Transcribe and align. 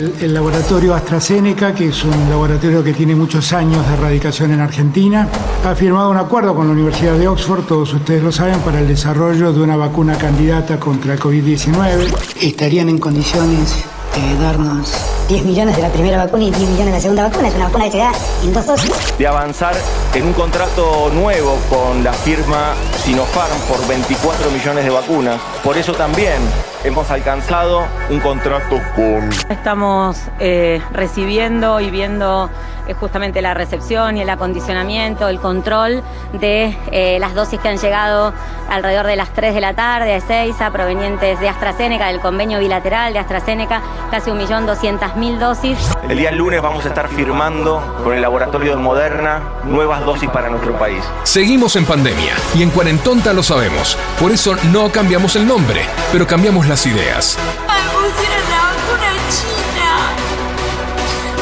El, 0.00 0.32
laboratorio 0.32 0.94
AstraZeneca, 0.94 1.74
que 1.74 1.88
es 1.88 2.04
un 2.04 2.30
laboratorio 2.30 2.82
que 2.82 2.94
tiene 2.94 3.14
muchos 3.14 3.52
años 3.52 3.86
de 3.86 3.92
erradicación 3.92 4.50
en 4.50 4.60
Argentina, 4.60 5.28
ha 5.62 5.74
firmado 5.74 6.10
un 6.10 6.16
acuerdo 6.16 6.54
con 6.54 6.66
la 6.68 6.72
Universidad 6.72 7.18
de 7.18 7.28
Oxford, 7.28 7.64
todos 7.64 7.92
ustedes 7.92 8.22
lo 8.22 8.32
saben, 8.32 8.60
para 8.60 8.80
el 8.80 8.88
desarrollo 8.88 9.52
de 9.52 9.60
una 9.60 9.76
vacuna 9.76 10.16
candidata 10.16 10.80
contra 10.80 11.12
el 11.12 11.20
COVID-19. 11.20 12.14
Estarían 12.40 12.88
en 12.88 12.98
condiciones 12.98 13.84
de 14.14 14.42
darnos 14.42 15.19
10 15.30 15.44
millones 15.44 15.76
de 15.76 15.82
la 15.82 15.90
primera 15.90 16.16
vacuna 16.16 16.42
y 16.42 16.50
10 16.50 16.58
millones 16.70 16.86
de 16.86 16.92
la 16.92 17.00
segunda 17.00 17.22
vacuna. 17.28 17.46
Es 17.46 17.54
una 17.54 17.66
vacuna 17.66 17.84
que 17.84 17.90
se 17.92 17.98
da 17.98 18.12
en 18.42 18.52
dos 18.52 18.66
dosis. 18.66 19.16
de 19.16 19.26
avanzar 19.28 19.74
en 20.12 20.26
un 20.26 20.32
contrato 20.32 21.08
nuevo 21.14 21.56
con 21.70 22.02
la 22.02 22.12
firma 22.12 22.74
Sinopharm 23.04 23.56
por 23.68 23.86
24 23.86 24.50
millones 24.50 24.84
de 24.84 24.90
vacunas. 24.90 25.40
Por 25.62 25.78
eso 25.78 25.92
también 25.92 26.42
hemos 26.82 27.08
alcanzado 27.12 27.84
un 28.10 28.18
contrato 28.18 28.80
con 28.96 29.30
Estamos 29.48 30.18
eh, 30.40 30.82
recibiendo 30.92 31.78
y 31.78 31.90
viendo 31.90 32.50
eh, 32.88 32.94
justamente 32.94 33.40
la 33.40 33.54
recepción 33.54 34.16
y 34.16 34.22
el 34.22 34.30
acondicionamiento, 34.30 35.28
el 35.28 35.38
control 35.38 36.02
de 36.32 36.76
eh, 36.90 37.18
las 37.20 37.34
dosis 37.34 37.60
que 37.60 37.68
han 37.68 37.78
llegado 37.78 38.32
alrededor 38.68 39.06
de 39.06 39.16
las 39.16 39.30
3 39.30 39.54
de 39.54 39.60
la 39.60 39.74
tarde 39.74 40.12
a 40.12 40.16
Ezeiza, 40.16 40.70
provenientes 40.70 41.38
de 41.38 41.48
AstraZeneca, 41.48 42.06
del 42.08 42.20
convenio 42.20 42.58
bilateral 42.58 43.12
de 43.12 43.18
AstraZeneca, 43.18 43.82
casi 44.10 44.30
1.200.000 44.30 45.19
dosis. 45.28 45.76
El 46.08 46.16
día 46.16 46.30
lunes 46.30 46.62
vamos 46.62 46.84
a 46.86 46.88
estar 46.88 47.06
firmando 47.08 47.82
con 48.02 48.14
el 48.14 48.22
laboratorio 48.22 48.70
de 48.74 48.76
Moderna 48.82 49.42
nuevas 49.64 50.02
dosis 50.06 50.30
para 50.30 50.48
nuestro 50.48 50.78
país. 50.78 51.04
Seguimos 51.24 51.76
en 51.76 51.84
pandemia 51.84 52.32
y 52.54 52.62
en 52.62 52.70
Cuarentonta 52.70 53.34
lo 53.34 53.42
sabemos. 53.42 53.98
Por 54.18 54.32
eso 54.32 54.56
no 54.72 54.90
cambiamos 54.90 55.36
el 55.36 55.46
nombre, 55.46 55.82
pero 56.10 56.26
cambiamos 56.26 56.66
las 56.66 56.86
ideas. 56.86 57.36
Me 57.66 57.74
pusieron 57.92 58.50
la 58.50 58.60
vacuna 58.64 59.12
china. 59.28 59.90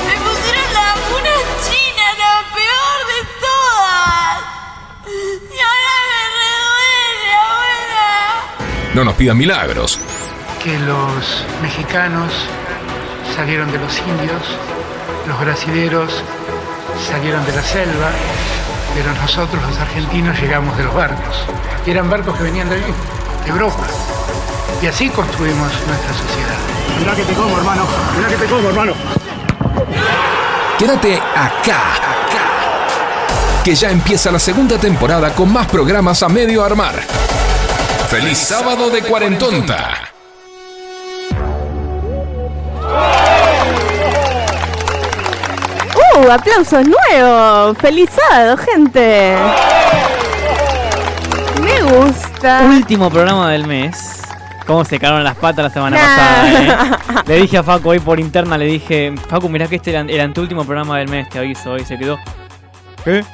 Me 0.07 0.15
pusieron 0.27 0.75
la 0.75 0.85
vacuna 0.95 1.33
china, 1.71 2.05
la 2.19 2.35
peor 2.57 2.99
de 3.13 3.21
todas. 3.47 4.39
Y 5.55 5.59
ahora 5.61 5.95
me 6.11 6.21
reduele, 6.35 7.33
abuela. 7.47 8.95
No 8.95 9.05
nos 9.05 9.15
pidan 9.15 9.37
milagros. 9.39 10.01
que 10.63 10.77
los 10.81 11.45
mexicanos 11.63 12.33
salieron 13.39 13.71
de 13.71 13.79
los 13.79 13.97
indios, 14.01 14.43
los 15.29 15.39
brasileros 15.39 16.25
salieron 17.09 17.47
de 17.47 17.53
la 17.53 17.63
selva, 17.63 18.11
pero 18.97 19.15
nosotros 19.15 19.63
los 19.63 19.79
argentinos 19.79 20.37
llegamos 20.41 20.77
de 20.77 20.83
los 20.83 20.93
barcos. 20.93 21.45
Y 21.87 21.93
eran 21.93 22.11
barcos 22.11 22.37
que 22.37 22.43
venían 22.43 22.69
de 22.69 22.75
allí, 22.75 22.93
de 23.45 23.51
Europa. 23.51 23.87
Y 24.83 24.89
así 24.89 25.09
construimos 25.11 25.71
nuestra 25.87 26.13
sociedad. 26.15 26.59
Mirá 26.99 27.15
que 27.15 27.23
te 27.23 27.33
como, 27.35 27.57
hermano. 27.57 27.83
Mirá 28.17 28.29
que 28.29 28.37
te 28.39 28.47
como, 28.47 28.69
hermano. 28.71 28.93
Quédate 30.77 31.17
acá, 31.17 31.93
acá. 31.95 33.63
Que 33.63 33.77
ya 33.77 33.93
empieza 33.93 34.33
la 34.33 34.41
segunda 34.41 34.79
temporada 34.79 35.33
con 35.33 35.53
más 35.53 35.69
programas 35.69 36.25
a 36.25 36.29
medio 36.29 36.65
armar. 36.65 36.97
¡Feliz 38.09 38.39
sábado 38.39 38.91
de 38.91 39.01
Cuarentonta! 39.03 40.18
¡Uh! 46.19 46.31
¡Aplausos 46.31 46.85
nuevos! 46.87 47.77
¡Feliz 47.79 48.09
sábado, 48.11 48.57
gente! 48.57 49.37
Me 51.63 51.83
gusta. 51.83 52.63
Último 52.65 53.11
programa 53.11 53.51
del 53.51 53.67
mes. 53.67 54.23
Cómo 54.67 54.85
se 54.85 54.99
cagaron 54.99 55.25
las 55.25 55.37
patas 55.37 55.65
la 55.65 55.71
semana 55.71 55.97
Nah. 55.97 56.03
pasada, 56.03 57.21
eh. 57.23 57.23
Le 57.27 57.41
dije 57.41 57.59
a 57.59 57.63
Facu 57.63 57.89
hoy 57.91 58.01
por 58.01 58.21
interna, 58.21 58.59
le 58.59 58.67
dije, 58.67 59.15
Facu, 59.29 59.49
mirá 59.49 59.67
que 59.67 59.77
este 59.77 59.91
era, 59.91 60.01
era 60.09 60.31
tu 60.33 60.43
último 60.43 60.65
programa 60.65 60.99
del 60.99 61.09
mes, 61.09 61.29
te 61.31 61.39
aviso. 61.39 61.77
Y 61.77 61.85
se 61.85 61.97
quedó. 61.99 62.19
¿Qué? 63.05 63.25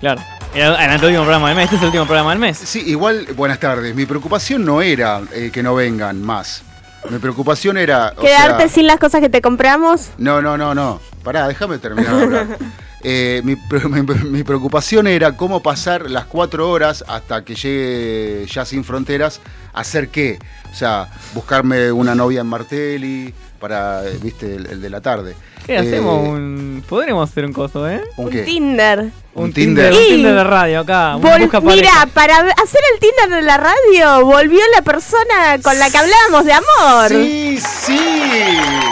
Claro. 0.00 0.20
Era, 0.54 0.84
era 0.84 0.98
tu 0.98 1.06
último 1.06 1.22
programa 1.22 1.48
del 1.48 1.56
mes, 1.56 1.64
este 1.64 1.76
es 1.76 1.82
el 1.82 1.86
último 1.88 2.04
programa 2.06 2.30
del 2.30 2.38
mes. 2.40 2.58
Sí, 2.58 2.82
igual, 2.86 3.26
buenas 3.36 3.58
tardes. 3.58 3.94
Mi 3.94 4.04
preocupación 4.04 4.64
no 4.64 4.82
era 4.82 5.20
eh, 5.32 5.50
que 5.52 5.62
no 5.62 5.74
vengan 5.74 6.20
más. 6.22 6.62
Mi 7.08 7.18
preocupación 7.18 7.78
era. 7.78 8.12
o 8.16 8.20
Quedarte 8.20 8.64
sea, 8.64 8.68
sin 8.68 8.86
las 8.86 8.98
cosas 8.98 9.20
que 9.20 9.28
te 9.30 9.40
compramos. 9.40 10.10
No, 10.18 10.40
no, 10.42 10.56
no, 10.58 10.74
no. 10.74 11.00
Pará, 11.22 11.46
déjame 11.48 11.78
terminar 11.78 12.16
de 12.16 12.22
hablar. 12.22 12.58
Eh, 13.04 13.42
mi, 13.42 13.56
mi- 13.88 14.24
mi 14.30 14.44
preocupación 14.44 15.08
era 15.08 15.36
cómo 15.36 15.60
pasar 15.60 16.08
las 16.08 16.26
cuatro 16.26 16.70
horas 16.70 17.04
hasta 17.08 17.44
que 17.44 17.56
llegue 17.56 18.46
ya 18.48 18.64
sin 18.64 18.84
fronteras. 18.84 19.40
¿Hacer 19.72 20.08
qué? 20.10 20.38
O 20.70 20.74
sea, 20.76 21.08
buscarme 21.34 21.90
una 21.90 22.14
novia 22.14 22.42
en 22.42 22.46
Martelli 22.46 23.34
para, 23.58 24.06
eh, 24.06 24.16
viste, 24.22 24.54
el, 24.54 24.66
el 24.66 24.80
de 24.80 24.88
la 24.88 25.00
tarde. 25.00 25.34
¿Qué 25.66 25.74
Eh, 25.74 25.78
hacemos? 25.78 26.28
Un... 26.28 26.82
Podríamos 26.88 27.30
hacer 27.30 27.44
un 27.46 27.52
coso, 27.52 27.88
¿eh? 27.88 28.02
¿Un 28.16 28.28
qué? 28.30 28.42
Tinder. 28.42 29.10
Un 29.34 29.52
Tinder. 29.52 29.92
Un 29.92 29.98
Tinder 29.98 30.34
de 30.34 30.44
radio 30.44 30.80
acá. 30.80 31.16
un 31.16 31.22
Vol- 31.22 31.40
busca 31.40 31.60
Mira, 31.60 32.06
para 32.12 32.36
hacer 32.36 32.80
el 32.92 33.00
Tinder 33.00 33.30
de 33.30 33.42
la 33.42 33.56
radio, 33.56 34.26
volvió 34.26 34.60
la 34.74 34.82
persona 34.82 35.58
con 35.62 35.78
la 35.78 35.88
que 35.88 35.96
hablábamos 35.98 36.44
de 36.44 36.52
amor. 36.52 37.08
Sí, 37.08 37.58
sí. 37.58 37.98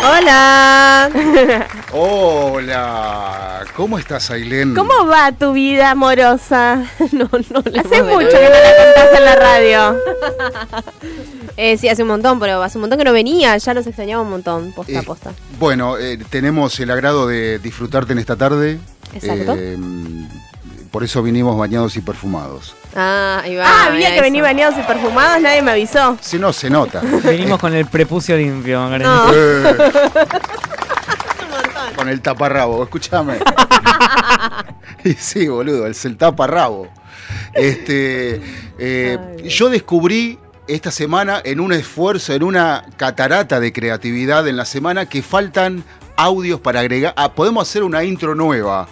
Hola. 0.02 1.10
Hola. 1.92 3.64
¿Cómo 3.76 3.98
estás, 3.98 4.30
Ailén? 4.30 4.74
¿Cómo 4.74 5.06
va 5.06 5.32
tu 5.32 5.52
vida 5.52 5.90
amorosa? 5.90 6.84
No, 7.12 7.28
no 7.32 7.62
le 7.70 7.80
Hace 7.80 8.02
mucho 8.02 8.28
que 8.30 8.44
no 8.44 8.50
la 8.50 8.76
contás 8.84 9.18
en 9.18 9.24
la 9.24 9.36
radio. 9.36 9.96
Eh, 11.56 11.76
sí, 11.76 11.90
hace 11.90 12.00
un 12.02 12.08
montón, 12.08 12.40
pero 12.40 12.62
hace 12.62 12.78
un 12.78 12.82
montón 12.82 12.98
que 12.98 13.04
no 13.04 13.12
venía. 13.12 13.54
Ya 13.58 13.74
los 13.74 13.86
extrañaba 13.86 14.22
un 14.22 14.30
montón, 14.30 14.72
posta 14.72 14.98
a 14.98 15.02
Eh, 15.02 15.04
posta. 15.04 15.32
Bueno, 15.58 15.98
eh, 15.98 16.16
el 16.80 16.90
agrado 16.90 17.26
de 17.26 17.58
disfrutarte 17.58 18.12
en 18.12 18.18
esta 18.18 18.36
tarde. 18.36 18.78
Exacto. 19.14 19.54
Eh, 19.56 19.76
por 20.90 21.04
eso 21.04 21.22
vinimos 21.22 21.56
bañados 21.56 21.96
y 21.96 22.00
perfumados. 22.00 22.74
Ah, 22.94 23.40
ahí 23.44 23.54
va. 23.54 23.64
Ah, 23.66 23.86
había 23.86 24.12
que 24.14 24.20
venir 24.20 24.42
bañados 24.42 24.78
y 24.78 24.82
perfumados, 24.82 25.40
nadie 25.40 25.62
me 25.62 25.70
avisó. 25.70 26.18
Si 26.20 26.38
no, 26.38 26.52
se 26.52 26.68
nota. 26.68 27.00
Venimos 27.24 27.60
con 27.60 27.74
el 27.74 27.86
prepucio 27.86 28.36
limpio. 28.36 28.98
No. 28.98 29.32
Eh. 29.32 29.76
Con 31.94 32.08
el 32.08 32.20
taparrabo, 32.20 32.82
escúchame. 32.82 33.38
Y 35.02 35.14
sí, 35.14 35.48
boludo, 35.48 35.86
es 35.86 36.04
el 36.04 36.18
taparrabo. 36.18 36.88
Este, 37.54 38.40
eh, 38.78 39.18
yo 39.44 39.70
descubrí 39.70 40.38
esta 40.74 40.90
semana 40.90 41.40
en 41.44 41.60
un 41.60 41.72
esfuerzo, 41.72 42.32
en 42.32 42.42
una 42.42 42.84
catarata 42.96 43.60
de 43.60 43.72
creatividad 43.72 44.46
en 44.48 44.56
la 44.56 44.64
semana 44.64 45.06
que 45.06 45.22
faltan 45.22 45.84
audios 46.16 46.60
para 46.60 46.80
agregar. 46.80 47.12
Ah, 47.16 47.32
podemos 47.32 47.68
hacer 47.68 47.82
una 47.82 48.04
intro 48.04 48.34
nueva. 48.34 48.88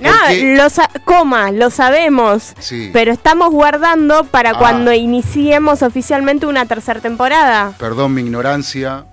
Nada, 0.00 0.18
Porque- 0.28 0.56
lo 0.56 0.68
sa- 0.70 0.90
coma, 1.04 1.52
lo 1.52 1.70
sabemos. 1.70 2.54
Sí. 2.58 2.90
Pero 2.92 3.12
estamos 3.12 3.50
guardando 3.50 4.24
para 4.24 4.50
Ah. 4.50 4.58
cuando 4.58 4.92
iniciemos 4.92 5.82
oficialmente 5.82 6.46
una 6.46 6.66
tercera 6.66 7.00
temporada. 7.00 7.72
Perdón 7.78 8.14
mi 8.14 8.22
ignorancia. 8.22 9.04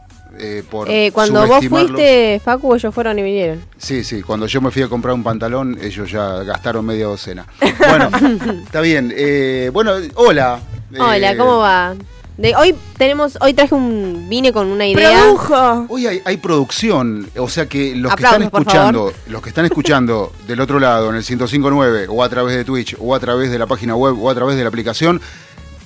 eh, 0.41 0.63
por 0.71 0.89
Eh, 0.89 1.11
cuando 1.11 1.45
vos 1.47 1.65
fuiste, 1.67 2.39
Facu, 2.45 2.73
ellos 2.73 2.95
fueron 2.95 3.19
y 3.19 3.23
vinieron. 3.23 3.61
Sí, 3.77 4.05
sí, 4.05 4.21
cuando 4.21 4.45
yo 4.45 4.61
me 4.61 4.71
fui 4.71 4.81
a 4.83 4.87
comprar 4.87 5.13
un 5.13 5.21
pantalón, 5.23 5.77
ellos 5.81 6.09
ya 6.09 6.43
gastaron 6.43 6.85
media 6.85 7.07
docena. 7.07 7.45
Bueno, 7.77 8.09
está 8.63 8.79
bien. 8.79 9.11
eh, 9.13 9.69
bueno, 9.73 9.91
hola. 10.15 10.59
Hola, 10.97 11.31
eh, 11.31 11.37
¿cómo 11.37 11.57
va? 11.57 11.95
De, 12.37 12.55
hoy 12.55 12.73
tenemos, 12.97 13.37
hoy 13.41 13.53
traje 13.53 13.75
un, 13.75 14.27
vine 14.29 14.53
con 14.53 14.67
una 14.67 14.87
idea. 14.87 15.23
Produjo. 15.23 15.85
Hoy 15.89 16.07
hay, 16.07 16.21
hay 16.23 16.37
producción, 16.37 17.29
o 17.37 17.49
sea 17.49 17.65
que 17.65 17.95
los 17.95 18.13
Aplausos, 18.13 18.39
que 18.39 18.45
están 18.45 18.61
escuchando, 18.61 19.13
los 19.27 19.41
que 19.41 19.49
están 19.49 19.65
escuchando 19.65 20.31
del 20.47 20.61
otro 20.61 20.79
lado 20.79 21.09
en 21.09 21.15
el 21.15 21.21
1059 21.21 22.07
o 22.09 22.23
a 22.23 22.29
través 22.29 22.55
de 22.55 22.63
Twitch 22.63 22.95
o 22.97 23.13
a 23.13 23.19
través 23.19 23.51
de 23.51 23.59
la 23.59 23.67
página 23.67 23.95
web 23.95 24.17
o 24.21 24.29
a 24.29 24.35
través 24.35 24.55
de 24.55 24.63
la 24.63 24.69
aplicación 24.69 25.19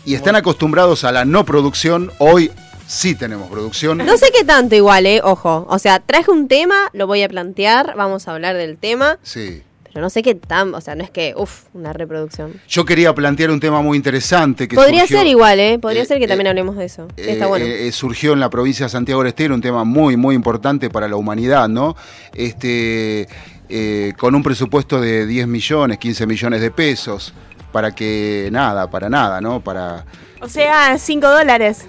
y 0.06 0.14
están 0.14 0.36
acostumbrados 0.36 1.04
a 1.04 1.12
la 1.12 1.26
no 1.26 1.44
producción, 1.44 2.12
hoy 2.20 2.52
sí 2.88 3.16
tenemos 3.16 3.50
producción. 3.50 3.98
No 4.00 4.18
sé 4.18 4.32
qué 4.32 4.44
tanto 4.44 4.76
igual, 4.76 5.06
eh, 5.06 5.22
ojo. 5.24 5.66
O 5.70 5.80
sea, 5.80 6.00
traje 6.00 6.30
un 6.30 6.48
tema, 6.48 6.76
lo 6.94 7.08
voy 7.08 7.24
a 7.24 7.30
plantear, 7.30 7.96
vamos 7.96 8.28
a 8.28 8.34
hablar 8.34 8.56
del 8.56 8.78
tema, 8.78 9.18
Sí. 9.24 9.64
Pero 9.94 10.04
no 10.04 10.10
sé 10.10 10.24
qué 10.24 10.34
tan, 10.36 10.74
o 10.74 10.82
sea, 10.82 10.96
no 10.96 11.04
es 11.04 11.12
que, 11.12 11.34
uff, 11.38 11.66
una 11.74 11.94
reproducción. 11.94 12.54
Yo 12.68 12.84
quería 12.84 13.14
plantear 13.14 13.52
un 13.52 13.60
tema 13.60 13.82
muy 13.82 13.96
interesante 13.96 14.68
que 14.68 14.76
Podría 14.76 15.04
surgió- 15.04 15.18
ser 15.20 15.28
igual, 15.28 15.60
eh, 15.60 15.78
podría 15.80 16.02
eh, 16.02 16.06
ser 16.06 16.18
que 16.20 16.28
también 16.28 16.48
eh, 16.48 16.50
hablemos 16.50 16.76
de 16.78 16.86
eso. 16.86 17.08
Sí, 17.16 17.24
está 17.30 17.46
Eh, 17.46 17.48
bueno. 17.48 17.66
eh, 17.66 17.92
surgió 17.92 18.34
en 18.34 18.40
la 18.40 18.50
provincia 18.50 18.88
de 18.88 18.90
Santiago 18.90 19.22
del 19.22 19.30
Estero 19.30 19.54
un 19.54 19.62
tema 19.62 19.84
muy, 19.84 20.18
muy 20.18 20.34
importante 20.36 20.90
para 20.90 21.08
la 21.08 21.16
humanidad, 21.16 21.70
¿no? 21.70 21.96
Este, 22.34 23.28
eh, 23.70 24.14
con 24.18 24.36
un 24.36 24.44
presupuesto 24.44 25.00
de 25.00 25.26
10 25.26 25.48
millones, 25.48 25.98
15 25.98 26.26
millones 26.28 26.62
de 26.62 26.72
pesos, 26.72 27.34
para 27.72 27.94
que 27.94 28.50
nada, 28.52 28.90
para 28.90 29.10
nada, 29.10 29.42
¿no? 29.42 29.62
Para 29.62 30.06
O 30.42 30.48
sea, 30.50 30.98
5 30.98 31.28
dólares. 31.30 31.86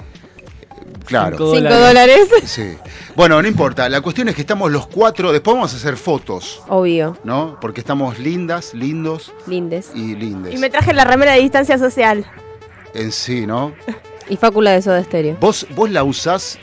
Claro. 1.04 1.36
Cinco 1.36 1.54
Cinco 1.56 1.74
dólares. 1.74 2.28
Sí. 2.44 2.76
Bueno, 3.16 3.40
no 3.40 3.46
importa. 3.48 3.88
La 3.88 4.00
cuestión 4.00 4.28
es 4.28 4.34
que 4.34 4.40
estamos 4.40 4.70
los 4.72 4.86
cuatro. 4.86 5.32
Después 5.32 5.54
vamos 5.54 5.72
a 5.72 5.76
hacer 5.76 5.96
fotos, 5.96 6.62
Obvio. 6.68 7.16
¿no? 7.24 7.58
Porque 7.60 7.80
estamos 7.80 8.18
lindas, 8.18 8.74
lindos 8.74 9.32
Lindes. 9.46 9.90
y 9.94 10.14
lindes. 10.16 10.54
Y 10.54 10.58
me 10.58 10.70
traje 10.70 10.92
la 10.92 11.04
remera 11.04 11.32
de 11.32 11.40
distancia 11.40 11.78
social. 11.78 12.24
En 12.94 13.12
sí, 13.12 13.46
¿no? 13.46 13.74
Y 14.28 14.38
Fácula 14.38 14.70
de 14.72 14.80
Soda 14.80 15.04
Stereo. 15.04 15.36
Vos, 15.38 15.66
vos 15.76 15.90
la 15.90 16.02
usás 16.02 16.58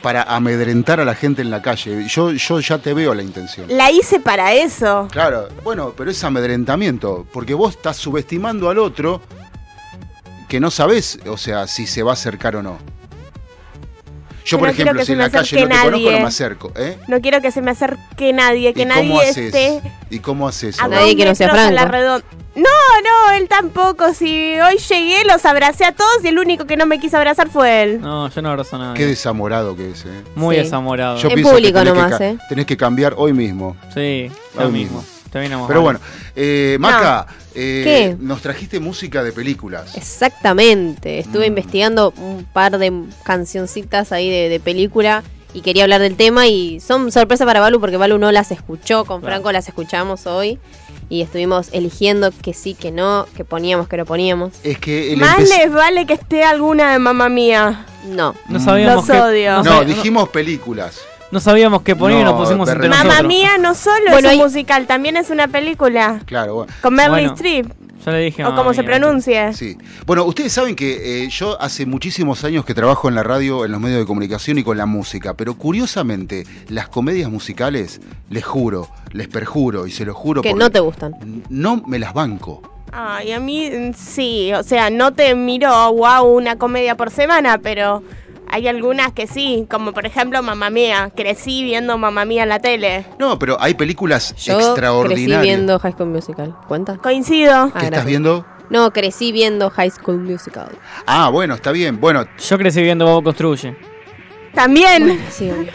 para 0.00 0.22
amedrentar 0.22 0.98
a 0.98 1.04
la 1.04 1.14
gente 1.14 1.42
en 1.42 1.50
la 1.50 1.60
calle. 1.60 2.08
Yo, 2.08 2.32
yo 2.32 2.60
ya 2.60 2.78
te 2.78 2.94
veo 2.94 3.12
la 3.14 3.22
intención. 3.22 3.66
La 3.68 3.90
hice 3.90 4.18
para 4.18 4.54
eso. 4.54 5.08
Claro, 5.10 5.48
bueno, 5.62 5.92
pero 5.94 6.10
es 6.10 6.24
amedrentamiento, 6.24 7.26
porque 7.30 7.52
vos 7.52 7.72
estás 7.76 7.98
subestimando 7.98 8.70
al 8.70 8.78
otro 8.78 9.20
que 10.48 10.58
no 10.58 10.70
sabés, 10.70 11.18
o 11.26 11.36
sea, 11.36 11.66
si 11.66 11.86
se 11.86 12.02
va 12.02 12.12
a 12.12 12.14
acercar 12.14 12.56
o 12.56 12.62
no. 12.62 12.78
Yo, 14.44 14.58
por 14.58 14.68
no 14.68 14.74
quiero 14.74 14.90
ejemplo, 14.92 15.00
que 15.00 15.04
si 15.04 15.06
se 15.06 15.12
en 15.12 15.18
me 15.18 15.24
la 15.24 15.30
calle 15.30 15.38
no 15.38 15.42
acerque 15.42 15.56
te 15.56 15.68
conozco, 15.82 15.90
no 15.98 16.06
nadie. 16.10 16.20
me 16.20 16.26
acerco, 16.28 16.72
¿eh? 16.76 16.98
No 17.08 17.20
quiero 17.20 17.40
que 17.40 17.50
se 17.52 17.62
me 17.62 17.70
acerque 17.70 18.32
nadie, 18.32 18.74
que 18.74 18.82
¿Y 18.82 18.86
nadie 18.86 19.08
cómo 19.08 19.20
haces? 19.20 19.36
esté 19.38 19.80
¿Y 20.10 20.18
cómo 20.18 20.48
haces 20.48 20.80
a? 20.80 20.88
Nadie 20.88 21.16
que 21.16 21.24
no 21.24 21.34
sea 21.34 21.48
Franco. 21.50 21.88
redonda. 21.92 22.24
No, 22.54 22.62
no, 22.64 23.32
él 23.32 23.48
tampoco. 23.48 24.12
Si 24.12 24.54
hoy 24.60 24.76
llegué, 24.76 25.24
los 25.24 25.44
abracé 25.46 25.86
a 25.86 25.92
todos 25.92 26.22
y 26.22 26.28
el 26.28 26.38
único 26.38 26.66
que 26.66 26.76
no 26.76 26.84
me 26.84 26.98
quiso 27.00 27.16
abrazar 27.16 27.48
fue 27.48 27.82
él. 27.82 28.00
No, 28.00 28.28
yo 28.28 28.42
no 28.42 28.50
abrazo 28.50 28.76
a 28.76 28.78
nadie. 28.80 28.98
Qué 28.98 29.06
desamorado 29.06 29.74
que 29.74 29.90
es, 29.92 30.04
¿eh? 30.04 30.22
Muy 30.34 30.56
Sí. 30.56 30.62
desamorado. 30.62 31.16
Yo 31.16 31.30
En 31.30 31.42
público 31.42 31.78
que 31.78 31.84
nomás, 31.86 32.18
que, 32.18 32.28
¿eh? 32.30 32.38
tenés 32.50 32.66
que 32.66 32.76
cambiar 32.76 33.14
hoy 33.16 33.32
mismo. 33.32 33.74
Sí, 33.94 34.30
Hoy 34.56 34.70
mismo. 34.70 35.02
Terminamos 35.32 35.66
Pero 35.66 35.80
mal. 35.82 35.94
bueno, 35.96 36.00
eh, 36.36 36.76
Maca, 36.78 37.26
eh, 37.54 37.82
¿Qué? 37.84 38.16
nos 38.20 38.42
trajiste 38.42 38.78
música 38.80 39.22
de 39.24 39.32
películas. 39.32 39.96
Exactamente. 39.96 41.18
Estuve 41.18 41.44
Mm. 41.46 41.48
investigando 41.48 42.12
un 42.18 42.44
par 42.44 42.78
de 42.78 42.92
cancioncitas 43.24 44.12
ahí 44.12 44.30
de, 44.30 44.48
de 44.48 44.60
película 44.60 45.22
y 45.54 45.60
quería 45.62 45.84
hablar 45.84 46.00
del 46.00 46.16
tema 46.16 46.46
y 46.46 46.80
son 46.80 47.10
sorpresa 47.12 47.44
para 47.44 47.60
Balu 47.60 47.80
porque 47.80 47.96
Balu 47.96 48.18
no 48.18 48.30
las 48.32 48.50
escuchó, 48.52 49.04
con 49.04 49.20
Claro. 49.20 49.34
Franco 49.36 49.52
las 49.52 49.68
escuchamos 49.68 50.26
hoy 50.26 50.58
y 51.10 51.20
estuvimos 51.22 51.68
eligiendo 51.72 52.30
que 52.30 52.54
sí, 52.54 52.74
que 52.74 52.90
no, 52.90 53.26
que 53.36 53.44
poníamos, 53.44 53.86
que 53.88 53.96
no 53.98 54.06
poníamos. 54.06 54.52
Es 54.64 54.78
que 54.78 55.12
el 55.12 55.18
Más 55.20 55.38
empe- 55.38 55.58
les 55.58 55.72
vale 55.72 56.06
que 56.06 56.14
esté 56.14 56.44
alguna 56.44 56.92
de 56.92 56.98
mamá 56.98 57.28
mía. 57.28 57.84
No. 58.06 58.34
No 58.48 58.60
sabíamos 58.60 59.06
Los 59.08 59.16
qué- 59.16 59.22
odio. 59.22 59.62
No, 59.62 59.84
dijimos 59.84 60.28
películas. 60.30 61.00
No 61.32 61.40
sabíamos 61.40 61.82
qué 61.82 61.96
poner 61.96 62.20
y 62.20 62.22
nos 62.22 62.34
No, 62.34 62.38
pusimos 62.38 62.68
entre 62.68 62.88
nosotros. 62.88 63.12
Mamá 63.16 63.26
mía 63.26 63.58
no 63.58 63.74
solo 63.74 64.10
Bueno, 64.12 64.28
es 64.28 64.34
un 64.36 64.40
hay- 64.40 64.46
musical, 64.46 64.86
también 64.86 65.16
es 65.16 65.30
una 65.30 65.48
película. 65.48 66.20
Claro, 66.26 66.54
bueno. 66.54 66.72
Con 66.80 66.94
Meryl 66.94 67.10
Bueno, 67.10 67.32
Streep. 67.34 67.72
Yo 68.04 68.10
le 68.10 68.18
dije 68.18 68.44
O 68.44 68.54
como 68.56 68.74
se 68.74 68.82
mía. 68.82 68.90
pronuncie. 68.98 69.52
Sí. 69.52 69.78
Bueno, 70.06 70.24
ustedes 70.24 70.52
saben 70.52 70.74
que 70.74 71.24
eh, 71.24 71.28
yo 71.28 71.60
hace 71.62 71.86
muchísimos 71.86 72.42
años 72.42 72.64
que 72.64 72.74
trabajo 72.74 73.08
en 73.08 73.14
la 73.14 73.22
radio, 73.22 73.64
en 73.64 73.70
los 73.72 73.80
medios 73.80 74.00
de 74.00 74.06
comunicación 74.06 74.58
y 74.58 74.64
con 74.64 74.76
la 74.76 74.86
música, 74.86 75.34
pero 75.34 75.54
curiosamente, 75.56 76.44
las 76.68 76.88
comedias 76.88 77.30
musicales, 77.30 78.00
les 78.28 78.44
juro, 78.44 78.88
les 79.12 79.28
perjuro 79.28 79.86
y 79.86 79.92
se 79.92 80.04
lo 80.04 80.14
juro 80.14 80.42
Que 80.42 80.52
no 80.52 80.68
te 80.70 80.80
gustan. 80.80 81.14
no 81.48 81.82
me 81.86 81.98
las 82.00 82.12
banco. 82.12 82.60
Ay, 82.90 83.32
a 83.32 83.40
mí 83.40 83.70
mm, 83.70 83.92
sí, 83.94 84.52
o 84.52 84.62
sea, 84.64 84.90
no 84.90 85.12
te 85.14 85.34
miro, 85.36 85.70
wow, 85.94 86.24
una 86.26 86.56
comedia 86.56 86.96
por 86.96 87.10
semana, 87.10 87.58
pero 87.58 88.02
hay 88.52 88.68
algunas 88.68 89.12
que 89.12 89.26
sí, 89.26 89.66
como 89.70 89.92
por 89.92 90.06
ejemplo 90.06 90.42
Mamá 90.42 90.70
Mía. 90.70 91.10
Crecí 91.16 91.64
viendo 91.64 91.98
Mamá 91.98 92.24
Mía 92.24 92.44
en 92.44 92.50
la 92.50 92.58
tele. 92.60 93.04
No, 93.18 93.38
pero 93.38 93.56
hay 93.60 93.74
películas 93.74 94.34
Yo 94.36 94.54
crecí 94.56 94.68
extraordinarias. 94.70 95.42
viendo 95.42 95.78
High 95.78 95.92
School 95.92 96.08
Musical. 96.10 96.54
¿Cuenta? 96.68 96.96
Coincido. 96.98 97.52
Ah, 97.54 97.70
¿Qué 97.72 97.78
estás 97.78 97.90
gracias. 97.90 98.06
viendo? 98.06 98.46
No, 98.70 98.92
crecí 98.92 99.32
viendo 99.32 99.68
High 99.70 99.90
School 99.90 100.18
Musical. 100.20 100.70
Ah, 101.06 101.28
bueno, 101.30 101.54
está 101.54 101.72
bien. 101.72 102.00
Bueno, 102.00 102.24
Yo 102.38 102.58
crecí 102.58 102.80
viendo 102.82 103.04
Bobo 103.06 103.22
Construye. 103.24 103.76
También. 104.54 105.18
Sí, 105.30 105.50
obvio. 105.50 105.72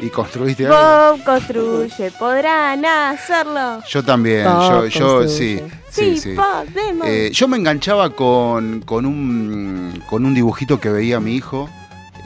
y 0.00 0.08
construiste 0.10 0.66
algo. 0.66 0.78
Bob 1.16 1.24
construye, 1.24 2.10
podrán 2.18 2.84
hacerlo. 2.84 3.82
Yo 3.88 4.02
también, 4.02 4.44
Bob 4.44 4.62
yo, 4.62 4.86
yo 4.86 5.28
sí, 5.28 5.58
construye. 5.58 5.70
sí, 5.90 6.14
Sí, 6.14 6.16
sí. 6.18 6.34
podemos. 6.36 7.06
Eh, 7.08 7.30
yo 7.32 7.48
me 7.48 7.56
enganchaba 7.56 8.10
con, 8.10 8.80
con, 8.82 9.04
un, 9.06 10.02
con 10.08 10.24
un 10.24 10.34
dibujito 10.34 10.78
que 10.80 10.88
veía 10.90 11.18
mi 11.20 11.34
hijo, 11.34 11.68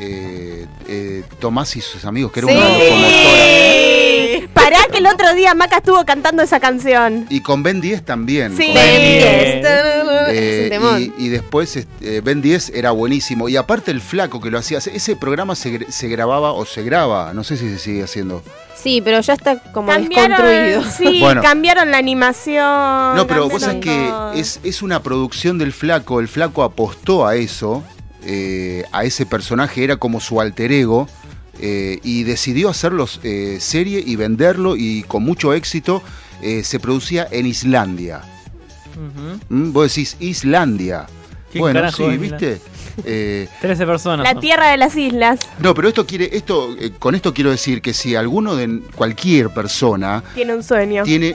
eh, 0.05 0.67
eh, 0.89 1.23
Tomás 1.41 1.77
y 1.77 1.81
sus 1.81 2.05
amigos, 2.05 2.33
que 2.33 2.41
era 2.41 2.49
Sí. 2.49 2.55
una 2.57 2.69
locomotora. 2.69 4.49
Pará 4.55 4.79
que 4.91 4.99
el 4.99 5.07
otro 5.07 5.35
día 5.35 5.55
Maca 5.55 5.79
estuvo 5.79 6.05
cantando 6.05 6.43
esa 6.43 6.61
canción. 6.61 7.27
Y 7.31 7.41
con 7.41 7.63
Ben 7.63 7.81
10 7.81 8.05
también. 8.05 8.57
Sí. 8.57 8.67
con- 8.67 8.75
Ben 8.75 9.01
Bien. 9.01 9.63
10. 9.63 9.67
Eh, 10.35 11.13
y, 11.19 11.25
y 11.27 11.29
después 11.29 11.77
este, 11.77 12.21
Ben 12.21 12.43
10 12.43 12.71
era 12.75 12.91
buenísimo. 12.93 13.49
Y 13.49 13.57
aparte 13.57 13.91
el 13.91 14.01
flaco 14.01 14.41
que 14.41 14.51
lo 14.51 14.59
hacía, 14.59 14.79
ese 14.79 15.17
programa 15.17 15.55
se, 15.55 15.79
gr- 15.81 15.91
se 15.91 16.09
grababa 16.09 16.53
o 16.53 16.65
se 16.65 16.83
graba, 16.83 17.33
no 17.35 17.45
sé 17.45 17.57
si 17.57 17.69
se 17.71 17.79
sigue 17.79 18.03
haciendo. 18.05 18.43
Sí, 18.75 19.01
pero 19.03 19.21
ya 19.21 19.35
está 19.35 19.59
como 19.73 19.89
Cambiaron, 19.89 20.39
desconstruido. 20.47 21.13
sí, 21.13 21.21
Bueno. 21.21 21.43
cambiaron 21.43 21.91
la 21.91 21.99
animación. 21.99 23.17
No, 23.17 23.27
pero 23.27 23.49
vos 23.49 23.63
sabés 23.63 23.81
que 23.81 24.11
es, 24.35 24.61
es 24.65 24.83
una 24.83 25.03
producción 25.03 25.59
del 25.59 25.73
flaco, 25.73 26.21
el 26.21 26.29
flaco 26.29 26.63
apostó 26.63 27.27
a 27.27 27.37
eso, 27.37 27.83
eh, 28.25 28.85
a 28.93 29.05
ese 29.05 29.27
personaje, 29.27 29.85
era 29.85 29.97
como 29.97 30.21
su 30.21 30.41
alter 30.41 30.73
ego, 30.73 31.09
eh, 31.61 32.01
y 32.03 32.25
decidió 32.25 32.69
hacerlo 32.69 33.07
eh, 33.23 33.59
serie 33.61 34.03
y 34.05 34.17
venderlo, 34.17 34.77
y 34.77 35.03
con 35.05 35.23
mucho 35.23 35.53
éxito 35.53 36.03
eh, 36.43 36.65
se 36.65 36.81
producía 36.81 37.29
en 37.31 37.47
Islandia. 37.47 38.23
¿Mm? 39.49 39.73
Vos 39.73 39.89
decís 39.89 40.17
Islandia. 40.21 41.07
¿Qué 41.53 41.59
bueno, 41.59 41.81
carajo 41.81 42.11
sí, 42.11 42.17
¿viste? 42.19 42.61
Eh, 43.05 43.49
13 43.61 43.87
personas. 43.87 44.25
La 44.25 44.41
tierra 44.41 44.71
de 44.71 44.77
las 44.77 44.97
islas 44.97 45.41
no, 45.59 45.75
pero 45.75 45.89
esto 45.89 46.07
quiere, 46.07 46.31
esto, 46.33 46.75
eh, 46.79 46.93
con 46.99 47.15
esto 47.15 47.33
quiero 47.33 47.51
decir 47.51 47.83
que 47.83 47.93
si 47.93 48.17
alguno 48.17 48.57
de 48.57 48.81
cualquier 48.95 49.51
persona 49.51 50.23
tiene 50.35 50.55
un 50.55 50.63
sueño. 50.63 51.05
tiene, 51.05 51.35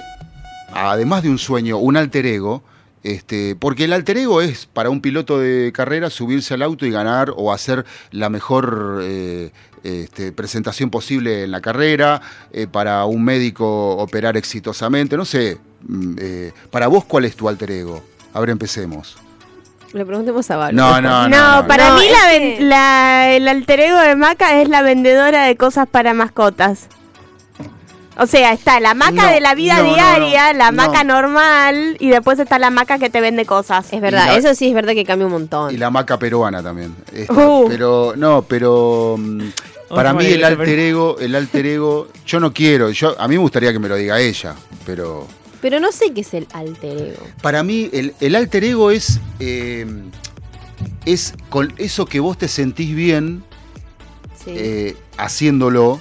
además 0.73 1.23
de 1.23 1.29
un 1.29 1.37
sueño, 1.37 1.77
un 1.77 1.97
alter 1.97 2.25
ego. 2.25 2.63
Este, 3.07 3.55
porque 3.55 3.85
el 3.85 3.93
alter 3.93 4.17
ego 4.17 4.41
es 4.41 4.65
para 4.65 4.89
un 4.89 4.99
piloto 4.99 5.39
de 5.39 5.71
carrera 5.73 6.09
subirse 6.09 6.55
al 6.55 6.61
auto 6.61 6.85
y 6.85 6.91
ganar 6.91 7.31
o 7.37 7.53
hacer 7.53 7.85
la 8.11 8.27
mejor 8.29 8.99
eh, 9.01 9.51
este, 9.83 10.33
presentación 10.33 10.89
posible 10.89 11.43
en 11.45 11.51
la 11.51 11.61
carrera, 11.61 12.21
eh, 12.51 12.67
para 12.69 13.05
un 13.05 13.23
médico 13.23 13.95
operar 13.95 14.35
exitosamente, 14.35 15.15
no 15.15 15.23
sé. 15.23 15.57
mm, 15.87 16.15
eh, 16.19 16.51
para 16.69 16.87
vos, 16.87 17.05
¿cuál 17.05 17.23
es 17.23 17.37
tu 17.37 17.47
alter 17.47 17.71
ego? 17.71 18.03
A 18.33 18.41
ver, 18.41 18.49
empecemos. 18.49 19.15
Le 19.93 20.05
preguntemos 20.05 20.51
a 20.51 20.57
Balu. 20.57 20.75
No, 20.75 20.99
no, 20.99 21.29
No, 21.29 21.61
no. 21.61 21.67
para 21.67 21.91
No, 21.91 21.99
mí 21.99 22.07
la- 22.59 23.29
el 23.33 23.47
alter 23.47 23.79
ego 23.79 23.99
de 23.99 24.17
Maca 24.17 24.59
es 24.61 24.67
la 24.67 24.81
vendedora 24.81 25.45
de 25.45 25.55
cosas 25.55 25.87
para 25.87 26.13
mascotas. 26.13 26.89
O 28.19 28.25
sea, 28.25 28.51
está 28.53 28.79
la 28.79 28.93
maca 28.95 29.27
No, 29.27 29.31
de 29.33 29.39
la 29.41 29.53
vida 29.53 29.77
no, 29.77 29.93
diaria, 29.93 30.51
no, 30.53 30.59
la 30.59 30.71
no. 30.71 30.77
maca 30.77 31.03
normal 31.03 31.97
y 31.99 32.09
después 32.09 32.39
está 32.39 32.57
la 32.57 32.69
maca 32.71 32.97
que 32.97 33.09
te 33.09 33.21
vende 33.21 33.45
cosas. 33.45 33.93
Es 33.93 34.01
verdad, 34.01 34.25
la- 34.27 34.35
eso 34.37 34.55
sí 34.55 34.67
es 34.69 34.73
verdad 34.73 34.93
que 34.93 35.05
cambia 35.05 35.27
un 35.27 35.33
montón. 35.33 35.73
Y 35.73 35.77
la 35.77 35.89
maca 35.91 36.17
peruana 36.17 36.63
también. 36.63 36.95
Esta, 37.13 37.33
Uh. 37.33 37.67
Pero, 37.67 38.13
no, 38.17 38.41
pero 38.41 39.15
mm, 39.19 39.41
para 39.89 40.13
mí 40.13 40.25
el 40.25 40.43
alter 40.43 40.79
ego, 40.79 41.17
el 41.19 41.35
alter 41.35 41.65
ego, 41.67 42.07
yo 42.25 42.39
no 42.39 42.51
quiero, 42.53 42.89
yo, 42.89 43.19
a 43.21 43.27
mí 43.27 43.35
me 43.35 43.41
gustaría 43.41 43.71
que 43.71 43.79
me 43.79 43.87
lo 43.87 43.95
diga 43.95 44.19
ella, 44.19 44.55
pero 44.85 45.27
Pero 45.61 45.79
no 45.79 45.91
sé 45.91 46.11
qué 46.13 46.21
es 46.21 46.33
el 46.33 46.47
alter 46.53 46.97
ego. 47.13 47.23
para 47.41 47.61
mí 47.63 47.89
el, 47.93 48.13
el 48.19 48.35
alter 48.35 48.63
ego 48.63 48.89
es, 48.91 49.19
eh, 49.39 49.85
es 51.05 51.33
con 51.49 51.73
eso 51.77 52.05
que 52.05 52.19
vos 52.19 52.37
te 52.37 52.47
sentís 52.47 52.95
bien 52.95 53.43
Sí. 54.43 54.53
eh, 54.55 54.97
haciéndolo, 55.17 55.99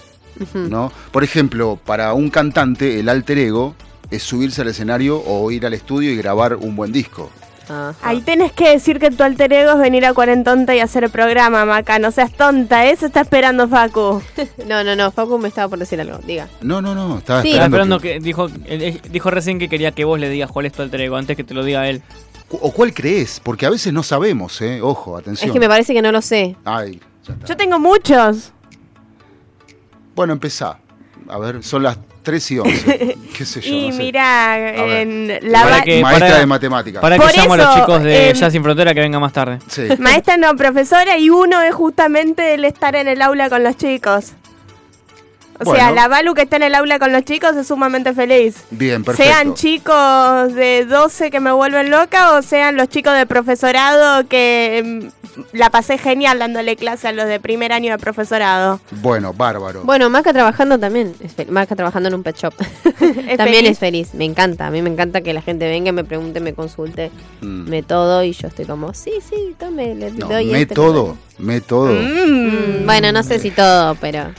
Por 1.11 1.25
ejemplo, 1.25 1.79
para 1.85 2.13
un 2.15 2.31
cantante 2.31 3.01
el 3.01 3.09
alter 3.09 3.39
ego 3.39 3.75
es 4.11 4.23
subirse 4.23 4.63
al 4.63 4.69
escenario 4.69 5.23
o 5.27 5.51
ir 5.51 5.67
al 5.67 5.75
estudio 5.75 6.11
y 6.13 6.17
grabar 6.17 6.57
un 6.57 6.77
buen 6.77 6.93
disco. 6.93 7.31
Ajá. 7.69 7.95
Ahí 8.03 8.21
tenés 8.21 8.53
que 8.53 8.69
decir 8.71 9.01
que 9.01 9.11
tu 9.11 9.25
alter 9.25 9.53
ego 9.53 9.73
es 9.73 9.79
venir 9.79 10.07
a 10.07 10.15
Cuarentonta 10.15 10.77
y 10.77 10.79
hacer 10.79 11.03
el 11.03 11.11
programa, 11.11 11.65
Maca. 11.65 11.99
No 11.99 12.13
seas 12.13 12.33
tonta, 12.33 12.87
eso 12.87 13.07
está 13.07 13.23
esperando 13.23 13.67
Facu. 13.69 14.23
No, 14.69 14.85
no, 14.85 14.95
no, 14.95 15.11
Facu 15.11 15.37
me 15.39 15.49
estaba 15.49 15.69
por 15.69 15.81
decir 15.81 16.01
algo. 16.01 16.19
Diga. 16.19 16.47
No, 16.61 16.81
no, 16.81 16.95
no, 16.95 17.19
estaba 17.19 17.43
Sí. 17.43 17.49
Esperando. 17.49 17.77
esperando 17.77 18.01
que- 18.01 18.13
que, 18.15 18.21
dijo, 18.21 18.49
dijo 19.11 19.31
recién 19.33 19.59
que 19.59 19.69
quería 19.69 19.91
que 19.91 20.05
vos 20.05 20.21
le 20.21 20.29
digas 20.29 20.53
cuál 20.53 20.67
es 20.67 20.73
tu 20.73 20.83
alter 20.83 21.01
ego 21.01 21.17
antes 21.17 21.37
que 21.37 21.43
te 21.43 21.55
lo 21.55 21.65
diga 21.65 21.89
él. 21.89 22.03
¿O 22.51 22.71
cuál 22.73 22.95
crees? 22.95 23.41
Porque 23.43 23.67
a 23.67 23.71
veces 23.71 23.93
no 23.93 24.05
sabemos, 24.05 24.61
¿eh? 24.63 24.81
Ojo, 24.81 25.17
atención. 25.17 25.49
Es 25.49 25.53
que 25.53 25.59
me 25.59 25.69
parece 25.69 25.93
que 25.93 26.03
no 26.03 26.13
lo 26.13 26.23
sé. 26.23 26.55
Ay, 26.65 27.01
ya 27.27 27.35
está. 27.35 27.47
Yo 27.47 27.57
tengo 27.57 27.81
muchos. 27.81 28.53
Bueno, 30.17 30.33
empezá. 30.33 30.79
A 31.29 31.39
ver, 31.39 31.63
son 31.63 31.83
las 31.83 31.99
3 32.23 32.51
y 32.53 32.59
11. 32.59 33.17
¿Qué 33.37 33.45
sé 33.45 33.61
yo? 33.61 33.69
y 33.75 33.89
no 33.91 33.97
sé. 33.97 34.03
ver. 34.87 35.07
en 35.09 35.39
la 35.53 35.63
Para 35.63 35.83
que- 35.83 36.01
Maestra 36.03 36.29
para- 36.29 36.41
de 36.41 36.47
matemáticas. 36.47 37.01
Para 37.03 37.17
que 37.19 37.23
Por 37.25 37.37
llamo 37.37 37.55
a 37.55 37.57
los 37.59 37.75
chicos 37.75 38.03
de 38.03 38.31
em, 38.31 38.37
Ya 38.37 38.51
Sin 38.51 38.63
Frontera 38.63 38.95
que 38.95 39.01
vengan 39.01 39.21
más 39.21 39.33
tarde. 39.33 39.59
Sí. 39.69 39.83
maestra 39.99 40.37
no 40.37 40.57
profesora 40.57 41.19
y 41.19 41.31
uno 41.31 41.61
es 41.63 41.75
justamente 41.75 42.55
el 42.55 42.65
estar 42.65 42.97
en 42.97 43.07
el 43.09 43.23
aula 43.23 43.49
con 43.51 43.63
los 43.63 43.77
chicos. 43.77 44.33
O 45.61 45.65
Bueno. 45.65 45.81
sea, 45.81 45.93
la 45.93 46.09
Balu 46.09 46.35
que 46.35 46.43
está 46.43 46.57
en 46.57 46.65
el 46.65 46.75
aula 46.75 46.99
con 46.99 47.13
los 47.13 47.25
chicos 47.25 47.57
es 47.57 47.67
sumamente 47.67 48.13
feliz. 48.15 48.65
Bien, 48.71 49.03
perfecto. 49.05 49.33
Sean 49.33 49.55
chicos 49.55 50.55
de 50.55 50.85
12 50.87 51.31
que 51.31 51.41
me 51.41 51.53
vuelven 51.53 51.91
loca 51.91 52.33
o 52.37 52.43
sean 52.43 52.77
los 52.77 52.89
chicos 52.89 53.15
de 53.15 53.27
profesorado 53.27 54.27
que 54.29 55.11
mm, 55.35 55.47
la 55.57 55.71
pasé 55.71 55.99
genial 55.99 56.39
dándole 56.39 56.77
clase 56.77 57.09
a 57.09 57.13
los 57.13 57.27
de 57.27 57.41
primer 57.41 57.73
año 57.73 57.93
de 57.93 57.99
profesorado. 57.99 58.81
Bueno, 58.91 59.33
bárbaro. 59.33 59.83
Bueno, 59.85 60.09
Maca 60.11 60.33
trabajando 60.33 60.79
también. 60.79 61.15
Maca 61.49 61.75
trabajando 61.77 62.09
en 62.09 62.15
un 62.17 62.23
pet 62.23 62.37
shop. 62.37 62.55
también 63.37 63.37
feliz? 63.37 63.71
es 63.71 63.79
feliz. 63.79 64.15
Me 64.15 64.25
encanta. 64.25 64.67
A 64.67 64.71
mí 64.71 64.83
me 64.83 64.91
encanta 64.91 65.21
que 65.23 65.33
la 65.33 65.43
gente 65.43 65.67
venga, 65.69 65.93
me 65.93 66.05
pregunte, 66.05 66.41
me 66.41 66.53
consulte, 66.55 67.11
Mm. 67.41 67.69
me 67.69 67.83
todo. 67.83 68.23
Y 68.25 68.33
yo 68.33 68.49
estoy 68.49 68.65
como, 68.67 68.93
sí, 68.95 69.13
sí, 69.29 69.55
tome, 69.59 69.95
le 69.95 70.11
No, 70.13 70.27
doy 70.29 70.47
me 70.47 70.63
este, 70.63 70.75
todo, 70.75 71.17
me 71.39 71.61
todo. 71.61 71.93
Mm, 71.93 72.87
bueno, 72.87 73.13
no 73.13 73.23
sé 73.23 73.39
si 73.39 73.51
todo, 73.51 73.95
pero. 73.97 74.31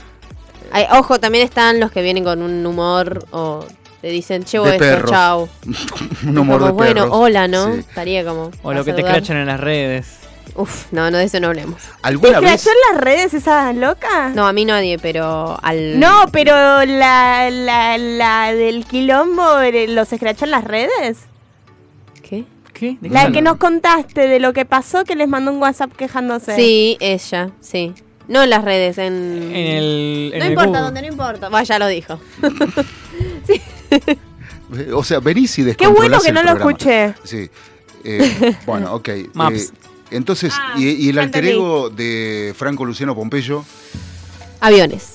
Ay, 0.72 0.86
ojo, 0.92 1.18
también 1.18 1.44
están 1.44 1.80
los 1.80 1.90
que 1.90 2.02
vienen 2.02 2.24
con 2.24 2.42
un 2.42 2.64
humor 2.66 3.24
o 3.30 3.64
te 4.00 4.08
dicen, 4.08 4.44
llevo 4.44 4.66
De 4.66 4.72
esto, 4.72 4.84
perros. 4.84 5.10
chao. 5.10 5.48
Un 6.26 6.38
humor 6.38 6.58
Como, 6.60 6.66
de 6.66 6.72
bueno, 6.72 7.02
perros. 7.02 7.10
hola, 7.12 7.48
¿no? 7.48 7.72
Sí. 7.74 7.80
Estaría 7.80 8.24
como. 8.24 8.50
O 8.62 8.72
lo 8.72 8.84
que 8.84 8.92
te 8.92 9.02
crachan 9.02 9.36
en 9.38 9.46
las 9.46 9.58
redes. 9.60 10.06
Uf, 10.54 10.86
no, 10.92 11.10
no, 11.10 11.18
de 11.18 11.24
eso 11.24 11.38
no 11.40 11.48
hablemos. 11.48 11.80
¿Alguna 12.02 12.40
¿Te 12.40 12.46
vez? 12.46 12.62
crachó 12.62 12.70
en 12.70 12.94
las 12.94 13.04
redes 13.04 13.34
esa 13.34 13.72
loca? 13.72 14.30
No, 14.34 14.46
a 14.46 14.52
mí 14.52 14.64
nadie, 14.64 14.98
pero 14.98 15.56
al. 15.62 16.00
No, 16.00 16.24
pero 16.32 16.52
la, 16.84 17.48
la, 17.50 17.96
la 17.98 18.52
del 18.54 18.84
quilombo, 18.84 19.60
eh, 19.60 19.86
¿los 19.88 20.12
escrachó 20.12 20.44
en 20.46 20.50
las 20.52 20.64
redes? 20.64 21.18
¿Qué? 22.22 22.44
¿Qué? 22.72 22.96
¿De 23.00 23.08
qué 23.08 23.14
La 23.14 23.20
hablan? 23.22 23.32
que 23.34 23.42
nos 23.42 23.56
contaste 23.58 24.26
de 24.26 24.40
lo 24.40 24.52
que 24.52 24.64
pasó, 24.64 25.04
que 25.04 25.14
les 25.16 25.28
mandó 25.28 25.52
un 25.52 25.60
WhatsApp 25.60 25.92
quejándose. 25.96 26.54
Sí, 26.56 26.96
ella, 27.00 27.50
sí. 27.60 27.94
No 28.28 28.42
en 28.42 28.50
las 28.50 28.62
redes, 28.64 28.98
en. 28.98 29.14
En 29.14 29.56
el. 29.56 30.30
en 30.34 30.38
no 30.38 30.44
el 30.44 30.50
importa, 30.50 30.68
Google. 30.68 30.82
donde 30.82 31.02
no 31.02 31.08
importa. 31.08 31.48
Vaya, 31.48 31.64
ya 31.64 31.78
lo 31.78 31.88
dijo. 31.88 32.20
O 34.94 35.02
sea, 35.02 35.18
venís 35.20 35.58
y 35.58 35.74
Qué 35.74 35.86
bueno 35.86 36.20
que 36.20 36.30
no 36.30 36.42
lo 36.42 36.52
escuché. 36.52 37.14
Sí. 37.24 37.48
Eh, 38.04 38.54
bueno, 38.66 38.94
ok. 38.94 39.08
Maps. 39.32 39.72
Eh, 39.72 39.88
entonces, 40.10 40.52
Ah, 40.54 40.74
y, 40.76 40.88
y 40.90 41.08
el 41.08 41.18
alter 41.18 41.44
ego 41.46 41.88
de 41.90 42.54
Franco 42.56 42.84
Luciano 42.84 43.14
Pompeyo, 43.14 43.64
Aviones. 44.60 45.14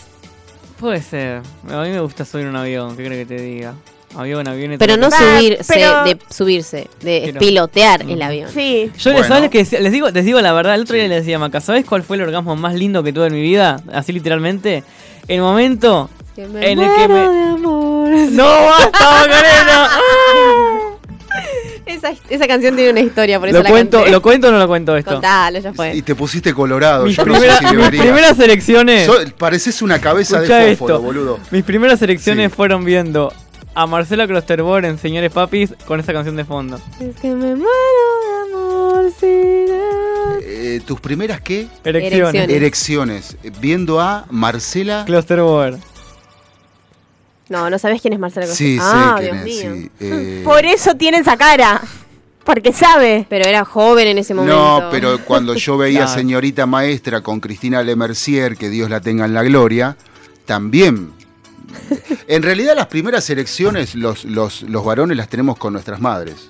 Puede 0.80 1.02
ser. 1.02 1.42
A 1.70 1.82
mí 1.84 1.90
me 1.90 2.00
gusta 2.00 2.26
subir 2.26 2.48
un 2.48 2.56
avión. 2.56 2.98
¿Qué 2.98 3.06
crees 3.06 3.28
que 3.28 3.36
te 3.36 3.42
diga? 3.42 3.76
Avión, 4.16 4.48
avión. 4.48 4.76
Pero 4.78 4.98
no 4.98 5.10
Va, 5.10 5.18
subirse, 5.18 5.74
pero- 5.74 6.04
de 6.04 6.18
subirse, 6.30 6.88
de 7.02 7.22
Pero- 7.26 7.40
pilotear 7.40 8.02
el 8.04 8.22
avión. 8.22 8.50
Sí. 8.54 8.92
Yo 8.98 9.10
les, 9.12 9.20
Bueno. 9.22 9.36
¿sabes 9.36 9.50
qué 9.50 9.58
decía? 9.60 9.80
les 9.80 9.92
digo, 9.92 10.10
les 10.10 10.24
digo 10.26 10.40
la 10.42 10.54
verdad, 10.54 10.76
el 10.76 10.82
otro 10.82 10.96
día 10.96 11.08
les 11.08 11.22
decía 11.22 11.38
a 11.38 11.40
Maca, 11.40 11.62
¿sabes 11.62 11.86
cuál 11.86 12.04
fue 12.04 12.18
el 12.18 12.24
orgasmo 12.24 12.56
más 12.56 12.76
lindo 12.76 13.02
que 13.04 13.12
tuve 13.14 13.28
en 13.28 13.34
mi 13.34 13.42
vida? 13.42 13.82
Así 13.92 14.12
literalmente. 14.14 14.84
El 15.28 15.42
momento 15.42 16.10
Que 16.36 16.48
me 16.48 16.72
en 16.72 16.80
el 16.80 16.96
que 16.96 17.08
me. 17.08 17.14
de 17.20 17.44
amor. 17.44 18.10
¡No 18.32 18.44
basta, 18.46 19.00
Macarena! 19.12 19.90
Esa, 21.86 22.14
esa 22.30 22.48
canción 22.48 22.76
tiene 22.76 22.92
una 22.92 23.02
historia, 23.02 23.40
por 23.40 23.50
eso 23.50 23.58
¿Lo 23.58 23.64
la 23.64 23.70
cuento, 23.70 23.98
canté. 23.98 24.12
¿Lo 24.12 24.22
cuento 24.22 24.48
o 24.48 24.52
no 24.52 24.58
lo 24.60 24.68
cuento 24.68 24.96
esto? 24.96 25.12
Contalo, 25.12 25.60
ya 25.60 25.74
fue. 25.74 25.94
y 25.96 26.02
te 26.02 26.16
pusiste 26.16 26.54
colorado. 26.54 27.06
Mis, 27.06 27.18
Yo 27.18 27.26
no 27.26 27.34
primera- 27.34 27.58
sé 27.60 27.68
si 27.68 27.76
mis 27.76 27.88
primeras 27.90 28.40
elecciones. 28.40 29.06
So- 29.06 29.18
pareces 29.38 29.82
una 29.82 30.00
cabeza 30.00 30.38
Escuchá 30.38 30.60
de 30.60 30.76
fósforo, 30.78 30.96
esto. 30.96 31.06
boludo. 31.06 31.40
Mis 31.52 31.64
primeras 31.64 32.02
elecciones 32.02 32.50
Sí. 32.52 32.56
fueron 32.56 32.86
viendo 32.86 33.34
a 33.76 33.88
Marcela 33.88 34.28
Klosterboer 34.28 34.86
en 34.86 34.98
Señores 34.98 35.32
Papis 35.32 35.74
con 35.86 36.00
esa 36.00 36.14
canción 36.14 36.36
de 36.36 36.46
fondo. 36.46 36.80
Es 37.00 37.16
que 37.20 37.30
me 37.34 37.56
muero 37.56 37.68
de 38.22 38.54
amor 38.54 39.12
sin 39.20 39.68
Eh, 40.46 40.82
¿Tus 40.86 41.00
primeras 41.00 41.42
qué? 41.42 41.68
Erecciones. 41.84 42.50
Erecciones. 42.50 43.38
Viendo 43.60 44.00
a 44.00 44.26
Marcela. 44.30 45.04
Klosterboer. 45.06 45.78
No, 47.50 47.70
no 47.70 47.78
sabes 47.78 48.02
quién 48.02 48.14
es 48.14 48.20
Marcela. 48.20 48.48
Sí, 48.48 48.78
ah, 48.80 49.16
sé 49.20 49.24
Dios 49.26 49.38
quién 49.44 49.48
es. 49.48 49.64
mío. 49.66 49.76
sí, 49.76 49.92
eh, 50.00 50.42
Por 50.46 50.66
eso 50.66 50.96
tiene 50.96 51.18
esa 51.20 51.38
cara. 51.38 51.82
Porque 52.44 52.74
sabe. 52.74 53.26
Pero 53.30 53.46
era 53.48 53.64
joven 53.66 54.08
en 54.08 54.18
ese 54.18 54.34
momento. 54.34 54.82
No, 54.82 54.90
pero 54.92 55.20
cuando 55.24 55.56
yo 55.56 55.78
veía 55.78 56.00
Claro. 56.06 56.14
Señorita 56.14 56.66
Maestra 56.66 57.22
con 57.22 57.40
Cristina 57.40 57.82
Lemercier, 57.84 58.58
que 58.58 58.70
Dios 58.70 58.90
la 58.90 59.00
tenga 59.02 59.26
en 59.26 59.34
la 59.34 59.44
gloria, 59.44 59.96
también. 60.46 61.12
En 62.28 62.44
realidad 62.44 62.76
las 62.76 62.88
primeras 62.88 63.30
elecciones 63.30 63.96
los, 63.96 64.26
los, 64.26 64.62
los 64.64 64.86
varones 64.86 65.18
las 65.18 65.30
tenemos 65.30 65.58
con 65.58 65.74
nuestras 65.74 66.00
madres. 66.02 66.50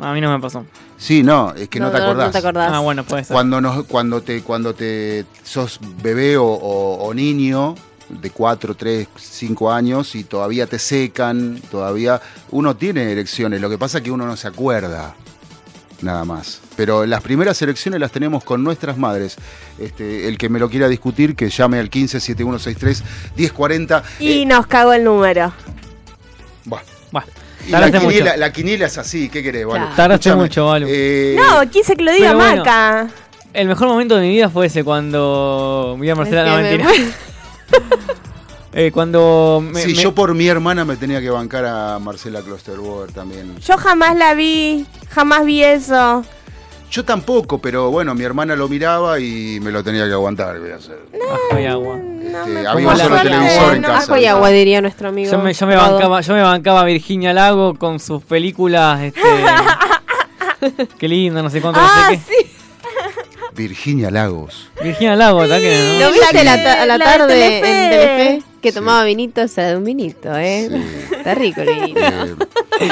A 0.00 0.12
mí 0.12 0.20
no 0.20 0.30
me 0.32 0.40
pasó. 0.40 0.64
Sí, 0.98 1.22
no, 1.22 1.52
es 1.54 1.68
que 1.68 1.80
no, 1.80 1.90
te 1.90 1.96
acordás. 1.98 2.26
No 2.26 2.32
te 2.32 2.38
acordás. 2.38 2.70
Ah, 2.72 2.80
bueno, 2.80 3.04
puede 3.04 3.24
ser. 3.24 3.34
Cuando, 3.34 3.60
nos, 3.60 3.84
cuando, 3.84 4.22
te, 4.22 4.42
cuando 4.42 4.74
te 4.74 5.24
sos 5.42 5.78
bebé 6.02 6.36
o, 6.36 6.44
o- 6.46 7.04
o 7.06 7.14
niño 7.14 7.74
de 8.08 8.30
4, 8.30 8.74
3, 8.74 9.08
5 9.16 9.72
años 9.72 10.14
y 10.14 10.24
todavía 10.24 10.66
te 10.66 10.78
secan, 10.78 11.60
todavía 11.70 12.20
uno 12.50 12.76
tiene 12.76 13.10
elecciones, 13.12 13.60
lo 13.60 13.68
que 13.68 13.78
pasa 13.78 13.98
es 13.98 14.04
que 14.04 14.10
uno 14.10 14.26
no 14.26 14.36
se 14.36 14.48
acuerda 14.48 15.14
nada 16.02 16.24
más. 16.24 16.60
Pero 16.76 17.06
las 17.06 17.22
primeras 17.22 17.60
elecciones 17.62 18.00
las 18.00 18.10
tenemos 18.12 18.44
con 18.44 18.62
nuestras 18.64 18.96
madres. 18.98 19.36
Este, 19.78 20.28
el 20.28 20.36
que 20.38 20.48
me 20.48 20.58
lo 20.58 20.68
quiera 20.68 20.88
discutir, 20.88 21.34
que 21.36 21.48
llame 21.50 21.78
al 21.78 21.90
15 21.90 22.20
7163 22.20 23.02
1040. 23.36 24.02
Y 24.20 24.42
Eh, 24.42 24.46
nos 24.46 24.66
cagó 24.66 24.92
el 24.92 25.04
número. 25.04 25.52
buah. 26.64 26.80
Bueno, 27.12 27.26
Y 27.66 27.70
la 27.70 27.86
mucho. 27.86 28.00
quiniela, 28.00 28.36
la 28.36 28.52
quiniela 28.52 28.86
es 28.86 28.98
así, 28.98 29.28
¿qué 29.28 29.42
querés, 29.42 29.64
Vale? 29.66 29.86
Tardaste 29.96 30.34
mucho, 30.34 30.66
Valu. 30.66 30.86
eh, 30.88 31.36
No, 31.38 31.68
quise 31.70 31.96
que 31.96 32.02
lo 32.02 32.12
diga 32.12 32.34
bueno. 32.34 32.58
Maca. 32.64 33.08
El 33.52 33.68
mejor 33.68 33.88
momento 33.88 34.16
de 34.16 34.22
mi 34.22 34.30
vida 34.30 34.50
fue 34.50 34.66
ese 34.66 34.84
cuando 34.84 35.96
vi 35.98 36.10
a 36.10 36.14
Marcela. 36.14 36.42
Es 36.42 36.48
No, 36.48 36.56
que 36.56 36.62
me 36.78 36.84
mentira. 36.84 37.16
Eh, 38.78 38.90
cuando 38.92 39.62
me, 39.66 39.80
sí, 39.80 39.88
me- 39.94 40.02
yo 40.02 40.14
por 40.14 40.34
mi 40.34 40.46
hermana 40.48 40.84
me 40.84 40.96
tenía 40.96 41.20
que 41.22 41.30
bancar 41.30 41.64
a 41.64 41.98
Marcela 41.98 42.42
Klosterboer 42.42 43.10
también. 43.10 43.56
Yo 43.60 43.78
jamás 43.78 44.14
la 44.16 44.34
vi. 44.34 44.84
Jamás 45.08 45.46
vi 45.46 45.64
eso. 45.64 46.22
Yo 46.90 47.02
tampoco, 47.04 47.58
pero 47.58 47.90
bueno, 47.90 48.14
mi 48.14 48.22
hermana 48.22 48.54
lo 48.54 48.68
miraba 48.68 49.18
y 49.18 49.58
me 49.62 49.72
lo 49.72 49.82
tenía 49.82 50.06
que 50.06 50.12
aguantar. 50.12 50.60
voy 50.60 50.70
a 50.72 50.76
hacer. 50.76 50.98
Ajo 51.50 51.58
y 51.58 51.64
agua. 51.64 51.96
Este, 51.96 52.54
Como 52.54 52.68
había 52.68 52.88
un 52.88 52.96
solo 52.98 53.22
televisor 53.22 53.74
en 53.76 53.82
no, 53.82 53.88
casa. 53.88 54.12
Ajo 54.12 54.16
y 54.20 54.26
agua, 54.26 54.48
diría 54.50 54.80
nuestro 54.82 55.08
amigo. 55.08 55.32
Yo 55.32 55.38
me, 55.38 55.52
yo 55.54 55.66
me 55.66 55.74
bancaba, 55.76 56.20
yo 56.20 56.34
me 56.34 56.42
bancaba 56.42 56.80
a 56.82 56.84
Virginia 56.84 57.32
Lago 57.32 57.74
con 57.76 57.98
sus 57.98 58.22
películas, 58.22 59.00
este, 59.00 59.20
qué 60.98 61.08
lindo, 61.08 61.42
no 61.42 61.48
sé 61.50 61.60
cuánto, 61.60 61.80
no 61.80 61.86
Ah, 61.88 62.08
sé 62.10 62.16
qué. 62.18 62.22
sí. 62.44 62.45
Virginia 63.56 64.10
Lagos. 64.10 64.70
Virginia 64.82 65.16
Lago, 65.16 65.38
¿verdad 65.40 65.58
que 65.60 65.98
¿Lo 66.00 66.06
no? 66.08 66.12
viste 66.12 66.38
a 66.38 66.44
la, 66.44 66.62
ta- 66.62 66.82
a 66.82 66.86
la 66.86 66.98
La 66.98 66.98
de 66.98 67.04
tarde 67.04 67.34
Telefe. 67.34 67.84
en 67.84 67.90
Telefe? 67.90 68.42
Que 68.60 68.68
Sí. 68.70 68.74
tomaba 68.74 69.04
vinito, 69.04 69.42
o 69.42 69.48
sea, 69.48 69.68
de 69.68 69.76
un 69.76 69.84
vinito, 69.84 70.36
¿eh? 70.36 70.68
Sí. 70.70 71.14
Está 71.16 71.34
rico 71.34 71.60
el 71.62 71.74
vinito. 71.80 72.00
Eh, 72.00 72.88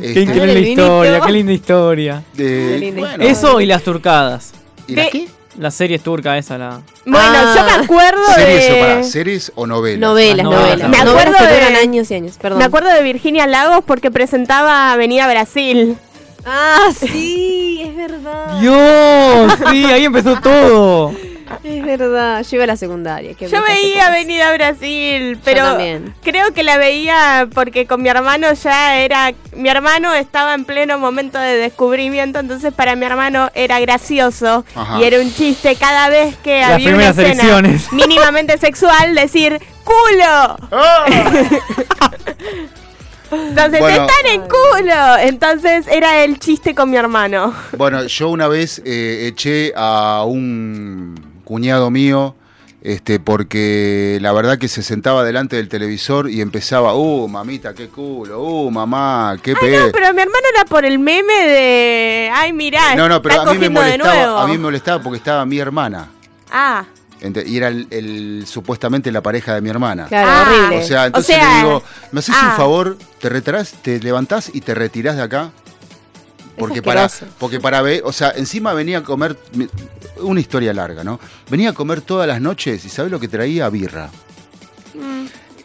Qué 0.00 0.08
este, 0.08 0.20
increíble 0.22 0.60
historia, 0.70 1.20
qué 1.24 1.32
linda 1.32 1.52
historia. 1.52 2.22
eh, 2.36 2.68
Qué 2.72 2.78
linda 2.78 3.00
bueno, 3.00 3.24
Eso 3.24 3.60
y 3.60 3.66
las 3.66 3.82
turcadas. 3.82 4.52
¿Y 4.88 4.96
las 4.96 5.04
De- 5.06 5.10
qué? 5.12 5.28
La 5.58 5.70
serie 5.70 5.96
es 5.96 6.02
turca 6.02 6.38
esa, 6.38 6.56
la... 6.56 6.80
Bueno, 7.04 7.18
Ah. 7.22 7.54
yo 7.54 7.64
me 7.78 7.84
acuerdo 7.84 8.22
¿Series 8.34 8.70
o 8.70 8.74
de. 8.74 8.80
para 8.80 9.02
series 9.04 9.52
o 9.54 9.66
novelas? 9.66 10.00
Novelas, 10.00 10.36
Las 10.38 10.44
novelas. 10.46 10.78
novelas. 10.78 10.88
Me 10.88 10.96
acuerdo 11.10 11.46
de- 11.46 11.54
duran 11.54 11.76
años 11.76 12.10
y 12.10 12.14
años, 12.14 12.38
perdón. 12.40 12.58
Me 12.58 12.64
acuerdo 12.64 12.88
de 12.88 13.02
Virginia 13.02 13.46
Lagos 13.46 13.84
porque 13.86 14.10
presentaba 14.10 14.92
Avenida 14.92 15.28
Brasil. 15.30 15.96
Ah, 16.46 16.88
sí, 16.98 17.51
verdad. 18.08 18.60
¡Dios! 18.60 19.52
Sí, 19.70 19.84
ahí 19.86 20.04
empezó 20.04 20.38
todo. 20.40 21.12
Es 21.62 21.84
verdad. 21.84 22.42
Yo 22.42 22.56
iba 22.56 22.64
a 22.64 22.66
la 22.66 22.76
secundaria. 22.76 23.34
qué 23.34 23.46
Yo 23.46 23.62
veía 23.62 23.98
esa 24.02 24.06
Avenida 24.06 24.52
Brasil, 24.54 25.38
pero 25.44 25.64
creo 26.22 26.52
que 26.54 26.62
la 26.62 26.78
veía 26.78 27.46
porque 27.52 27.86
con 27.86 28.02
mi 28.02 28.08
hermano 28.08 28.52
ya 28.54 28.96
era. 28.98 29.32
Mi 29.54 29.68
hermano 29.68 30.14
estaba 30.14 30.54
en 30.54 30.64
pleno 30.64 30.98
momento 30.98 31.38
de 31.38 31.56
descubrimiento, 31.56 32.38
entonces 32.38 32.72
para 32.72 32.96
mi 32.96 33.04
hermano 33.04 33.50
era 33.54 33.80
gracioso 33.80 34.64
Ajá. 34.74 34.98
y 34.98 35.04
era 35.04 35.20
un 35.20 35.32
chiste 35.32 35.76
cada 35.76 36.08
vez 36.08 36.36
que 36.36 36.60
Las 36.60 36.70
había 36.70 36.88
una 36.88 36.96
primeras 37.12 37.18
escena 37.18 37.32
elecciones. 37.42 37.92
mínimamente 37.92 38.56
sexual 38.56 39.14
decir 39.14 39.60
¡culo! 39.84 40.56
¡Ah! 40.72 41.04
Entonces 43.32 43.80
Bueno. 43.80 44.06
están 44.06 44.26
en 44.32 44.40
culo. 44.42 45.18
Entonces 45.20 45.86
era 45.88 46.22
el 46.24 46.38
chiste 46.38 46.74
con 46.74 46.90
mi 46.90 46.96
hermano. 46.96 47.54
Bueno, 47.76 48.04
yo 48.04 48.28
una 48.28 48.48
vez 48.48 48.80
eh, 48.84 49.26
eché 49.28 49.72
a 49.76 50.24
un 50.26 51.14
cuñado 51.44 51.90
mío, 51.90 52.34
este, 52.82 53.20
porque 53.20 54.18
la 54.20 54.32
verdad 54.32 54.58
que 54.58 54.68
se 54.68 54.82
sentaba 54.82 55.22
delante 55.24 55.56
del 55.56 55.68
televisor 55.68 56.28
y 56.28 56.40
empezaba, 56.40 56.94
uh, 56.94 57.28
mamita, 57.28 57.74
qué 57.74 57.88
culo, 57.88 58.40
uh, 58.42 58.70
mamá, 58.70 59.36
qué 59.42 59.52
Ay, 59.52 59.56
pe. 59.60 59.78
no, 59.78 59.92
pero 59.92 60.12
mi 60.14 60.20
hermano 60.20 60.44
era 60.54 60.64
por 60.64 60.84
el 60.84 60.98
meme 60.98 61.32
de. 61.46 62.30
Ay, 62.34 62.52
mirá. 62.52 62.94
No, 62.96 63.08
no, 63.08 63.22
pero 63.22 63.36
está 63.36 63.50
a 63.50 63.54
mí 63.54 63.60
me 63.60 63.70
molestaba, 63.70 64.42
a 64.42 64.46
mí 64.46 64.52
me 64.52 64.58
molestaba 64.58 65.02
porque 65.02 65.18
estaba 65.18 65.44
mi 65.46 65.58
hermana. 65.58 66.08
Ah, 66.50 66.84
Y 67.22 67.56
era 67.56 67.68
el, 67.68 67.86
el- 67.90 68.44
supuestamente 68.48 69.12
la 69.12 69.22
pareja 69.22 69.54
de 69.54 69.60
mi 69.60 69.70
hermana. 69.70 70.06
Claro, 70.06 70.28
Ah. 70.30 70.42
horrible. 70.46 70.84
O 70.84 70.86
sea, 70.86 71.06
entonces 71.06 71.36
O 71.36 71.38
sea, 71.38 71.48
le 71.50 71.56
digo, 71.64 71.82
¿me 72.10 72.18
haces 72.18 72.34
ah. 72.36 72.48
un 72.50 72.56
favor? 72.56 72.98
¿Te 73.20 73.28
retirás, 73.28 73.72
te 73.80 74.00
levantás 74.00 74.50
y 74.52 74.60
te 74.60 74.74
retirás 74.74 75.16
de 75.16 75.22
acá? 75.22 75.50
Porque 76.58 76.82
para, 76.82 77.08
porque 77.38 77.60
para 77.60 77.80
ver, 77.80 78.02
o 78.04 78.12
sea, 78.12 78.32
encima 78.36 78.72
venía 78.74 78.98
a 78.98 79.02
comer, 79.02 79.38
una 80.18 80.40
historia 80.40 80.72
larga, 80.74 81.02
¿no? 81.04 81.18
Venía 81.48 81.70
a 81.70 81.72
comer 81.72 82.00
todas 82.02 82.26
las 82.28 82.40
noches 82.40 82.84
y 82.84 82.88
¿sabes 82.88 83.10
lo 83.10 83.18
que 83.18 83.28
traía? 83.28 83.68
Birra. 83.70 84.10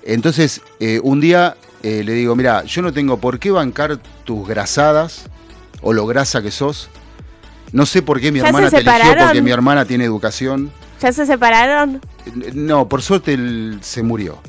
Entonces, 0.03 0.61
eh, 0.79 0.99
un 1.03 1.19
día 1.19 1.57
eh, 1.83 2.03
le 2.05 2.13
digo, 2.13 2.35
mira, 2.35 2.63
yo 2.63 2.81
no 2.81 2.93
tengo 2.93 3.17
por 3.17 3.39
qué 3.39 3.51
bancar 3.51 3.97
tus 4.23 4.47
grasadas 4.47 5.23
o 5.81 5.91
lo 5.93 6.05
grasa 6.07 6.41
que 6.41 6.51
sos. 6.51 6.89
No 7.73 7.85
sé 7.85 8.01
por 8.01 8.21
qué 8.21 8.31
mi 8.31 8.39
¿Ya 8.39 8.43
se 8.43 8.47
hermana 8.49 8.69
te 8.69 8.77
eligió 8.77 9.15
porque 9.25 9.41
mi 9.41 9.51
hermana 9.51 9.85
tiene 9.85 10.05
educación. 10.05 10.71
¿Ya 11.01 11.11
se 11.11 11.25
separaron? 11.25 12.01
Eh, 12.25 12.51
No, 12.53 12.87
por 12.89 13.01
suerte 13.01 13.33
él 13.33 13.79
se 13.81 14.01
murió. 14.03 14.39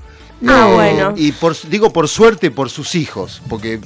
Ah, 0.47 0.69
Eh, 0.71 0.75
bueno. 0.75 1.15
Y 1.17 1.33
por, 1.33 1.57
digo 1.69 1.93
por 1.93 2.09
suerte 2.09 2.51
por 2.51 2.71
sus 2.71 2.95
hijos, 2.95 3.43
porque... 3.49 3.79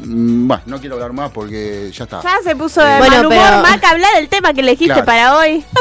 mm, 0.00 0.48
Bueno, 0.48 0.62
no 0.66 0.80
quiero 0.80 0.96
hablar 0.96 1.12
más 1.12 1.30
porque 1.30 1.90
ya 1.94 2.04
está. 2.04 2.20
Ya 2.22 2.36
se 2.42 2.54
puso 2.56 2.82
de 2.82 2.98
Bueno, 2.98 3.16
mal 3.16 3.26
humor, 3.26 3.44
pero- 3.48 3.62
Maca, 3.62 3.90
habla 3.90 4.08
del 4.16 4.28
tema 4.28 4.52
que 4.52 4.60
elegiste 4.60 4.92
Claro. 4.94 5.06
para 5.06 5.36
hoy. 5.38 5.64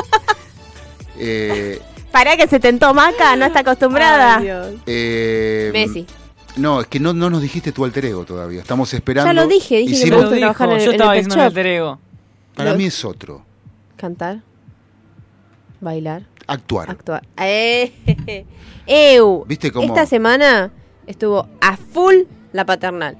Eh, 1.18 1.80
Para 2.12 2.36
que 2.36 2.48
se 2.48 2.60
tentó 2.60 2.94
Maca, 2.94 3.36
no 3.36 3.46
está 3.46 3.60
acostumbrada. 3.60 4.38
Ay, 4.38 4.44
Dios. 4.44 4.68
eh, 4.86 5.70
Messi. 5.74 6.06
No, 6.58 6.82
es 6.82 6.88
que 6.88 7.00
no, 7.00 7.14
no 7.14 7.30
nos 7.30 7.42
dijiste 7.42 7.72
tu 7.72 7.86
alter 7.86 8.06
ego 8.06 8.26
todavía. 8.26 8.62
Estamos 8.62 8.94
esperando. 8.94 9.28
Ya 9.30 9.34
lo 9.34 9.48
dije, 9.48 9.78
dije 9.78 9.92
que 9.92 9.92
Hicimos- 9.98 10.10
me 10.10 10.10
Lo 10.10 10.18
gusta 10.24 10.36
dijo, 10.36 10.40
trabajar 10.54 10.70
en 10.70 10.76
el- 10.76 10.82
yo 10.82 10.90
en 10.90 10.96
estaba 10.96 11.16
el 11.16 11.24
diciendo 11.24 11.44
alter 11.46 11.66
ego. 11.68 12.00
Para 12.56 12.74
mí 12.74 12.86
es 12.86 13.06
otro. 13.06 13.46
Cantar, 13.98 14.40
bailar, 15.82 16.24
Actuar. 16.48 16.90
actuar. 16.90 17.24
Eh, 17.38 17.92
Eu. 18.88 19.46
¿Viste 19.48 19.72
cómo? 19.72 19.86
Esta 19.88 20.06
semana 20.06 20.72
estuvo 21.08 21.48
a 21.60 21.78
full 21.78 22.16
la 22.54 22.66
paternal. 22.66 23.18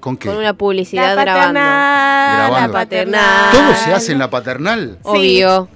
¿Con 0.00 0.16
qué? 0.16 0.28
Con 0.28 0.38
una 0.38 0.54
publicidad 0.54 1.14
La 1.14 1.22
grabando. 1.22 1.60
paternal, 1.60 2.38
la 2.38 2.48
Grabando. 2.48 2.72
paternal. 2.72 3.50
¿Todo 3.52 3.74
se 3.74 3.92
hace 3.92 4.12
en 4.12 4.18
la 4.18 4.30
paternal? 4.30 4.98
Obvio. 5.02 5.68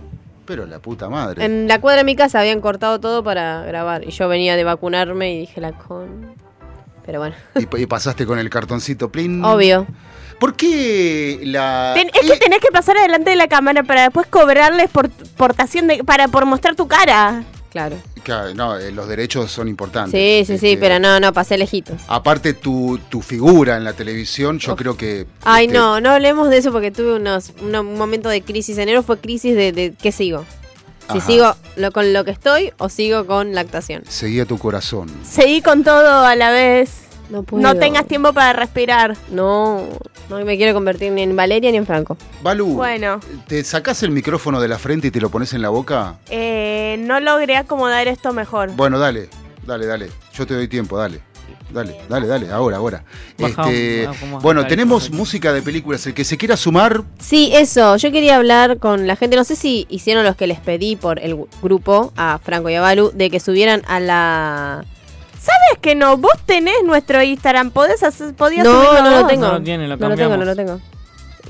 Pero 0.47 0.67
la 0.67 0.79
puta 0.79 1.09
madre. 1.09 1.45
En 1.45 1.69
la 1.69 1.81
cuadra 1.81 1.99
de 1.99 2.05
mi 2.05 2.17
casa 2.17 2.41
habían 2.41 2.61
cortado 2.61 3.01
todo 3.01 3.23
para 3.25 3.63
grabar. 3.63 4.05
Y 4.05 4.11
yo 4.11 4.29
venía 4.29 4.57
de 4.57 4.65
vacunarme 4.65 5.33
y 5.35 5.39
dije 5.41 5.61
la 5.61 5.73
con. 5.73 6.35
Pero 7.07 7.19
bueno. 7.19 7.35
Y, 7.55 7.83
y 7.83 7.87
pasaste 7.87 8.25
con 8.27 8.39
el 8.39 8.49
cartoncito 8.51 9.11
plin. 9.11 9.45
Obvio. 9.45 9.87
¿Por 10.41 10.55
qué 10.57 11.41
la. 11.45 11.93
Ten- 11.95 12.11
es 12.13 12.31
que 12.31 12.37
tenés 12.39 12.61
que 12.61 12.69
pasar 12.73 12.97
adelante 12.97 13.31
de 13.31 13.37
la 13.37 13.49
cámara 13.49 13.83
para 13.83 14.03
después 14.03 14.27
cobrarles 14.27 14.91
por 14.91 15.09
portación 15.11 15.87
de, 15.87 16.05
para 16.05 16.29
por 16.29 16.45
mostrar 16.47 16.75
tu 16.77 16.87
cara. 16.89 17.45
Claro. 17.71 17.97
Claro, 18.23 18.55
no, 18.55 18.79
eh, 18.79 18.91
los 18.93 19.09
derechos 19.09 19.51
son 19.51 19.69
importantes. 19.69 20.13
Sí, 20.13 20.45
sí, 20.47 20.59
sí, 20.59 20.67
Este, 20.75 20.79
pero 20.81 20.99
no, 20.99 21.19
no, 21.21 21.33
pasé 21.33 21.59
lejitos. 21.59 22.01
Aparte, 22.09 22.55
tu, 22.55 22.99
tu 23.11 23.21
figura 23.21 23.77
en 23.77 23.85
la 23.85 23.93
televisión, 23.93 24.59
yo 24.59 24.77
creo 24.77 24.97
que. 24.97 25.27
Ay, 25.45 25.67
este, 25.67 25.77
no, 25.79 26.01
no 26.01 26.11
hablemos 26.11 26.49
de 26.51 26.59
eso 26.59 26.73
porque 26.73 26.91
tuve 26.91 27.15
unos, 27.17 27.53
un 27.61 27.99
momento 27.99 28.29
de 28.29 28.43
crisis. 28.43 28.79
Enero 28.79 29.03
fue 29.03 29.19
crisis 29.19 29.55
de, 29.57 29.73
de 29.73 29.93
qué 30.01 30.13
sigo. 30.13 30.45
Si 31.13 31.19
Ajá. 31.19 31.27
sigo 31.27 31.55
lo, 31.77 31.93
con 31.93 32.15
lo 32.15 32.25
que 32.25 32.31
estoy 32.31 32.73
o 32.79 32.89
sigo 32.89 33.27
con 33.27 33.55
lactación. 33.55 34.05
Seguía 34.09 34.47
tu 34.47 34.57
corazón. 34.57 35.11
Seguí 35.23 35.61
con 35.61 35.85
todo 35.85 36.25
a 36.25 36.35
la 36.35 36.51
vez. 36.51 37.04
No 37.31 37.43
puedo. 37.43 37.63
No 37.63 37.75
tengas 37.77 38.07
tiempo 38.07 38.33
para 38.33 38.53
respirar. 38.53 39.17
No, 39.31 39.89
no 40.29 40.45
me 40.45 40.57
quiero 40.57 40.75
convertir 40.75 41.13
ni 41.13 41.23
en 41.23 41.35
Valeria 41.35 41.71
ni 41.71 41.79
en 41.79 41.87
Franco. 41.87 42.17
Balú, 42.43 42.75
Bueno, 42.75 43.21
¿te 43.47 43.63
sacás 43.65 44.03
el 44.03 44.11
micrófono 44.11 44.61
de 44.61 44.69
la 44.69 44.79
frente 44.79 45.09
y 45.09 45.11
te 45.11 45.21
lo 45.21 45.31
pones 45.31 45.53
en 45.55 45.63
la 45.63 45.69
boca? 45.71 46.17
eh, 46.31 46.97
no 47.01 47.19
logré 47.21 47.57
acomodar 47.57 48.07
esto 48.09 48.33
mejor. 48.33 48.71
Bueno, 48.77 48.99
dale, 48.99 49.29
dale, 49.67 49.87
dale. 49.87 50.11
Yo 50.35 50.47
te 50.47 50.55
doy 50.55 50.69
tiempo, 50.69 50.97
dale. 50.99 51.21
Dale, 51.73 51.97
dale, 52.09 52.27
dale, 52.29 52.51
ahora, 52.53 52.77
ahora. 52.77 53.05
Bajamos, 53.37 53.73
Este, 53.73 54.09
bueno, 54.43 54.65
tenemos 54.67 55.11
música 55.11 55.53
de 55.53 55.61
películas. 55.61 56.07
El 56.07 56.15
que 56.15 56.25
se 56.25 56.37
quiera 56.37 56.57
sumar, 56.57 57.03
Sí, 57.19 57.51
eso. 57.53 57.97
Yo 57.97 58.13
quería 58.13 58.37
hablar 58.37 58.79
con 58.79 59.09
la 59.09 59.17
gente. 59.17 59.35
No 59.35 59.43
sé 59.43 59.57
si 59.57 59.85
hicieron 59.89 60.23
los 60.25 60.37
que 60.37 60.47
les 60.47 60.61
pedí 60.61 60.95
por 60.95 61.19
el 61.19 61.37
grupo, 61.63 62.13
a 62.17 62.39
Franco 62.41 62.71
y 62.71 62.75
a 62.77 62.81
Balu, 62.81 63.11
de 63.13 63.29
que 63.29 63.41
subieran 63.41 63.83
a 63.89 63.99
la. 63.99 64.85
¿Sabes 65.45 65.79
que 65.83 65.95
no? 65.95 66.17
Vos 66.17 66.33
tenés 66.47 66.77
nuestro 66.85 67.23
Instagram. 67.23 67.71
¿Podés 67.71 68.03
hacer, 68.03 68.35
podías 68.35 68.65
No, 68.65 68.73
subirlo 68.73 69.03
no 69.03 69.11
lo 69.11 69.19
vos? 69.21 69.29
tengo. 69.29 69.47
No 69.47 69.53
lo 69.55 69.63
tiene, 69.63 69.87
lo 69.89 69.97
no 69.99 70.09
lo 70.09 70.17
tengo, 70.17 70.37
no 70.39 70.45
lo 70.45 70.57
tengo. 70.57 70.81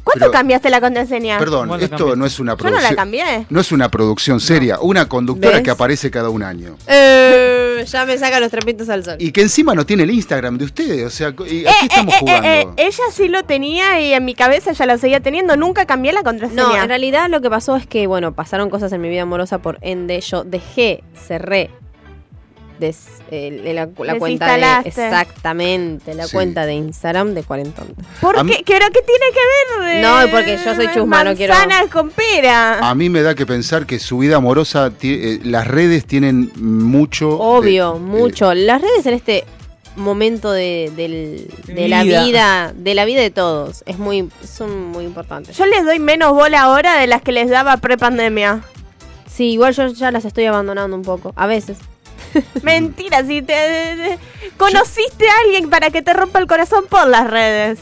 ¿Cuándo 0.02 0.26
Pero- 0.26 0.32
cambiaste 0.32 0.68
la 0.68 0.80
contraseña? 0.82 1.38
perdón, 1.38 1.80
esto 1.80 2.14
no 2.14 2.26
es 2.26 2.38
una 2.38 2.52
Yo 2.52 2.56
no 2.56 2.58
producción. 2.58 2.82
la 2.90 2.96
cambié. 2.96 3.46
No 3.48 3.60
es 3.60 3.72
una 3.72 3.88
producción 3.90 4.38
seria, 4.40 4.78
una 4.80 5.08
conductora 5.08 5.54
¿Ves? 5.56 5.62
que 5.64 5.70
aparece 5.70 6.10
cada 6.10 6.28
un 6.28 6.42
año. 6.42 6.76
Eh, 6.86 7.84
ya 7.86 8.04
me 8.04 8.18
saca 8.18 8.38
los 8.40 8.50
trapitos 8.50 8.88
al 8.90 9.02
sol. 9.04 9.16
Y 9.18 9.32
que 9.32 9.40
encima 9.42 9.74
no 9.74 9.86
tiene 9.86 10.02
el 10.02 10.10
Instagram 10.10 10.58
de 10.58 10.64
ustedes. 10.66 11.06
O 11.06 11.10
sea, 11.10 11.32
¿y 11.48 11.64
Eh, 11.64 11.68
¿a 11.68 11.72
qué 11.72 11.84
eh, 11.84 11.88
estamos 11.88 12.14
eh, 12.14 12.16
jugando? 12.20 12.48
eh, 12.48 12.60
eh, 12.60 12.66
ella 12.76 13.04
sí 13.12 13.28
lo 13.28 13.44
tenía 13.44 13.98
y 14.00 14.12
en 14.12 14.24
mi 14.26 14.34
cabeza 14.34 14.72
ya 14.72 14.84
lo 14.84 14.98
seguía 14.98 15.20
teniendo. 15.20 15.56
Nunca 15.56 15.86
cambié 15.86 16.12
la 16.12 16.22
contraseña. 16.22 16.62
No, 16.64 16.76
en 16.82 16.88
realidad 16.88 17.28
lo 17.30 17.40
que 17.40 17.48
pasó 17.48 17.76
es 17.76 17.86
que, 17.86 18.06
bueno, 18.06 18.32
pasaron 18.34 18.68
cosas 18.68 18.92
en 18.92 19.00
mi 19.00 19.08
vida 19.08 19.22
amorosa 19.22 19.58
por 19.58 19.78
ende. 19.80 20.20
Yo 20.20 20.44
dejé, 20.44 21.02
cerré 21.26 21.70
des- 22.86 23.06
el- 23.30 23.64
la, 23.74 23.88
la 23.98 24.18
cuenta 24.18 24.56
de. 24.56 24.88
Exactamente, 24.88 26.14
la 26.14 26.26
Sí. 26.26 26.32
cuenta 26.36 26.66
de 26.66 26.74
Instagram 26.74 27.34
de 27.34 27.42
Cuarentón. 27.42 27.86
¿Por 28.20 28.36
qué? 28.36 28.44
mí- 28.44 28.64
¿Pero 28.66 28.86
qué 28.92 29.00
tiene 29.02 29.26
que 29.32 29.84
ver? 29.84 29.96
eh, 29.96 30.02
No, 30.02 30.30
porque 30.30 30.58
yo 30.64 30.74
soy 30.74 30.88
chusma, 30.94 31.24
no 31.24 31.34
quiero- 31.34 31.54
Manzanas 31.54 31.90
con 31.90 32.10
pera. 32.10 32.78
A 32.88 32.94
mí 32.94 33.08
me 33.08 33.22
da 33.22 33.34
que 33.34 33.46
pensar 33.46 33.86
que 33.86 33.98
su 33.98 34.18
vida 34.18 34.36
amorosa, 34.36 34.92
eh, 35.02 35.40
las 35.44 35.66
redes 35.66 36.04
tienen 36.06 36.52
mucho. 36.56 37.38
Obvio, 37.38 37.96
eh, 37.96 38.00
mucho. 38.00 38.54
Las 38.54 38.80
redes 38.80 39.06
en 39.06 39.14
este 39.14 39.44
momento 39.96 40.50
de, 40.52 40.92
del- 40.96 41.48
de 41.66 41.88
la 41.88 42.02
Vida. 42.02 42.24
vida, 42.24 42.72
de 42.74 42.94
la 42.94 43.04
vida 43.04 43.20
de 43.20 43.30
todos, 43.30 43.82
es 43.86 43.98
muy, 43.98 44.28
son 44.44 44.86
muy 44.88 45.04
importantes. 45.04 45.56
Yo 45.56 45.66
les 45.66 45.84
doy 45.84 45.98
menos 46.00 46.32
bola 46.32 46.62
ahora 46.62 46.98
de 46.98 47.06
las 47.06 47.22
que 47.22 47.32
les 47.32 47.48
daba 47.48 47.76
pre-pandemia. 47.76 48.60
Sí, 49.32 49.50
igual 49.52 49.72
yo 49.74 49.86
ya 49.88 50.10
las 50.10 50.24
estoy 50.24 50.44
abandonando 50.46 50.96
un 50.96 51.02
poco, 51.02 51.32
a 51.36 51.46
veces. 51.46 51.78
Mentira, 52.62 53.22
si 53.24 53.42
te, 53.42 53.52
te- 53.54 54.18
conociste 54.56 55.28
a 55.28 55.32
alguien 55.44 55.70
para 55.70 55.90
que 55.90 56.02
te 56.02 56.12
rompa 56.12 56.38
el 56.38 56.46
corazón 56.46 56.84
por 56.88 57.06
las 57.08 57.28
redes. 57.30 57.78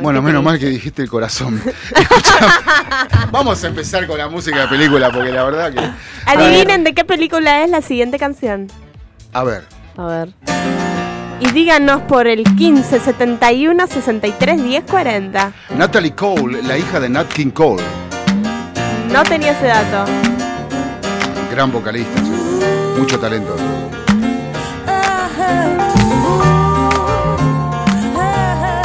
Bueno, 0.00 0.22
menos 0.22 0.42
mal 0.42 0.58
que 0.58 0.66
dijiste 0.66 1.02
el 1.02 1.08
corazón. 1.08 1.60
Escuchame, 1.96 2.52
vamos 3.30 3.62
a 3.64 3.66
empezar 3.68 4.06
con 4.06 4.18
la 4.18 4.28
música 4.28 4.60
de 4.62 4.68
película, 4.68 5.10
porque 5.10 5.32
la 5.32 5.42
verdad 5.44 5.72
que. 5.72 5.80
Adivinen 6.30 6.84
de 6.84 6.94
qué 6.94 7.04
película 7.04 7.64
es 7.64 7.70
la 7.70 7.82
siguiente 7.82 8.18
canción. 8.18 8.68
A 9.32 9.42
ver, 9.44 9.64
A 9.96 10.04
ver. 10.06 10.28
Y 11.40 11.50
díganos 11.50 12.02
por 12.02 12.28
el 12.28 12.44
15 12.44 13.00
71 13.00 13.86
63 13.88 14.62
10 14.62 14.84
40. 14.88 15.52
Natalie 15.76 16.14
Cole, 16.14 16.62
la 16.62 16.78
hija 16.78 17.00
de 17.00 17.08
Nat 17.08 17.26
King 17.32 17.50
Cole, 17.50 17.82
No 19.10 19.24
tenía 19.24 19.50
ese 19.50 19.66
dato. 19.66 20.04
gran 21.50 21.72
vocalista, 21.72 22.20
sí. 22.20 22.30
Mucho 23.02 23.18
talento. 23.18 23.56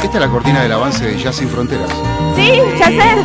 Esta 0.03 0.17
es 0.17 0.19
la 0.19 0.27
cortina 0.27 0.63
del 0.63 0.71
avance 0.71 1.05
de 1.05 1.19
Jazz 1.19 1.35
Sin 1.35 1.47
Fronteras. 1.47 1.91
Sí, 2.35 2.59
ya 2.79 2.87
sé. 2.87 3.15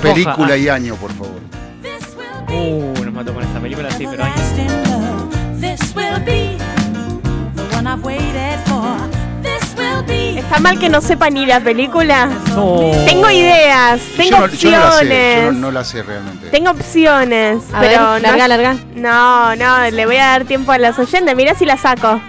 Película 0.00 0.54
Ah, 0.54 0.56
y 0.56 0.68
año, 0.68 0.96
por 0.96 1.12
favor. 1.12 1.40
Uh, 2.48 3.04
nos 3.04 3.14
mató 3.14 3.32
con 3.32 3.44
esta 3.44 3.60
película, 3.60 3.90
sí, 3.92 4.06
pero 4.10 4.24
hay. 4.24 4.32
Está 10.52 10.60
mal 10.64 10.78
que 10.78 10.90
no 10.90 11.00
sepa 11.00 11.30
ni 11.30 11.46
la 11.46 11.60
película. 11.60 12.28
Oh. 12.58 12.92
Tengo 13.06 13.30
ideas, 13.30 14.02
tengo 14.18 14.46
yo, 14.48 14.48
no, 14.48 14.52
yo 14.52 14.70
no 14.70 14.80
la 14.82 14.92
sé, 14.92 14.98
opciones. 14.98 15.44
yo 15.44 15.52
no, 15.52 15.58
no 15.60 15.70
la 15.70 15.84
sé 15.84 16.02
realmente. 16.02 16.50
Tengo 16.50 16.70
opciones, 16.72 17.62
A 17.72 17.80
pero 17.80 18.12
ver, 18.12 18.22
larga, 18.22 18.36
no, 18.36 18.48
larga. 18.48 18.76
no, 18.94 19.56
no, 19.56 19.90
le 19.90 20.04
voy 20.04 20.16
a 20.16 20.26
dar 20.26 20.44
tiempo 20.44 20.72
a 20.72 20.76
las 20.76 20.98
oyentes. 20.98 21.34
Mira 21.34 21.54
si 21.54 21.64
la 21.64 21.78
saco. 21.78 22.20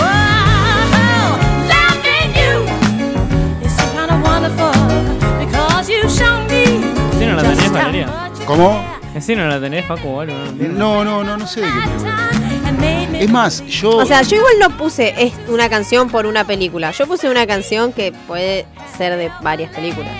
Oh, 0.00 1.38
loving 1.66 2.30
you 2.38 3.66
is 3.66 3.72
some 3.76 3.90
kind 3.96 4.10
of 4.12 4.22
wonderful 4.22 4.70
because 5.44 5.88
you've 5.90 6.08
shown 6.12 6.46
me 6.46 6.66
¿Sí 7.18 7.26
no 7.26 8.46
¿Cómo? 8.46 8.97
¿En 9.18 9.22
sí 9.22 9.34
no 9.34 9.48
la 9.48 9.60
tenés, 9.60 9.84
Paco, 9.84 10.10
o 10.10 10.20
algo? 10.20 10.32
No. 10.56 11.02
No, 11.02 11.24
no, 11.24 11.36
no, 11.36 11.44
sé 11.44 11.60
de 11.60 11.66
qué 11.66 11.88
película. 11.88 13.18
Es 13.18 13.28
más, 13.32 13.66
yo. 13.66 13.90
O 13.96 14.06
sea, 14.06 14.22
yo 14.22 14.36
igual 14.36 14.52
no 14.60 14.76
puse 14.78 15.12
es- 15.18 15.32
una 15.48 15.68
canción 15.68 16.08
por 16.08 16.24
una 16.24 16.44
película. 16.44 16.92
Yo 16.92 17.04
puse 17.08 17.28
una 17.28 17.44
canción 17.44 17.92
que 17.92 18.12
puede 18.28 18.64
ser 18.96 19.16
de 19.16 19.28
varias 19.42 19.74
películas. 19.74 20.12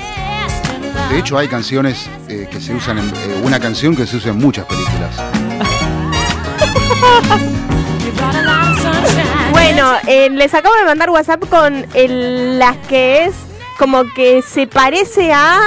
De 1.12 1.18
hecho, 1.20 1.38
hay 1.38 1.46
canciones 1.46 2.10
eh, 2.28 2.48
que 2.50 2.60
se 2.60 2.74
usan 2.74 2.98
en. 2.98 3.08
eh, 3.10 3.40
una 3.44 3.60
canción 3.60 3.94
que 3.94 4.04
se 4.04 4.16
usa 4.16 4.32
en 4.32 4.38
muchas 4.38 4.64
películas. 4.64 5.14
Bueno, 9.52 9.92
eh, 10.08 10.28
les 10.30 10.52
acabo 10.54 10.74
de 10.74 10.84
mandar 10.84 11.08
WhatsApp 11.10 11.44
con 11.48 11.86
el- 11.94 12.58
las 12.58 12.76
que 12.88 13.26
es 13.26 13.34
como 13.78 14.02
que 14.12 14.42
se 14.42 14.66
parece 14.66 15.32
a, 15.32 15.60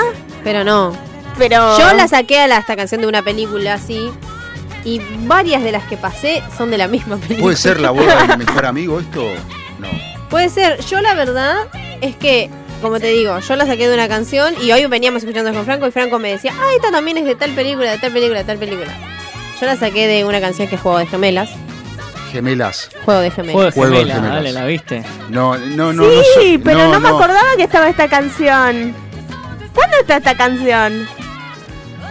Pero 0.44 0.65
no. 0.65 0.91
Pero 1.41 1.75
Yo 1.80 1.93
la 1.95 2.08
saqué 2.08 2.39
a 2.39 2.47
la, 2.47 2.60
esta 2.60 2.75
canción 2.75 3.01
de 3.01 3.08
una 3.08 3.23
película 3.23 3.73
así. 3.73 4.12
Y 4.86 5.01
varias 5.25 5.63
de 5.63 5.71
las 5.71 5.84
que 5.86 5.97
pasé 5.97 6.43
son 6.56 6.69
de 6.69 6.77
la 6.77 6.88
misma 6.88 7.15
película. 7.17 7.41
¿Puede 7.41 7.58
ser 7.58 7.80
la 7.80 7.89
boda 7.89 8.27
de 8.27 8.38
mi 8.38 8.45
mejor 8.45 8.67
amigo 8.67 8.99
esto? 8.99 9.23
No. 9.80 9.88
Puede 10.30 10.49
ser. 10.49 10.80
Yo 10.86 11.01
la 11.01 11.15
verdad 11.15 11.67
es 12.01 12.15
que, 12.15 12.51
como 12.84 12.99
te 12.99 13.08
digo, 13.08 13.39
yo 13.39 13.56
la 13.56 13.65
saqué 13.65 13.88
de 13.88 13.93
una 13.95 14.08
canción 14.08 14.54
y 14.62 14.71
hoy 14.71 14.86
veníamos 14.86 15.23
escuchando 15.23 15.51
con 15.51 15.65
Franco 15.65 15.88
y 15.88 15.91
Franco 15.91 16.19
me 16.19 16.30
decía, 16.30 16.54
ah, 16.56 16.73
esta 16.75 16.91
también 16.91 17.17
es 17.17 17.25
de 17.25 17.34
tal 17.34 17.49
película, 17.56 17.89
de 17.89 17.97
tal 17.97 18.12
película, 18.12 18.38
de 18.39 18.45
tal 18.45 18.58
película. 18.60 18.91
Yo 19.60 19.65
la 19.65 19.75
saqué 19.77 20.06
de 20.08 20.23
una 20.25 20.39
canción 20.41 20.67
que 20.67 20.75
es 20.75 20.82
Juego 20.82 20.99
de 20.99 21.08
Gemelas. 21.08 21.49
Gemelas. 22.32 22.89
Juego 23.04 23.19
de 23.21 23.32
Gemelas. 23.32 23.73
Juego 23.73 23.89
de 23.89 23.97
gemela, 23.97 24.13
gemelas. 24.13 24.36
dale, 24.36 24.51
¿la 24.54 24.65
viste? 24.65 25.04
No, 25.30 25.58
no, 25.58 25.91
no. 25.91 26.04
sí, 26.04 26.10
no 26.15 26.23
soy- 26.36 26.58
pero 26.60 26.88
no, 26.91 26.99
me 26.99 27.10
acordaba 27.10 27.56
que 27.58 27.63
estaba 27.63 27.89
esta 27.89 28.08
canción. 28.08 28.93
¿Cuándo 29.73 29.97
está 30.01 30.17
esta 30.17 30.36
canción? 30.36 31.08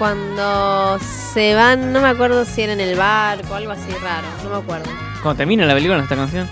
Cuando 0.01 0.99
se 1.35 1.55
van, 1.55 1.93
no 1.93 2.01
me 2.01 2.09
acuerdo 2.09 2.47
si 2.47 2.63
era 2.63 2.73
en 2.73 2.81
el 2.81 2.97
barco, 2.97 3.55
algo 3.55 3.71
así 3.73 3.91
raro, 4.03 4.27
no 4.43 4.49
me 4.49 4.57
acuerdo. 4.57 4.91
Cuando 5.23 5.37
termina 5.37 5.67
la 5.67 5.75
película 5.75 6.03
esta 6.03 6.17
canción. 6.17 6.49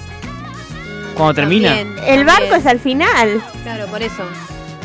Cuando 1.14 1.32
termina. 1.32 1.74
También, 1.74 1.96
El 2.06 2.26
barco 2.26 2.56
es 2.56 2.66
al 2.66 2.78
final. 2.78 3.42
Claro, 3.62 3.87
por 3.87 4.02
eso. 4.02 4.22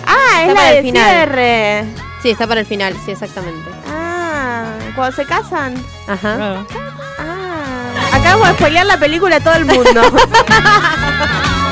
Ah, 0.08 0.15
Está 0.15 0.41
es 0.43 0.47
la 0.47 0.54
para 0.56 0.69
el 0.69 0.76
de 0.78 0.82
final. 0.82 1.10
cierre. 1.12 1.86
Sí, 2.21 2.30
está 2.30 2.47
para 2.47 2.62
el 2.62 2.65
final, 2.65 2.95
sí, 3.04 3.12
exactamente. 3.12 3.69
Ah, 3.86 4.67
cuando 4.95 5.13
se 5.13 5.26
casan. 5.26 5.76
Ajá. 6.08 6.36
Claro. 6.38 6.67
Ah, 7.19 7.91
acabo 8.13 8.45
de 8.45 8.54
spoilear 8.54 8.86
la 8.86 8.97
película 8.97 9.36
a 9.36 9.39
todo 9.41 9.56
el 9.56 9.65
mundo. 9.65 10.02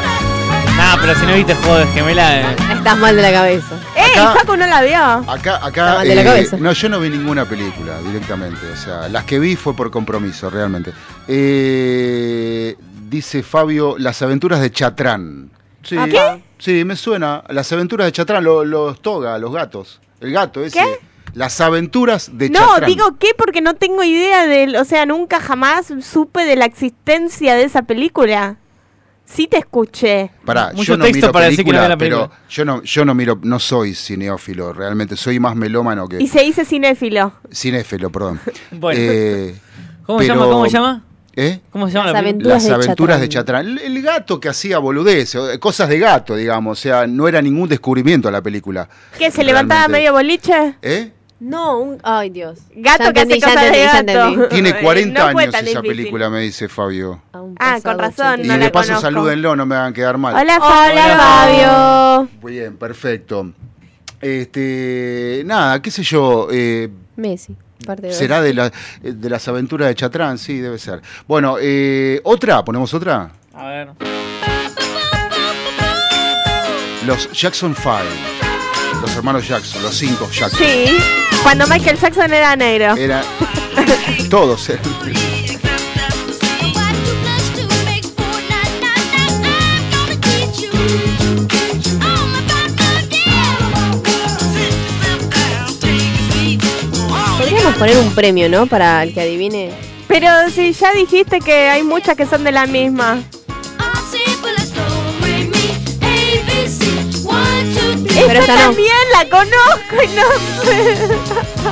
Nah, 0.93 0.97
pero 0.99 1.15
si 1.15 1.25
no 1.25 1.33
viste 1.35 1.55
Juego 1.55 1.77
de 1.77 1.87
Gemela. 1.87 2.41
eh, 2.51 2.55
Estás 2.73 2.97
mal 2.97 3.15
de 3.15 3.21
la 3.21 3.31
cabeza. 3.31 3.75
¡Ey, 3.95 4.11
Acá- 4.19 4.33
Facu 4.33 4.57
no 4.57 4.67
la 4.67 4.81
vio! 4.81 4.97
Acá, 4.97 5.55
Está 5.55 5.65
acá. 5.65 5.85
mal 5.95 6.07
de 6.07 6.15
la 6.15 6.21
eh, 6.21 6.25
cabeza. 6.25 6.57
no, 6.59 6.73
yo 6.73 6.89
no 6.89 6.99
vi 6.99 7.09
ninguna 7.09 7.45
película 7.45 7.97
directamente. 8.01 8.59
O 8.71 8.75
sea, 8.75 9.07
las 9.07 9.23
que 9.23 9.39
vi 9.39 9.55
fue 9.55 9.73
por 9.73 9.89
compromiso, 9.89 10.49
realmente. 10.49 10.91
Eh, 11.29 12.75
dice 13.09 13.41
Fabio, 13.41 13.95
Las 13.97 14.21
aventuras 14.21 14.59
de 14.59 14.69
Chatrán. 14.71 15.49
Sí, 15.83 15.95
¿Ah, 15.97 16.07
qué? 16.09 16.43
Sí, 16.59 16.83
me 16.83 16.95
suena. 16.97 17.43
Las 17.49 17.71
aventuras 17.71 18.05
de 18.07 18.11
Chatrán, 18.11 18.43
lo- 18.43 18.65
los 18.65 19.01
toga, 19.01 19.37
los 19.37 19.53
gatos. 19.53 20.01
El 20.19 20.33
gato 20.33 20.61
ese. 20.63 20.77
¿Qué? 20.79 20.99
Las 21.33 21.61
aventuras 21.61 22.31
de 22.33 22.49
No, 22.49 22.59
Chatrán. 22.59 22.89
digo 22.89 23.17
qué 23.17 23.29
porque 23.37 23.61
no 23.61 23.75
tengo 23.75 24.03
idea 24.03 24.45
del... 24.45 24.75
O 24.75 24.83
sea, 24.83 25.05
nunca 25.05 25.39
jamás 25.39 25.85
supe 26.03 26.43
de 26.43 26.57
la 26.57 26.65
existencia 26.65 27.55
de 27.55 27.63
esa 27.63 27.83
película. 27.83 28.57
Sí 29.33 29.47
te 29.47 29.57
escuché. 29.57 30.29
Pará, 30.45 30.71
Mucho 30.73 30.93
yo 30.93 30.97
no 30.97 31.05
texto 31.05 31.17
miro 31.27 31.31
para 31.31 31.45
decir 31.45 31.63
que 31.65 31.71
no 31.71 31.77
película, 31.77 31.81
ve 31.83 31.89
la 31.89 31.97
película. 31.97 32.27
pero 32.29 32.41
yo 32.49 32.65
no, 32.65 32.83
yo 32.83 33.05
no 33.05 33.13
miro, 33.15 33.39
no 33.43 33.59
soy 33.59 33.93
cineófilo, 33.95 34.73
realmente, 34.73 35.15
soy 35.15 35.39
más 35.39 35.55
melómano 35.55 36.07
que 36.07 36.21
Y 36.21 36.27
se 36.27 36.41
dice 36.41 36.65
cinéfilo. 36.65 37.33
cinéfilo, 37.53 38.09
perdón. 38.09 38.39
Bueno. 38.71 38.99
Eh, 39.01 39.55
¿Cómo 40.05 40.19
se 40.19 40.25
pero- 40.27 40.35
llama? 40.35 40.51
¿Cómo 40.51 40.65
se 40.65 40.71
llama? 40.71 41.03
¿Eh? 41.33 41.61
¿Cómo 41.71 41.87
se 41.87 41.93
llama 41.93 42.05
Las 42.07 42.13
la 42.13 42.19
película? 42.19 42.53
aventuras 42.55 42.63
Las 42.63 42.67
de 42.79 42.85
aventuras 42.85 43.21
de 43.21 43.29
Chatrán. 43.29 43.65
Chatrán. 43.67 43.85
El, 43.87 43.97
el 43.97 44.03
gato 44.03 44.39
que 44.41 44.49
hacía 44.49 44.79
boludeces, 44.79 45.35
o- 45.35 45.59
cosas 45.61 45.87
de 45.87 45.97
gato, 45.97 46.35
digamos, 46.35 46.77
o 46.77 46.81
sea, 46.81 47.07
no 47.07 47.25
era 47.29 47.41
ningún 47.41 47.69
descubrimiento 47.69 48.29
la 48.29 48.41
película. 48.41 48.89
¿Qué, 49.17 49.31
se 49.31 49.45
levantaba 49.45 49.87
Realmente. 49.87 49.99
medio 49.99 50.11
boliche? 50.13 50.75
¿Eh? 50.81 51.11
No, 51.43 51.79
un... 51.79 51.97
Ay, 52.03 52.29
Dios. 52.29 52.59
Gato 52.75 53.05
Ya 53.05 53.13
que 53.13 53.19
hace 53.21 53.33
entendí, 53.33 53.41
cosas 53.41 53.71
de 53.71 53.83
entendí, 53.83 54.13
gato. 54.35 54.47
Tiene 54.49 54.69
Eh, 54.69 54.75
40 54.83 55.25
no 55.25 55.31
fue 55.31 55.41
años 55.43 55.55
esa 55.55 55.63
difícil. 55.63 55.87
película, 55.89 56.29
me 56.29 56.39
dice 56.41 56.69
Fabio. 56.69 57.23
Ah, 57.33 57.41
pasado 57.57 57.81
con 57.81 57.97
razón, 57.99 58.45
y 58.45 58.47
no 58.47 58.53
de 58.53 58.59
la 58.59 58.71
paso 58.71 58.87
conozco. 58.89 59.07
salúdenlo, 59.07 59.55
no 59.55 59.65
me 59.65 59.75
van 59.75 59.91
a 59.91 59.93
quedar 59.93 60.19
mal. 60.19 60.35
Hola, 60.35 60.59
Hola, 60.61 61.17
Fabio. 61.17 62.29
Muy 62.43 62.51
bien, 62.53 62.77
perfecto. 62.77 63.51
Este, 64.21 65.41
nada, 65.47 65.81
qué 65.81 65.89
sé 65.89 66.03
yo, 66.03 66.47
eh, 66.51 66.89
Messi. 67.15 67.55
Parte 67.87 68.05
de 68.07 68.13
será 68.13 68.39
de, 68.43 68.53
la- 68.53 68.71
de 69.01 69.29
las 69.29 69.47
aventuras 69.47 69.87
de 69.87 69.95
Chatrán, 69.95 70.37
sí, 70.37 70.59
debe 70.59 70.77
ser. 70.77 71.01
Bueno, 71.27 71.55
eh, 71.59 72.21
otra, 72.23 72.63
ponemos 72.63 72.93
otra. 72.93 73.31
A 73.55 73.65
ver. 73.65 73.89
Los 77.07 77.31
Jackson 77.31 77.75
Five, 77.75 78.05
los 79.01 79.15
hermanos 79.15 79.47
Jackson, 79.47 79.81
los 79.81 79.95
cinco 79.95 80.29
Jackson. 80.31 80.59
Sí, 80.59 80.97
cuando 81.43 81.67
Michael 81.67 81.97
Jackson 81.99 82.33
era 82.33 82.55
negro. 82.55 82.95
Era 82.95 83.23
todos. 84.29 84.69
eh. 84.69 84.79
Podríamos 97.37 97.75
poner 97.75 97.97
un 97.97 98.13
premio, 98.13 98.49
¿no? 98.49 98.67
Para 98.67 99.03
el 99.03 99.13
que 99.13 99.21
adivine. 99.21 99.71
Pero 100.07 100.27
si 100.53 100.73
ya 100.73 100.91
dijiste 100.93 101.39
que 101.39 101.69
hay 101.69 101.83
muchas 101.83 102.15
que 102.15 102.25
son 102.25 102.43
de 102.43 102.51
la 102.51 102.65
misma. 102.67 103.19
Pero 108.27 108.39
Esta 108.39 108.55
no. 108.55 108.61
también 108.61 108.91
la 109.13 109.29
conozco 109.29 110.03
y 110.03 110.07
no. 110.15 111.71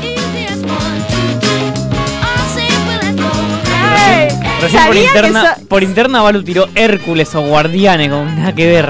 Ay, 3.91 4.27
Recién 4.62 4.85
por 4.88 4.95
interna, 4.97 5.55
so- 5.55 5.65
por 5.67 5.83
interna 5.83 6.21
Balu 6.21 6.43
tiró 6.43 6.67
Hércules 6.75 7.33
o 7.35 7.41
Guardianes, 7.41 8.09
con 8.09 8.35
nada 8.38 8.53
que 8.53 8.67
ver. 8.67 8.89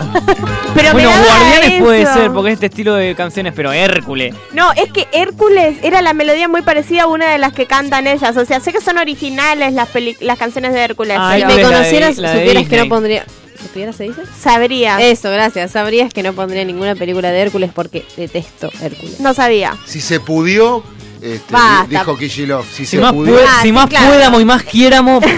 Pero 0.74 0.94
bueno, 0.94 1.10
Guardianes 1.12 1.82
puede 1.84 2.06
ser, 2.12 2.32
porque 2.32 2.50
es 2.50 2.54
este 2.56 2.66
estilo 2.68 2.96
de 2.96 3.14
canciones, 3.16 3.54
pero 3.56 3.72
Hércules. 3.72 4.34
No, 4.54 4.72
es 4.74 4.92
que 4.92 5.08
Hércules 5.12 5.78
era 5.84 6.02
la 6.02 6.14
melodía 6.14 6.48
muy 6.48 6.64
parecida 6.64 7.04
a 7.04 7.08
una 7.08 7.32
de 7.32 7.38
las 7.38 7.54
que 7.54 7.68
cantan 7.68 8.08
ellas. 8.08 8.36
O 8.36 8.46
sea, 8.46 8.60
sé 8.60 8.72
que 8.74 8.82
son 8.82 8.98
originales 8.98 9.74
las, 9.74 9.90
peli- 9.90 10.18
las 10.22 10.40
canciones 10.40 10.74
de 10.74 10.82
Hércules. 10.84 11.18
Ah, 11.20 11.34
Si 11.36 11.42
pero 11.42 11.48
me 11.48 11.62
Hércules, 11.62 11.62
la 11.62 11.70
de- 11.70 11.76
conocieras, 11.76 12.16
supieras 12.16 12.68
que 12.68 12.78
no 12.78 12.90
pondría. 12.90 13.26
¿Supieras 13.62 13.96
se 13.96 14.04
dice? 14.06 14.22
sabría. 14.40 15.00
Eso, 15.02 15.30
gracias. 15.32 15.72
Sabrías 15.72 16.14
que 16.14 16.24
no 16.24 16.34
pondría 16.34 16.64
ninguna 16.66 16.96
película 16.96 17.32
de 17.32 17.40
Hércules 17.42 17.72
porque 17.74 18.06
detesto 18.18 18.70
Hércules. 18.82 19.20
No 19.20 19.34
sabía. 19.34 19.76
Si 19.86 20.00
se 20.02 20.20
pudió, 20.20 20.84
este, 21.22 21.52
Basta. 21.54 21.88
dijo 21.90 22.18
Kishilov, 22.18 22.66
si, 22.66 22.86
Si 22.86 22.86
se 22.86 22.98
más, 23.00 23.12
pudió, 23.14 23.36
pue- 23.36 23.44
Ah, 23.48 23.58
si 23.62 23.68
sí, 23.68 23.72
más 23.74 23.88
claro. 23.90 24.08
puedamos 24.08 24.42
y 24.42 24.46
más 24.46 24.64
quiéramos. 24.64 25.24
sí, 25.24 25.32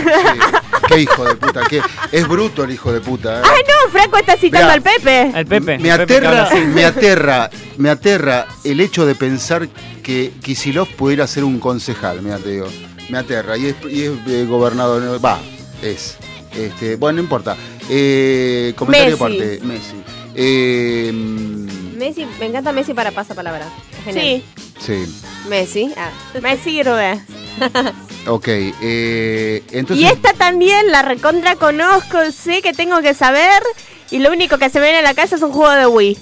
qué 0.88 0.99
hijo 1.01 1.25
de 1.25 1.36
puta, 1.36 1.62
qué, 1.69 1.81
es 2.12 2.27
bruto 2.27 2.63
el 2.63 2.71
hijo 2.71 2.91
de 2.93 3.01
puta. 3.01 3.39
¿eh? 3.39 3.43
Ay, 3.43 3.62
no, 3.67 3.91
Franco 3.91 4.17
está 4.17 4.38
citando 4.38 4.67
Mirá. 4.67 4.73
al 4.73 4.81
Pepe. 4.81 5.31
Al 5.34 5.45
Pepe. 5.47 5.79
Me 5.79 5.89
el 5.89 6.01
aterra, 6.01 6.49
me 6.73 6.86
aterra, 6.86 7.49
me 7.77 7.89
aterra 7.89 8.47
el 8.63 8.79
hecho 8.79 9.05
de 9.05 9.15
pensar 9.15 9.67
que 10.03 10.31
Kisilov 10.43 10.88
pudiera 10.89 11.25
ser 11.27 11.43
un 11.43 11.60
concejal, 11.60 12.21
mira 12.21 12.38
te 12.38 12.49
digo. 12.51 12.67
Me 13.10 13.17
aterra. 13.17 13.57
Y 13.57 13.67
es, 13.67 13.75
y 13.89 14.03
es, 14.03 14.12
eh, 14.27 14.45
gobernador, 14.47 15.23
va, 15.23 15.39
es. 15.81 16.17
Este, 16.55 16.95
bueno, 16.97 17.17
no 17.17 17.23
importa. 17.23 17.55
Eh, 17.93 18.73
comentario 18.77 19.17
Messi. 19.17 19.23
aparte, 19.23 19.60
Messi. 19.65 20.04
Eh, 20.34 21.12
Messi, 21.97 22.25
me 22.39 22.45
encanta 22.45 22.71
Messi 22.71 22.93
para 22.93 23.12
pasapalabra. 23.12 23.67
Es 23.99 24.04
genial. 24.06 24.43
Sí, 24.80 25.06
sí, 25.06 25.21
Messi. 25.49 25.93
Ah. 25.97 26.10
me 26.41 26.56
sirve. 26.58 27.19
ok. 28.27 28.47
eh, 28.47 29.62
entonces, 29.71 30.04
Y 30.04 30.08
esta 30.08 30.32
también 30.34 30.89
la 30.89 31.01
recontra 31.01 31.58
conozco, 31.58 32.17
sé 32.32 32.62
que 32.62 32.71
tengo 32.71 33.01
que 33.01 33.13
saber. 33.13 33.62
Y 34.10 34.19
lo 34.19 34.32
único 34.32 34.58
que 34.58 34.69
se 34.69 34.80
me 34.80 34.86
viene 34.86 34.99
a 34.99 35.04
la 35.04 35.13
casa 35.13 35.36
es 35.36 35.41
un 35.41 35.51
juego 35.51 35.73
de 35.73 35.88
Wii. 35.88 36.17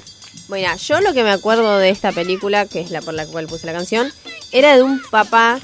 Bueno, 0.47 0.75
yo 0.77 1.01
lo 1.01 1.13
que 1.13 1.21
me 1.23 1.29
acuerdo 1.31 1.77
de 1.77 1.89
esta 1.91 2.11
película, 2.11 2.65
que 2.65 2.81
es 2.81 2.89
la 2.89 3.01
por 3.01 3.13
la 3.13 3.27
cual 3.27 3.45
puse 3.45 3.67
la 3.67 3.73
canción, 3.73 4.11
era 4.51 4.75
de 4.75 4.81
un 4.81 5.01
papá 5.11 5.59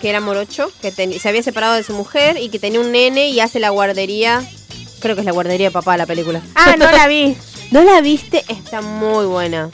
que 0.00 0.08
era 0.08 0.20
morocho, 0.20 0.72
que 0.80 0.90
se 0.90 1.28
había 1.28 1.42
separado 1.42 1.74
de 1.74 1.82
su 1.82 1.92
mujer 1.92 2.38
y 2.38 2.48
que 2.48 2.58
tenía 2.58 2.80
un 2.80 2.92
nene 2.92 3.28
y 3.28 3.40
hace 3.40 3.60
la 3.60 3.68
guardería. 3.68 4.42
Creo 5.04 5.14
que 5.14 5.20
es 5.20 5.26
la 5.26 5.32
guardería 5.32 5.66
de 5.68 5.70
papá 5.70 5.98
la 5.98 6.06
película. 6.06 6.40
Ah, 6.54 6.76
no 6.78 6.90
la 6.90 7.06
vi. 7.08 7.36
¿No 7.70 7.84
la 7.84 8.00
viste? 8.00 8.42
Está 8.48 8.80
muy 8.80 9.26
buena. 9.26 9.68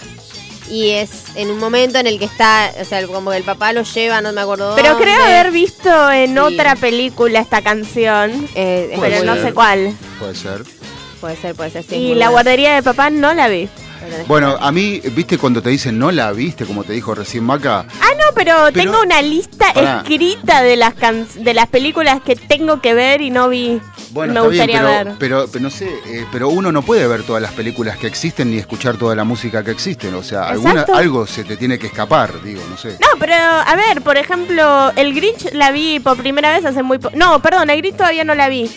Y 0.69 0.91
es 0.91 1.11
en 1.37 1.51
un 1.51 1.59
momento 1.59 1.99
en 1.99 2.09
el 2.09 2.19
que 2.19 2.25
está, 2.25 2.73
o 2.81 2.85
sea, 2.85 3.07
como 3.07 3.31
que 3.31 3.37
el 3.37 3.45
papá 3.45 3.73
lo 3.73 3.83
lleva, 3.85 4.21
no 4.21 4.33
me 4.33 4.41
acuerdo 4.41 4.75
Pero 4.75 4.89
dónde. 4.91 5.05
creo 5.05 5.23
haber 5.25 5.53
visto 5.53 6.11
en 6.11 6.33
Sí. 6.33 6.39
otra 6.39 6.75
película 6.75 7.39
esta 7.39 7.63
canción. 7.63 8.49
Eh, 8.57 8.97
pero 9.01 9.23
no 9.25 9.37
sé 9.37 9.53
cuál. 9.55 9.95
puede 10.19 10.35
ser. 10.35 10.65
Puede 11.21 11.37
ser, 11.37 11.55
puede 11.55 11.71
ser. 11.71 11.85
sí, 11.85 11.95
y 11.95 12.09
la 12.09 12.15
buena. 12.15 12.31
guardería 12.31 12.75
de 12.75 12.83
papá 12.83 13.09
no 13.11 13.33
la 13.33 13.47
vi. 13.47 13.69
Bueno, 14.27 14.57
a 14.61 14.71
mí, 14.73 15.01
viste 15.13 15.39
cuando 15.39 15.63
te 15.63 15.71
dicen 15.71 15.99
no 15.99 16.11
la 16.11 16.33
viste, 16.33 16.65
como 16.67 16.85
te 16.85 16.93
dijo 16.93 17.15
recién 17.15 17.45
Maca, 17.45 17.81
Ah, 18.01 18.09
no, 18.19 18.35
pero, 18.35 18.55
Pero- 18.73 18.73
tengo 18.73 19.01
una 19.03 19.21
lista 19.23 19.67
escrita 19.71 20.63
de 20.63 20.77
las 20.77 20.95
can- 20.95 21.27
de 21.37 21.55
las 21.55 21.67
películas 21.69 22.21
que 22.23 22.37
tengo 22.37 22.81
que 22.81 22.95
ver 22.95 23.21
y 23.21 23.31
no 23.31 23.49
vi. 23.49 23.81
Bueno, 24.13 24.33
me 24.33 24.39
está 24.41 24.49
bien, 24.51 24.67
gustaría 24.67 24.81
pero, 24.81 24.89
ver. 25.11 25.17
pero, 25.19 25.47
pero 25.53 25.63
no 25.63 25.71
sé, 25.71 25.89
eh, 26.07 26.27
pero 26.33 26.49
uno 26.49 26.73
no 26.73 26.83
puede 26.83 27.07
ver 27.07 27.23
todas 27.23 27.41
las 27.43 27.53
películas 27.53 27.97
que 27.97 28.07
existen 28.07 28.51
ni 28.51 28.59
escuchar 28.59 28.97
toda 28.97 29.15
la 29.15 29.25
música 29.25 29.63
que 29.63 29.71
existen. 29.71 30.15
O 30.15 30.23
sea, 30.23 30.45
alguna, 30.49 30.85
algo 30.95 31.27
se 31.27 31.45
te 31.45 31.57
tiene 31.57 31.79
que 31.79 31.87
escapar, 31.89 32.43
digo, 32.43 32.61
no 32.69 32.77
sé. 32.77 32.91
No, 33.01 33.19
pero 33.19 33.35
a 33.35 33.77
ver, 33.77 34.03
por 34.03 34.17
ejemplo, 34.17 34.91
el 34.97 35.15
Grinch 35.15 35.53
la 35.53 35.71
vi 35.71 36.01
por 36.01 36.17
primera 36.17 36.51
vez 36.53 36.65
hace 36.65 36.83
muy 36.83 36.99
poco. 36.99 37.17
No, 37.17 37.41
perdón, 37.41 37.71
el 37.71 37.79
Grinch 37.79 37.97
todavía 37.97 38.25
no 38.25 38.35
la 38.35 38.49
vi. 38.49 38.71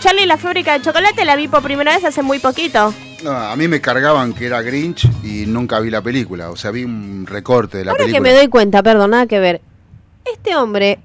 Charlie 0.00 0.22
y 0.22 0.26
la 0.26 0.36
fábrica 0.36 0.78
de 0.78 0.84
chocolate 0.84 1.24
la 1.24 1.34
vi 1.34 1.48
por 1.48 1.62
primera 1.62 1.94
vez 1.96 2.04
hace 2.04 2.22
muy 2.22 2.38
poquito. 2.38 2.94
No, 3.24 3.30
a 3.32 3.56
mí 3.56 3.66
me 3.68 3.80
cargaban 3.80 4.32
que 4.32 4.46
era 4.46 4.62
Grinch 4.62 5.08
y 5.24 5.44
nunca 5.46 5.80
vi 5.80 5.90
la 5.90 6.02
película. 6.02 6.50
O 6.50 6.56
sea, 6.56 6.70
vi 6.70 6.84
un 6.84 7.26
recorte 7.26 7.78
de 7.78 7.84
la 7.84 7.92
Ahora 7.92 8.04
que 8.04 8.10
película. 8.12 8.30
me 8.30 8.36
doy 8.36 8.48
cuenta, 8.48 8.82
perdón, 8.82 9.10
nada 9.10 9.26
que 9.26 9.40
ver. 9.40 9.60
Este 10.24 10.54
hombre 10.56 10.98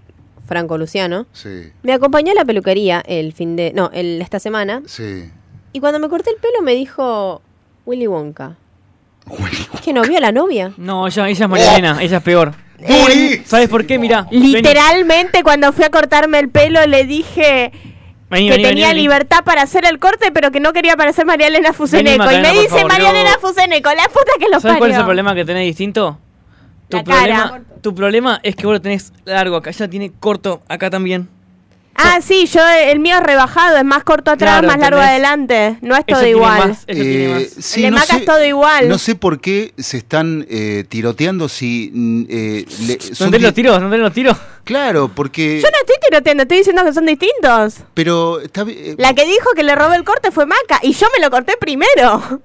Franco 0.47 0.77
Luciano, 0.77 1.25
Sí, 1.31 1.71
me 1.83 1.93
acompañó 1.93 2.31
a 2.33 2.35
la 2.35 2.45
peluquería 2.45 3.01
el 3.07 3.33
fin 3.33 3.55
de. 3.55 3.71
No, 3.73 3.89
el, 3.93 4.21
esta 4.21 4.39
semana. 4.39 4.81
sí. 4.85 5.29
Y 5.75 5.79
cuando 5.79 5.97
me 5.97 6.07
corté 6.07 6.29
el 6.29 6.35
pelo 6.35 6.61
me 6.61 6.75
dijo 6.75 7.41
Willy 7.87 8.05
Wonka. 8.05 8.57
¿Que 9.83 9.91
no 9.91 10.03
vio 10.03 10.17
a 10.17 10.21
la 10.21 10.31
novia? 10.31 10.71
No, 10.77 11.07
ella, 11.07 11.27
ella 11.29 11.45
es 11.45 11.49
María 11.49 11.71
Elena, 11.73 11.97
ella 11.99 12.17
es 12.17 12.23
peor. 12.23 12.53
¿Sabes 13.45 13.69
por 13.69 13.85
qué? 13.87 13.97
Mirá. 13.97 14.27
Literalmente 14.29 15.41
cuando 15.41 15.73
fui 15.73 15.83
a 15.85 15.89
cortarme 15.89 16.37
el 16.37 16.49
pelo 16.49 16.85
le 16.85 17.05
dije 17.05 17.71
Vení, 18.33 18.47
que 18.47 18.51
vení, 18.53 18.63
tenía 18.63 18.87
vení, 18.89 19.01
libertad 19.01 19.43
para 19.43 19.61
hacer 19.61 19.85
el 19.85 19.99
corte, 19.99 20.31
pero 20.31 20.51
que 20.51 20.59
no 20.59 20.73
quería 20.73 20.95
parecer 20.97 21.25
María 21.25 21.47
Elena 21.47 21.71
Fuseneco. 21.73 22.31
Y 22.31 22.37
me 22.39 22.51
dice 22.53 22.67
favor, 22.69 22.87
María 22.91 23.11
yo- 23.11 23.15
Elena 23.15 23.37
Fuseneco, 23.39 23.89
la 23.89 24.03
puta 24.09 24.31
que 24.39 24.49
lo 24.51 24.59
¿Sabes 24.59 24.77
cuál 24.77 24.91
es 24.91 24.95
el 24.97 25.01
parió. 25.01 25.05
problema 25.05 25.35
que 25.35 25.45
tenés 25.45 25.65
distinto? 25.65 26.17
Tu 26.89 26.97
La 26.97 27.03
problema, 27.03 27.43
cara. 27.49 27.61
tu 27.81 27.95
problema 27.95 28.39
es 28.43 28.55
que 28.55 28.65
vos 28.65 28.73
lo 28.73 28.81
tenés 28.81 29.13
largo 29.25 29.55
acá, 29.55 29.69
ella 29.69 29.87
tiene 29.87 30.11
corto 30.19 30.61
acá 30.67 30.89
también. 30.89 31.29
Ah, 31.95 32.19
sí, 32.21 32.47
yo 32.47 32.59
el 32.67 32.99
mío 32.99 33.17
es 33.17 33.23
rebajado, 33.23 33.77
es 33.77 33.83
más 33.85 34.03
corto 34.03 34.31
atrás, 34.31 34.59
Claro, 34.61 34.67
más 34.67 34.79
largo 34.79 34.99
adelante. 34.99 35.77
No 35.81 35.95
es 35.95 36.05
todo 36.05 36.25
igual. 36.25 36.69
más, 36.69 36.83
ella 36.87 37.01
tiene 37.03 37.25
Eh, 37.25 37.29
más. 37.55 37.65
sí, 37.65 37.79
El 37.79 37.83
de 37.85 37.91
no 37.91 37.97
Maca 37.97 38.13
sé- 38.13 38.19
es 38.19 38.25
todo 38.25 38.43
igual. 38.45 38.89
No 38.89 38.97
sé 38.97 39.15
por 39.15 39.39
qué 39.39 39.73
se 39.77 39.97
están 39.97 40.45
eh, 40.49 40.85
tiroteando 40.89 41.47
si... 41.49 42.25
eh, 42.29 42.65
le- 42.87 42.99
son 42.99 43.27
¿Dónde 43.31 43.39
los 43.39 43.53
tiros? 43.53 43.79
¿Dónde 43.79 43.97
los 43.99 44.11
tiros? 44.13 44.35
Claro, 44.63 45.11
porque... 45.13 45.57
Yo 45.61 45.67
no 45.69 45.77
estoy 45.81 45.95
tiroteando, 46.09 46.43
estoy 46.43 46.57
diciendo 46.59 46.83
que 46.83 46.93
son 46.93 47.05
distintos. 47.05 47.75
Pero 47.93 48.39
está 48.39 48.63
eh, 48.67 48.95
La 48.97 49.13
que 49.13 49.25
dijo 49.25 49.51
que 49.55 49.63
le 49.63 49.75
robó 49.75 49.93
el 49.93 50.03
corte 50.03 50.31
fue 50.31 50.45
Maca 50.45 50.79
y 50.81 50.93
yo 50.93 51.07
me 51.15 51.23
lo 51.23 51.29
corté 51.29 51.57
primero. 51.57 52.41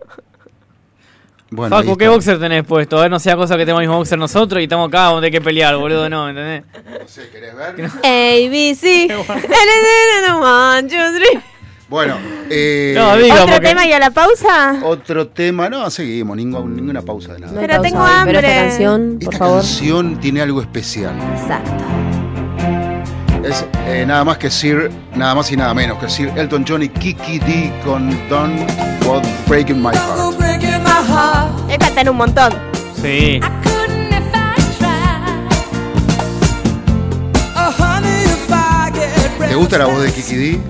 Bueno, 1.50 1.76
Facu, 1.76 1.96
¿qué 1.96 2.08
boxer 2.08 2.38
tenés 2.38 2.64
puesto? 2.64 2.98
A 2.98 3.02
ver, 3.02 3.11
no 3.11 3.18
sea 3.18 3.34
cosa 3.37 3.56
que 3.56 3.62
tenemos 3.64 3.80
el 3.82 3.88
mismo 3.88 3.96
boxer 3.98 4.18
nosotros 4.18 4.61
y 4.61 4.64
estamos 4.64 4.88
acá 4.88 5.04
donde 5.04 5.26
hay 5.28 5.30
que 5.32 5.40
pelear, 5.40 5.76
boludo, 5.76 6.08
no, 6.11 6.28
¿entendés? 6.28 6.62
No 6.74 7.08
sé, 7.08 7.28
¿querés 7.30 7.54
ver? 7.56 7.87
A, 7.87 8.50
B, 8.50 8.74
C. 8.78 9.08
One, 10.40 10.82
two, 10.88 10.96
three. 11.16 11.40
Bueno, 11.88 12.16
eh, 12.50 12.92
No, 12.94 13.16
diga, 13.16 13.37
¿Otro 13.44 13.54
porque- 13.54 13.68
tema 13.68 13.87
y 13.87 13.92
a 13.94 13.98
la 13.98 14.11
pausa? 14.11 14.78
otro 14.84 15.28
tema. 15.28 15.70
No, 15.70 15.88
seguimos, 15.88 16.37
ningún- 16.37 16.76
ninguna 16.76 17.00
pausa 17.00 17.32
de 17.32 17.40
nada. 17.40 17.52
No 17.54 17.61
Pero 17.61 17.74
pausa 17.76 17.82
tengo 17.88 18.02
hoy, 18.04 18.08
Pero 18.11 18.20
hambre. 18.20 18.38
esta 18.38 18.61
canción, 18.68 19.18
por 19.18 19.22
Esta 19.34 19.38
favor. 19.38 19.61
canción 19.62 20.20
tiene 20.20 20.42
algo 20.42 20.61
especial. 20.61 21.14
Exacto. 21.34 21.84
Es 23.42 23.64
eh, 23.87 24.04
nada 24.06 24.22
más 24.24 24.37
que 24.37 24.50
Sir, 24.50 24.90
nada 25.14 25.34
más 25.34 25.50
y 25.50 25.56
nada 25.56 25.72
menos 25.72 25.96
que 25.98 26.11
Sir 26.11 26.30
Elton 26.37 26.66
John 26.68 26.82
y 26.82 26.88
Kiki 26.90 27.38
D 27.38 27.72
con 27.84 28.11
Don't 28.28 28.61
Breaking 29.46 29.80
My 29.82 29.92
Heart. 29.94 30.47
Esta 31.68 31.87
está 31.87 32.00
en 32.00 32.08
un 32.08 32.16
montón. 32.16 32.52
Sí. 33.00 33.40
¿Te 39.48 39.54
gusta 39.54 39.78
la 39.78 39.87
voz 39.87 40.02
de 40.02 40.12
Kiki 40.12 40.34
D? 40.34 40.61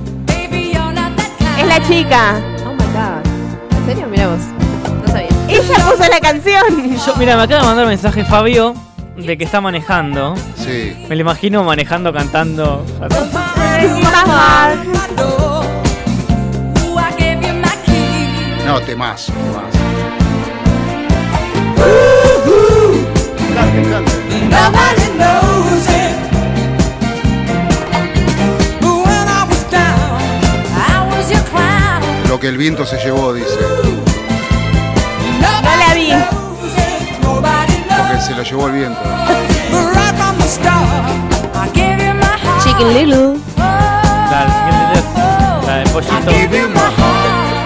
Es 1.59 1.67
la 1.67 1.83
chica. 1.83 2.35
Oh 2.67 2.73
my 2.73 2.85
god. 2.93 3.79
¿En 3.79 3.87
serio? 3.87 4.07
Mira 4.11 4.29
vos. 4.29 4.41
No 5.01 5.09
sabía. 5.09 5.29
Ella 5.49 5.75
puso 5.91 6.11
la 6.11 6.21
canción. 6.21 6.99
Yo, 7.07 7.17
mira, 7.17 7.37
me 7.37 7.43
acaba 7.45 7.63
de 7.63 7.67
mandar 7.67 7.85
un 7.85 7.91
mensaje 7.91 8.25
Fabio 8.25 8.75
de 9.17 9.39
que 9.39 9.45
está 9.45 9.61
manejando. 9.63 10.35
Sí. 10.57 11.07
Me 11.09 11.17
lo 11.17 11.23
imagino 11.23 11.65
manejando, 11.65 12.13
cantando. 12.13 12.85
No, 18.67 18.81
temas, 18.83 19.27
temas. 19.27 19.78
Lo 32.29 32.39
que 32.41 32.49
el 32.49 32.57
viento 32.57 32.85
se 32.87 32.97
llevó, 32.99 33.33
dice. 33.33 33.49
No 35.41 35.77
la 35.77 35.95
vi. 35.95 36.13
Lo 37.23 38.11
que 38.11 38.21
se 38.21 38.35
lo 38.35 38.43
llevó 38.43 38.67
el 38.67 38.73
viento. 38.73 39.01
Chicken 42.63 42.95
Little. 42.95 43.39
La 45.67 45.79
de 45.79 45.91
pollito. 45.91 46.31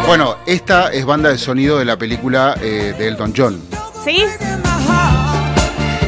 Bueno, 0.06 0.36
esta 0.46 0.92
es 0.92 1.04
banda 1.04 1.30
de 1.30 1.38
sonido 1.38 1.78
de 1.78 1.84
la 1.84 1.96
película 1.96 2.54
eh, 2.60 2.94
de 2.96 3.08
Elton 3.08 3.32
John. 3.36 3.60
¿Sí? 4.04 4.24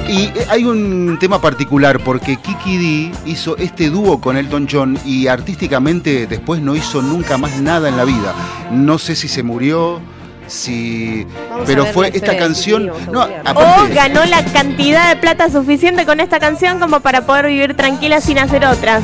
Y 0.08 0.24
eh, 0.24 0.46
hay 0.50 0.64
un 0.64 1.18
tema 1.18 1.40
particular 1.40 1.98
porque 2.00 2.36
Kiki 2.36 2.76
D 2.76 3.12
hizo 3.24 3.56
este 3.56 3.88
dúo 3.88 4.20
con 4.20 4.36
Elton 4.36 4.68
John 4.70 4.98
y 5.04 5.28
artísticamente 5.28 6.26
después 6.26 6.60
no 6.60 6.76
hizo 6.76 7.00
nunca 7.00 7.38
más 7.38 7.58
nada 7.60 7.88
en 7.88 7.96
la 7.96 8.04
vida. 8.04 8.34
No 8.70 8.98
sé 8.98 9.16
si 9.16 9.28
se 9.28 9.42
murió, 9.42 10.00
si... 10.46 11.26
Vamos 11.48 11.64
pero 11.66 11.86
fue 11.86 12.10
esta 12.14 12.36
canción... 12.36 12.90
No. 13.10 13.22
O 13.22 13.94
ganó 13.94 14.24
la 14.26 14.44
cantidad 14.44 15.08
de 15.08 15.20
plata 15.20 15.50
suficiente 15.50 16.04
con 16.04 16.20
esta 16.20 16.38
canción 16.38 16.78
como 16.80 17.00
para 17.00 17.24
poder 17.24 17.46
vivir 17.46 17.74
tranquila 17.74 18.20
sin 18.20 18.38
hacer 18.38 18.64
otras. 18.66 19.02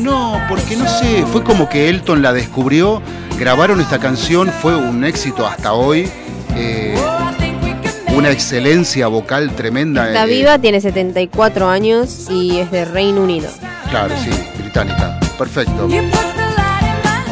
No, 0.00 0.40
porque 0.48 0.76
no 0.76 0.86
sé, 0.88 1.24
fue 1.32 1.42
como 1.42 1.68
que 1.68 1.88
Elton 1.88 2.22
la 2.22 2.32
descubrió, 2.32 3.02
grabaron 3.38 3.80
esta 3.80 3.98
canción, 3.98 4.52
fue 4.62 4.76
un 4.76 5.04
éxito 5.04 5.46
hasta 5.46 5.72
hoy. 5.72 6.08
eh, 6.54 6.94
una 8.16 8.30
excelencia 8.30 9.08
vocal 9.08 9.54
tremenda. 9.54 10.08
Está 10.08 10.24
eh, 10.24 10.28
viva, 10.28 10.58
tiene 10.58 10.80
74 10.80 11.68
años 11.68 12.28
y 12.30 12.58
es 12.58 12.70
de 12.70 12.84
Reino 12.86 13.22
Unido. 13.22 13.48
Claro, 13.90 14.14
sí, 14.18 14.30
británica. 14.58 15.20
Perfecto. 15.38 15.88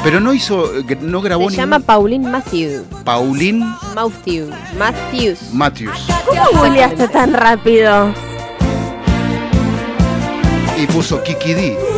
Pero 0.03 0.21
no 0.21 0.35
hizo, 0.35 0.79
eh, 0.79 0.99
no 1.01 1.23
grabó 1.23 1.49
Se 1.49 1.57
llama 1.57 1.81
Pauline 1.81 2.29
Matthew. 2.29 2.85
Pauline 3.05 3.65
Matthew. 3.95 4.51
Matthews. 4.79 5.39
Matthews. 5.53 6.07
¿Cómo 6.27 6.43
googleaste 6.53 7.09
tan 7.09 7.33
rápido? 7.33 8.13
Y 10.77 10.87
puso 10.87 11.23
Kiki 11.23 11.55
D. 11.55 11.94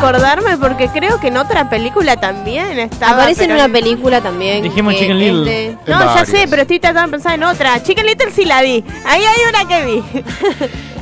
acordarme 0.00 0.56
porque 0.58 0.88
creo 0.88 1.20
que 1.20 1.28
en 1.28 1.36
otra 1.36 1.68
película 1.70 2.16
también 2.16 2.78
estaba. 2.78 3.12
Aparece 3.12 3.44
en 3.44 3.50
pero- 3.50 3.64
una 3.64 3.72
película 3.72 4.20
también. 4.20 4.62
Dijimos 4.62 4.94
que 4.94 5.00
Chicken 5.00 5.16
es 5.16 5.22
Little. 5.22 5.44
de- 5.50 5.66
En 5.66 5.74
No, 5.86 5.98
ya 6.00 6.04
varias. 6.06 6.28
sé, 6.28 6.46
pero 6.48 6.62
estoy 6.62 6.80
tratando 6.80 7.06
de 7.08 7.12
pensar 7.12 7.34
en 7.34 7.44
otra. 7.44 7.82
Chicken 7.82 8.06
Little 8.06 8.30
sí 8.32 8.44
la 8.44 8.62
vi. 8.62 8.84
Ahí 9.06 9.22
hay 9.22 9.40
una 9.48 9.68
que 9.68 9.84
vi. 9.86 10.02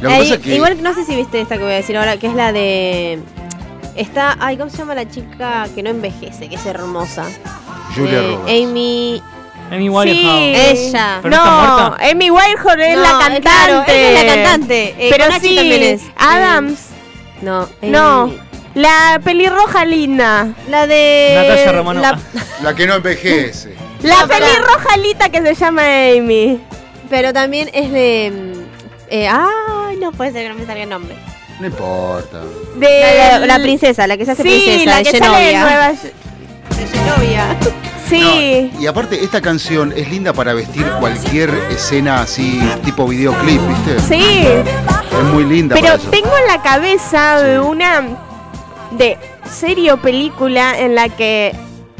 Lo 0.00 0.08
que 0.08 0.14
Ahí- 0.14 0.20
pasa 0.22 0.34
es 0.34 0.40
que 0.40 0.54
Igual 0.54 0.82
no 0.82 0.94
sé 0.94 1.04
si 1.04 1.16
viste 1.16 1.40
esta 1.40 1.56
que 1.56 1.62
voy 1.64 1.72
a 1.72 1.76
decir 1.76 1.96
ahora, 1.96 2.16
que 2.18 2.26
es 2.26 2.34
la 2.34 2.52
de. 2.52 3.18
Está. 3.96 4.36
Ay, 4.40 4.56
¿cómo 4.56 4.70
se 4.70 4.76
llama 4.78 4.94
la 4.94 5.08
chica 5.08 5.66
que 5.74 5.82
no 5.82 5.90
envejece, 5.90 6.48
que 6.48 6.54
es 6.56 6.66
hermosa? 6.66 7.24
Julia 7.96 8.18
Eh, 8.18 8.22
Roberts. 8.36 8.50
Amy. 8.50 9.22
Amy 9.72 9.88
Winehouse. 9.90 10.40
Ella. 10.56 11.18
¿Pero 11.22 11.36
no 11.36 11.42
está 11.42 11.66
no, 11.66 11.78
muerta? 11.88 12.10
Amy 12.10 12.30
Winehouse 12.30 12.78
es 12.78 12.96
No, 12.96 13.02
la 13.02 13.08
claro, 13.18 13.40
cantante. 13.84 14.10
ella 14.10 14.20
es 14.20 14.26
la 14.26 14.42
cantante. 14.44 14.94
Eh, 14.98 15.08
pero 15.10 15.24
sí, 15.40 15.56
también 15.56 15.82
es. 15.82 16.02
Adams. 16.16 16.78
No, 17.42 17.68
Amy- 17.82 17.90
No, 17.90 18.30
la 18.78 19.20
pelirroja 19.22 19.84
linda. 19.84 20.48
La 20.68 20.86
de. 20.86 21.32
Natalia 21.34 21.72
Romano. 21.72 22.00
la- 22.00 22.18
la 22.62 22.74
que 22.74 22.86
no 22.86 22.94
envejece. 22.94 23.74
La 24.02 24.22
No, 24.22 24.28
pelirroja 24.28 24.96
lita 24.96 25.28
que 25.28 25.42
se 25.42 25.54
llama 25.54 25.82
Amy. 25.82 26.60
pero 27.10 27.32
también 27.32 27.68
es 27.72 27.90
de. 27.92 28.32
mm, 28.54 28.58
Eh, 29.10 29.26
ay, 29.28 29.96
no 29.98 30.12
puede 30.12 30.32
ser 30.32 30.42
que 30.44 30.48
no 30.50 30.54
me 30.54 30.66
salga 30.66 30.82
el 30.82 30.88
nombre. 30.90 31.16
No 31.60 31.66
importa. 31.66 32.40
De 32.76 33.00
La, 33.30 33.38
la- 33.40 33.46
la 33.46 33.58
princesa, 33.62 34.06
la 34.06 34.16
que 34.16 34.24
se 34.24 34.32
hace 34.32 34.42
Sí, 34.44 34.48
princesa, 34.48 34.84
la 34.90 34.96
de 34.98 35.02
que 35.04 35.18
sale 35.18 35.36
de 35.38 35.44
Genovia. 35.52 35.60
Nueva 35.62 35.88
De 35.88 36.86
Genovia. 36.86 37.56
Sí. 38.08 38.70
No, 38.74 38.80
y 38.80 38.86
aparte, 38.86 39.22
esta 39.24 39.40
canción 39.40 39.92
es 39.96 40.08
linda 40.08 40.32
para 40.32 40.54
vestir 40.54 40.86
cualquier 41.00 41.50
escena 41.70 42.20
así, 42.22 42.58
tipo 42.84 43.06
videoclip, 43.06 43.60
¿viste? 43.68 44.00
Sí. 44.08 44.46
Es 44.46 45.24
muy 45.32 45.44
linda 45.44 45.74
Pero 45.74 45.88
para 45.88 45.98
eso. 46.00 46.10
tengo 46.10 46.30
en 46.38 46.46
la 46.46 46.62
cabeza 46.62 47.42
de 47.42 47.58
una 47.60 48.02
de 48.92 49.16
serie 49.50 49.92
o 49.92 49.96
película 49.98 50.78
en 50.78 50.94
la 50.94 51.08
que 51.08 51.54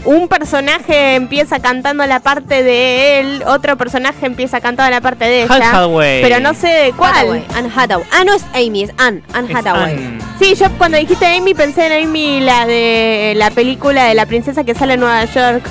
un 0.05 0.29
personaje 0.29 1.17
empieza 1.17 1.59
cantando 1.59 2.07
la 2.07 2.21
parte 2.21 2.63
de 2.63 3.19
él, 3.21 3.43
otro 3.47 3.77
personaje 3.77 4.27
empieza 4.27 4.61
cantando 4.61 4.91
la 4.93 5.01
parte 5.01 5.25
de 5.25 5.43
ella. 5.43 5.55
Hathaway. 5.55 6.23
Pero 6.23 6.39
no 6.41 6.55
sé 6.55 6.69
de 6.69 6.93
cuál. 6.93 7.15
Hathaway, 7.15 7.45
Anne 7.57 7.71
Hathaway. 7.75 8.07
Ah, 8.13 8.25
no 8.25 8.33
es 8.33 8.45
Amy, 8.55 8.85
es 8.85 8.91
Anne. 8.97 9.23
Anne 9.35 9.53
Hathaway. 9.55 9.95
Anne. 9.97 10.19
Sí, 10.39 10.55
yo 10.55 10.67
cuando 10.79 10.97
dijiste 10.99 11.27
Amy 11.27 11.53
pensé 11.53 11.87
en 11.87 12.07
Amy, 12.07 12.41
la 12.41 12.65
de 12.67 13.35
la 13.37 13.51
película 13.51 14.05
de 14.05 14.15
la 14.15 14.25
princesa 14.27 14.63
que 14.65 14.75
sale 14.75 14.95
en 14.95 15.01
Nueva 15.01 15.25
York. 15.25 15.63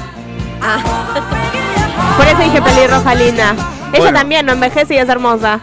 Ah, 0.62 0.80
Por 2.18 2.28
eso 2.28 2.38
dije 2.40 2.62
pelirroja 2.62 3.16
linda. 3.16 3.56
Ella 3.94 4.00
Bueno. 4.00 4.20
también 4.20 4.46
no 4.46 4.52
envejece 4.54 4.96
y 4.96 4.98
es 4.98 5.08
hermosa. 5.08 5.60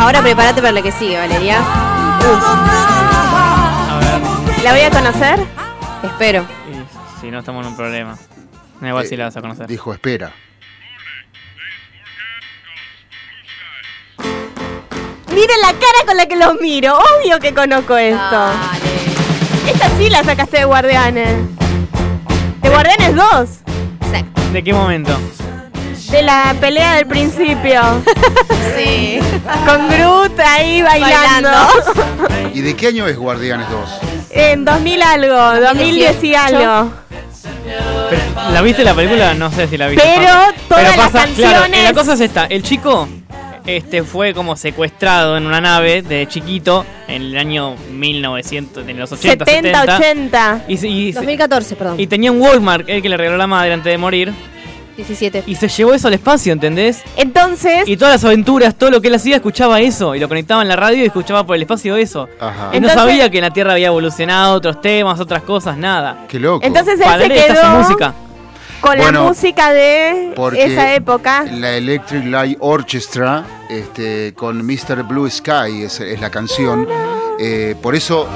Ahora 0.00 0.22
prepárate 0.22 0.62
para 0.62 0.72
la 0.72 0.80
que 0.80 0.90
sigue, 0.92 1.18
Valeria. 1.18 1.58
¿La 4.64 4.72
voy 4.72 4.80
a 4.80 4.90
conocer? 4.90 5.46
Espero. 6.02 6.46
Y 6.70 7.20
si 7.20 7.30
no, 7.30 7.40
estamos 7.40 7.66
en 7.66 7.72
un 7.72 7.76
problema. 7.76 8.16
Da 8.80 8.88
igual 8.88 9.06
si 9.06 9.14
la 9.14 9.26
vas 9.26 9.36
a 9.36 9.42
conocer. 9.42 9.66
Dijo, 9.66 9.92
espera. 9.92 10.32
Miren 15.34 15.60
la 15.60 15.72
cara 15.72 16.06
con 16.06 16.16
la 16.16 16.24
que 16.24 16.36
los 16.36 16.54
miro. 16.62 16.96
Obvio 16.96 17.38
que 17.38 17.52
conozco 17.52 17.94
esto. 17.98 18.52
Esta 19.66 19.90
sí 19.98 20.08
la 20.08 20.24
sacaste 20.24 20.60
de 20.60 20.64
Guardianes. 20.64 21.36
De 22.62 22.68
Guardianes 22.70 23.14
2. 23.14 23.50
¿De 24.54 24.64
qué 24.64 24.72
momento? 24.72 25.14
De 26.10 26.22
la 26.22 26.54
pelea 26.60 26.96
del 26.96 27.06
principio. 27.06 27.80
sí. 28.76 29.18
Con 29.66 29.88
Groot 29.88 30.38
ahí 30.40 30.82
bailando. 30.82 31.50
¿Y 32.52 32.60
de 32.62 32.74
qué 32.74 32.88
año 32.88 33.06
es 33.06 33.16
Guardianes 33.16 33.66
2? 33.70 33.90
en 34.32 34.64
2000 34.64 35.02
algo, 35.02 35.60
2010 35.60 36.24
y 36.24 36.34
algo. 36.34 36.90
¿La 38.52 38.62
viste 38.62 38.84
la 38.84 38.94
película? 38.94 39.34
No 39.34 39.50
sé 39.50 39.66
si 39.68 39.76
la 39.76 39.88
viste. 39.88 40.04
Pero 40.16 40.26
Pasa- 40.28 40.54
todas 40.68 40.84
las 40.96 41.10
Claro, 41.10 41.12
canciones- 41.60 41.84
la 41.84 41.92
cosa 41.92 42.12
es 42.14 42.20
esta. 42.20 42.46
El 42.46 42.62
chico 42.62 43.08
este, 43.66 44.02
fue 44.02 44.32
como 44.34 44.56
secuestrado 44.56 45.36
en 45.36 45.46
una 45.46 45.60
nave 45.60 46.02
de 46.02 46.26
chiquito 46.28 46.84
en 47.08 47.22
el 47.22 47.36
año 47.38 47.74
1900, 47.92 48.86
en 48.88 48.98
los 48.98 49.12
80, 49.12 49.44
70, 49.44 49.80
70. 49.80 49.96
80. 49.96 50.64
Y, 50.68 50.76
se- 50.76 50.88
y 50.88 51.12
se- 51.12 51.18
2014, 51.18 51.76
perdón. 51.76 52.00
y 52.00 52.06
tenía 52.06 52.32
un 52.32 52.40
Walmart, 52.40 52.88
el 52.88 53.02
que 53.02 53.08
le 53.08 53.16
regaló 53.16 53.36
la 53.36 53.46
madre 53.46 53.72
antes 53.72 53.90
de 53.92 53.98
morir. 53.98 54.32
17. 55.00 55.44
Y 55.46 55.54
se 55.56 55.68
llevó 55.68 55.94
eso 55.94 56.08
al 56.08 56.14
espacio, 56.14 56.52
¿entendés? 56.52 57.02
Entonces. 57.16 57.86
Y 57.86 57.96
todas 57.96 58.14
las 58.14 58.24
aventuras, 58.24 58.74
todo 58.74 58.90
lo 58.90 59.00
que 59.00 59.08
él 59.08 59.14
hacía, 59.14 59.36
escuchaba 59.36 59.80
eso. 59.80 60.14
Y 60.14 60.20
lo 60.20 60.28
conectaba 60.28 60.62
en 60.62 60.68
la 60.68 60.76
radio 60.76 61.02
y 61.02 61.06
escuchaba 61.06 61.44
por 61.44 61.56
el 61.56 61.62
espacio 61.62 61.96
eso. 61.96 62.28
Ajá. 62.38 62.70
Y 62.72 62.80
no 62.80 62.88
Entonces- 62.88 62.94
sabía 62.94 63.30
que 63.30 63.38
en 63.38 63.44
la 63.44 63.50
Tierra 63.50 63.72
había 63.72 63.88
evolucionado 63.88 64.54
otros 64.54 64.80
temas, 64.80 65.18
otras 65.20 65.42
cosas, 65.42 65.76
nada. 65.76 66.24
Qué 66.28 66.38
loco. 66.38 66.64
Entonces 66.64 66.94
él 67.00 67.04
Para 67.04 67.22
se 67.22 67.28
quedó 67.28 67.64
música. 67.78 68.14
con 68.80 68.96
la 68.98 69.12
música 69.12 69.72
de 69.72 70.32
esa 70.56 70.94
época. 70.94 71.44
La 71.50 71.72
Electric 71.76 72.24
Light 72.26 72.56
Orchestra, 72.60 73.44
este, 73.68 74.32
con 74.34 74.64
Mr. 74.64 75.02
Blue 75.04 75.28
Sky, 75.30 75.82
es, 75.84 76.00
es 76.00 76.20
la 76.20 76.30
canción. 76.30 76.86
Eh, 77.38 77.74
por 77.82 77.94
eso 77.94 78.26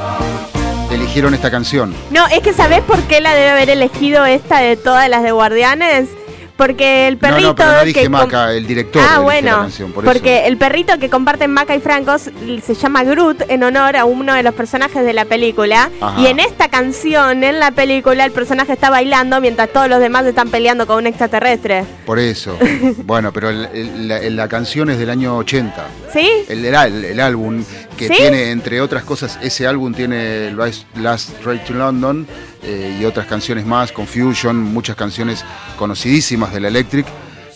eligieron 0.90 1.34
esta 1.34 1.50
canción. 1.50 1.94
No, 2.10 2.26
es 2.28 2.40
que 2.40 2.52
¿sabés 2.52 2.80
por 2.82 3.00
qué 3.04 3.20
la 3.20 3.34
debe 3.34 3.50
haber 3.50 3.70
elegido 3.70 4.24
esta 4.26 4.60
de 4.60 4.76
todas 4.76 5.08
las 5.08 5.22
de 5.22 5.32
Guardianes? 5.32 6.08
Porque 6.56 7.08
el 7.08 7.14
No, 7.14 7.20
perrito 7.20 7.48
no, 7.48 7.54
pero 7.56 7.72
no 7.72 7.78
que 7.80 7.84
dije 7.86 8.02
com- 8.04 8.12
Maca, 8.12 8.52
el 8.52 8.64
director 8.66 9.02
Ah, 9.04 9.18
bueno, 9.18 9.50
la 9.50 9.56
canción. 9.62 9.90
Por 9.92 10.04
porque 10.04 10.38
eso. 10.38 10.46
el 10.48 10.56
perrito 10.56 10.98
que 11.00 11.10
comparten 11.10 11.50
Maca 11.50 11.74
y 11.74 11.80
Francos 11.80 12.30
se 12.64 12.74
llama 12.74 13.02
Groot 13.02 13.42
en 13.50 13.64
honor 13.64 13.96
a 13.96 14.04
uno 14.04 14.34
de 14.34 14.42
los 14.44 14.54
personajes 14.54 15.04
de 15.04 15.12
la 15.12 15.24
película. 15.24 15.90
Ajá. 16.00 16.20
Y 16.20 16.26
en 16.28 16.38
esta 16.38 16.68
canción, 16.68 17.42
en 17.42 17.58
la 17.58 17.72
película, 17.72 18.24
el 18.24 18.30
personaje 18.30 18.72
está 18.72 18.88
bailando 18.88 19.40
mientras 19.40 19.68
todos 19.72 19.88
los 19.88 19.98
demás 19.98 20.24
están 20.26 20.48
peleando 20.48 20.86
con 20.86 20.98
un 20.98 21.06
extraterrestre. 21.08 21.84
Por 22.06 22.20
eso. 22.20 22.56
bueno, 22.98 23.32
pero 23.32 23.50
el- 23.50 23.68
el- 23.74 24.08
la, 24.08 24.20
la 24.20 24.48
canción 24.48 24.90
es 24.90 24.98
del 24.98 25.10
año 25.10 25.36
80. 25.38 25.84
¿Sí? 26.12 26.28
El, 26.48 26.64
el, 26.64 27.04
el 27.04 27.20
álbum, 27.20 27.64
que 27.96 28.08
¿Sí? 28.08 28.14
tiene, 28.16 28.50
entre 28.50 28.80
otras 28.80 29.04
cosas, 29.04 29.38
ese 29.42 29.66
álbum 29.66 29.92
tiene 29.94 30.52
Last- 30.52 31.32
Train 31.42 31.60
to 31.64 31.74
London 31.74 32.26
eh, 32.62 32.96
y 33.00 33.04
otras 33.04 33.26
canciones 33.26 33.64
más, 33.66 33.92
Confusion, 33.92 34.56
muchas 34.56 34.96
canciones 34.96 35.44
conocidísimas 35.78 36.52
de 36.52 36.60
la 36.60 36.68
Electric. 36.68 37.06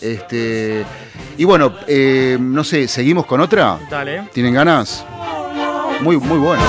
Este, 0.01 0.83
y 1.37 1.43
bueno, 1.43 1.73
eh, 1.87 2.37
no 2.39 2.63
sé, 2.63 2.87
¿seguimos 2.87 3.25
con 3.25 3.41
otra? 3.41 3.77
Dale. 3.89 4.23
¿Tienen 4.33 4.53
ganas? 4.53 5.05
Muy, 6.01 6.17
muy 6.17 6.37
bueno. 6.37 6.63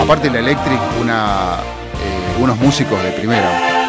Aparte 0.00 0.30
la 0.30 0.38
Electric, 0.40 0.78
una, 1.00 1.56
eh, 1.58 2.42
unos 2.42 2.56
músicos 2.58 3.02
de 3.02 3.10
primera. 3.12 3.88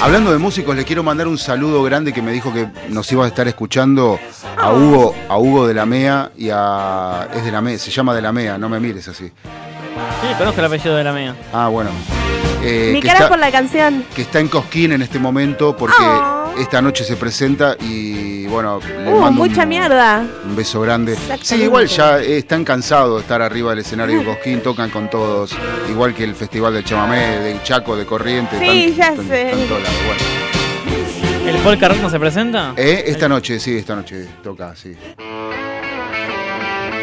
Hablando 0.00 0.30
de 0.30 0.38
músicos, 0.38 0.76
le 0.76 0.84
quiero 0.84 1.02
mandar 1.02 1.26
un 1.26 1.38
saludo 1.38 1.82
grande 1.82 2.12
que 2.12 2.22
me 2.22 2.30
dijo 2.30 2.52
que 2.52 2.68
nos 2.88 3.10
iba 3.10 3.24
a 3.24 3.28
estar 3.28 3.48
escuchando 3.48 4.18
a 4.56 4.72
Hugo, 4.72 5.12
a 5.28 5.38
Hugo 5.38 5.66
de 5.66 5.74
la 5.74 5.86
MEA 5.86 6.30
y 6.36 6.50
a. 6.52 7.28
Es 7.34 7.44
de 7.44 7.50
la 7.50 7.60
MEA, 7.60 7.78
se 7.78 7.90
llama 7.90 8.14
de 8.14 8.22
la 8.22 8.32
MEA, 8.32 8.58
no 8.58 8.68
me 8.68 8.78
mires 8.78 9.08
así. 9.08 9.32
Sí, 10.20 10.34
conozco 10.38 10.60
el 10.60 10.66
apellido 10.66 10.96
de 10.96 11.04
la 11.04 11.12
mía. 11.12 11.34
Ah, 11.52 11.68
bueno. 11.68 11.90
Eh, 12.62 12.90
Mi 12.92 13.00
que 13.00 13.06
cara 13.06 13.18
está- 13.20 13.28
por 13.28 13.38
la 13.38 13.50
canción. 13.52 14.04
que 14.14 14.22
está 14.22 14.40
en 14.40 14.48
Cosquín 14.48 14.92
en 14.92 15.02
este 15.02 15.18
momento 15.20 15.76
porque 15.76 15.94
Oh. 16.00 16.54
esta 16.58 16.82
noche 16.82 17.04
se 17.04 17.16
presenta 17.16 17.76
y 17.80 18.46
bueno, 18.48 18.80
le 19.04 19.12
Uh, 19.14 19.20
mando 19.20 19.44
mucha 19.44 19.62
un, 19.62 19.68
mierda. 19.68 20.24
un 20.44 20.56
beso 20.56 20.80
grande. 20.80 21.16
Sí, 21.42 21.54
igual 21.62 21.86
ya 21.86 22.18
eh, 22.18 22.38
están 22.38 22.64
cansados 22.64 23.14
de 23.16 23.20
estar 23.22 23.40
arriba 23.42 23.70
del 23.70 23.78
escenario 23.80 24.18
de 24.18 24.24
Cosquín, 24.24 24.60
tocan 24.60 24.90
con 24.90 25.08
todos, 25.08 25.54
igual 25.88 26.14
que 26.14 26.24
el 26.24 26.34
Festival 26.34 26.74
del 26.74 26.84
Chamamé, 26.84 27.38
del 27.38 27.62
Chaco, 27.62 27.96
de 27.96 28.04
Corrientes. 28.04 28.58
Sí, 28.58 28.94
ya 28.96 29.14
sé. 29.14 29.54
bueno. 29.54 31.46
¿El 31.46 31.62
Rock 31.64 31.80
no 32.02 32.10
se 32.10 32.18
presenta? 32.18 32.72
Eh, 32.76 33.04
esta 33.06 33.28
noche, 33.28 33.58
sí, 33.60 33.76
esta 33.78 33.94
noche 33.94 34.26
toca, 34.42 34.74
sí. 34.74 34.94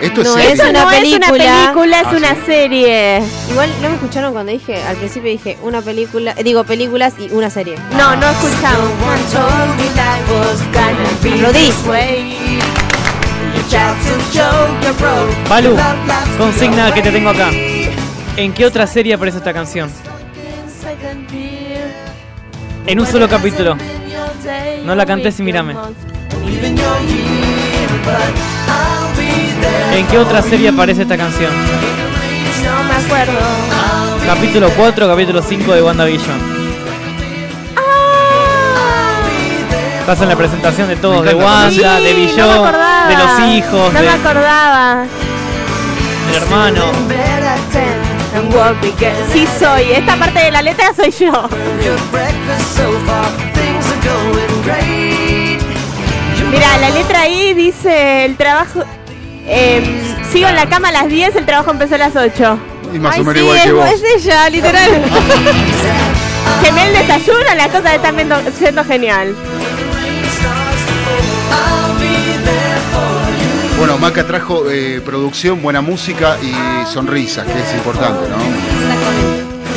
Esto 0.02 0.22
es 0.22 0.28
No, 0.28 0.38
es 0.38 0.60
una 0.60 0.72
no 0.72 0.92
es 0.92 1.14
una 1.14 1.28
película. 1.30 2.00
es 2.00 2.06
Ah, 2.08 2.12
una 2.18 2.30
sí. 2.36 2.42
serie. 2.46 3.22
Igual 3.50 3.70
no 3.82 3.90
me 3.90 3.96
escucharon 3.96 4.34
cuando 4.34 4.52
dije, 4.52 4.82
al 4.84 4.96
principio 4.98 5.30
dije 5.32 5.58
una 5.64 5.82
película, 5.82 6.34
eh, 6.38 6.44
digo 6.44 6.64
películas 6.64 7.14
y 7.20 7.32
una 7.32 7.50
serie. 7.50 7.76
No, 7.98 8.16
no 8.16 8.30
escuchamos. 8.30 8.90
Aplaudí. 11.34 11.72
Palu, 15.50 15.76
consigna 16.38 16.94
que 16.94 17.02
te 17.02 17.12
tengo 17.12 17.30
acá. 17.30 17.50
¿En 18.38 18.54
qué 18.54 18.66
otra 18.66 18.86
serie 18.88 19.14
aparece 19.14 19.38
esta 19.38 19.54
canción? 19.54 19.90
En 22.88 23.00
un 23.00 23.06
solo 23.08 23.28
capítulo. 23.28 23.76
No 24.84 24.94
la 24.96 25.06
cantes 25.06 25.40
y 25.40 25.44
mírame. 25.44 25.76
¿En 29.96 30.06
qué 30.08 30.18
otra 30.18 30.42
serie 30.42 30.70
aparece 30.70 31.04
esta 31.04 31.18
canción? 31.18 31.52
No 32.64 32.84
me 32.84 32.94
acuerdo. 33.06 33.40
Capítulo 34.26 34.70
4, 34.76 35.08
capítulo 35.08 35.42
5 35.42 35.74
de 35.74 35.82
WandaVision. 35.82 36.56
Estás 40.02 40.22
en 40.22 40.30
la 40.30 40.36
presentación 40.36 40.88
de 40.88 40.98
todos, 40.98 41.26
de 41.26 41.34
Wanda, 41.34 41.70
conocer- 41.70 42.02
de 42.04 42.14
Sí, 42.28 42.34
no 42.38 43.08
de 43.08 43.16
los 43.18 43.40
hijos, 43.56 43.94
No 43.94 44.00
de- 44.02 44.06
me 44.06 44.12
acordaba. 44.14 45.06
del 46.28 46.44
hermano. 46.44 46.84
Sí 49.32 49.48
soy. 49.60 49.92
Esta 49.94 50.16
parte 50.18 50.40
de 50.40 50.52
la 50.52 50.62
letra 50.62 50.92
soy 50.94 51.10
yo. 51.12 51.50
Mira, 56.52 56.78
la 56.80 56.90
letra 56.90 57.22
ahí 57.22 57.54
dice 57.54 58.26
el 58.26 58.36
trabajo. 58.36 58.84
Em, 59.48 59.84
sigo 60.32 60.48
en 60.48 60.56
la 60.56 60.68
cama 60.68 60.90
a 60.90 60.92
las 60.92 61.08
10, 61.08 61.36
el 61.36 61.46
trabajo 61.46 61.72
empezó 61.72 61.96
a 61.96 61.98
las 62.00 62.16
8. 62.16 62.58
Y 62.94 63.00
más 63.00 63.16
Ay, 63.16 63.22
o 63.22 63.24
menos 63.26 63.40
sí, 63.40 63.44
igual 63.44 63.58
es, 63.58 63.64
que 63.66 63.72
vos. 63.72 63.90
es 63.90 64.26
ella, 64.26 64.50
literal. 64.50 64.90
Que 66.64 66.72
me 66.72 66.88
el 66.88 66.94
desayuno, 66.94 67.40
las 67.58 67.68
cosas 67.70 67.96
están 67.96 68.16
viendo- 68.16 68.40
siendo 68.58 68.84
genial. 68.86 69.36
Bueno, 73.78 73.98
Maca 73.98 74.24
trajo 74.26 74.70
eh, 74.70 75.02
producción, 75.04 75.62
buena 75.62 75.82
música 75.82 76.38
y 76.42 76.86
sonrisas, 76.88 77.46
que 77.46 77.60
es 77.62 77.74
importante, 77.74 78.30
¿no? 78.30 78.38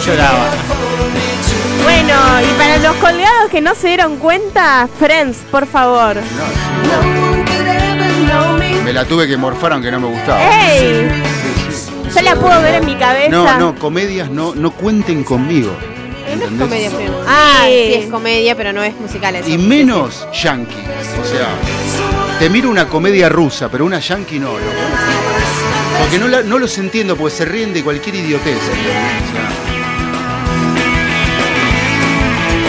Lloraba. 0.06 0.46
Bueno, 1.82 2.14
y 2.42 2.58
para 2.58 2.76
los 2.78 2.94
colgados 2.96 3.50
que 3.50 3.60
no 3.60 3.74
se 3.74 3.88
dieron 3.88 4.16
cuenta, 4.16 4.88
Friends, 4.98 5.38
por 5.50 5.66
favor. 5.66 6.16
Me 8.88 8.94
la 8.94 9.04
tuve 9.04 9.28
que 9.28 9.36
morfar 9.36 9.74
aunque 9.74 9.90
no 9.90 10.00
me 10.00 10.06
gustaba. 10.06 10.40
¡Ey! 10.72 11.10
Yo 12.14 12.22
la 12.22 12.34
puedo 12.36 12.62
ver 12.62 12.76
en 12.76 12.86
mi 12.86 12.96
cabeza. 12.96 13.28
No, 13.28 13.58
no, 13.58 13.74
comedias 13.74 14.30
no, 14.30 14.54
no 14.54 14.70
cuenten 14.70 15.24
conmigo. 15.24 15.76
No 16.38 16.44
es 16.46 16.50
comedia, 16.58 16.90
primo. 16.90 17.12
Ah, 17.26 17.64
Sí. 17.66 17.84
sí, 17.86 17.94
es 18.00 18.06
comedia, 18.10 18.54
pero 18.56 18.72
no 18.72 18.82
es 18.82 18.98
musical 18.98 19.36
eso. 19.36 19.46
Y 19.50 19.58
menos 19.58 20.26
yankee. 20.32 20.72
O 21.20 21.24
sea, 21.26 21.48
te 22.38 22.48
miro 22.48 22.70
una 22.70 22.88
comedia 22.88 23.28
rusa, 23.28 23.68
pero 23.68 23.84
una 23.84 23.98
yankee 23.98 24.38
no, 24.38 24.52
loco. 24.52 24.62
Porque 26.00 26.18
no, 26.18 26.26
la- 26.28 26.42
no 26.42 26.58
los 26.58 26.78
entiendo, 26.78 27.14
porque 27.14 27.36
se 27.36 27.44
ríen 27.44 27.74
de 27.74 27.84
cualquier 27.84 28.14
idiotez. 28.16 28.56
¿entendés? 28.56 28.94
O 29.28 29.32
sea, 29.34 29.67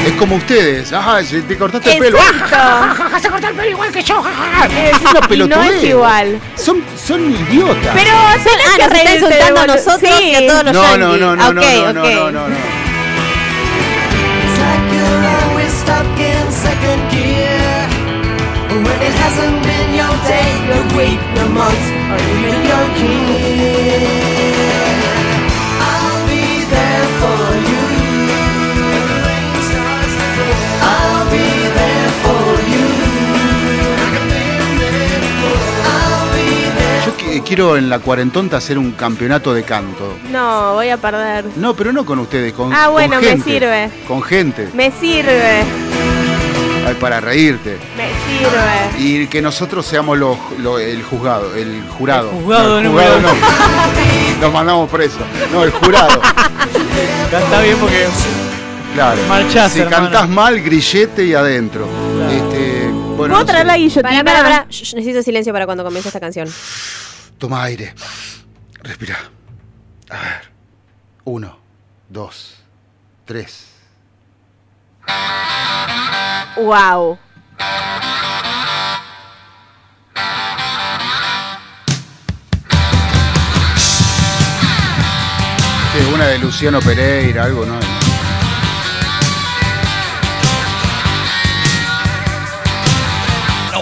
Es 0.05 0.13
como 0.17 0.35
ustedes. 0.35 0.91
Ajá, 0.93 1.19
te 1.23 1.57
cortaste 1.57 1.93
el 1.93 1.99
pelo. 1.99 2.17
Exacto. 2.17 3.19
Se 3.21 3.29
corta 3.29 3.49
el 3.49 3.55
pelo 3.55 3.69
igual 3.69 3.91
que 3.91 4.01
yo. 4.03 4.21
Es 4.21 4.99
una 5.01 5.09
Y 5.11 5.13
no 5.13 5.27
pelotudez. 5.27 5.71
es 5.75 5.83
igual. 5.83 6.39
Son, 6.55 6.81
son 7.05 7.31
idiotas. 7.31 7.93
Pero 7.95 8.11
Ah, 8.15 8.35
tenés 8.43 8.59
que 8.59 8.65
nos 8.65 8.71
está 8.73 8.87
reírte 8.89 9.09
de 9.09 9.15
insultando 9.15 9.59
a 9.61 9.67
nosotros 9.67 9.99
Sí. 10.19 10.29
y 10.31 10.35
a 10.35 10.47
todos 10.47 10.63
los 10.65 10.73
no, 10.73 10.97
no, 10.97 11.17
no, 11.17 11.35
no, 11.35 11.43
Ah, 11.43 11.53
no, 11.53 11.61
ok, 11.61 11.67
no, 11.67 11.93
no, 11.93 12.01
ok. 12.03 12.31
no. 12.31 12.89
When 17.69 19.01
it 19.01 19.13
hasn't 19.23 19.57
been 19.63 19.89
your 19.95 20.15
day, 20.27 20.49
your 20.69 20.83
week, 20.97 21.19
your 21.35 21.49
month, 21.49 21.83
or 22.11 22.19
even 22.37 22.61
your 22.69 22.85
year. 22.97 23.38
Quiero 37.41 37.77
en 37.77 37.89
la 37.89 37.99
cuarentonta 37.99 38.57
hacer 38.57 38.77
un 38.77 38.91
campeonato 38.91 39.53
de 39.53 39.63
canto. 39.63 40.17
No, 40.31 40.73
voy 40.73 40.89
a 40.89 40.97
perder. 40.97 41.45
No, 41.57 41.73
pero 41.75 41.91
no 41.93 42.05
con 42.05 42.19
ustedes, 42.19 42.53
con 42.53 42.73
Ah, 42.73 42.85
con 42.85 42.93
bueno, 42.93 43.19
me 43.21 43.27
gente, 43.27 43.43
sirve. 43.43 43.89
Con 44.07 44.21
gente, 44.21 44.69
Me 44.73 44.91
sirve, 44.91 45.63
ay, 46.87 46.95
para 46.99 47.19
reírte. 47.19 47.77
me 47.97 48.09
sirve. 48.09 49.23
Y 49.23 49.27
que 49.27 49.41
nosotros 49.41 49.85
seamos 49.85 50.17
los, 50.17 50.37
el 50.81 51.03
juzgado, 51.03 51.53
el 51.55 51.83
jurado. 51.97 52.29
El 52.31 52.37
juzgado 52.41 52.69
No, 52.69 52.79
el 52.79 52.87
jurado 52.89 53.19
no. 53.21 53.29
Nos 54.41 54.53
mandamos 54.53 54.89
presos. 54.89 55.21
No, 55.51 55.63
el 55.63 55.71
jurado. 55.71 56.21
Está 57.31 57.61
bien 57.61 57.77
porque 57.77 58.07
Claro. 58.95 59.21
Marchás, 59.29 59.71
si 59.73 59.79
hermano. 59.81 60.03
cantás 60.09 60.27
mal, 60.29 60.59
grillete 60.61 61.23
y 61.25 61.33
adentro. 61.35 61.87
Este, 62.31 62.87
bueno, 62.89 63.15
¿Puedo 63.17 63.27
no 63.39 63.45
traer 63.45 63.61
sé. 63.63 63.67
la 63.67 63.77
guillotina? 63.77 64.23
Pará. 64.23 64.65
Shh, 64.69 64.95
necesito 64.95 65.21
silencio 65.21 65.53
para 65.53 65.65
cuando 65.65 65.83
comience 65.83 66.09
esta 66.09 66.19
canción. 66.19 66.47
Toma 67.39 67.63
aire. 67.63 67.93
Respira. 68.81 69.17
A 70.09 70.17
ver. 70.17 70.51
Uno, 71.23 71.57
dos, 72.09 72.55
tres. 73.23 73.67
Wow. 76.57 77.17
Sí, 85.93 86.13
una 86.13 86.27
de 86.27 86.39
Luciano 86.39 86.81
Pereira, 86.81 87.45
algo, 87.45 87.65
¿no? 87.65 87.79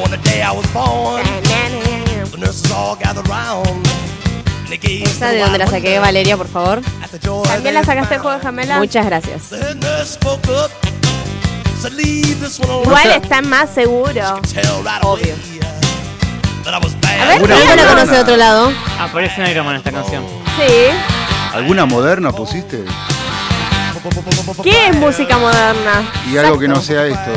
The 0.07 0.17
day 0.23 0.41
I 0.41 0.51
was 0.51 0.65
born, 0.71 1.25
¿Esa 5.03 5.29
de 5.29 5.39
dónde 5.39 5.57
la 5.57 5.67
saqué, 5.67 5.97
Valeria, 5.99 6.37
por 6.37 6.47
favor? 6.47 6.81
¿También 7.45 7.73
la 7.73 7.83
sacaste 7.83 8.15
de 8.15 8.19
juego 8.19 8.37
de 8.37 8.45
gemela? 8.45 8.77
Muchas 8.77 9.05
gracias. 9.05 9.51
Igual 12.83 13.11
está 13.11 13.41
más 13.41 13.69
seguro. 13.73 14.41
Bad. 14.83 15.01
A 17.19 17.25
ver, 17.27 17.41
¿Quién 17.41 17.67
no 17.69 17.75
la 17.75 17.87
conoce 17.87 18.11
de 18.11 18.19
otro 18.19 18.37
lado? 18.37 18.71
Aparece 18.99 19.49
Iron 19.49 19.65
Man 19.65 19.75
en 19.75 19.79
esta 19.79 19.91
canción. 19.91 20.23
Sí. 20.57 20.73
¿Alguna 21.53 21.85
moderna 21.85 22.31
pusiste? 22.31 22.83
¿Qué 24.63 24.87
es 24.87 24.95
música 24.95 25.37
moderna? 25.37 26.11
Y 26.31 26.37
algo 26.37 26.59
que 26.59 26.67
no 26.67 26.81
sea 26.81 27.05
esto. 27.05 27.31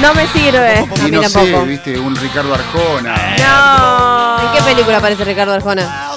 No 0.00 0.14
me 0.14 0.26
sirve. 0.28 0.78
A 0.78 0.98
Y 0.98 1.10
mí 1.10 1.10
no 1.10 1.22
sé, 1.24 1.32
tampoco. 1.32 1.64
viste, 1.64 1.98
un 1.98 2.14
Ricardo 2.16 2.54
Arjona. 2.54 3.14
No. 3.38 4.46
¿En 4.46 4.52
qué 4.52 4.62
película 4.62 4.98
aparece 4.98 5.24
Ricardo 5.24 5.54
Arjona? 5.54 6.10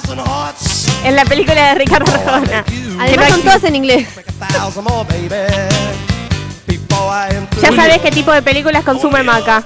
En 1.04 1.16
la 1.16 1.24
película 1.24 1.68
de 1.68 1.74
Ricardo 1.76 2.12
Arjona. 2.12 2.64
Además 3.00 3.28
son 3.30 3.42
todas 3.42 3.64
en 3.64 3.76
inglés. 3.76 4.06
Ya 7.62 7.72
sabes 7.74 7.98
qué 8.02 8.10
tipo 8.10 8.32
de 8.32 8.42
películas 8.42 8.84
consume 8.84 9.22
Maca. 9.22 9.64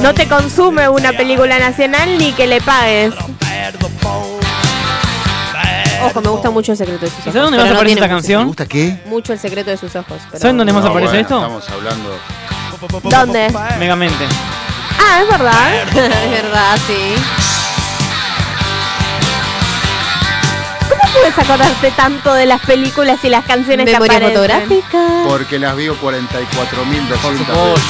No 0.00 0.14
te 0.14 0.26
consume 0.28 0.88
una 0.88 1.12
película 1.12 1.58
nacional 1.58 2.18
ni 2.18 2.32
que 2.32 2.46
le 2.46 2.60
pagues. 2.60 3.14
Ojo, 6.06 6.20
me 6.20 6.28
gusta 6.28 6.50
mucho 6.50 6.72
el 6.72 6.78
secreto 6.78 7.00
de 7.04 7.10
sus 7.10 7.18
ojos. 7.20 7.32
¿Sabes 7.32 7.42
dónde 7.42 7.58
más 7.58 7.66
no 7.68 7.74
aparece 7.74 7.94
esta 7.94 8.06
música. 8.06 8.06
¿Te 8.06 8.08
canción? 8.14 8.46
gusta 8.46 8.66
qué? 8.66 9.02
Mucho 9.06 9.32
el 9.32 9.38
secreto 9.38 9.70
de 9.70 9.76
sus 9.76 9.94
ojos. 9.96 10.18
pero- 10.30 10.40
¿Saben 10.40 10.56
dónde 10.58 10.72
más 10.72 10.84
No, 10.84 10.90
aparece 10.90 11.12
bueno, 11.12 11.22
esto? 11.22 11.36
Estamos 11.38 11.68
hablando. 11.70 12.18
¿Dónde? 13.04 13.54
Megamente. 13.78 14.24
Ah, 14.98 15.20
es 15.22 15.28
verdad. 15.28 15.74
es 16.24 16.30
verdad, 16.42 16.78
sí. 16.86 17.14
¿Cómo 20.88 21.02
puedes 21.12 21.38
acordarte 21.38 21.90
tanto 21.92 22.34
de 22.34 22.46
las 22.46 22.60
películas 22.62 23.18
y 23.24 23.28
las 23.28 23.44
canciones 23.44 23.86
Memoria 23.86 24.18
que 24.18 24.26
aparecen? 24.26 24.34
fotográfica. 24.68 25.08
Porque 25.26 25.58
las 25.58 25.76
vio 25.76 25.96
44.200 26.00 27.08
Por 27.20 27.36
su 27.36 27.38
veces. 27.38 27.82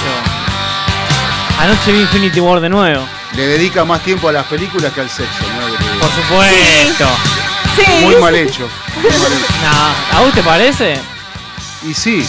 Anoche 1.58 1.92
vi 1.92 2.00
Infinity 2.00 2.40
War 2.40 2.60
de 2.60 2.68
nuevo. 2.68 3.04
Le 3.36 3.46
dedica 3.46 3.84
más 3.84 4.00
tiempo 4.02 4.28
a 4.28 4.32
las 4.32 4.44
películas 4.46 4.92
que 4.92 5.00
al 5.00 5.08
sexo. 5.10 5.42
¿no? 5.42 5.98
Por 6.00 6.10
supuesto. 6.10 7.06
Sí. 7.77 8.05
Muy 8.05 8.16
mal 8.16 8.35
hecho. 8.35 8.68
Muy 8.97 9.11
mal 9.11 9.33
hecho. 9.33 9.53
No, 9.62 10.18
¿A 10.18 10.20
vos 10.22 10.33
te 10.35 10.43
parece? 10.43 10.97
Y 11.87 11.93
sí, 11.95 12.25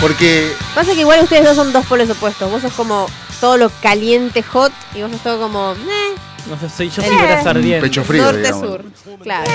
porque 0.00 0.54
Pasa 0.74 0.92
que 0.94 1.00
igual 1.00 1.20
ustedes 1.22 1.44
dos 1.44 1.56
son 1.56 1.72
dos 1.72 1.84
polos 1.86 2.08
opuestos. 2.10 2.50
Vos 2.50 2.62
sos 2.62 2.72
como 2.74 3.06
todo 3.40 3.56
lo 3.56 3.70
caliente, 3.82 4.42
hot, 4.42 4.72
y 4.94 5.02
vos 5.02 5.10
sos 5.10 5.20
todo 5.22 5.40
como 5.40 5.72
eh, 5.72 6.14
No 6.48 6.58
sé, 6.60 6.68
soy, 6.68 6.90
yo 6.90 7.02
Eh. 7.02 7.06
soy 7.08 7.16
grasa 7.16 7.50
ardiente. 7.50 7.80
pecho 7.88 8.04
frío, 8.04 8.24
norte-sur. 8.24 8.84
Claro. 9.22 9.50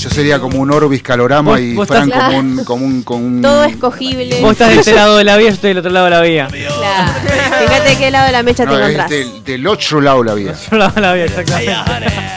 Yo 0.00 0.10
sería 0.10 0.38
como 0.40 0.58
un 0.58 0.70
Orbis 0.72 1.02
Calorama 1.02 1.60
y 1.60 1.74
vos 1.74 1.86
Fran 1.88 2.08
estás- 2.10 2.24
como 2.26 2.38
un, 2.38 2.64
como 2.64 2.84
un, 2.86 3.02
como 3.02 3.24
un- 3.26 3.42
Todo 3.42 3.64
escogible. 3.64 4.40
Vos 4.40 4.52
estás 4.52 4.68
de 4.70 4.76
este 4.76 4.94
lado 4.94 5.16
de 5.16 5.24
la 5.24 5.36
vía, 5.36 5.48
yo 5.48 5.54
estoy 5.54 5.70
del 5.70 5.78
otro 5.78 5.90
lado 5.92 6.06
de 6.06 6.10
la 6.10 6.20
vía. 6.20 6.48
Claro. 6.48 7.12
Fíjate 7.66 7.88
de 7.90 7.96
qué 7.98 8.10
lado 8.10 8.26
de 8.26 8.32
la 8.32 8.42
mecha 8.42 8.64
No, 8.64 8.72
te 8.72 8.76
es 8.78 8.82
encontrás. 8.84 9.10
del, 9.10 9.44
del 9.44 9.66
otro 9.66 10.00
lado 10.00 10.22
la 10.24 10.34
vida. 10.34 10.52
Del 10.52 10.60
otro 10.60 10.78
lado 10.78 10.92
de 10.94 11.00
la 11.00 11.12
vía, 11.14 11.24
exactamente. 11.24 11.72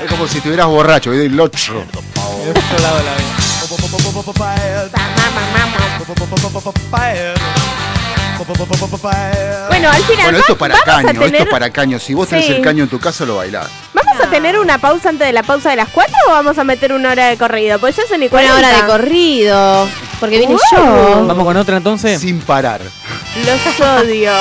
Es 0.04 0.12
como 0.12 0.28
si 0.28 0.38
estuvieras 0.38 0.68
borracho, 0.68 1.12
es 1.14 1.20
del 1.20 1.40
otro. 1.40 1.74
Del 1.76 1.84
otro 2.50 2.80
lado 2.82 2.98
de 2.98 3.04
la 3.04 3.16
vía. 3.16 3.26
Bueno, 9.70 9.90
al 9.90 10.04
final 10.04 10.24
Bueno, 10.26 10.38
esto 10.40 10.54
va- 10.54 10.60
para 10.60 10.76
caño, 10.84 11.10
esto 11.10 11.22
tener- 11.26 11.42
es 11.42 11.48
para 11.48 11.70
caño. 11.72 12.00
Si 12.00 12.14
vos 12.14 12.28
tenés 12.28 12.46
Sí. 12.46 12.54
el 12.54 12.62
caño 12.62 12.84
en 12.84 12.90
tu 12.90 13.00
casa, 13.00 13.26
lo 13.26 13.38
bailás. 13.38 13.68
¿Vamos 14.18 14.28
a 14.28 14.32
tener 14.32 14.58
una 14.58 14.78
pausa 14.78 15.10
antes 15.10 15.28
de 15.28 15.34
la 15.34 15.44
pausa 15.44 15.70
de 15.72 15.76
las 15.76 15.90
4 15.90 16.14
o 16.30 16.32
vamos 16.32 16.58
a 16.58 16.64
meter 16.64 16.94
una 16.94 17.12
hora 17.12 17.28
de 17.28 17.38
corrido? 17.38 17.80
Pues 17.80 17.98
ya 17.98 18.04
son 18.08 18.20
ni 18.22 18.28
Una 18.28 18.32
40. 18.32 18.56
hora 18.58 18.72
de 18.72 18.86
corrido. 18.88 19.90
Porque 20.22 20.40
vine 20.40 20.56
Uh. 20.56 20.60
yo. 20.72 21.26
Vamos 21.28 21.44
con 21.44 21.58
otra 21.58 21.78
entonces. 21.78 22.22
Sin 22.22 22.40
parar. 22.40 22.80
Los 22.82 23.80
odio. 23.82 24.32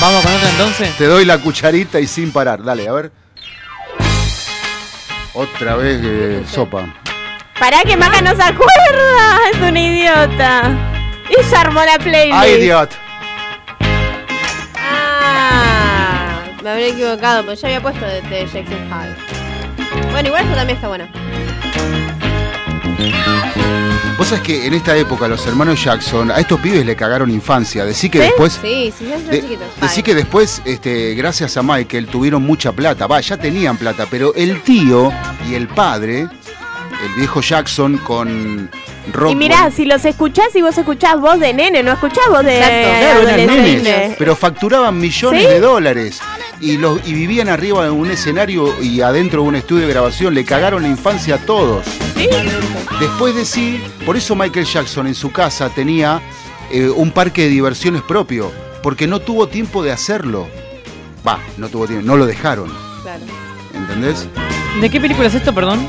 Vamos 0.00 0.22
con 0.24 0.34
otra 0.34 0.50
entonces. 0.50 0.96
Te 0.96 1.04
doy 1.06 1.24
la 1.24 1.38
cucharita 1.38 2.00
y 2.00 2.08
sin 2.08 2.32
parar. 2.32 2.64
Dale, 2.64 2.88
a 2.88 2.92
ver. 2.92 3.12
Otra 5.34 5.76
vez 5.76 6.00
eh, 6.02 6.42
sopa. 6.50 6.92
Pará 7.60 7.82
que 7.84 7.96
Maca 7.96 8.20
no 8.22 8.34
se 8.34 8.42
acuerda. 8.42 9.38
Es 9.52 9.60
un 9.60 9.76
idiota. 9.76 10.72
Y 11.30 11.50
ya 11.50 11.60
armó 11.60 11.80
la 11.84 11.96
playlist. 11.98 12.36
¡Ay, 12.38 12.52
idiot! 12.54 12.90
Me 16.64 16.70
habría 16.70 16.88
equivocado, 16.88 17.42
pero 17.42 17.54
ya 17.54 17.68
había 17.68 17.82
puesto 17.82 18.04
de, 18.06 18.22
de 18.22 18.46
Jackson 18.46 18.64
Five. 18.88 20.10
Bueno, 20.12 20.28
igual 20.28 20.44
esto 20.44 20.56
también 20.56 20.76
está 20.76 20.88
bueno. 20.88 21.06
Vos 24.16 24.28
sabés 24.28 24.42
que 24.44 24.66
en 24.66 24.74
esta 24.74 24.96
época 24.96 25.26
los 25.28 25.44
hermanos 25.46 25.82
Jackson 25.84 26.30
a 26.30 26.38
estos 26.38 26.58
pibes 26.60 26.86
le 26.86 26.96
cagaron 26.96 27.30
infancia. 27.30 27.84
Decí 27.84 28.08
que 28.08 28.18
¿Sí? 28.18 28.24
después. 28.24 28.58
Sí, 28.62 28.92
sí, 28.96 29.04
de- 29.04 29.40
chiquitos. 29.42 29.66
decí 29.80 30.02
que 30.02 30.14
después, 30.14 30.62
este, 30.64 31.14
gracias 31.14 31.56
a 31.56 31.62
Michael, 31.62 32.06
tuvieron 32.06 32.42
mucha 32.42 32.72
plata. 32.72 33.06
Va, 33.06 33.20
ya 33.20 33.36
tenían 33.36 33.76
plata, 33.76 34.06
pero 34.10 34.32
el 34.34 34.62
tío 34.62 35.12
y 35.50 35.54
el 35.54 35.66
padre, 35.68 36.20
el 36.20 37.14
viejo 37.16 37.40
Jackson 37.42 37.98
con 37.98 38.70
rock. 39.12 39.32
Y 39.32 39.36
mirá, 39.36 39.70
si 39.70 39.84
los 39.84 40.04
escuchás 40.04 40.54
y 40.54 40.62
vos 40.62 40.78
escuchás 40.78 41.20
voz 41.20 41.40
de 41.40 41.52
nene, 41.52 41.82
no 41.82 41.92
escuchás 41.92 42.24
voz 42.30 42.44
de 42.44 42.56
Exacto. 42.56 42.88
Claro, 43.00 43.28
eran 43.28 43.56
nenes, 43.62 44.16
pero 44.16 44.36
facturaban 44.36 44.96
millones 44.96 45.42
¿Sí? 45.42 45.48
de 45.48 45.60
dólares. 45.60 46.20
Y, 46.64 46.78
los, 46.78 46.98
y 47.06 47.12
vivían 47.12 47.48
arriba 47.48 47.84
de 47.84 47.90
un 47.90 48.10
escenario 48.10 48.74
y 48.82 49.02
adentro 49.02 49.42
de 49.42 49.48
un 49.48 49.54
estudio 49.54 49.86
de 49.86 49.92
grabación. 49.92 50.32
Le 50.34 50.44
cagaron 50.46 50.82
la 50.82 50.88
infancia 50.88 51.34
a 51.34 51.38
todos. 51.38 51.84
Después 52.98 53.34
de 53.34 53.44
sí, 53.44 53.82
por 54.06 54.16
eso 54.16 54.34
Michael 54.34 54.64
Jackson 54.64 55.06
en 55.06 55.14
su 55.14 55.30
casa 55.30 55.68
tenía 55.68 56.22
eh, 56.70 56.88
un 56.88 57.10
parque 57.10 57.42
de 57.42 57.48
diversiones 57.48 58.00
propio, 58.02 58.50
porque 58.82 59.06
no 59.06 59.20
tuvo 59.20 59.46
tiempo 59.48 59.82
de 59.82 59.92
hacerlo. 59.92 60.48
Va, 61.26 61.38
no 61.58 61.68
tuvo 61.68 61.86
tiempo, 61.86 62.06
no 62.06 62.16
lo 62.16 62.24
dejaron, 62.24 62.72
Claro. 63.02 63.20
¿entendés? 63.74 64.26
¿De 64.80 64.88
qué 64.88 65.00
película 65.00 65.28
es 65.28 65.34
esto, 65.34 65.54
perdón? 65.54 65.86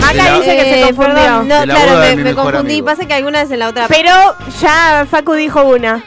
Maca 0.00 0.38
dice 0.38 0.56
que 0.56 0.62
se 0.62 0.80
Eh, 0.80 0.84
confundió. 0.86 1.14
perdón, 1.14 1.48
no, 1.48 1.62
claro, 1.64 2.16
me, 2.22 2.34
confundí. 2.34 2.58
amigo. 2.74 2.86
Pasa 2.86 3.06
que 3.06 3.14
alguna 3.14 3.42
vez 3.42 3.50
en 3.50 3.58
la 3.58 3.68
otra. 3.68 3.88
Pero 3.88 4.12
ya 4.60 5.06
Facu 5.10 5.32
dijo 5.34 5.64
una. 5.64 6.04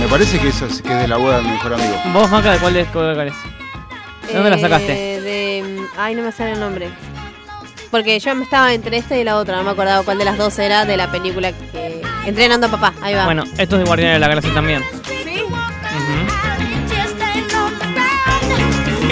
Me 0.00 0.08
parece 0.08 0.38
que 0.38 0.48
eso 0.48 0.66
es, 0.66 0.82
que 0.82 0.92
es 0.92 0.98
de 1.00 1.08
la 1.08 1.16
boda 1.16 1.38
de 1.38 1.42
mi 1.44 1.50
mejor 1.50 1.74
amigo. 1.74 1.94
¿Vos, 2.12 2.30
Maca, 2.30 2.52
de 2.52 2.58
cuál 2.58 2.76
es? 2.76 2.88
Cuál 2.88 3.28
es? 3.28 3.34
¿De 4.28 4.34
dónde 4.34 4.50
la 4.50 4.56
Eh, 4.56 4.60
sacaste? 4.60 4.92
de, 4.92 5.78
ay, 5.96 6.14
no 6.14 6.22
me 6.22 6.32
sale 6.32 6.52
el 6.52 6.60
nombre. 6.60 6.88
Porque 7.90 8.18
yo 8.18 8.34
me 8.34 8.42
estaba 8.44 8.72
entre 8.74 8.96
esta 8.96 9.16
y 9.16 9.24
la 9.24 9.36
otra, 9.36 9.56
no 9.56 9.62
me 9.62 9.70
acordaba 9.70 10.02
cuál 10.02 10.18
de 10.18 10.24
las 10.24 10.36
dos 10.36 10.58
era 10.58 10.84
de 10.84 10.96
la 10.96 11.10
película 11.10 11.52
que. 11.52 12.02
Entrenando 12.26 12.66
a 12.66 12.70
papá, 12.70 12.92
ahí 13.02 13.14
va. 13.14 13.24
Bueno, 13.26 13.44
esto 13.58 13.76
es 13.76 13.80
de 13.82 13.84
Guardianes 13.84 14.16
de 14.16 14.20
la 14.20 14.28
Galaxia 14.28 14.52
también. 14.54 14.82
¿Sí? 15.04 15.42
Ujú. 15.42 16.32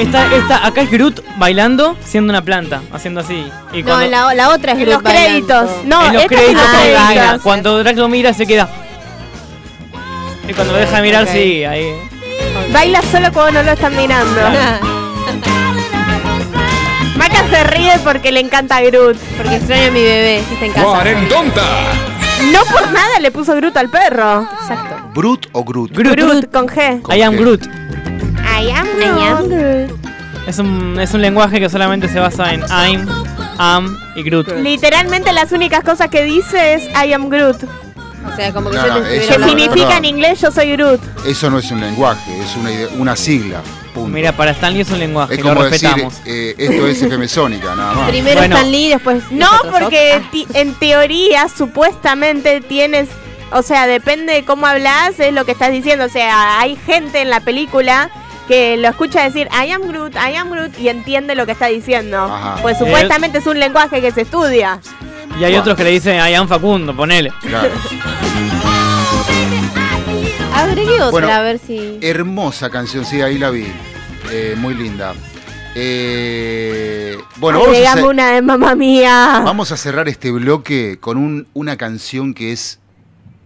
Esta, 0.01 0.35
esta, 0.35 0.67
acá 0.67 0.81
es 0.83 0.91
Groot 0.91 1.21
bailando 1.37 1.97
siendo 2.05 2.33
una 2.33 2.43
planta, 2.43 2.81
haciendo 2.93 3.21
así. 3.21 3.47
Y 3.73 3.83
no, 3.83 3.91
cuando, 3.91 4.11
la, 4.11 4.35
la 4.35 4.49
otra 4.51 4.73
es 4.73 4.79
En 4.79 4.85
Groot 4.87 5.03
los 5.03 5.13
créditos. 5.13 5.67
bailando. 5.67 5.83
No, 5.85 6.07
en 6.07 6.15
los 6.15 6.23
esta 6.23 6.35
es 6.35 6.41
créditos, 6.41 6.65
en 6.83 6.93
los 6.93 7.03
Ah, 7.29 7.39
cuando, 7.43 7.79
Drax 7.79 7.99
lo 7.99 8.09
mira 8.09 8.33
se 8.33 8.47
queda. 8.47 8.69
Y 10.49 10.55
cuando 10.55 10.73
lo 10.73 10.79
deja 10.81 10.97
de 10.97 11.03
mirar, 11.03 11.27
sí, 11.29 11.65
ahí. 11.65 11.93
Baila 12.73 13.03
solo 13.03 13.33
cuando 13.33 13.61
no 13.61 13.67
lo 13.67 13.73
están 13.73 13.97
mirando. 13.97 14.41
Maca 17.17 17.49
se 17.49 17.65
ríe 17.65 17.93
porque 18.03 18.33
le 18.33 18.41
encanta 18.41 18.81
Groot. 18.81 19.17
Porque 19.37 19.57
extraño 19.57 19.89
a 19.89 19.91
mi 19.91 20.03
bebé 20.03 20.43
que 20.49 20.55
está 20.55 20.67
en 20.67 20.73
casa. 20.73 21.05
No 22.51 22.65
por 22.73 22.91
nada 22.91 23.21
le 23.21 23.31
puso 23.31 23.55
Groot 23.55 23.77
al 23.77 23.89
perro. 23.89 24.49
Exacto. 24.63 25.11
¿Brut 25.15 25.47
o 25.53 25.63
Groot? 25.63 25.93
Groot. 25.93 26.17
Groot 26.17 26.51
con 26.51 26.67
G. 26.67 27.03
Con 27.03 27.17
I 27.17 27.23
am 27.23 27.35
G. 27.35 27.39
Groot. 27.39 27.65
I 27.65 28.71
am 28.71 29.49
Groot. 29.49 29.93
Es 30.47 30.59
un, 30.59 30.99
es 30.99 31.15
un 31.15 31.23
lenguaje 31.23 31.61
que 31.61 31.69
solamente 31.69 32.09
se 32.09 32.19
basa 32.19 32.53
en 32.53 32.63
I'm, 32.63 33.07
am 33.59 33.97
y 34.17 34.23
Groot. 34.25 34.49
Literalmente 34.59 35.33
las 35.33 35.53
únicas 35.53 35.85
cosas 35.85 36.09
que 36.09 36.25
dice 36.25 36.75
es 36.75 36.83
I 37.07 37.13
am 37.13 37.29
Groot. 37.29 37.63
O 38.31 38.37
sea, 38.37 38.53
como 38.53 38.71
que 38.71 38.77
No, 38.77 38.83
yo 38.83 38.89
no, 38.89 38.95
hablando. 38.97 39.49
significa 39.49 39.75
perdón. 39.89 39.93
en 39.99 40.05
inglés 40.05 40.41
yo 40.41 40.51
soy 40.51 40.73
Groot. 40.73 41.01
Eso 41.27 41.51
no 41.51 41.59
es 41.59 41.71
un 41.71 41.81
lenguaje, 41.81 42.39
es 42.41 42.57
una, 42.57 42.71
una 42.99 43.17
sigla. 43.17 43.61
Punto. 43.95 44.09
Mira, 44.09 44.33
para 44.33 44.53
Stanley 44.53 44.81
es 44.81 44.91
un 44.91 44.99
lenguaje, 45.01 45.35
es 45.35 45.41
lo 45.41 45.49
como 45.51 45.65
decir, 45.65 45.89
respetamos. 45.89 46.15
eh, 46.25 46.55
esto 46.57 46.87
es 46.87 47.03
FM 47.03 47.29
Sónica, 47.29 47.75
nada 47.75 47.93
más. 47.93 48.09
Primero 48.11 48.39
Bueno. 48.39 48.57
Stan 48.57 48.73
Lee, 48.73 48.89
después. 48.89 49.23
No, 49.31 49.49
porque 49.71 50.23
ti- 50.31 50.47
en 50.55 50.73
teoría 50.75 51.47
supuestamente 51.87 52.61
tienes, 52.63 53.09
o 53.53 53.63
sea, 53.63 53.87
depende 53.87 54.33
de 54.33 54.45
cómo 54.45 54.67
hablas, 54.67 55.19
es 55.21 55.33
lo 55.35 55.45
que 55.45 55.53
estás 55.53 55.73
diciendo. 55.73 56.05
O 56.07 56.09
sea, 56.09 56.59
hay 56.61 56.77
gente 56.87 57.21
en 57.21 57.29
la 57.29 57.41
película 57.41 58.11
que 58.49 58.77
lo 58.79 58.89
escucha 58.89 59.23
decir 59.25 59.49
I 59.53 59.71
am 59.73 59.83
Groot, 59.87 60.15
I 60.15 60.37
am 60.37 60.51
Groot 60.51 60.79
y 60.79 60.89
entiende 60.89 61.35
lo 61.35 61.45
que 61.45 61.53
está 61.53 61.67
diciendo. 61.67 62.19
Ajá. 62.25 62.57
Pues 62.63 62.77
Eh, 62.77 62.79
supuestamente 62.85 63.39
es 63.39 63.47
un 63.47 63.59
lenguaje 63.61 64.01
que 64.01 64.11
se 64.11 64.23
estudia. 64.23 64.81
Y 65.39 65.45
hay 65.45 65.57
otros 65.57 65.77
que 65.77 65.85
le 65.85 65.91
dicen 65.91 66.17
I 66.17 66.35
am 66.35 66.47
Facundo, 66.47 66.95
ponele. 66.95 67.33
Claro. 67.41 67.71
Agregué 70.55 70.95
otra, 71.01 71.11
Bueno, 71.11 71.29
a 71.33 71.41
ver 71.41 71.59
si. 71.59 71.99
Hermosa 72.03 72.71
canción, 72.71 73.05
sí, 73.05 73.21
ahí 73.21 73.39
la 73.39 73.51
vi. 73.51 73.67
Eh, 74.31 74.55
muy 74.59 74.75
linda. 74.75 75.15
Eh, 75.75 77.17
bueno, 77.37 77.59
vamos 77.61 77.69
a, 77.75 77.79
Agregame 77.79 78.01
hacer- 78.03 78.11
una 78.11 78.31
de 78.33 78.43
mamá 78.43 78.75
mía. 78.75 79.43
vamos 79.45 79.73
a 79.73 79.77
cerrar 79.77 80.09
este 80.09 80.31
bloque 80.31 80.99
con 81.01 81.17
un- 81.17 81.47
una 81.55 81.77
canción 81.77 82.35
que 82.35 82.53
es, 82.53 82.79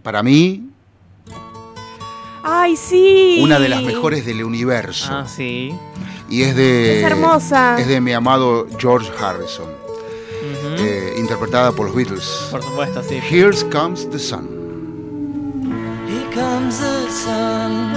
para 0.03 0.21
mí, 0.23 0.69
Ay, 2.43 2.75
sí. 2.75 3.37
una 3.41 3.59
de 3.59 3.69
las 3.69 3.81
mejores 3.81 4.25
del 4.25 4.43
universo. 4.43 5.07
Ah, 5.11 5.25
sí. 5.27 5.73
Y 6.29 6.41
es 6.43 6.55
de. 6.55 6.99
Es 6.99 7.05
hermosa. 7.05 7.77
Es 7.79 7.87
de 7.87 8.01
mi 8.01 8.11
amado 8.11 8.67
George 8.77 9.09
Harrison, 9.19 9.67
Ujú. 10.63 10.75
eh, 10.83 11.15
interpretada 11.17 11.71
por 11.71 11.87
los 11.87 11.95
Beatles. 11.95 12.47
Por 12.51 12.61
supuesto, 12.63 13.01
sí. 13.03 13.19
Here 13.29 13.51
comes 13.71 14.09
the 14.09 14.19
sun. 14.19 14.47
Here 16.07 16.29
comes 16.33 16.79
the 16.79 17.09
sun. 17.09 17.95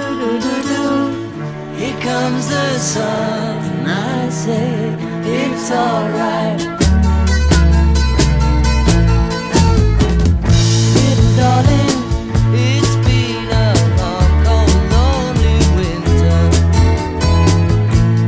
Here 1.79 1.97
comes 2.03 2.49
the 2.49 2.79
sun. 2.79 3.87
I 3.87 4.31
say 4.31 4.97
it's 5.25 5.71
alright. 5.71 6.61
Little 10.95 11.31
darling, 11.37 11.99
it's 12.55 12.95
been 13.07 13.49
a 13.51 13.75
long, 13.99 14.33
cold, 14.45 14.83
lonely 14.93 15.59
winter. 15.77 16.41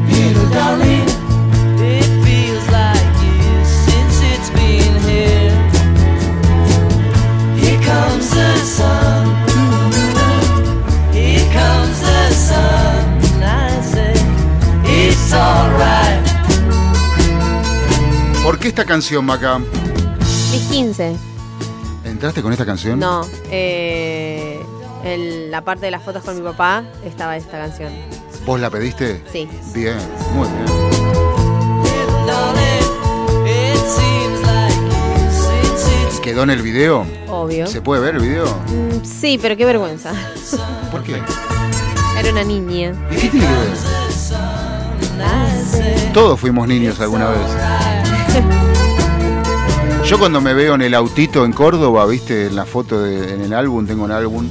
Little 0.09 0.49
darling, 0.51 0.82
¿Por 18.53 18.59
qué 18.59 18.69
esta 18.69 18.85
canción, 18.85 19.25
Maca? 19.25 19.59
Mis 19.59 20.61
15. 20.71 21.17
¿Entraste 22.05 22.43
con 22.43 22.53
esta 22.53 22.67
canción? 22.67 22.99
No, 22.99 23.27
eh, 23.51 24.61
en 25.05 25.51
la 25.51 25.63
parte 25.63 25.87
de 25.87 25.91
las 25.91 26.03
fotos 26.03 26.23
con 26.23 26.37
mi 26.37 26.43
papá 26.43 26.85
estaba 27.03 27.39
esta 27.39 27.53
canción. 27.53 27.91
¿Vos 28.45 28.61
la 28.61 28.69
pediste? 28.69 29.25
Sí. 29.33 29.49
Bien, 29.73 29.97
muy 30.35 30.47
bien. 30.49 30.83
¿Quedó 36.23 36.43
en 36.43 36.51
el 36.51 36.61
video? 36.61 37.07
Obvio. 37.29 37.67
¿Se 37.67 37.81
puede 37.81 38.03
ver 38.03 38.17
el 38.17 38.21
video? 38.21 38.45
Mm, 38.69 39.03
Sí, 39.03 39.39
pero 39.41 39.57
qué 39.57 39.65
vergüenza. 39.65 40.13
¿Por 40.91 41.03
qué? 41.03 41.23
Era 42.19 42.31
una 42.31 42.45
niña. 42.45 42.93
¿Y 43.11 43.17
qué 43.17 43.29
tiene 43.29 43.47
que 43.47 43.53
ver? 43.53 43.73
Todos 46.13 46.39
fuimos 46.39 46.69
niños 46.69 47.01
alguna 47.01 47.31
vez. 47.31 47.92
Yo 50.13 50.19
cuando 50.19 50.43
me 50.43 50.53
veo 50.53 50.75
en 50.75 50.83
el 50.83 50.93
autito 50.95 51.43
en 51.47 51.55
Córdoba, 51.55 52.05
viste, 52.05 52.49
en 52.49 52.55
la 52.55 52.67
foto 52.67 53.01
de- 53.01 53.33
en 53.33 53.41
el 53.41 53.55
álbum, 53.55 53.87
tengo 53.87 54.05
un 54.05 54.13
álbum, 54.13 54.47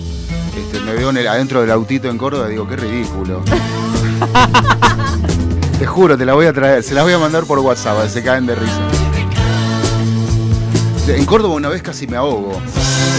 este, 0.57 0.79
me 0.83 0.93
veo 0.95 1.11
en 1.11 1.17
el- 1.17 1.27
adentro 1.27 1.61
del 1.61 1.69
autito 1.69 2.09
en 2.09 2.17
Córdoba 2.17 2.47
y 2.47 2.53
digo, 2.53 2.67
qué 2.67 2.77
ridículo. 2.77 3.43
te 5.77 5.85
juro, 5.85 6.17
te 6.17 6.25
la 6.25 6.33
voy 6.33 6.47
a 6.47 6.53
traer, 6.53 6.81
se 6.81 6.95
las 6.95 7.03
voy 7.03 7.13
a 7.13 7.19
mandar 7.19 7.43
por 7.43 7.59
WhatsApp, 7.59 8.07
se 8.09 8.23
caen 8.23 8.47
de 8.47 8.55
risa. 8.55 8.79
En 11.09 11.25
Córdoba 11.25 11.53
una 11.53 11.69
vez 11.69 11.83
casi 11.83 12.07
me 12.07 12.17
ahogo. 12.17 12.59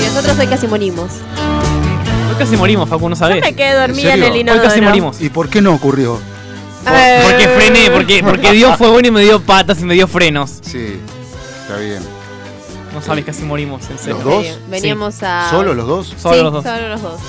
Y 0.03 0.07
nosotros 0.07 0.37
hoy 0.37 0.49
casi 0.49 0.67
morimos. 0.67 1.13
Hoy 2.29 2.35
casi 2.41 2.57
morimos, 2.57 2.89
Facu, 2.89 3.09
no 3.09 3.15
Yo 3.15 3.19
sabés. 3.21 3.41
me 3.41 3.55
quedé 3.55 3.75
dormida 3.75 4.15
en, 4.15 4.23
el 4.25 4.33
Hoy 4.33 4.41
inodoro. 4.41 4.65
casi 4.65 4.81
morimos. 4.81 5.21
¿Y 5.21 5.29
por 5.29 5.49
qué 5.49 5.63
no 5.63 5.75
ocurrió? 5.75 6.19
Eh, 6.93 7.21
Porque 7.23 7.47
frené, 7.49 7.89
porque, 7.93 8.25
porque 8.25 8.51
Dios 8.51 8.77
fue 8.79 8.91
bueno 8.91 9.07
y 9.07 9.11
me 9.13 9.21
dio 9.23 9.41
patas 9.41 9.81
y 9.81 9.85
me 9.85 9.95
dio 9.95 10.09
frenos. 10.09 10.59
Sí, 10.63 10.97
está 11.63 11.77
bien. 11.79 12.03
No 12.93 13.01
sabes, 13.03 13.25
casi 13.25 13.43
morimos, 13.43 13.89
en 13.91 13.99
serio. 13.99 14.17
¿Los 14.17 14.25
dos? 14.25 14.47
Sí, 14.47 14.53
Veníamos 14.69 15.23
a. 15.23 15.49
¿Solo 15.51 15.75
los 15.75 15.87
dos? 15.87 16.15
Solo 16.19 16.35
sí, 16.37 16.43
los 16.43 16.53
dos. 16.53 16.65
Solo 16.65 16.89
los 16.89 17.03
dos. 17.03 17.21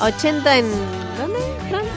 80 0.00 0.58
en. 0.58 0.66
¿Dónde? 1.18 1.38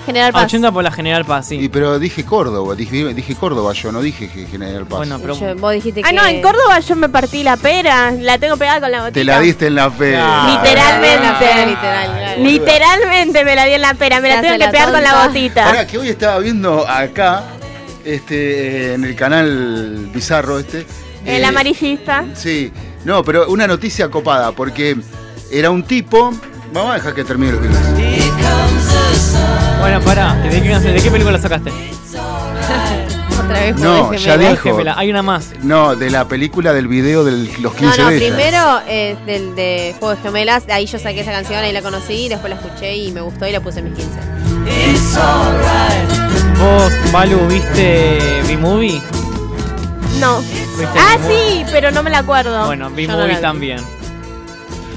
General 0.06 0.34
Paz. 0.34 0.46
80 0.46 0.72
por 0.72 0.84
la 0.84 0.92
General 0.92 1.24
Paz, 1.26 1.52
Y 1.52 1.60
sí. 1.60 1.70
pero 1.70 2.00
dije 2.00 2.26
Córdoba, 2.26 2.74
dije, 2.74 3.14
dije 3.14 3.36
Córdoba 3.36 3.72
yo, 3.74 3.92
no 3.92 4.02
dije 4.02 4.28
que 4.30 4.48
General 4.48 4.86
Paz. 4.86 4.98
Bueno, 4.98 5.20
pero. 5.20 5.36
Yo- 5.40 5.56
vos 5.56 5.74
dijiste 5.74 6.02
Ah, 6.04 6.10
que. 6.10 6.16
no, 6.16 6.26
en 6.26 6.42
Córdoba 6.42 6.80
yo 6.80 6.96
me 6.96 7.08
partí 7.10 7.44
la 7.44 7.56
pera. 7.58 8.12
La 8.12 8.38
tengo 8.40 8.58
pegada 8.58 8.82
con 8.82 8.92
la 8.92 9.00
botita. 9.02 9.14
Te 9.14 9.24
la 9.24 9.40
diste 9.40 9.68
en 9.68 9.76
la. 9.76 9.86
Ah. 9.86 9.92
Literalmente. 10.64 11.28
Pera, 11.40 11.66
literal. 11.66 12.44
Literalmente 12.44 13.46
me 13.46 13.56
la 13.56 13.66
di 13.66 13.74
en 13.74 13.82
la 13.82 13.94
pera. 13.94 14.20
Me 14.20 14.30
la 14.30 14.42
tengo 14.42 14.54
que 14.54 14.60
la 14.60 14.72
pegar 14.72 14.92
con 14.92 15.04
la 15.04 15.28
botita. 15.28 15.66
Ahora 15.68 15.86
que 15.88 15.98
hoy 16.00 16.10
estaba 16.10 16.40
viendo 16.40 16.88
acá, 16.88 17.44
este, 18.04 18.94
en 18.96 19.04
el 19.04 19.16
canal 19.16 20.10
Bizarro 20.14 20.58
este. 20.60 20.86
El 21.26 21.44
eh, 21.44 21.46
amarillista. 21.46 22.26
Sí, 22.34 22.72
no, 23.06 23.24
pero 23.24 23.48
una 23.50 23.68
noticia 23.68 24.10
copada, 24.10 24.52
porque 24.52 24.98
era 25.52 25.70
un 25.72 25.84
tipo. 25.84 26.32
Vamos 26.74 26.92
a 26.92 26.94
dejar 26.96 27.14
que 27.14 27.24
termine 27.24 27.54
the 27.58 27.68
sun. 27.68 27.76
Bueno, 29.80 30.00
pará. 30.02 30.36
¿De 30.36 30.62
qué, 30.62 30.80
¿De 30.80 31.02
qué 31.02 31.12
película 31.12 31.38
sacaste? 31.40 31.72
Otra 33.44 33.60
vez 33.60 33.76
No, 33.78 34.14
ya 34.14 34.38
dijo. 34.38 34.56
Gemela, 34.64 34.94
Hay 34.98 35.10
una 35.10 35.22
más. 35.22 35.52
No, 35.64 35.96
de 35.96 36.10
la 36.10 36.28
película 36.28 36.72
del 36.74 36.88
video 36.88 37.24
de 37.26 37.32
los 37.60 37.74
15 37.74 37.98
No, 37.98 38.04
no, 38.04 38.10
de 38.10 38.18
ella. 38.18 38.36
primero 38.36 38.80
eh, 38.88 39.18
del 39.26 39.56
de 39.56 39.96
Juego 40.00 40.16
de 40.16 40.22
Gemelas, 40.22 40.64
ahí 40.70 40.86
yo 40.86 41.00
saqué 41.00 41.22
esa 41.22 41.32
canción, 41.32 41.60
ahí 41.60 41.74
la 41.74 41.82
conocí, 41.82 42.30
después 42.30 42.54
la 42.54 42.60
escuché 42.62 42.96
y 42.96 43.12
me 43.12 43.22
gustó 43.22 43.48
y 43.48 43.52
la 43.52 43.60
puse 43.60 43.80
en 43.80 43.86
mis 43.86 43.96
15. 43.96 44.20
It's 44.94 45.18
alright. 45.18 46.58
¿Vos, 46.60 46.94
Balu, 47.12 47.40
viste 47.48 48.20
B-Movie? 48.48 49.02
No. 50.22 50.40
¿Viste 50.42 50.88
Ah, 50.98 51.18
sí, 51.28 51.66
pero 51.72 51.92
no 51.92 52.02
me 52.04 52.10
la 52.10 52.20
acuerdo. 52.20 52.66
Bueno, 52.68 52.90
no 52.90 52.96
B-Movie 52.96 53.28
la 53.28 53.36
vi. 53.36 53.42
también. 53.42 53.80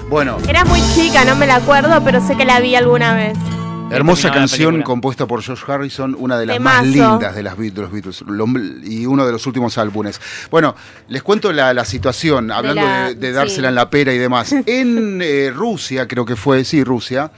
Bueno, 0.09 0.37
Era 0.47 0.65
muy 0.65 0.81
chica, 0.95 1.25
no 1.25 1.35
me 1.35 1.47
la 1.47 1.57
acuerdo, 1.57 2.01
pero 2.05 2.25
sé 2.25 2.37
que 2.37 2.45
la 2.45 2.61
vi 2.61 2.77
alguna 2.77 3.15
vez. 3.15 3.37
Hermosa 3.91 4.23
terminaba 4.23 4.35
la 4.35 4.41
canción 4.41 4.69
película. 4.73 4.85
compuesta 4.85 5.27
por 5.27 5.43
George 5.43 5.65
Harrison, 5.71 6.17
una 6.19 6.39
de 6.39 6.47
las 6.47 6.57
Temazo. 6.57 6.77
más 6.79 6.87
lindas 6.87 7.35
de, 7.35 7.43
las, 7.43 7.57
Beat- 7.57 7.73
de 7.73 7.83
los 7.83 7.93
Beatles 7.93 8.21
lo- 8.27 8.47
y 8.85 9.07
uno 9.07 9.25
de 9.27 9.33
los 9.33 9.47
últimos 9.47 9.77
álbumes. 9.79 10.21
Bueno, 10.51 10.75
les 11.09 11.23
cuento 11.23 11.53
la, 11.53 11.73
la 11.75 11.85
situación, 11.85 12.51
hablando 12.51 12.83
de, 12.83 12.89
la- 12.89 13.15
de 13.15 13.33
dársela 13.33 13.69
sí. 13.69 13.71
en 13.71 13.75
la 13.75 13.91
pera 13.91 14.13
y 14.13 14.19
demás. 14.19 14.53
En 14.67 15.21
eh, 15.23 15.51
Rusia, 15.55 16.07
creo 16.09 16.25
que 16.25 16.35
fue, 16.37 16.65
sí, 16.65 16.83
Rusia, 16.85 17.31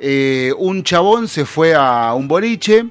eh, 0.00 0.52
un 0.58 0.82
chabón 0.82 1.28
se 1.28 1.44
fue 1.44 1.74
a 1.74 2.14
un 2.14 2.26
boliche 2.28 2.86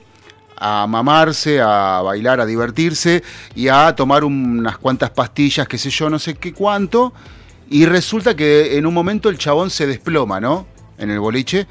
a 0.64 0.86
mamarse, 0.88 1.60
a 1.60 2.02
bailar, 2.04 2.40
a 2.40 2.46
divertirse 2.46 3.24
y 3.56 3.68
a 3.68 3.96
tomar 3.96 4.24
unas 4.24 4.78
cuantas 4.78 5.10
pastillas, 5.10 5.68
qué 5.68 5.80
sé 5.80 5.90
yo, 5.90 6.08
no 6.10 6.20
sé 6.20 6.36
qué 6.36 6.54
cuánto. 6.54 7.14
Y 7.70 7.86
resulta 7.86 8.36
que 8.36 8.78
en 8.78 8.86
un 8.86 8.94
momento 8.94 9.30
el 9.30 9.38
chabón 9.40 9.72
se 9.72 9.88
desploma, 9.88 10.40
¿no? 10.40 10.68
En 11.00 11.10
el 11.10 11.20
boliche. 11.20 11.66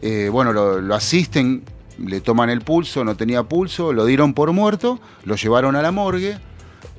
Eh, 0.00 0.28
bueno, 0.30 0.52
lo, 0.52 0.80
lo 0.80 0.94
asisten, 0.94 1.64
le 1.98 2.20
toman 2.20 2.48
el 2.50 2.60
pulso, 2.60 3.02
no 3.04 3.16
tenía 3.16 3.42
pulso, 3.42 3.92
lo 3.92 4.04
dieron 4.04 4.32
por 4.32 4.52
muerto, 4.52 5.00
lo 5.24 5.34
llevaron 5.34 5.74
a 5.74 5.82
la 5.82 5.90
morgue. 5.90 6.38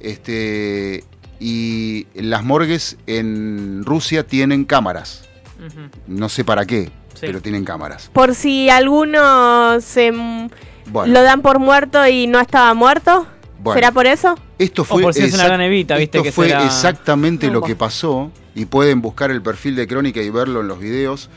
Este, 0.02 1.04
y 1.40 2.08
las 2.16 2.44
morgues 2.44 2.98
en 3.08 3.84
Rusia 3.86 4.26
tienen 4.28 4.66
cámaras. 4.66 5.24
No 6.08 6.28
sé 6.30 6.44
para 6.44 6.66
qué, 6.66 6.86
Sí. 7.14 7.22
pero 7.22 7.42
tienen 7.42 7.64
cámaras. 7.64 8.10
Por 8.14 8.36
si 8.36 8.70
alguno 8.70 9.80
se 9.82 10.12
Bueno. 10.90 11.14
lo 11.14 11.22
dan 11.24 11.42
por 11.42 11.60
muerto 11.60 12.06
y 12.08 12.28
no 12.28 12.40
estaba 12.40 12.74
muerto. 12.74 13.28
Bueno. 13.60 13.78
¿Será 13.78 13.92
por 13.92 14.06
eso? 14.06 14.36
Esto 14.60 14.84
fue, 14.84 15.02
por 15.02 15.14
si 15.14 15.24
es 15.24 15.34
una 15.34 15.46
gran 15.46 15.62
evita, 15.62 15.98
viste 15.98 16.18
esto 16.20 16.24
que 16.24 16.32
fue 16.32 16.48
será- 16.48 16.66
exactamente 16.66 17.50
lo 17.50 17.62
que 17.62 17.76
pasó 17.76 18.32
y 18.56 18.66
pueden 18.66 19.02
buscar 19.02 19.32
el 19.32 19.42
perfil 19.42 19.76
de 19.76 19.88
Crónica 19.88 20.22
y 20.22 20.30
verlo 20.30 20.62
en 20.62 20.68
los 20.68 20.80
videos. 20.80 21.30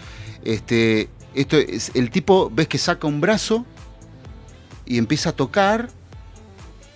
Este, 0.44 1.08
esto 1.34 1.56
es 1.56 1.90
el 1.94 2.10
tipo 2.10 2.50
ves 2.52 2.68
que 2.68 2.78
saca 2.78 3.06
un 3.06 3.20
brazo 3.20 3.64
y 4.86 4.98
empieza 4.98 5.30
a 5.30 5.32
tocar 5.32 5.88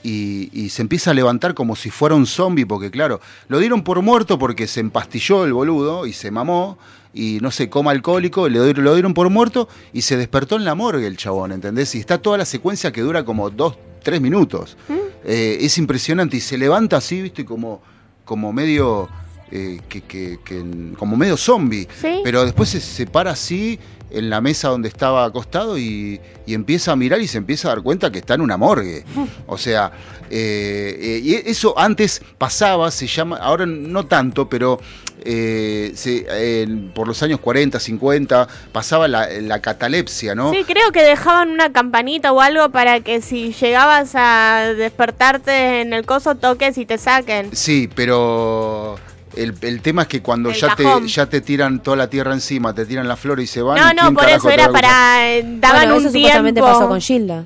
y, 0.02 0.50
y 0.52 0.68
se 0.68 0.82
empieza 0.82 1.10
a 1.12 1.14
levantar 1.14 1.54
como 1.54 1.76
si 1.76 1.90
fuera 1.90 2.14
un 2.14 2.26
zombie 2.26 2.66
porque 2.66 2.90
claro, 2.90 3.20
lo 3.48 3.58
dieron 3.58 3.82
por 3.82 4.02
muerto 4.02 4.38
porque 4.38 4.66
se 4.66 4.80
empastilló 4.80 5.44
el 5.44 5.52
boludo 5.54 6.06
y 6.06 6.12
se 6.12 6.30
mamó 6.30 6.78
y 7.14 7.38
no 7.40 7.50
sé, 7.50 7.70
coma 7.70 7.92
alcohólico, 7.92 8.48
le 8.48 8.60
dieron- 8.60 8.84
lo 8.84 8.92
dieron 8.94 9.14
por 9.14 9.30
muerto 9.30 9.68
y 9.92 10.02
se 10.02 10.16
despertó 10.16 10.56
en 10.56 10.64
la 10.64 10.74
morgue 10.74 11.06
el 11.06 11.16
chabón, 11.16 11.52
¿entendés? 11.52 11.94
Y 11.94 12.00
está 12.00 12.18
toda 12.18 12.36
la 12.38 12.44
secuencia 12.44 12.90
que 12.92 13.00
dura 13.02 13.24
como 13.24 13.50
dos, 13.50 13.76
tres 14.02 14.20
minutos. 14.20 14.76
Eh, 15.24 15.58
es 15.60 15.78
impresionante 15.78 16.36
y 16.36 16.40
se 16.40 16.58
levanta 16.58 16.96
así, 16.98 17.22
viste, 17.22 17.44
como, 17.44 17.80
como 18.24 18.52
medio. 18.52 19.08
eh, 19.50 19.80
que, 19.88 20.00
que- 20.00 20.38
que- 20.44 20.64
como 20.98 21.16
medio 21.16 21.36
zombie. 21.36 21.86
Sí. 22.00 22.20
Pero 22.24 22.44
después 22.44 22.68
se, 22.70 22.80
se 22.80 23.06
para 23.06 23.30
así 23.32 23.78
en 24.10 24.28
la 24.28 24.40
mesa 24.40 24.68
donde 24.68 24.88
estaba 24.88 25.24
acostado 25.26 25.78
y, 25.78 26.18
y 26.46 26.54
empieza 26.54 26.90
a 26.92 26.96
mirar 26.96 27.20
y 27.20 27.28
se 27.28 27.38
empieza 27.38 27.68
a 27.68 27.74
dar 27.74 27.82
cuenta 27.84 28.10
que 28.10 28.18
está 28.18 28.34
en 28.34 28.40
una 28.40 28.56
morgue. 28.56 29.04
O 29.46 29.56
sea, 29.56 29.92
eh, 30.30 30.96
eh, 30.98 31.20
y 31.22 31.34
eso 31.48 31.78
antes 31.78 32.20
pasaba, 32.38 32.90
se 32.90 33.06
llama, 33.06 33.36
ahora 33.36 33.66
no 33.66 34.06
tanto, 34.06 34.48
pero 34.48 34.80
eh, 35.24 35.92
se- 35.94 36.66
por 36.94 37.08
los 37.08 37.22
años 37.22 37.40
40, 37.40 37.80
50, 37.80 38.46
pasaba 38.72 39.08
la, 39.08 39.28
la 39.40 39.60
catalepsia, 39.60 40.34
¿no? 40.34 40.52
Sí, 40.52 40.64
creo 40.64 40.92
que 40.92 41.02
dejaban 41.02 41.50
una 41.50 41.72
campanita 41.72 42.32
o 42.32 42.40
algo 42.40 42.68
para 42.70 43.00
que 43.00 43.20
si 43.22 43.52
llegabas 43.52 44.12
a 44.14 44.72
despertarte 44.76 45.80
en 45.80 45.92
el 45.92 46.04
coso 46.04 46.34
toques 46.34 46.76
y 46.78 46.86
te 46.86 46.98
saquen. 46.98 47.54
Sí, 47.56 47.88
pero 47.94 48.96
el, 49.36 49.54
el 49.62 49.80
tema 49.80 50.02
es 50.02 50.08
que 50.08 50.20
cuando 50.22 50.50
El 50.50 50.56
ya 50.56 50.76
te, 50.76 50.84
ya 51.06 51.26
te 51.26 51.40
tiran 51.40 51.82
toda 51.82 51.96
la 51.96 52.08
tierra 52.10 52.32
encima, 52.32 52.74
te 52.74 52.84
tiran 52.86 53.08
la 53.08 53.16
flor 53.16 53.40
y 53.40 53.46
se 53.46 53.62
van. 53.62 53.78
No, 53.80 53.90
¿y 53.90 53.94
no, 54.12 54.14
por 54.18 54.28
eso 54.28 54.50
era 54.50 54.68
para... 54.70 55.34
eh, 55.36 55.42
Daban 55.58 55.78
Bueno, 55.88 55.94
eso 55.96 56.06
un 56.08 56.12
supuestamente 56.12 56.60
tiempo. 56.60 56.78
pasó 56.78 56.88
con 56.88 57.00
Gilda. 57.00 57.44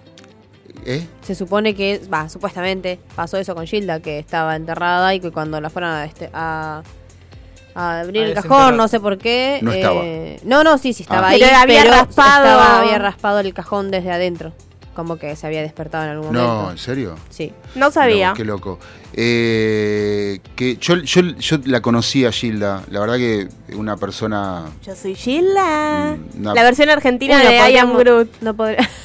¿Eh? 0.84 1.06
Se 1.22 1.34
supone 1.34 1.74
que, 1.74 2.00
va, 2.12 2.28
supuestamente 2.28 2.98
pasó 3.14 3.36
eso 3.36 3.54
con 3.54 3.66
Gilda, 3.66 4.00
que 4.00 4.18
estaba 4.18 4.56
enterrada 4.56 5.14
y 5.14 5.20
que 5.20 5.30
cuando 5.30 5.60
la 5.60 5.68
fueron 5.70 5.90
a, 5.90 6.04
este, 6.06 6.30
a, 6.32 6.82
a 7.78 8.00
abrir 8.00 8.24
A 8.24 8.26
el 8.28 8.34
cajón, 8.34 8.76
no 8.76 8.88
sé 8.88 8.98
por 9.00 9.18
qué. 9.18 9.58
No 9.62 9.72
estaba. 9.72 10.00
eh, 10.04 10.40
no, 10.44 10.64
no, 10.64 10.78
sí, 10.78 10.92
sí 10.92 11.02
estaba 11.04 11.28
Ah. 11.28 11.30
ahí, 11.30 11.40
Pero 11.40 11.56
había 11.56 11.84
raspado- 11.84 12.44
estaba- 12.44 12.80
había 12.80 12.98
raspado 12.98 13.40
el 13.40 13.54
cajón 13.54 13.90
desde 13.90 14.10
adentro. 14.10 14.52
Como 14.94 15.16
que 15.16 15.36
se 15.36 15.46
había 15.46 15.62
despertado 15.62 16.02
en 16.04 16.10
algún 16.10 16.32
No, 16.32 16.42
momento. 16.46 16.70
¿en 16.72 16.78
serio? 16.78 17.14
Sí. 17.30 17.52
No 17.76 17.92
sabía. 17.92 18.30
No, 18.30 18.34
qué 18.34 18.44
loco. 18.44 18.80
Eh, 19.14 20.40
que 20.56 20.76
yo, 20.76 20.96
yo, 20.96 21.22
yo 21.22 21.58
la 21.66 21.80
conocí 21.80 22.24
a 22.24 22.32
Gilda. 22.32 22.82
La 22.90 22.98
verdad 22.98 23.16
que 23.16 23.46
una 23.74 23.96
persona. 23.96 24.64
Yo 24.84 24.96
soy 24.96 25.14
Gilda. 25.14 26.16
Mm, 26.16 26.42
no. 26.42 26.54
La 26.54 26.64
versión 26.64 26.90
argentina 26.90 27.38
de 27.38 27.70
I 27.70 27.76
Am 27.76 27.96
Groot. 27.96 28.28
No 28.40 28.54
podría. 28.54 28.78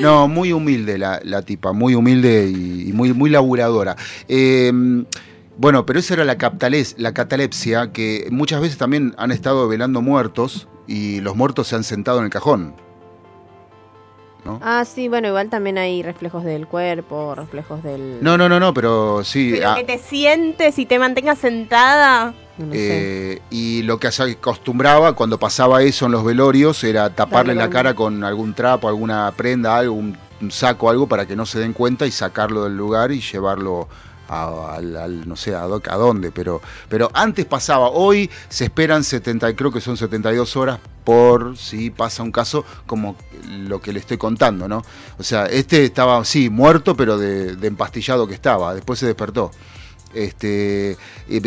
No, 0.00 0.28
muy 0.28 0.52
humilde 0.52 0.96
la, 0.96 1.20
la 1.24 1.42
tipa, 1.42 1.72
muy 1.72 1.94
humilde 1.94 2.46
y, 2.48 2.88
y 2.88 2.92
muy, 2.92 3.12
muy 3.12 3.28
laburadora. 3.28 3.96
Eh, 4.28 4.72
bueno, 5.60 5.84
pero 5.84 5.98
esa 5.98 6.14
era 6.14 6.24
la, 6.24 6.38
captales- 6.38 6.94
la 6.96 7.12
catalepsia, 7.12 7.92
que 7.92 8.26
muchas 8.30 8.62
veces 8.62 8.78
también 8.78 9.14
han 9.18 9.30
estado 9.30 9.68
velando 9.68 10.00
muertos 10.00 10.68
y 10.86 11.20
los 11.20 11.36
muertos 11.36 11.68
se 11.68 11.76
han 11.76 11.84
sentado 11.84 12.18
en 12.20 12.24
el 12.24 12.30
cajón. 12.30 12.74
¿no? 14.42 14.58
Ah, 14.62 14.86
sí, 14.86 15.08
bueno, 15.08 15.28
igual 15.28 15.50
también 15.50 15.76
hay 15.76 16.02
reflejos 16.02 16.44
del 16.44 16.66
cuerpo, 16.66 17.34
reflejos 17.34 17.82
del. 17.82 18.18
No, 18.22 18.38
no, 18.38 18.48
no, 18.48 18.58
no, 18.58 18.72
pero 18.72 19.22
sí. 19.22 19.50
Pero 19.52 19.68
ah, 19.72 19.74
que 19.76 19.84
te 19.84 19.98
sientes 19.98 20.78
y 20.78 20.86
te 20.86 20.98
mantengas 20.98 21.38
sentada. 21.38 22.32
No 22.56 22.72
sé. 22.72 23.32
eh, 23.34 23.42
y 23.50 23.82
lo 23.82 23.98
que 23.98 24.10
se 24.10 24.22
acostumbraba 24.22 25.14
cuando 25.14 25.38
pasaba 25.38 25.82
eso 25.82 26.06
en 26.06 26.12
los 26.12 26.24
velorios 26.24 26.82
era 26.84 27.10
taparle 27.14 27.54
la 27.54 27.68
cara 27.68 27.94
con 27.94 28.24
algún 28.24 28.54
trapo, 28.54 28.88
alguna 28.88 29.30
prenda, 29.36 29.76
algo, 29.76 29.92
un, 29.94 30.16
un 30.40 30.50
saco, 30.50 30.88
algo 30.88 31.06
para 31.06 31.26
que 31.26 31.36
no 31.36 31.44
se 31.44 31.58
den 31.58 31.74
cuenta 31.74 32.06
y 32.06 32.10
sacarlo 32.10 32.64
del 32.64 32.78
lugar 32.78 33.12
y 33.12 33.20
llevarlo 33.20 33.88
al- 34.30 35.28
no 35.28 35.36
sé 35.36 35.54
a, 35.54 35.62
a 35.64 35.96
dónde, 35.96 36.30
pero, 36.30 36.60
pero 36.88 37.10
antes 37.14 37.44
pasaba, 37.46 37.88
hoy 37.90 38.30
se 38.48 38.64
esperan 38.64 39.02
70, 39.04 39.54
creo 39.56 39.72
que 39.72 39.80
son 39.80 39.96
72 39.96 40.56
horas 40.56 40.78
por 41.04 41.56
si 41.56 41.90
pasa 41.90 42.22
un 42.22 42.30
caso 42.30 42.64
como 42.86 43.16
lo 43.48 43.80
que 43.80 43.92
le 43.92 43.98
estoy 44.00 44.18
contando, 44.18 44.68
¿no? 44.68 44.82
O 45.18 45.22
sea, 45.22 45.46
este 45.46 45.84
estaba, 45.84 46.24
sí, 46.24 46.50
muerto, 46.50 46.96
pero 46.96 47.18
de, 47.18 47.56
de 47.56 47.66
empastillado 47.66 48.26
que 48.28 48.34
estaba, 48.34 48.74
después 48.74 48.98
se 48.98 49.06
despertó. 49.06 49.50
Este, 50.12 50.96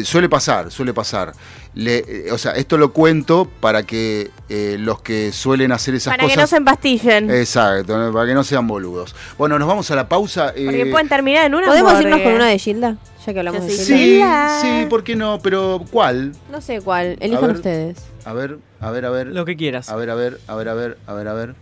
suele 0.03 0.29
pasar, 0.29 0.71
suele 0.71 0.93
pasar. 0.93 1.33
Le- 1.75 2.05
eh, 2.27 2.31
o 2.31 2.37
sea, 2.37 2.51
esto 2.53 2.77
lo 2.77 2.93
cuento 2.93 3.49
para 3.59 3.83
que 3.83 4.29
eh, 4.47 4.77
los 4.79 5.01
que 5.01 5.31
suelen 5.31 5.71
hacer 5.71 5.95
esas 5.95 6.13
Para 6.13 6.23
que 6.27 6.35
no 6.35 6.41
cosas. 6.43 6.49
se 6.51 6.57
empastillen. 6.57 7.31
Exacto, 7.31 8.11
para 8.13 8.27
que 8.27 8.33
no 8.33 8.43
sean 8.43 8.67
boludos. 8.67 9.15
Bueno, 9.37 9.57
nos 9.59 9.67
vamos 9.67 9.89
a 9.91 9.95
la 9.95 10.07
pausa. 10.07 10.53
eh, 10.55 10.65
Porque 10.65 10.85
pueden 10.85 11.09
terminar 11.09 11.45
en 11.47 11.55
una 11.55 11.67
¿Podemos 11.67 11.93
morgue. 11.93 12.07
irnos 12.07 12.21
con 12.21 12.33
una 12.33 12.47
de 12.47 12.59
Gilda? 12.59 12.97
Ya 13.25 13.33
que 13.33 13.39
hablamos 13.39 13.61
Yo 13.61 13.67
de 13.67 13.73
Gilda. 13.85 14.59
Sí, 14.61 14.67
sí, 14.81 14.85
¿por 14.89 15.03
qué 15.03 15.15
no? 15.15 15.39
Pero 15.41 15.83
¿cuál? 15.91 16.33
No 16.51 16.61
sé 16.61 16.79
cuál. 16.81 17.17
Elijan 17.19 17.47
ver. 17.47 17.55
ustedes. 17.55 17.97
A 18.25 18.33
ver, 18.33 18.59
a 18.79 18.91
ver, 18.91 19.05
a 19.05 19.09
ver. 19.09 19.27
Lo 19.27 19.43
que 19.45 19.57
quieras. 19.57 19.89
A 19.89 19.95
ver, 19.95 20.09
a 20.09 20.15
ver, 20.15 20.39
a 20.47 20.55
ver, 20.55 20.69
a 20.69 20.73
ver, 20.73 20.97
a 21.07 21.13
ver, 21.13 21.27
a 21.27 21.33
ver. 21.33 21.55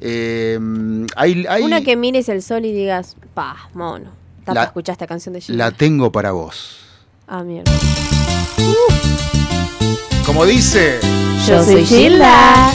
Eh, 0.00 0.58
hay, 1.16 1.46
hay- 1.48 1.62
Una 1.62 1.82
que 1.82 1.96
mires 1.96 2.28
el 2.28 2.42
sol 2.42 2.64
y 2.64 2.72
digas, 2.72 3.16
pa, 3.34 3.68
mono. 3.74 4.21
Tapa, 4.44 4.54
La- 4.54 4.64
escuchá 4.64 4.92
esta 4.92 5.06
canción 5.06 5.32
de 5.34 5.40
Gilda. 5.40 5.64
la 5.66 5.70
tengo 5.70 6.10
para 6.12 6.32
vos. 6.32 6.76
Ah, 7.28 7.42
mierda. 7.42 7.70
Como 10.26 10.44
dice, 10.46 10.98
Yo 11.46 11.64
soy 11.64 11.84
Gilda. 11.84 12.70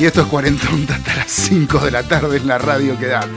y 0.00 0.04
esto 0.04 0.22
es 0.22 0.26
40 0.28 0.66
hasta 0.94 1.14
las 1.16 1.30
5 1.30 1.78
de 1.78 1.90
la 1.90 2.02
tarde 2.02 2.36
en 2.38 2.46
la 2.48 2.58
radio, 2.58 2.98
quedate. 2.98 3.28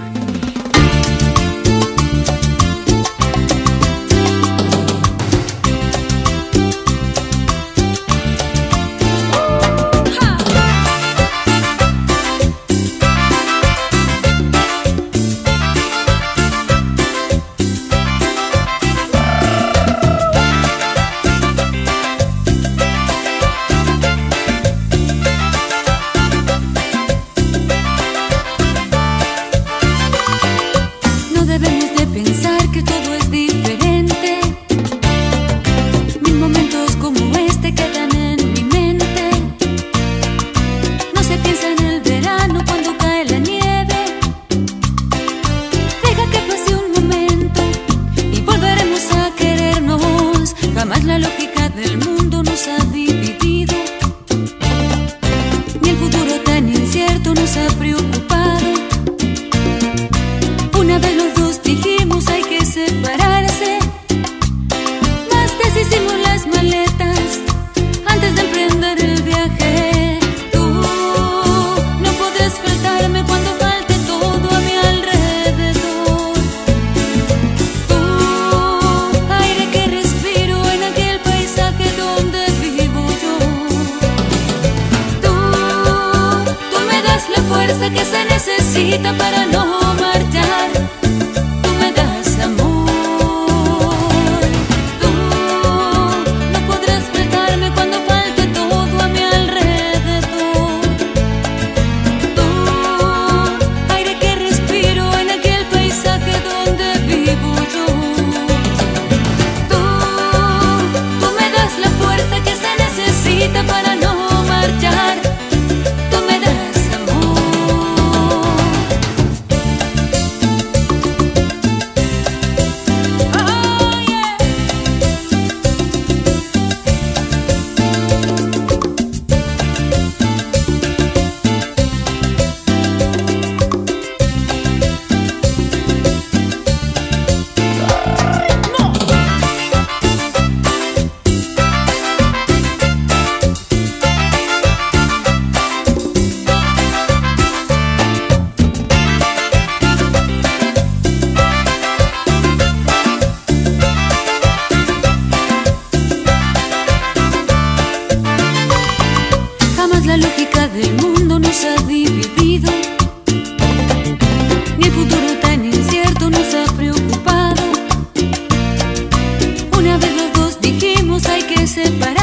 Dijimos 171.75 172.22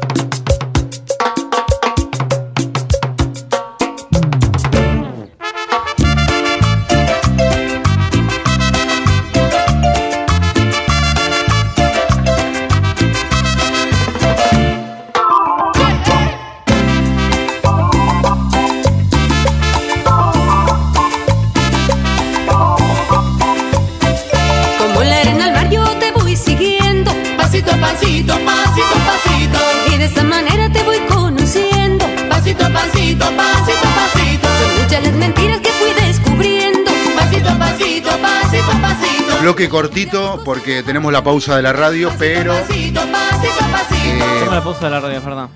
pasito, 27.91 28.33
pasito, 28.45 28.95
pasito. 29.05 29.59
Y 29.93 29.97
de 29.97 30.05
esa 30.05 30.23
manera 30.23 30.71
te 30.71 30.83
voy 30.83 30.99
conociendo. 31.07 32.05
Pasito, 32.29 32.71
pasito, 32.71 33.25
pasito, 33.35 33.87
pasito. 33.95 34.47
Son 34.59 34.83
muchas 34.83 35.03
las 35.03 35.13
mentiras 35.13 35.59
que 35.59 35.69
fui 35.71 35.93
descubriendo. 36.05 36.91
Pasito, 37.15 37.57
pasito, 37.57 38.09
pasito, 38.21 38.71
pasito. 38.81 39.41
Bloque 39.41 39.69
cortito 39.69 40.41
porque 40.45 40.83
tenemos 40.83 41.11
la 41.11 41.23
pausa 41.23 41.55
de 41.55 41.63
la 41.63 41.73
radio, 41.73 42.09
pasito, 42.09 42.19
pero. 42.19 42.53
Pasito, 42.53 43.01
pasito, 43.11 43.65
pasito. 43.71 44.25
Eh... 44.25 44.47
la 44.49 44.63
pausa 44.63 44.85
de 44.85 44.89
la 44.89 44.99
radio, 44.99 45.21
Fernando. 45.21 45.51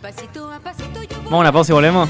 Vamos 1.24 1.34
a 1.34 1.38
una 1.38 1.52
pausa 1.52 1.72
y 1.72 1.76
volvemos. 1.76 2.10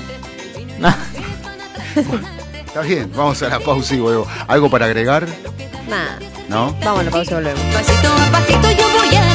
Está 2.66 2.82
bien, 2.82 3.10
vamos 3.16 3.42
a 3.42 3.50
la 3.50 3.60
pausa 3.60 3.96
y 3.96 4.00
volvemos. 4.00 4.28
¿Algo 4.48 4.70
para 4.70 4.86
agregar? 4.86 5.26
Nada. 5.88 6.20
¿No? 6.50 6.76
Vamos 6.84 7.00
a 7.00 7.04
la 7.04 7.12
pausa 7.12 7.32
y 7.32 7.34
volvemos. 7.36 7.62
Pasito 7.74 8.08
a 8.08 8.32
pasito 8.32 8.72
yo 8.72 8.90
voy 8.90 9.16
a 9.16 9.35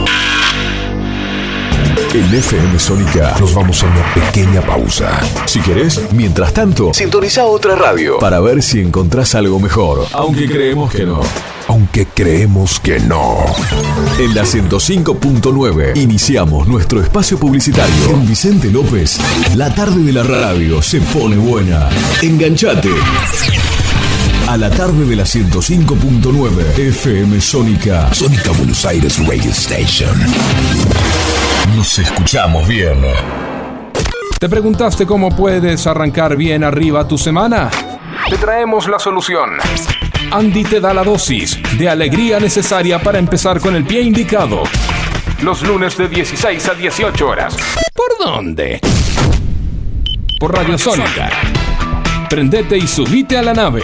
En 2.13 2.25
FM 2.35 2.77
Sónica 2.77 3.37
nos 3.39 3.53
vamos 3.53 3.81
a 3.81 3.85
una 3.85 4.13
pequeña 4.13 4.59
pausa. 4.59 5.17
Si 5.45 5.61
querés, 5.61 6.01
mientras 6.11 6.53
tanto, 6.53 6.93
sintoniza 6.93 7.45
otra 7.45 7.73
radio 7.77 8.19
para 8.19 8.41
ver 8.41 8.61
si 8.61 8.81
encontrás 8.81 9.33
algo 9.33 9.61
mejor. 9.61 10.05
Aunque 10.11 10.45
creemos 10.45 10.91
que 10.91 11.05
no. 11.05 11.21
Aunque 11.69 12.05
creemos 12.05 12.81
que 12.81 12.99
no. 12.99 13.37
En 14.19 14.35
la 14.35 14.43
105.9 14.43 15.95
iniciamos 15.95 16.67
nuestro 16.67 17.01
espacio 17.01 17.37
publicitario. 17.39 18.09
En 18.09 18.27
Vicente 18.27 18.69
López, 18.69 19.17
la 19.55 19.73
tarde 19.73 20.03
de 20.03 20.11
la 20.11 20.23
radio 20.23 20.81
se 20.81 20.99
pone 20.99 21.37
buena. 21.37 21.87
Enganchate. 22.21 22.89
A 24.47 24.57
la 24.57 24.69
tarde 24.69 25.05
de 25.05 25.15
la 25.15 25.23
105.9 25.23 26.77
FM 26.77 27.39
Sónica. 27.39 28.13
Sónica 28.13 28.51
Buenos 28.51 28.85
Aires 28.85 29.17
Radio 29.25 29.49
Station. 29.51 30.13
Nos 31.75 31.99
escuchamos 31.99 32.67
bien. 32.67 33.01
¿Te 34.39 34.49
preguntaste 34.49 35.05
cómo 35.05 35.33
puedes 35.33 35.87
arrancar 35.87 36.35
bien 36.35 36.63
arriba 36.63 37.07
tu 37.07 37.17
semana? 37.17 37.69
Te 38.29 38.37
traemos 38.37 38.87
la 38.89 38.99
solución. 38.99 39.51
Andy 40.31 40.63
te 40.63 40.81
da 40.81 40.93
la 40.93 41.03
dosis 41.03 41.57
de 41.77 41.89
alegría 41.89 42.39
necesaria 42.39 42.99
para 42.99 43.19
empezar 43.19 43.61
con 43.61 43.75
el 43.75 43.85
pie 43.85 44.01
indicado. 44.01 44.63
Los 45.41 45.61
lunes 45.63 45.97
de 45.97 46.09
16 46.09 46.67
a 46.67 46.73
18 46.73 47.27
horas. 47.27 47.55
¿Por 47.93 48.17
dónde? 48.25 48.79
Por 50.39 50.53
Radio 50.53 50.77
Sónica. 50.77 51.29
Prendete 52.29 52.77
y 52.77 52.87
subite 52.87 53.37
a 53.37 53.41
la 53.41 53.53
nave. 53.53 53.83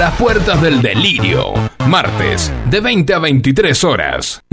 las 0.00 0.16
puertas 0.16 0.60
del 0.62 0.80
delirio, 0.80 1.52
martes, 1.86 2.50
de 2.70 2.80
20 2.80 3.12
a 3.12 3.18
23 3.18 3.84
horas. 3.84 4.42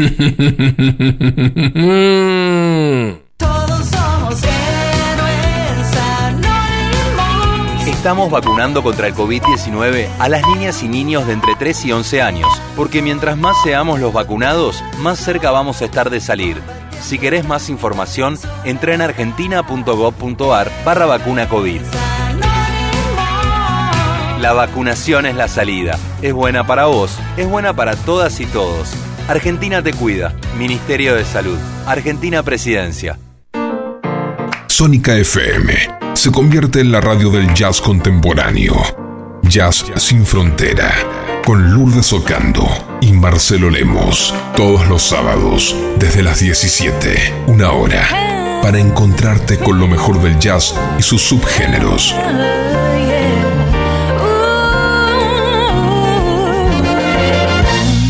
Todos 3.37 3.85
somos 3.87 4.43
héroes 4.43 5.95
anónimos. 6.19 7.87
Estamos 7.87 8.29
vacunando 8.29 8.83
contra 8.83 9.07
el 9.07 9.15
COVID-19 9.15 10.09
a 10.19 10.27
las 10.27 10.45
niñas 10.47 10.83
y 10.83 10.89
niños 10.89 11.25
de 11.25 11.31
entre 11.31 11.55
3 11.55 11.85
y 11.85 11.93
11 11.93 12.21
años, 12.21 12.49
porque 12.75 13.01
mientras 13.01 13.37
más 13.37 13.55
seamos 13.63 14.01
los 14.01 14.11
vacunados, 14.11 14.83
más 14.99 15.17
cerca 15.17 15.51
vamos 15.51 15.81
a 15.81 15.85
estar 15.85 16.09
de 16.09 16.19
salir. 16.19 16.57
Si 16.99 17.19
querés 17.19 17.47
más 17.47 17.69
información, 17.69 18.37
entra 18.65 18.93
en 18.93 19.01
argentina.gov.ar 19.01 20.69
barra 20.83 21.05
vacuna 21.05 21.47
COVID. 21.47 21.79
La 24.39 24.53
vacunación 24.53 25.25
es 25.25 25.35
la 25.35 25.47
salida. 25.47 25.97
Es 26.21 26.31
buena 26.31 26.65
para 26.65 26.85
vos, 26.85 27.17
es 27.37 27.47
buena 27.47 27.73
para 27.73 27.95
todas 27.95 28.39
y 28.39 28.45
todos. 28.45 28.93
Argentina 29.27 29.81
te 29.81 29.93
cuida. 29.93 30.33
Ministerio 30.57 31.15
de 31.15 31.25
Salud. 31.25 31.57
Argentina 31.87 32.43
Presidencia. 32.43 33.17
Sónica 34.67 35.15
FM 35.15 35.73
se 36.13 36.31
convierte 36.31 36.81
en 36.81 36.91
la 36.91 37.01
radio 37.01 37.31
del 37.31 37.51
jazz 37.55 37.81
contemporáneo. 37.81 38.75
Jazz 39.41 39.85
sin 39.95 40.23
frontera. 40.23 40.93
Con 41.43 41.73
Lourdes 41.73 42.13
Ocando 42.13 42.67
y 43.01 43.13
Marcelo 43.13 43.71
Lemos. 43.71 44.35
Todos 44.55 44.87
los 44.87 45.01
sábados, 45.01 45.75
desde 45.97 46.21
las 46.21 46.41
17, 46.41 47.33
una 47.47 47.71
hora. 47.71 48.59
Para 48.61 48.79
encontrarte 48.79 49.57
con 49.57 49.79
lo 49.79 49.87
mejor 49.87 50.21
del 50.21 50.37
jazz 50.37 50.75
y 50.99 51.01
sus 51.01 51.23
subgéneros. 51.23 52.13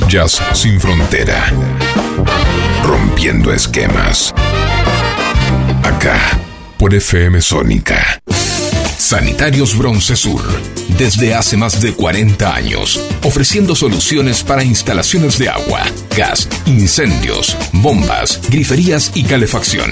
Jazz 0.08 0.42
sin 0.54 0.80
frontera. 0.80 1.52
Rompiendo 2.84 3.52
esquemas. 3.52 4.34
Acá, 5.84 6.40
por 6.78 6.94
FM 6.94 7.42
Sónica. 7.42 8.22
Sanitarios 8.98 9.78
Bronce 9.78 10.16
Sur. 10.16 10.44
Desde 10.98 11.34
hace 11.36 11.58
más 11.58 11.82
de 11.82 11.94
40 11.94 12.56
años, 12.56 13.02
ofreciendo 13.24 13.76
soluciones 13.76 14.44
para 14.44 14.64
instalaciones 14.64 15.38
de 15.38 15.50
agua, 15.50 15.84
gas, 16.16 16.48
incendios, 16.66 17.58
bombas, 17.74 18.40
griferías 18.50 19.12
y 19.14 19.24
calefacción. 19.24 19.92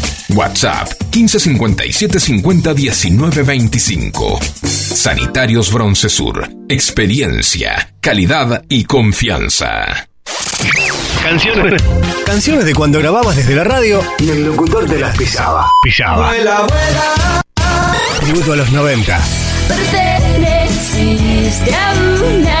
WhatsApp 0.33 0.87
1557 1.13 2.19
50 2.19 2.73
19 2.73 3.43
25. 3.43 4.39
Sanitarios 4.63 5.71
Broncesur. 5.71 6.49
Experiencia, 6.69 7.93
calidad 7.99 8.63
y 8.69 8.85
confianza. 8.85 10.07
Canciones. 11.23 11.81
Canciones 12.25 12.65
de 12.65 12.73
cuando 12.73 12.99
grababas 12.99 13.35
desde 13.35 13.55
la 13.55 13.63
radio 13.63 14.01
y 14.19 14.29
el 14.29 14.45
locutor 14.45 14.85
te 14.85 14.99
las 14.99 15.17
pisaba. 15.17 15.69
Pisaba. 15.83 16.29
Vuela, 16.29 16.61
vuela. 16.61 17.41
Tributo 18.21 18.53
a 18.53 18.55
los 18.55 18.71
90. 18.71 19.19
Perteneciste 19.67 21.75
a 21.75 21.93
una 22.23 22.60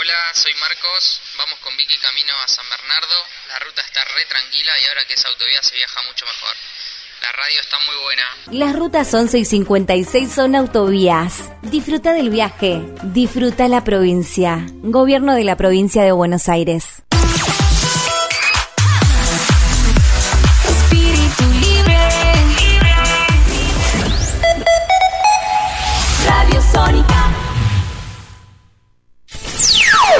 Hola, 0.00 0.14
soy 0.32 0.52
Marcos. 0.60 1.20
Vamos 1.38 1.58
con 1.58 1.76
Vicky 1.76 1.96
camino 1.98 2.32
a 2.44 2.46
San 2.46 2.64
Bernardo. 2.70 3.16
La 3.48 3.58
ruta 3.58 3.82
está 3.82 4.04
re 4.14 4.24
tranquila 4.26 4.72
y 4.80 4.86
ahora 4.86 5.04
que 5.08 5.14
es 5.14 5.24
autovía 5.24 5.60
se 5.60 5.74
viaja 5.74 6.00
mucho 6.06 6.24
mejor. 6.24 6.54
La 7.20 7.32
radio 7.32 7.60
está 7.60 7.76
muy 7.80 7.96
buena. 8.04 8.22
Las 8.52 8.76
rutas 8.76 9.12
11 9.12 9.38
y 9.40 9.44
56 9.44 10.32
son 10.32 10.54
autovías. 10.54 11.50
Disfruta 11.62 12.12
del 12.12 12.30
viaje. 12.30 12.80
Disfruta 13.02 13.66
la 13.66 13.82
provincia. 13.82 14.64
Gobierno 14.82 15.34
de 15.34 15.42
la 15.42 15.56
provincia 15.56 16.04
de 16.04 16.12
Buenos 16.12 16.48
Aires. 16.48 17.02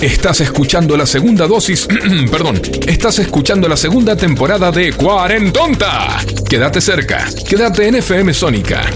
Estás 0.00 0.40
escuchando 0.40 0.96
la 0.96 1.06
segunda 1.06 1.48
dosis, 1.48 1.88
perdón, 2.30 2.60
estás 2.86 3.18
escuchando 3.18 3.68
la 3.68 3.76
segunda 3.76 4.16
temporada 4.16 4.70
de 4.70 4.92
Cuarentonta. 4.92 6.24
Quédate 6.48 6.80
cerca, 6.80 7.28
quédate 7.48 7.88
en 7.88 7.96
FM 7.96 8.32
Sónica. 8.32 8.88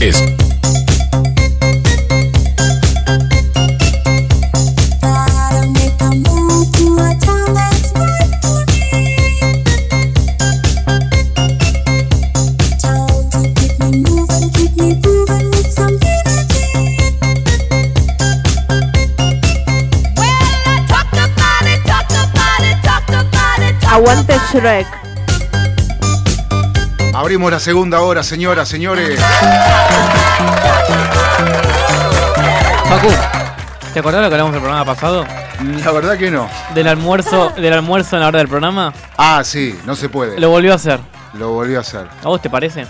Es 0.00 0.22
Aguante 24.06 24.36
Shrek. 24.52 24.86
Abrimos 27.12 27.50
la 27.50 27.58
segunda 27.58 28.02
hora, 28.02 28.22
señoras, 28.22 28.68
señores. 28.68 29.18
Facu, 32.88 33.08
¿te 33.92 33.98
acordás 33.98 34.22
lo 34.22 34.28
que 34.28 34.34
hablamos 34.36 34.52
del 34.52 34.62
programa 34.62 34.84
pasado? 34.84 35.26
La 35.84 35.90
verdad 35.90 36.16
que 36.16 36.30
no. 36.30 36.48
Del 36.72 36.86
almuerzo, 36.86 37.52
del 37.56 37.72
almuerzo 37.72 38.14
en 38.14 38.20
la 38.22 38.28
hora 38.28 38.38
del 38.38 38.46
programa. 38.46 38.94
Ah, 39.16 39.42
sí, 39.42 39.76
no 39.84 39.96
se 39.96 40.08
puede. 40.08 40.38
Lo 40.38 40.50
volvió 40.50 40.70
a 40.70 40.76
hacer. 40.76 41.00
Lo 41.32 41.50
volvió 41.50 41.78
a 41.78 41.80
hacer. 41.80 42.06
¿A 42.22 42.28
vos 42.28 42.40
te 42.40 42.48
parece? 42.48 42.86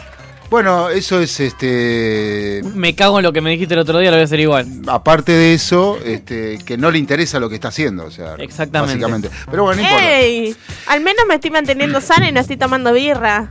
Bueno, 0.49 0.89
eso 0.91 1.21
es 1.21 1.41
este. 1.41 2.61
Me 2.75 2.95
cago 2.95 3.19
en 3.19 3.25
lo 3.25 3.33
que 3.33 3.41
me 3.41 3.51
dijiste 3.51 3.75
el 3.75 3.81
otro 3.81 3.99
día, 3.99 4.11
lo 4.11 4.17
voy 4.17 4.23
a 4.23 4.25
hacer 4.25 4.39
igual. 4.41 4.67
Aparte 4.87 5.33
de 5.33 5.55
eso, 5.55 5.99
este, 6.05 6.59
que 6.65 6.77
no 6.79 6.91
le 6.91 6.99
interesa 6.99 7.41
lo 7.41 7.49
que 7.49 7.57
está 7.57 7.69
haciendo, 7.69 8.05
o 8.05 8.11
sea, 8.11 8.35
Exactamente. 8.39 8.95
básicamente. 8.95 9.31
Pero 9.51 9.65
bueno, 9.65 9.83
no 9.83 9.89
importa. 9.89 10.21
¡Ey! 10.21 10.57
Al 10.87 11.01
menos 11.01 11.25
me 11.27 11.35
estoy 11.35 11.51
manteniendo 11.51 12.01
sana 12.01 12.29
y 12.29 12.33
no 12.33 12.41
estoy 12.41 12.57
tomando 12.57 12.93
birra. 12.93 13.51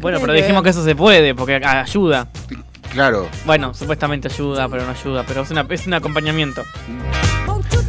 Bueno, 0.00 0.18
pero 0.20 0.32
dijimos 0.32 0.62
que 0.64 0.70
eso 0.70 0.84
se 0.84 0.94
puede, 0.96 1.34
porque 1.34 1.54
ayuda. 1.56 2.28
Claro. 2.92 3.28
Bueno, 3.44 3.72
supuestamente 3.74 4.28
ayuda, 4.28 4.68
pero 4.68 4.84
no 4.84 4.90
ayuda. 4.90 5.24
Pero 5.26 5.42
es, 5.42 5.50
una, 5.50 5.64
es 5.70 5.86
un 5.86 5.94
acompañamiento. 5.94 6.64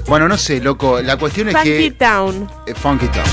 Bueno, 0.08 0.28
no 0.28 0.38
sé, 0.38 0.62
loco. 0.62 1.02
La 1.02 1.18
cuestión 1.18 1.50
es 1.50 1.56
Funky 1.56 1.70
que. 1.70 1.92
Town. 1.92 2.50
eh, 2.68 2.74
Funky 2.76 3.08
Town. 3.08 3.26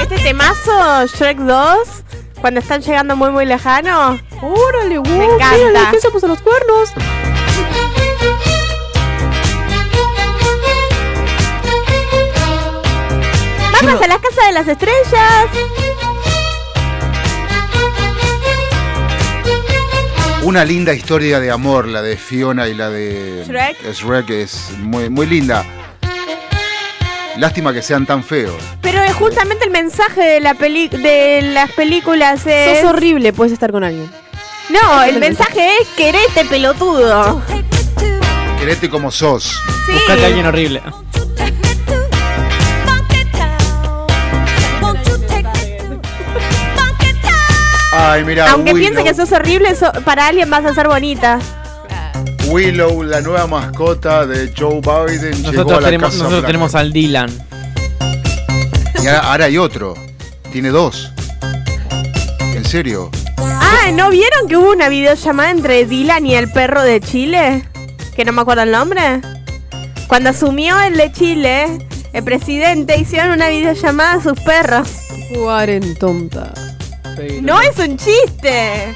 Este 0.00 0.16
temazo, 0.18 1.06
Shrek 1.06 1.38
2, 1.38 1.78
cuando 2.44 2.60
están 2.60 2.82
llegando 2.82 3.16
muy 3.16 3.30
muy 3.30 3.46
lejano. 3.46 4.20
¡Órale, 4.42 5.00
Me 5.00 5.24
encanta. 5.24 5.90
¿Qué 5.90 5.98
se 5.98 6.10
puso 6.10 6.28
los 6.28 6.42
cuernos? 6.42 6.92
¡Vamos 13.72 14.02
a 14.02 14.06
la 14.06 14.18
casa 14.18 14.46
de 14.46 14.52
las 14.52 14.68
estrellas! 14.68 15.46
Una 20.42 20.66
linda 20.66 20.92
historia 20.92 21.40
de 21.40 21.50
amor, 21.50 21.88
la 21.88 22.02
de 22.02 22.18
Fiona 22.18 22.68
y 22.68 22.74
la 22.74 22.90
de 22.90 23.44
Shrek. 23.46 23.90
Shrek 23.90 24.28
es 24.28 24.72
muy, 24.80 25.08
muy 25.08 25.24
linda. 25.24 25.64
Lástima 27.36 27.72
que 27.72 27.82
sean 27.82 28.06
tan 28.06 28.22
feos. 28.22 28.54
Pero 28.80 29.02
es 29.02 29.12
justamente 29.14 29.64
el 29.64 29.70
mensaje 29.72 30.22
de 30.22 30.40
la 30.40 30.54
peli 30.54 30.88
de 30.88 31.42
las 31.42 31.70
películas 31.72 32.46
es... 32.46 32.80
Sos 32.80 32.90
horrible, 32.90 33.32
puedes 33.32 33.52
estar 33.52 33.72
con 33.72 33.82
alguien. 33.82 34.10
No, 34.70 35.02
el 35.02 35.18
mensaje 35.18 35.68
es 35.80 35.88
querete 35.96 36.44
pelotudo. 36.48 37.42
Querete 38.58 38.88
como 38.88 39.10
sos. 39.10 39.60
Sí. 39.86 39.92
Buscate 39.92 40.22
a 40.24 40.26
alguien 40.28 40.46
horrible. 40.46 40.80
Ay, 47.92 48.24
mira, 48.24 48.50
Aunque 48.50 48.74
piense 48.74 49.04
que 49.04 49.14
sos 49.14 49.30
horrible, 49.32 49.74
so- 49.76 49.92
para 50.04 50.26
alguien 50.26 50.50
vas 50.50 50.64
a 50.64 50.74
ser 50.74 50.88
bonita. 50.88 51.38
Willow, 52.48 53.02
la 53.02 53.20
nueva 53.20 53.46
mascota 53.46 54.26
de 54.26 54.52
Joe 54.56 54.80
Biden, 54.80 55.32
llegó 55.36 55.48
a 55.48 55.52
Nosotros, 55.52 55.82
la 55.82 55.88
tenemos, 55.88 56.10
Casa 56.10 56.18
nosotros 56.18 56.30
Blanca. 56.30 56.46
tenemos 56.46 56.74
al 56.74 56.92
Dylan. 56.92 57.30
Y 59.02 59.06
ahora, 59.06 59.18
ahora 59.30 59.44
hay 59.46 59.58
otro. 59.58 59.94
Tiene 60.52 60.68
dos. 60.70 61.10
¿En 62.54 62.64
serio? 62.64 63.10
Ah, 63.38 63.90
¿no 63.92 64.10
vieron 64.10 64.48
que 64.48 64.56
hubo 64.56 64.70
una 64.70 64.88
videollamada 64.88 65.50
entre 65.50 65.84
Dylan 65.84 66.26
y 66.26 66.34
el 66.34 66.50
perro 66.50 66.82
de 66.82 67.00
Chile? 67.00 67.64
Que 68.14 68.24
no 68.24 68.32
me 68.32 68.42
acuerdo 68.42 68.62
el 68.62 68.70
nombre. 68.70 69.20
Cuando 70.06 70.30
asumió 70.30 70.80
el 70.80 70.96
de 70.96 71.10
Chile, 71.12 71.66
el 72.12 72.22
presidente 72.22 72.96
hicieron 72.98 73.32
una 73.32 73.48
videollamada 73.48 74.12
a 74.14 74.22
sus 74.22 74.38
perros. 74.40 74.88
Cuarentonta. 75.34 76.52
No 77.42 77.60
es 77.60 77.78
un 77.78 77.96
chiste. 77.96 78.94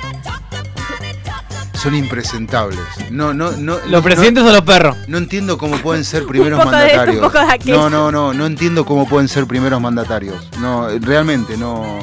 Son 1.80 1.94
impresentables. 1.94 2.80
No, 3.10 3.32
no, 3.32 3.52
no. 3.52 3.78
¿Los 3.86 4.02
presidentes 4.02 4.42
o 4.42 4.50
los 4.52 4.62
perros? 4.62 4.96
No 5.06 5.16
entiendo 5.18 5.56
cómo 5.58 5.76
pueden 5.78 6.04
ser 6.04 6.26
primeros 6.26 6.58
Un 6.58 6.64
poco 6.64 6.76
de 6.76 6.86
esto, 6.86 6.96
mandatarios. 6.98 7.24
un 7.24 7.30
poco 7.32 7.46
de 7.46 7.52
aquello. 7.52 7.76
no, 7.76 7.90
no, 7.90 8.10
no, 8.10 8.34
no 8.34 8.46
entiendo 8.46 8.84
cómo 8.84 9.08
pueden 9.08 9.28
ser 9.28 9.46
primeros 9.46 9.80
mandatarios. 9.80 10.48
No, 10.60 10.88
realmente 11.00 11.56
no. 11.56 11.98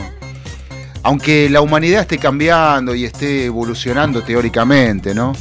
Aunque 1.04 1.50
la 1.50 1.62
humanidad 1.62 2.02
esté 2.02 2.18
cambiando 2.18 2.96
y 2.96 3.04
esté 3.06 3.46
evolucionando 3.46 4.24
teóricamente, 4.24 5.14
¿no? 5.14 5.30
Un 5.32 5.36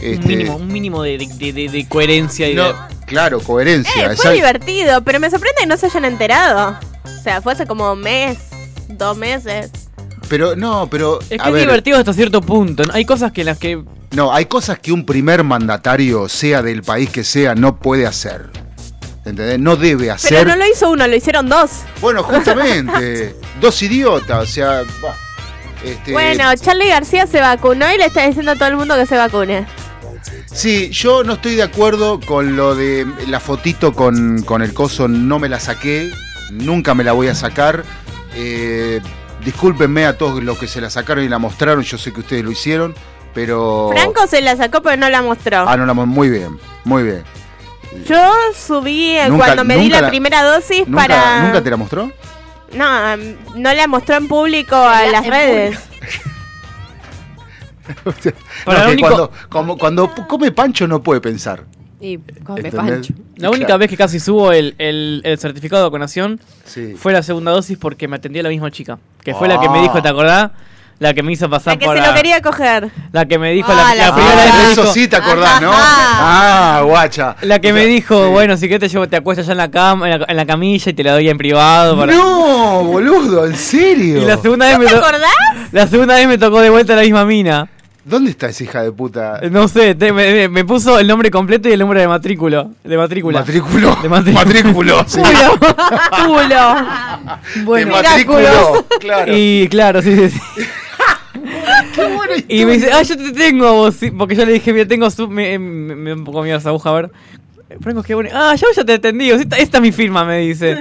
Este, 0.00 0.26
mínimo, 0.28 0.56
un 0.56 0.68
mínimo 0.68 1.02
de, 1.02 1.18
de- 1.18 1.52
de- 1.52 1.68
de 1.68 1.88
coherencia 1.88 2.48
y 2.48 2.54
no, 2.54 2.68
de... 2.68 2.74
claro, 3.06 3.40
coherencia. 3.40 4.12
Eh, 4.12 4.16
fue 4.16 4.32
divertido, 4.34 5.02
pero 5.04 5.20
me 5.20 5.28
sorprende 5.28 5.56
que 5.60 5.66
no 5.66 5.76
se 5.76 5.86
hayan 5.86 6.06
enterado. 6.06 6.74
O 7.04 7.22
sea, 7.22 7.42
fue 7.42 7.52
hace 7.52 7.66
como 7.66 7.92
un 7.92 8.00
mes, 8.00 8.38
dos 8.88 9.14
meses. 9.18 9.70
Pero 10.30 10.54
no, 10.54 10.86
pero 10.88 11.18
Es 11.22 11.28
que 11.28 11.34
a 11.40 11.48
es 11.48 11.52
ver, 11.52 11.62
divertido 11.62 11.98
hasta 11.98 12.12
cierto 12.14 12.40
punto. 12.40 12.84
¿no? 12.84 12.94
Hay 12.94 13.04
cosas 13.04 13.32
que 13.32 13.42
las 13.42 13.58
que... 13.58 13.82
no, 14.12 14.32
hay 14.32 14.46
cosas 14.46 14.78
que 14.78 14.92
un 14.92 15.04
primer 15.04 15.42
mandatario, 15.42 16.28
sea 16.28 16.62
del 16.62 16.82
país 16.84 17.10
que 17.10 17.24
sea, 17.24 17.56
no 17.56 17.80
puede 17.80 18.06
hacer. 18.06 18.48
¿Entendés? 19.24 19.58
No 19.58 19.74
debe 19.74 20.08
hacer. 20.12 20.30
Pero 20.30 20.50
no 20.50 20.56
lo 20.56 20.72
hizo 20.72 20.88
uno, 20.88 21.06
lo 21.08 21.16
hicieron 21.16 21.48
dos. 21.48 21.70
Bueno, 22.00 22.22
justamente, 22.22 23.34
dos 23.60 23.82
idiotas, 23.82 24.44
o 24.44 24.46
sea, 24.46 24.82
bah, 25.02 25.16
este, 25.84 26.12
Bueno, 26.12 26.44
Charlie 26.54 26.88
García 26.88 27.26
se 27.26 27.40
vacunó 27.40 27.92
y 27.92 27.98
le 27.98 28.06
está 28.06 28.24
diciendo 28.24 28.52
a 28.52 28.54
todo 28.54 28.68
el 28.68 28.76
mundo 28.76 28.94
que 28.94 29.06
se 29.06 29.16
vacune. 29.16 29.66
Sí, 30.46 30.90
yo 30.90 31.24
no 31.24 31.34
estoy 31.34 31.56
de 31.56 31.64
acuerdo 31.64 32.20
con 32.20 32.54
lo 32.54 32.76
de 32.76 33.04
la 33.26 33.40
fotito 33.40 33.92
con, 33.94 34.42
con 34.42 34.62
el 34.62 34.74
coso, 34.74 35.08
no 35.08 35.40
me 35.40 35.48
la 35.48 35.58
saqué, 35.58 36.12
nunca 36.52 36.94
me 36.94 37.02
la 37.02 37.12
voy 37.12 37.26
a 37.26 37.34
sacar. 37.34 37.84
Eh, 38.36 39.00
discúlpenme 39.44 40.06
a 40.06 40.16
todos 40.18 40.42
los 40.42 40.58
que 40.58 40.66
se 40.66 40.80
la 40.80 40.90
sacaron 40.90 41.24
y 41.24 41.28
la 41.28 41.38
mostraron, 41.38 41.82
yo 41.82 41.98
sé 41.98 42.12
que 42.12 42.20
ustedes 42.20 42.44
lo 42.44 42.50
hicieron, 42.50 42.94
pero... 43.34 43.90
Franco 43.92 44.26
se 44.26 44.40
la 44.42 44.56
sacó, 44.56 44.82
pero 44.82 44.96
no 44.96 45.08
la 45.10 45.22
mostró. 45.22 45.68
Ah, 45.68 45.76
no, 45.76 45.86
la 45.86 45.94
mo- 45.94 46.06
muy 46.06 46.28
bien, 46.30 46.58
muy 46.84 47.02
bien. 47.02 47.22
Yo 48.06 48.32
subí 48.56 49.16
eh, 49.16 49.26
Nunca- 49.28 49.46
cuando 49.46 49.64
me 49.64 49.76
di 49.76 49.88
la, 49.88 50.02
la- 50.02 50.08
primera 50.08 50.42
dosis 50.42 50.86
¿Nunca, 50.86 51.02
para... 51.08 51.42
¿Nunca 51.42 51.62
te 51.62 51.70
la 51.70 51.76
mostró? 51.76 52.12
No, 52.72 53.16
mm, 53.16 53.60
no 53.60 53.74
la 53.74 53.86
mostró 53.88 54.14
en 54.16 54.28
público 54.28 54.76
a 54.76 55.04
las 55.06 55.26
redes. 55.26 55.78
No, 58.04 58.12
Para 58.64 58.78
que 58.80 58.84
lo 58.86 58.90
único- 58.92 59.08
cuando, 59.08 59.32
como- 59.48 59.76
cuando 59.78 60.14
come 60.28 60.52
pancho 60.52 60.86
no 60.86 61.02
puede 61.02 61.20
pensar. 61.20 61.64
Y 62.00 62.16
pancho. 62.18 63.12
La 63.36 63.50
única 63.50 63.76
vez 63.76 63.88
que 63.90 63.96
casi 63.96 64.18
subo 64.20 64.52
el, 64.52 64.74
el- 64.78 65.20
el 65.24 65.38
certificado 65.38 65.82
de 65.82 65.88
vacunación 65.88 66.40
Sí. 66.64 66.94
fue 66.96 67.12
la 67.12 67.22
segunda 67.22 67.52
dosis 67.52 67.76
porque 67.78 68.08
me 68.08 68.16
atendía 68.16 68.42
la 68.42 68.48
misma 68.48 68.70
chica. 68.70 68.98
Que 69.22 69.34
fue 69.34 69.48
la 69.48 69.60
que 69.60 69.68
me 69.68 69.80
dijo, 69.82 69.98
Ah. 69.98 70.02
¿te 70.02 70.08
acordás? 70.08 70.50
La 70.98 71.14
que 71.14 71.22
me 71.22 71.32
hizo 71.32 71.48
pasar 71.48 71.74
La 71.74 71.78
que 71.78 71.86
por 71.86 71.96
se 71.98 72.06
lo 72.06 72.14
quería 72.14 72.42
coger. 72.42 72.90
La 73.12 73.24
que 73.26 73.38
me 73.38 73.52
dijo, 73.52 73.72
Ah, 73.72 73.74
la, 73.74 73.94
la 73.94 74.06
la 74.08 74.14
primera 74.14 74.34
vez 74.36 74.52
Ah, 74.54 74.68
eso 74.72 74.80
dijo- 74.82 74.92
sí 74.94 75.08
te 75.08 75.16
acordás, 75.16 75.60
¿no? 75.62 75.70
Ah, 75.74 76.82
guacha. 76.84 77.36
La 77.42 77.58
que 77.58 77.72
me 77.72 77.86
dijo, 77.86 78.30
bueno, 78.30 78.56
si 78.58 78.68
querés 78.68 78.80
te 78.80 78.88
llevo, 78.88 79.08
te 79.08 79.16
acuestas 79.16 79.46
ya 79.46 79.52
en 79.52 79.58
la 79.58 79.70
cama, 79.70 80.10
en 80.10 80.20
la, 80.20 80.26
en 80.28 80.36
la 80.36 80.44
camilla 80.46 80.90
y 80.90 80.92
te 80.94 81.02
la 81.02 81.12
doy 81.12 81.28
en 81.30 81.38
privado. 81.38 81.96
para- 81.98 82.12
No, 82.14 82.84
boludo, 82.84 83.46
¿en 83.46 83.56
serio? 83.56 84.20
Y 84.22 84.24
la 84.26 84.36
segunda 84.36 84.66
vez 84.66 84.78
me 84.78 84.84
¿Te 84.86 84.92
to- 84.92 84.98
acordás? 84.98 85.30
La 85.72 85.86
segunda 85.86 86.14
vez 86.16 86.28
me 86.28 86.36
tocó 86.36 86.60
de 86.60 86.68
vuelta 86.68 86.94
la 86.94 87.02
misma 87.02 87.24
mina. 87.24 87.68
¿Dónde 88.04 88.30
está 88.30 88.48
esa 88.48 88.64
hija 88.64 88.82
de 88.82 88.92
puta? 88.92 89.40
No 89.50 89.68
sé, 89.68 89.94
te- 89.94 90.12
me, 90.12 90.32
me- 90.32 90.48
me 90.48 90.64
puso 90.64 90.98
el 90.98 91.06
nombre 91.06 91.30
completo 91.30 91.68
y 91.68 91.72
el 91.72 91.80
número 91.80 92.00
de 92.00 92.08
matrículo. 92.08 92.70
De 92.82 92.96
matrícula. 92.96 93.40
Matrículo. 93.40 93.96
De 94.02 94.08
matrícula. 94.08 94.44
Matrículo, 94.44 95.04
sí. 95.06 95.20
Culo. 96.26 96.76
Bueno, 97.64 97.96
De 97.96 98.02
matrículo, 98.02 98.86
claro. 99.00 99.32
Y 99.36 99.68
claro, 99.68 100.00
sí, 100.02 100.14
sí, 100.16 100.30
sí. 100.30 100.40
Y 102.48 102.64
me 102.64 102.72
dice, 102.72 102.90
ah, 102.92 103.02
yo 103.02 103.16
te 103.16 103.32
tengo 103.32 103.66
a 103.66 103.72
vos, 103.72 103.94
sí, 103.94 104.10
porque 104.10 104.34
yo 104.34 104.44
le 104.44 104.52
dije, 104.52 104.72
mira, 104.72 104.86
tengo 104.86 105.08
su... 105.10 105.28
Me, 105.28 105.58
me, 105.58 105.94
me 105.94 106.10
da 106.10 106.16
un 106.16 106.24
poco 106.24 106.42
miedo 106.42 106.58
esa 106.58 106.68
aguja, 106.70 106.90
a 106.90 106.94
ver. 106.94 107.10
Franco, 107.80 108.02
qué 108.02 108.14
bueno. 108.14 108.30
Ah, 108.32 108.54
yo 108.56 108.66
ya 108.74 108.84
te 108.84 108.94
entendí, 108.94 109.30
esta, 109.30 109.56
esta 109.56 109.78
es 109.78 109.82
mi 109.82 109.92
firma, 109.92 110.24
me 110.24 110.38
dice. 110.38 110.76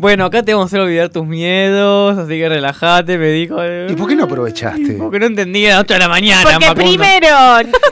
Bueno, 0.00 0.24
acá 0.24 0.42
te 0.42 0.54
vamos 0.54 0.64
a 0.64 0.68
hacer 0.68 0.80
olvidar 0.80 1.10
tus 1.10 1.26
miedos, 1.26 2.16
así 2.16 2.38
que 2.38 2.48
relájate, 2.48 3.18
me 3.18 3.28
dijo. 3.32 3.56
¿Y 3.86 3.92
por 3.94 4.08
qué 4.08 4.16
no 4.16 4.24
aprovechaste? 4.24 4.92
Porque 4.94 5.18
no 5.18 5.26
entendía 5.26 5.68
a 5.68 5.74
las 5.74 5.80
8 5.82 5.92
de 5.92 6.00
la 6.00 6.08
mañana, 6.08 6.40
Porque 6.42 6.64
Facundo. 6.66 6.88
primero, 6.88 7.28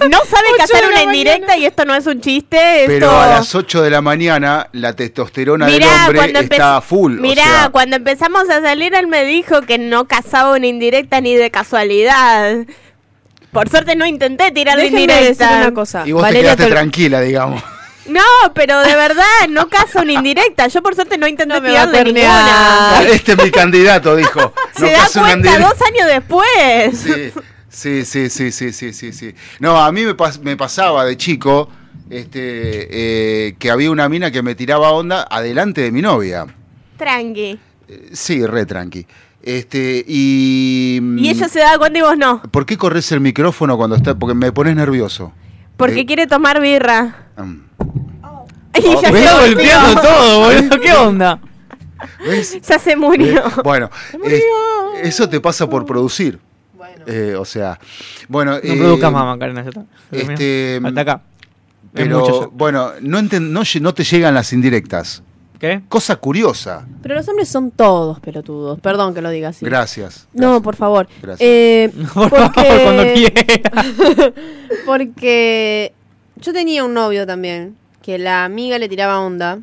no 0.09 0.19
sabe 0.25 0.47
Ocho 0.55 0.57
cazar 0.57 0.77
de 0.77 0.83
la 0.87 0.89
una 0.89 1.03
indirecta 1.05 1.57
y 1.59 1.67
esto 1.67 1.85
no 1.85 1.95
es 1.95 2.07
un 2.07 2.23
chiste. 2.23 2.85
Pero 2.87 3.11
a 3.11 3.27
las 3.27 3.55
8 3.55 3.83
de 3.83 3.91
la 3.91 4.01
mañana 4.01 4.69
la 4.73 4.95
testosterona 4.95 5.67
del 5.67 5.75
Mirá, 5.81 6.05
hombre 6.07 6.19
cuando 6.19 6.39
empe- 6.41 6.53
está 6.53 6.81
full. 6.81 7.19
o 7.19 7.21
Mirá, 7.21 7.45
sea, 7.45 7.69
cuando 7.73 7.97
empezamos 7.97 8.49
a 8.49 8.63
salir, 8.63 8.95
él 8.95 9.07
me 9.07 9.25
dijo 9.27 9.61
que 9.61 9.77
no 9.77 10.07
cazaba 10.07 10.57
una 10.57 10.67
indirecta 10.67 11.21
ni 11.21 11.35
de 11.35 11.51
casualidad. 11.51 12.57
Por 13.53 13.69
suerte 13.69 13.97
no 13.97 14.07
intenté 14.07 14.51
tirar 14.51 14.77
la 14.79 14.85
Déjenme 14.85 15.03
indirecta. 15.03 15.47
decir 15.49 15.63
una 15.67 15.75
cosa. 15.75 16.05
y 16.07 16.13
vos 16.13 16.23
Valeria 16.23 16.53
te 16.53 16.57
quedaste 16.57 16.73
tranquila, 16.75 17.21
digamos. 17.21 17.63
No, 18.09 18.23
pero 18.55 18.81
de 18.81 18.95
verdad, 18.95 19.25
no 19.49 19.69
caza 19.69 20.03
una 20.03 20.13
indirecta. 20.15 20.67
Yo 20.69 20.83
por 20.83 20.95
suerte 20.95 21.19
no 21.19 21.27
intenté 21.29 21.55
No 21.55 21.63
tirarle 21.63 22.05
ninguna. 22.05 23.03
Este 23.11 23.33
es 23.33 23.43
mi 23.43 23.51
candidato, 23.51 24.17
dijo. 24.17 24.41
No 24.79 24.87
Se 24.87 24.93
da 24.93 24.99
caso 25.01 25.21
una 25.21 25.29
cuenta 25.31 25.59
dos 25.59 25.75
años 25.83 26.07
después. 26.07 26.99
Sí, 27.71 28.05
sí, 28.05 28.05
sí, 28.05 28.31
sí, 28.31 28.53
sí, 28.53 28.73
sí, 28.73 28.93
sí, 28.93 29.13
sí. 29.13 29.35
No, 29.61 29.77
a 29.79 29.93
mí 29.93 30.05
me, 30.05 30.17
pas- 30.17 30.41
me 30.41 30.57
pasaba 30.57 31.05
de 31.05 31.17
chico 31.17 31.69
este, 32.11 33.49
eh, 33.49 33.57
que 33.59 33.71
había 33.71 33.91
una 33.91 34.09
mina 34.09 34.31
que 34.31 34.43
me 34.43 34.55
tiraba 34.55 34.91
onda 34.91 35.27
adelante 35.31 35.83
de 35.83 35.93
mi 35.93 36.01
novia. 36.03 36.47
Tranqui. 36.97 37.59
Sí, 38.13 38.45
re 38.47 38.67
tranqui. 38.67 39.07
Este, 39.43 40.05
y... 40.07 41.01
Y 41.19 41.29
ella 41.31 41.49
se 41.49 41.61
da 41.61 41.79
cuenta 41.79 41.99
y 41.99 42.03
vos 42.03 42.17
no. 42.19 42.43
¿Por 42.43 42.67
qué 42.67 42.77
corres 42.77 43.11
el 43.13 43.21
micrófono 43.21 43.77
cuando 43.77 43.97
está? 43.97 44.15
Porque 44.19 44.35
me 44.35 44.51
pones 44.53 44.75
nervioso. 44.77 45.33
Porque 45.77 46.01
Eh, 46.01 46.07
quiere 46.07 46.27
tomar 46.27 46.61
birra. 46.61 47.27
mm. 47.37 47.68
Y 48.75 48.83
ya 49.03 49.11
Me 49.13 49.19
se 49.19 49.25
está 49.25 49.35
volvió. 49.41 49.55
golpeando 49.57 50.01
todo, 50.03 50.41
boludo. 50.45 50.81
¿Qué 50.81 50.93
onda? 50.93 51.41
¿Ves? 52.21 52.61
Ya 52.63 52.79
se 52.79 52.97
murió. 52.97 53.47
Eh, 53.47 53.51
bueno, 53.65 53.91
es- 54.25 54.43
eso 55.03 55.29
te 55.29 55.41
pasa 55.41 55.69
por 55.69 55.85
producir. 55.87 56.39
Eh, 57.07 57.35
o 57.39 57.45
sea, 57.45 57.79
bueno... 58.29 58.53
No 58.53 58.57
eh, 58.59 58.77
produzcas 58.77 59.11
más, 59.13 59.25
Macarena, 59.25 59.63
ya 59.63 59.69
está. 59.71 59.85
Este, 60.13 60.81
Hasta 60.85 61.01
acá. 61.01 61.23
Pero, 61.95 62.43
ya. 62.43 62.49
bueno, 62.53 62.93
no, 63.01 63.19
enten- 63.19 63.49
no, 63.51 63.63
no 63.81 63.95
te 63.95 64.05
llegan 64.05 64.35
las 64.35 64.53
indirectas. 64.53 65.23
¿Qué? 65.59 65.81
Cosa 65.89 66.17
curiosa. 66.17 66.87
Pero 67.03 67.15
los 67.17 67.27
hombres 67.29 67.49
son 67.49 67.71
todos 67.73 68.21
pelotudos. 68.21 68.79
Perdón 68.81 69.13
que 69.15 69.23
lo 69.23 69.31
diga 69.31 69.49
así. 69.49 69.65
Gracias. 69.65 70.29
No, 70.33 70.63
por 70.63 70.77
favor. 70.77 71.09
Gracias. 71.21 71.41
Eh, 71.49 71.91
Por 72.15 72.31
porque... 72.31 72.61
favor, 72.63 72.83
cuando 72.85 73.03
quiera. 73.15 74.33
porque 74.87 75.93
yo 76.37 76.53
tenía 76.53 76.85
un 76.85 76.95
novio 76.95 77.27
también, 77.27 77.77
que 78.09 78.17
la 78.17 78.47
amiga 78.47 78.79
le 78.79 78.89
tiraba 78.89 79.21
onda. 79.21 79.59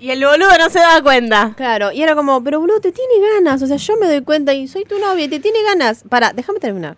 Y 0.00 0.10
el 0.10 0.24
boludo 0.24 0.48
no 0.58 0.68
se 0.68 0.80
daba 0.80 1.00
cuenta. 1.00 1.52
Claro, 1.56 1.92
y 1.92 2.02
era 2.02 2.16
como, 2.16 2.42
pero 2.42 2.58
boludo, 2.58 2.80
te 2.80 2.90
tiene 2.90 3.12
ganas. 3.36 3.62
O 3.62 3.68
sea, 3.68 3.76
yo 3.76 3.96
me 3.98 4.08
doy 4.08 4.20
cuenta 4.22 4.52
y 4.52 4.66
soy 4.66 4.84
tu 4.84 4.98
novia 4.98 5.26
y 5.26 5.28
te 5.28 5.38
tiene 5.38 5.62
ganas. 5.62 6.02
Para, 6.08 6.32
déjame 6.32 6.58
terminar. 6.58 6.96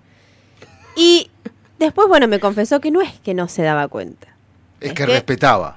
Y 0.96 1.30
después, 1.78 2.08
bueno, 2.08 2.28
me 2.28 2.40
confesó 2.40 2.80
que 2.80 2.90
no 2.90 3.02
es 3.02 3.12
que 3.22 3.34
no 3.34 3.46
se 3.46 3.60
daba 3.60 3.88
cuenta. 3.88 4.28
Es 4.80 4.88
Es 4.88 4.94
que 4.94 5.04
que- 5.04 5.12
respetaba. 5.12 5.76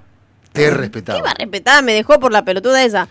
Te 0.54 0.62
¿Qué 0.62 0.70
respetaba. 0.72 1.20
iba 1.20 1.32
a 1.32 1.34
respetar? 1.34 1.84
Me 1.84 1.92
dejó 1.92 2.18
por 2.22 2.32
la 2.32 2.46
pelotuda 2.46 2.82
esa. 2.82 3.10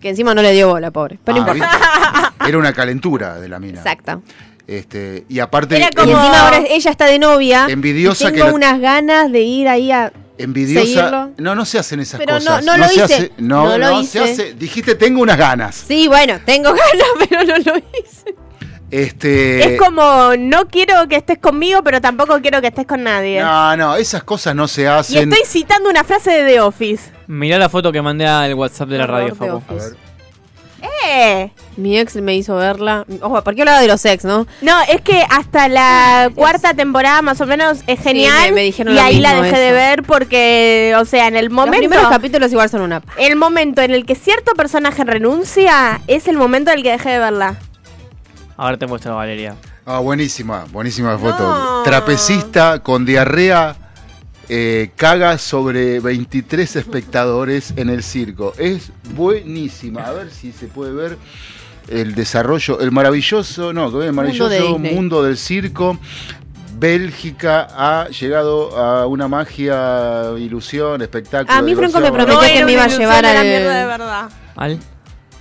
Que 0.00 0.08
encima 0.08 0.34
no 0.34 0.42
le 0.42 0.50
dio 0.50 0.66
bola, 0.68 0.90
pobre. 0.90 1.20
Pero 1.22 1.38
no 1.38 1.44
Ah, 1.48 1.54
importa. 1.54 2.34
Era 2.48 2.58
una 2.58 2.72
calentura 2.72 3.38
de 3.38 3.48
la 3.48 3.60
mina. 3.60 3.78
Exacto. 3.78 4.20
Este, 4.66 5.26
y 5.28 5.38
aparte, 5.38 5.78
Y 5.78 5.82
encima 5.82 6.40
ahora 6.46 6.62
ella 6.68 6.90
está 6.90 7.04
de 7.06 7.20
novia. 7.20 7.66
Envidiosa 7.68 8.30
y 8.30 8.32
que 8.32 8.40
tengo 8.42 8.52
unas 8.56 8.80
ganas 8.80 9.30
de 9.30 9.42
ir 9.42 9.68
ahí 9.68 9.92
a. 9.92 10.12
envidiosa. 10.42 10.86
seguirlo. 10.86 11.30
No, 11.38 11.54
no 11.54 11.64
se 11.64 11.78
hacen 11.78 12.00
esas 12.00 12.18
Pero 12.20 12.34
no- 12.34 12.38
cosas. 12.40 12.64
no 12.64 12.76
lo 12.76 12.84
se 12.88 12.94
hice. 12.94 13.02
hace- 13.04 13.32
no, 13.38 13.64
No 13.68 13.78
lo 13.78 13.90
no 13.90 14.02
se 14.04 14.20
hace. 14.20 14.54
Dijiste, 14.54 14.94
tengo 14.94 15.20
unas 15.22 15.36
ganas. 15.38 15.74
Sí, 15.86 16.08
bueno, 16.08 16.38
tengo 16.44 16.70
ganas, 16.74 17.06
pero 17.28 17.44
no 17.44 17.58
lo 17.58 17.78
hice. 17.78 18.34
Este. 18.90 19.74
Es 19.74 19.80
como, 19.80 20.32
no 20.36 20.66
quiero 20.66 21.06
que 21.08 21.16
estés 21.16 21.38
conmigo, 21.38 21.82
pero 21.84 22.00
tampoco 22.00 22.40
quiero 22.40 22.60
que 22.60 22.66
estés 22.68 22.86
con 22.86 23.04
nadie. 23.04 23.40
No, 23.40 23.76
no, 23.76 23.94
esas 23.96 24.24
cosas 24.24 24.54
no 24.56 24.66
se 24.66 24.82
y 24.82 24.86
hacen. 24.86 25.32
estoy 25.32 25.46
citando 25.46 25.88
una 25.88 26.02
frase 26.02 26.30
de 26.32 26.44
The 26.54 26.60
Office. 26.60 27.10
Mirá 27.28 27.58
la 27.58 27.68
foto 27.68 27.92
que 27.92 28.02
mandé 28.02 28.26
al 28.26 28.54
WhatsApp 28.54 28.88
de 28.88 28.98
la 28.98 29.06
radio, 29.06 29.34
Facu. 29.36 29.56
Office. 29.56 29.94
Mi 31.76 31.98
ex 31.98 32.16
me 32.16 32.34
hizo 32.36 32.56
verla. 32.56 33.04
Ojo, 33.22 33.42
¿por 33.42 33.54
qué 33.54 33.62
hablaba 33.62 33.80
de 33.80 33.86
los 33.88 34.04
ex, 34.04 34.24
no? 34.24 34.46
No, 34.60 34.74
es 34.88 35.00
que 35.00 35.22
hasta 35.30 35.68
la 35.68 36.30
cuarta 36.34 36.74
temporada 36.74 37.22
más 37.22 37.40
o 37.40 37.46
menos 37.46 37.78
es 37.86 38.00
genial. 38.00 38.50
me- 38.50 38.56
me 38.56 38.60
dijeron 38.62 38.92
y 38.92 38.96
lo 38.96 39.02
ahí 39.02 39.18
la 39.20 39.40
dejé 39.40 39.58
de 39.58 39.72
ver 39.72 40.02
porque, 40.02 40.94
o 40.98 41.04
sea, 41.04 41.26
en 41.28 41.36
el 41.36 41.46
Los 41.46 41.54
momento. 41.54 41.78
primeros 41.78 42.08
capítulos 42.08 42.52
igual 42.52 42.68
son 42.68 42.82
una. 42.82 43.02
El 43.16 43.36
momento 43.36 43.80
en 43.82 43.92
el 43.92 44.04
que 44.04 44.14
cierto 44.14 44.52
personaje 44.54 45.04
renuncia 45.04 46.00
es 46.06 46.28
el 46.28 46.36
momento 46.36 46.70
en 46.70 46.78
el 46.78 46.82
que 46.82 46.90
dejé 46.92 47.10
de 47.10 47.18
verla. 47.18 47.56
Ahora 48.56 48.76
te 48.76 48.86
muestro, 48.86 49.16
Valeria. 49.16 49.56
Ah, 49.86 50.00
buenísima, 50.00 50.66
buenísima 50.70 51.16
foto. 51.18 51.82
Trapecista 51.84 52.80
con 52.80 53.06
diarrea 53.06 53.74
eh, 54.52 54.90
caga 54.96 55.38
sobre 55.38 56.00
23 56.00 56.74
espectadores 56.74 57.72
en 57.76 57.88
el 57.88 58.02
circo. 58.02 58.52
Es 58.58 58.90
buenísima. 59.14 60.02
A 60.02 60.12
ver 60.12 60.30
si 60.32 60.50
se 60.50 60.66
puede 60.66 60.92
ver 60.92 61.18
el 61.88 62.16
desarrollo, 62.16 62.80
el 62.80 62.90
maravilloso, 62.90 63.72
no, 63.72 64.02
el 64.02 64.12
maravilloso 64.12 64.48
de 64.48 64.60
mundo, 64.60 65.22
del 65.22 65.36
circo. 65.36 66.00
Bélgica 66.76 67.68
ha 67.70 68.08
llegado 68.08 68.76
a 68.76 69.06
una 69.06 69.28
magia, 69.28 70.32
ilusión, 70.36 71.00
espectáculo. 71.00 71.56
A 71.56 71.62
mí 71.62 71.76
Franco 71.76 72.00
me 72.00 72.10
prometió 72.10 72.40
que 72.40 72.64
me 72.64 72.72
iba 72.72 72.84
a 72.84 72.88
llevar 72.88 73.24
al 73.24 73.46
mierda 73.46 73.78
de 73.78 73.86
verdad. 73.86 74.30
¿Al? 74.56 74.80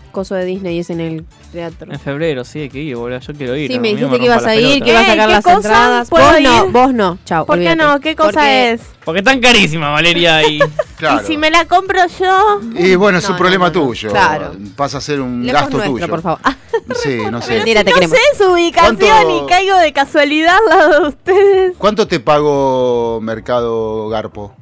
Coso 0.09 0.35
de 0.35 0.45
Disney 0.45 0.79
es 0.79 0.89
en 0.89 0.99
el 0.99 1.25
teatro. 1.51 1.91
En 1.91 1.99
febrero, 1.99 2.43
sí, 2.43 2.59
hay 2.61 2.69
que 2.69 2.79
ir, 2.79 2.95
boludo. 2.95 3.19
Yo 3.19 3.33
quiero 3.33 3.55
ir. 3.55 3.71
Sí, 3.71 3.79
me 3.79 3.89
dijiste 3.95 4.19
que 4.19 4.25
ibas 4.25 4.45
a 4.45 4.55
ir, 4.55 4.83
que 4.83 4.89
ibas 4.91 5.03
a 5.03 5.05
¿Qué? 5.05 5.11
sacar 5.11 5.27
¿Qué 5.27 5.33
las 5.33 5.43
cosa? 5.43 5.55
entradas. 5.57 6.09
¿Puedo 6.09 6.25
Vos 6.25 6.41
no, 6.41 6.65
ir? 6.65 6.71
vos 6.71 6.93
no. 6.93 7.17
Chao. 7.25 7.45
¿Por 7.45 7.59
qué 7.59 7.75
no? 7.75 7.99
¿Qué 7.99 8.15
cosa 8.15 8.31
Porque- 8.31 8.71
es? 8.73 8.81
Porque 9.05 9.19
están 9.19 9.39
carísimas, 9.39 9.91
Valeria. 9.93 10.47
Y... 10.47 10.59
Claro. 10.99 11.21
Y 11.23 11.25
si 11.27 11.37
me 11.37 11.49
la 11.49 11.63
compro 11.63 12.01
yo. 12.19 12.59
Y 12.75 12.95
bueno, 12.95 13.19
es 13.19 13.23
No, 13.23 13.31
un 13.31 13.37
problema 13.37 13.69
no, 13.69 13.73
no, 13.73 13.79
no. 13.79 13.87
tuyo. 13.87 14.09
Claro. 14.11 14.51
Pasa 14.75 14.97
a 14.97 15.01
ser 15.01 15.21
un 15.21 15.45
Lejos 15.45 15.61
gasto 15.61 15.77
nuestro, 15.77 15.93
tuyo. 15.95 16.07
por 16.09 16.21
favor. 16.21 16.39
Ah, 16.43 16.57
Sí, 17.01 17.19
no 17.31 17.41
sé. 17.41 17.53
Mentira, 17.55 17.85
te 17.85 17.91
no 17.91 17.95
queremos. 17.95 18.17
sé 18.17 18.43
su 18.43 18.51
ubicación 18.51 18.97
¿Cuánto- 18.97 19.45
y 19.45 19.47
caigo 19.49 19.77
de 19.77 19.93
casualidad 19.93 20.57
al 20.57 20.77
lado 20.77 21.01
de 21.03 21.07
ustedes. 21.07 21.73
¿Cuánto 21.77 22.05
te 22.09 22.19
pago 22.19 23.19
Mercado 23.21 24.09
Garpo? 24.09 24.53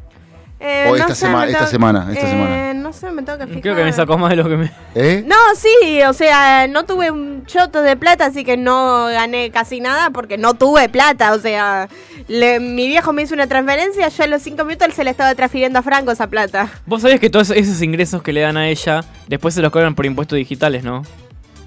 Eh, 0.60 0.86
O 0.88 0.90
no 0.90 0.96
esta 0.96 1.14
sé, 1.14 1.26
sema- 1.28 1.46
me 1.46 1.52
esta 1.52 1.68
semana, 1.68 2.08
esta 2.12 2.26
eh, 2.26 2.30
semana. 2.32 2.74
No 2.74 2.92
sé, 2.94 3.12
me 3.12 3.22
tengo 3.22 3.38
que 3.38 3.46
fijar. 3.48 3.62
Creo 3.62 3.76
que 3.76 3.84
me 3.84 3.94
sacó 3.94 4.18
más 4.18 4.32
de 4.32 4.38
lo 4.38 4.50
que 4.50 4.58
me. 4.58 4.72
¿Eh? 4.96 5.24
No, 5.28 5.36
sí, 5.56 6.02
o 6.04 6.14
sea, 6.14 6.68
no 6.68 6.84
tuve 6.86 7.12
un 7.12 7.46
choto 7.46 7.82
de 7.84 7.96
plata, 7.96 8.26
así 8.26 8.44
que 8.44 8.58
no 8.58 9.06
gané 9.06 9.52
casi 9.52 9.80
nada 9.82 10.10
porque 10.10 10.38
no 10.40 10.56
tuve 10.56 10.90
plata. 10.90 11.34
O 11.34 11.40
sea, 11.40 11.88
le- 12.28 12.60
mi 12.60 12.88
viejo 12.88 13.14
me 13.14 13.22
hizo 13.22 13.36
una 13.36 13.46
transferencia, 13.46 14.08
yo 14.08 14.24
a 14.24 14.28
los 14.28 14.42
cinco 14.42 14.66
minutos 14.66 14.94
se 14.96 15.04
le 15.04 15.12
estaba 15.12 15.36
transfiriendo 15.36 15.78
a 15.78 15.84
Franco 15.84 16.12
esa 16.12 16.26
plata. 16.28 16.70
Vos 16.88 17.04
sabés 17.04 17.20
que 17.20 17.30
todos 17.30 17.52
esos 17.52 17.82
ingresos 17.84 18.24
que 18.24 18.34
le 18.34 18.42
dan 18.42 18.58
a 18.58 18.68
ella, 18.68 19.04
después 19.28 19.54
se 19.54 19.62
los 19.62 19.72
cobran 19.72 19.94
por 19.94 20.06
impuestos 20.08 20.38
digitales, 20.38 20.84
¿no? 20.84 21.04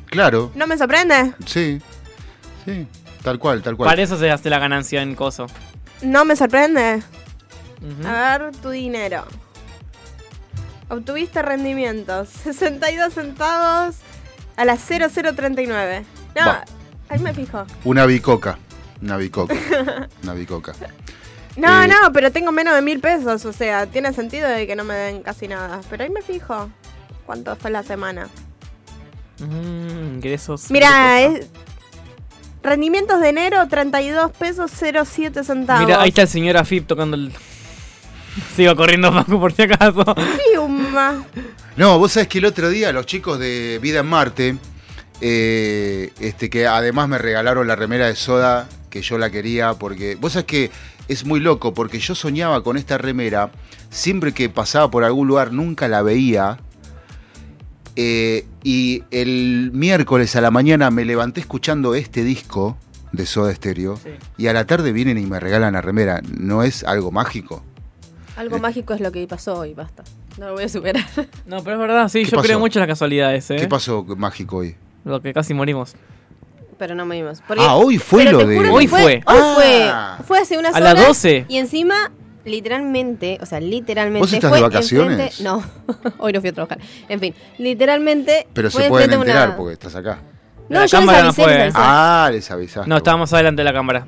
Claro, 0.07 0.51
¿No 0.57 0.67
me 0.67 0.77
sorprende? 0.77 1.33
sí. 1.47 1.81
Sí, 2.65 2.87
tal 3.23 3.39
cual, 3.39 3.63
tal 3.63 3.77
cual. 3.77 3.89
Para 3.89 4.03
eso 4.03 4.19
se 4.19 4.31
hace 4.31 4.51
la 4.51 4.59
ganancia 4.59 5.01
en 5.01 5.15
coso. 5.15 5.47
No 6.03 6.25
me 6.25 6.35
sorprende. 6.37 7.03
A 8.07 8.39
ver 8.39 8.53
tu 8.57 8.71
dinero. 8.71 9.25
Obtuviste 10.89 11.43
rendimientos. 11.43 12.29
62 12.45 13.15
centavos 13.15 13.97
a 14.57 14.65
las 14.65 14.81
0039. 14.87 16.05
No, 16.37 16.47
Va. 16.47 16.65
Ahí 17.09 17.19
me 17.19 17.33
fijo. 17.35 17.65
Una 17.85 18.07
bicoca. 18.07 18.59
Una 19.03 19.17
bicoca. 19.17 19.55
Una 20.23 20.35
bicoca. 20.35 20.73
No, 21.57 21.83
Eh, 21.83 21.89
no, 21.89 22.13
pero 22.13 22.31
tengo 22.31 22.53
menos 22.53 22.75
de 22.75 22.83
mil 22.83 23.01
pesos, 23.01 23.45
o 23.45 23.53
sea, 23.53 23.87
tiene 23.87 24.13
sentido 24.13 24.49
de 24.49 24.67
que 24.67 24.77
no 24.77 24.85
me 24.85 24.95
den 24.95 25.23
casi 25.23 25.49
nada. 25.49 25.81
Pero 25.91 26.05
ahí 26.05 26.11
me 26.11 26.23
fijo. 26.23 26.71
¿Cuánto 27.27 27.57
fue 27.57 27.71
la 27.71 27.83
semana? 27.83 28.29
Mm, 29.39 30.15
ingresos. 30.17 30.71
Mira, 30.71 31.21
es... 31.23 31.47
rendimientos 32.63 33.21
de 33.21 33.29
enero, 33.31 33.67
32 33.69 34.31
pesos 34.33 34.71
07 34.71 35.43
centavos. 35.45 35.85
Mira, 35.87 36.01
ahí 36.03 36.11
está 36.11 36.23
el 36.23 36.29
señor 36.29 36.57
Afip 36.57 36.87
tocando 36.87 37.17
el. 37.17 37.33
Sigo 38.57 38.77
corriendo, 38.77 39.13
Paco, 39.13 39.41
por 39.41 39.53
si 39.53 39.63
acaso. 39.63 40.05
Fiuma. 40.53 41.25
No, 41.77 41.99
vos 41.99 42.13
sabés 42.13 42.29
que 42.29 42.39
el 42.39 42.45
otro 42.45 42.69
día 42.69 42.93
los 42.93 43.07
chicos 43.07 43.39
de 43.39 43.79
Vida 43.83 44.01
en 44.01 44.07
Marte, 44.07 44.57
eh, 45.21 46.13
este, 46.21 46.51
que 46.51 46.67
además 46.67 47.09
me 47.09 47.19
regalaron 47.19 47.67
la 47.67 47.77
remera 47.77 48.07
de 48.07 48.17
soda, 48.17 48.69
que 48.91 49.03
yo 49.03 49.19
la 49.19 49.31
quería, 49.31 49.75
porque 49.75 50.17
vos 50.17 50.33
sabés 50.33 50.47
que 50.47 50.71
es 51.09 51.25
muy 51.25 51.41
loco, 51.41 51.75
porque 51.75 51.99
yo 51.99 52.15
soñaba 52.15 52.63
con 52.63 52.77
esta 52.77 52.99
remera, 52.99 53.51
siempre 53.89 54.33
que 54.33 54.49
pasaba 54.49 54.91
por 54.91 55.05
algún 55.05 55.29
lugar 55.29 55.53
nunca 55.53 55.89
la 55.89 56.03
veía, 56.03 56.59
eh, 57.97 58.47
y 58.63 59.05
el 59.11 59.71
miércoles 59.73 60.37
a 60.37 60.41
la 60.41 60.51
mañana 60.51 60.91
me 60.91 61.05
levanté 61.05 61.41
escuchando 61.41 61.95
este 61.95 62.23
disco 62.25 62.79
de 63.13 63.27
Soda 63.27 63.55
Stereo, 63.55 63.99
y 64.37 64.47
a 64.47 64.53
la 64.53 64.67
tarde 64.67 64.93
vienen 64.93 65.19
y 65.19 65.27
me 65.27 65.41
regalan 65.41 65.73
la 65.73 65.81
remera, 65.81 66.21
¿no 66.39 66.63
es 66.63 66.85
algo 66.85 67.11
mágico? 67.11 67.65
Algo 68.41 68.59
mágico 68.59 68.95
es 68.95 69.01
lo 69.01 69.13
que 69.13 69.27
pasó 69.27 69.59
hoy, 69.59 69.75
basta. 69.75 70.03
No 70.39 70.47
lo 70.49 70.55
voy 70.55 70.65
a 70.65 70.69
superar. 70.69 71.05
No, 71.47 71.63
pero 71.63 71.77
es 71.77 71.81
verdad, 71.81 72.09
sí, 72.09 72.25
¿Qué 72.25 72.31
yo 72.31 72.41
creo 72.41 72.59
mucho 72.59 72.79
en 72.79 72.87
las 72.87 72.89
casualidades, 72.89 73.51
¿eh? 73.51 73.57
¿Qué 73.57 73.69
pasó 73.69 74.03
mágico 74.17 74.57
hoy? 74.59 74.77
Lo 75.05 75.21
que 75.21 75.35
casi 75.35 75.53
morimos. 75.53 75.95
Pero 76.79 76.95
no 76.95 77.05
me 77.05 77.17
dimos. 77.17 77.43
Ah, 77.59 77.77
hoy 77.77 77.99
fue 77.99 78.25
lo 78.25 78.39
de- 78.47 78.71
Hoy 78.71 78.87
fue. 78.87 79.03
Hoy 79.05 79.23
Ah. 79.27 80.15
fue. 80.19 80.25
Fue 80.27 80.39
hace 80.39 80.57
unas 80.59 80.75
A 80.75 80.79
horas. 80.79 80.95
las 80.95 81.07
12. 81.07 81.45
Y 81.49 81.59
encima, 81.59 82.11
literalmente, 82.47 83.37
o 83.43 83.47
sea, 83.47 83.61
literalmente. 83.61 84.21
¿Vos 84.21 84.33
estás 84.33 84.49
fue 84.49 84.59
de 84.59 84.63
vacaciones? 84.63 85.19
enfrente- 85.41 85.43
No, 85.45 85.63
hoy 86.19 86.33
no 86.33 86.41
fui 86.41 86.49
a 86.49 86.53
trabajar. 86.55 86.79
En 87.11 87.21
fin, 87.21 87.35
literalmente. 87.59 88.47
Pero 88.55 88.71
fue 88.71 88.85
se 88.85 88.89
pueden 88.89 89.11
una- 89.11 89.19
enterar 89.19 89.57
porque 89.57 89.75
estás 89.75 89.95
acá. 89.97 90.21
No, 90.71 90.81
La 90.81 90.87
yo 90.87 90.99
les 90.99 91.07
cámara 91.07 91.23
no 91.25 91.33
fue. 91.35 91.47
les 91.49 91.61
avisé. 91.61 91.79
Ah, 91.79 92.29
les 92.33 92.51
avisaste. 92.51 92.89
No, 92.89 92.97
estábamos 92.97 93.31
adelante 93.35 93.61
de 93.61 93.65
la 93.65 93.73
cámara. 93.75 94.07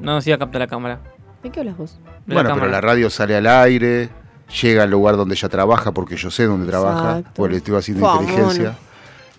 No 0.00 0.12
nos 0.14 0.26
iba 0.26 0.36
a 0.36 0.38
captar 0.38 0.60
la 0.60 0.66
cámara. 0.68 1.00
¿De 1.42 1.50
qué 1.50 1.60
hablas 1.60 1.76
vos? 1.76 1.98
Bueno, 2.26 2.54
pero 2.54 2.66
la 2.66 2.80
radio 2.80 3.08
sale 3.10 3.36
al 3.36 3.46
aire, 3.46 4.08
llega 4.62 4.82
al 4.84 4.90
lugar 4.90 5.16
donde 5.16 5.34
ella 5.34 5.48
trabaja, 5.48 5.92
porque 5.92 6.16
yo 6.16 6.30
sé 6.30 6.44
dónde 6.44 6.66
trabaja, 6.68 7.18
Exacto. 7.18 7.30
porque 7.34 7.52
le 7.52 7.58
estoy 7.58 7.76
haciendo 7.76 8.06
Fue, 8.10 8.22
inteligencia. 8.24 8.62
mono. 8.64 8.76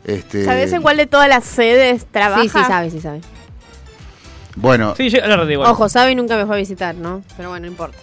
Este, 0.05 0.45
¿Sabes 0.45 0.71
en 0.71 0.81
cuál 0.81 0.95
de 0.97 1.05
todas 1.05 1.27
las 1.27 1.43
sedes 1.43 2.05
trabaja? 2.09 2.41
Sí, 2.43 2.49
sí, 2.49 2.59
sabe, 2.65 2.89
sí, 2.91 3.01
sabe. 3.01 3.21
Bueno, 4.55 4.95
Sí, 4.95 5.09
yo 5.09 5.19
la 5.25 5.35
radio 5.37 5.51
igual. 5.51 5.69
Ojo, 5.71 5.89
sabe 5.89 6.11
y 6.11 6.15
nunca 6.15 6.35
me 6.37 6.45
fue 6.45 6.55
a 6.55 6.59
visitar, 6.59 6.95
¿no? 6.95 7.23
Pero 7.35 7.49
bueno, 7.49 7.65
no 7.65 7.71
importa. 7.71 7.97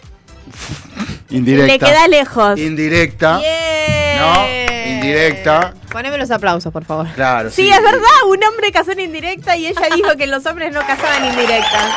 indirecta. 1.31 1.67
Le 1.73 1.79
queda 1.79 2.09
lejos. 2.09 2.59
Indirecta. 2.61 3.39
Bien. 3.39 4.19
No, 4.21 4.95
indirecta. 4.97 5.75
Poneme 5.91 6.19
los 6.19 6.31
aplausos, 6.31 6.73
por 6.73 6.85
favor. 6.85 7.07
Claro, 7.15 7.51
Sí, 7.51 7.69
es 7.71 7.83
verdad, 7.83 8.01
un 8.29 8.43
hombre 8.45 8.71
casó 8.73 8.93
en 8.93 9.01
indirecta 9.01 9.57
y 9.57 9.67
ella 9.67 9.89
dijo 9.95 10.17
que 10.17 10.27
los 10.27 10.45
hombres 10.47 10.73
no 10.73 10.81
casaban 10.81 11.25
indirecta. 11.25 11.97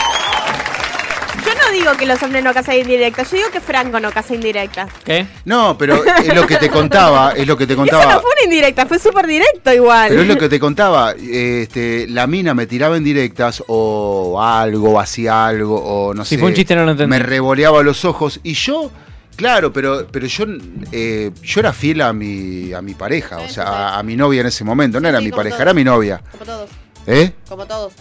Yo 1.68 1.74
no 1.74 1.78
digo 1.78 1.92
que 1.98 2.06
los 2.06 2.22
hombres 2.24 2.44
no 2.44 2.54
casan 2.54 2.78
indirecta, 2.78 3.24
yo 3.24 3.38
digo 3.38 3.50
que 3.52 3.60
Franco 3.62 4.00
no 4.00 4.12
casa 4.12 4.34
indirecta. 4.34 4.88
¿Qué? 5.04 5.26
No, 5.46 5.78
pero 5.78 6.02
es 6.04 6.34
lo 6.34 6.46
que 6.48 6.58
te 6.58 6.70
contaba, 6.70 7.34
es 7.34 7.46
lo 7.48 7.58
que 7.58 7.66
te 7.68 7.74
eso 7.74 7.82
contaba. 7.82 8.06
no 8.14 8.22
fue 8.22 8.32
una 8.32 8.44
indirecta, 8.46 8.86
fue 8.86 9.00
súper 9.00 9.28
directo 9.28 9.74
igual. 9.74 10.10
Pero 10.10 10.22
es 10.22 10.28
lo 10.28 10.38
que 10.38 10.50
te 10.50 10.60
contaba, 10.60 11.12
este, 11.14 12.08
la 12.08 12.28
mina 12.28 12.54
me 12.54 12.68
tiraba 12.68 12.98
en 12.98 13.04
directas 13.04 13.64
o 13.68 14.42
algo, 14.42 14.92
o 14.94 15.00
hacía 15.00 15.46
algo, 15.48 15.76
o 15.82 16.14
no 16.14 16.24
Si 16.26 16.36
sé. 16.36 16.40
fue 16.40 16.50
un 16.50 16.56
chiste, 16.56 16.76
no 16.76 16.86
lo 16.86 16.92
entendí. 16.92 17.10
Me 17.10 17.20
revoleaba 17.20 17.82
los 17.84 18.06
ojos 18.06 18.40
y 18.44 18.54
yo, 18.54 18.90
claro, 19.36 19.74
pero, 19.74 20.08
pero 20.12 20.26
yo, 20.28 20.46
eh, 20.92 21.32
yo 21.44 21.60
era 21.60 21.74
fiel 21.74 22.02
a 22.02 22.14
mi, 22.14 22.74
a 22.74 22.82
mi 22.82 22.94
pareja, 22.94 23.38
o 23.40 23.50
sea, 23.50 23.66
a, 23.96 24.00
a 24.00 24.04
mi 24.04 24.16
novia 24.16 24.42
en 24.42 24.48
ese 24.48 24.64
momento, 24.64 25.00
no 25.00 25.08
era 25.10 25.20
sí, 25.20 25.26
mi 25.26 25.32
pareja, 25.32 25.56
todos. 25.58 25.62
era 25.62 25.74
mi 25.74 25.84
novia. 25.84 26.22
Como 26.32 26.46
todos. 26.46 26.70
¿Eh? 27.08 27.32
Como 27.48 27.66
todos. 27.66 27.94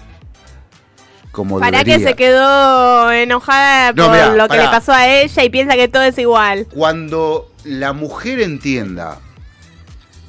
Como 1.37 1.61
Para 1.61 1.85
que 1.85 1.99
se 2.01 2.15
quedó 2.15 3.13
enojada 3.13 3.93
No, 3.93 4.05
por 4.07 4.13
mirá, 4.15 4.31
lo 4.35 4.45
que 4.45 4.57
pará. 4.57 4.63
le 4.63 4.69
pasó 4.71 4.93
a 4.93 5.07
ella 5.07 5.45
y 5.45 5.51
piensa 5.51 5.75
que 5.75 5.87
todo 5.87 6.03
es 6.03 6.17
igual. 6.17 6.67
Cuando 6.71 7.53
la 7.63 7.93
mujer 7.93 8.41
entienda 8.41 9.19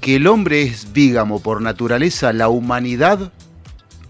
que 0.02 0.18
el 0.18 0.28
hombre 0.28 0.64
es 0.64 0.92
vígamo 0.92 1.40
por 1.40 1.62
naturaleza, 1.62 2.34
la 2.34 2.50
humanidad 2.50 3.32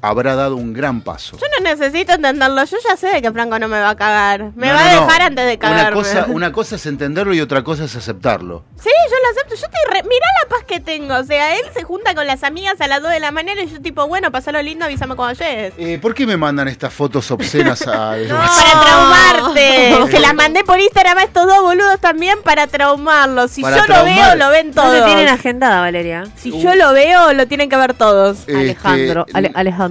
habrá 0.01 0.35
dado 0.35 0.55
un 0.55 0.73
gran 0.73 1.01
paso. 1.01 1.37
Yo 1.37 1.45
no 1.59 1.69
necesito 1.69 2.13
entenderlo, 2.13 2.63
yo 2.63 2.77
ya 2.87 2.95
sé 2.97 3.21
que 3.21 3.31
Franco 3.31 3.57
no 3.59 3.67
me 3.67 3.79
va 3.79 3.89
a 3.91 3.95
cagar. 3.95 4.51
Me 4.55 4.67
No, 4.67 4.73
va 4.73 4.81
no, 4.83 4.87
a 4.89 4.93
no. 4.93 5.01
dejar 5.05 5.21
antes 5.23 5.45
de 5.45 5.51
Una 5.51 5.59
cagarme. 5.59 5.91
cosa, 5.93 6.25
una 6.29 6.51
cosa 6.51 6.75
es 6.75 6.85
entenderlo 6.85 7.33
y 7.33 7.41
otra 7.41 7.63
cosa 7.63 7.85
es 7.85 7.95
aceptarlo. 7.95 8.63
Sí, 8.81 8.89
yo 9.09 9.15
lo 9.23 9.31
acepto. 9.31 9.55
Yo 9.55 9.65
estoy 9.65 9.93
re... 9.93 10.03
Mirá 10.07 10.25
la 10.43 10.49
paz 10.49 10.63
que 10.67 10.79
tengo. 10.79 11.15
O 11.15 11.23
sea, 11.23 11.55
él 11.55 11.61
se 11.73 11.83
junta 11.83 12.13
con 12.15 12.27
las 12.27 12.43
amigas 12.43 12.79
a 12.79 12.87
las 12.87 13.01
2 13.01 13.11
de 13.11 13.19
la 13.19 13.31
mañana 13.31 13.61
y 13.63 13.67
yo 13.67 13.81
tipo, 13.81 14.07
bueno, 14.07 14.31
pasalo 14.31 14.61
lindo, 14.61 14.85
avísame 14.85 15.15
cuando 15.15 15.33
llegues. 15.39 15.73
Eh, 15.77 15.97
¿Por 16.01 16.13
qué 16.13 16.25
me 16.27 16.37
mandan 16.37 16.67
estas 16.67 16.93
fotos 16.93 17.29
obscenas 17.31 17.81
a 17.87 18.15
Para 18.29 18.83
traumarte. 18.85 19.97
que 20.11 20.19
las 20.19 20.33
mandé 20.33 20.63
por 20.63 20.79
Instagram 20.79 21.17
a 21.17 21.23
estos 21.23 21.47
dos 21.47 21.61
boludos 21.61 21.99
también 21.99 22.39
para 22.43 22.67
traumarlos. 22.67 23.51
Si 23.51 23.61
Para 23.61 23.77
yo 23.77 23.87
lo 23.93 24.03
veo, 24.03 24.35
lo 24.35 24.49
ven 24.49 24.73
todos. 24.73 24.87
No 24.93 24.99
te 24.99 25.05
tienen 25.05 25.27
agendada, 25.27 25.81
Valeria. 25.81 26.25
Si 26.35 26.57
yo 26.61 26.75
lo 26.75 26.93
veo, 26.93 27.33
lo 27.33 27.47
tienen 27.47 27.69
que 27.69 27.77
ver 27.77 27.93
todos. 27.93 28.39
Este, 28.39 28.55
Alejandro. 28.57 29.25
Ale- 29.33 29.51
Alejandro. 29.55 29.86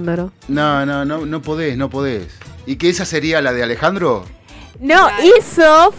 No, 0.47 0.85
no, 0.85 1.05
no, 1.05 1.25
no 1.25 1.41
podés, 1.41 1.77
no 1.77 1.89
podés. 1.89 2.27
¿Y 2.65 2.75
que 2.75 2.89
esa 2.89 3.05
sería 3.05 3.41
la 3.41 3.53
de 3.53 3.63
Alejandro? 3.63 4.25
No, 4.79 5.09
eso, 5.37 5.93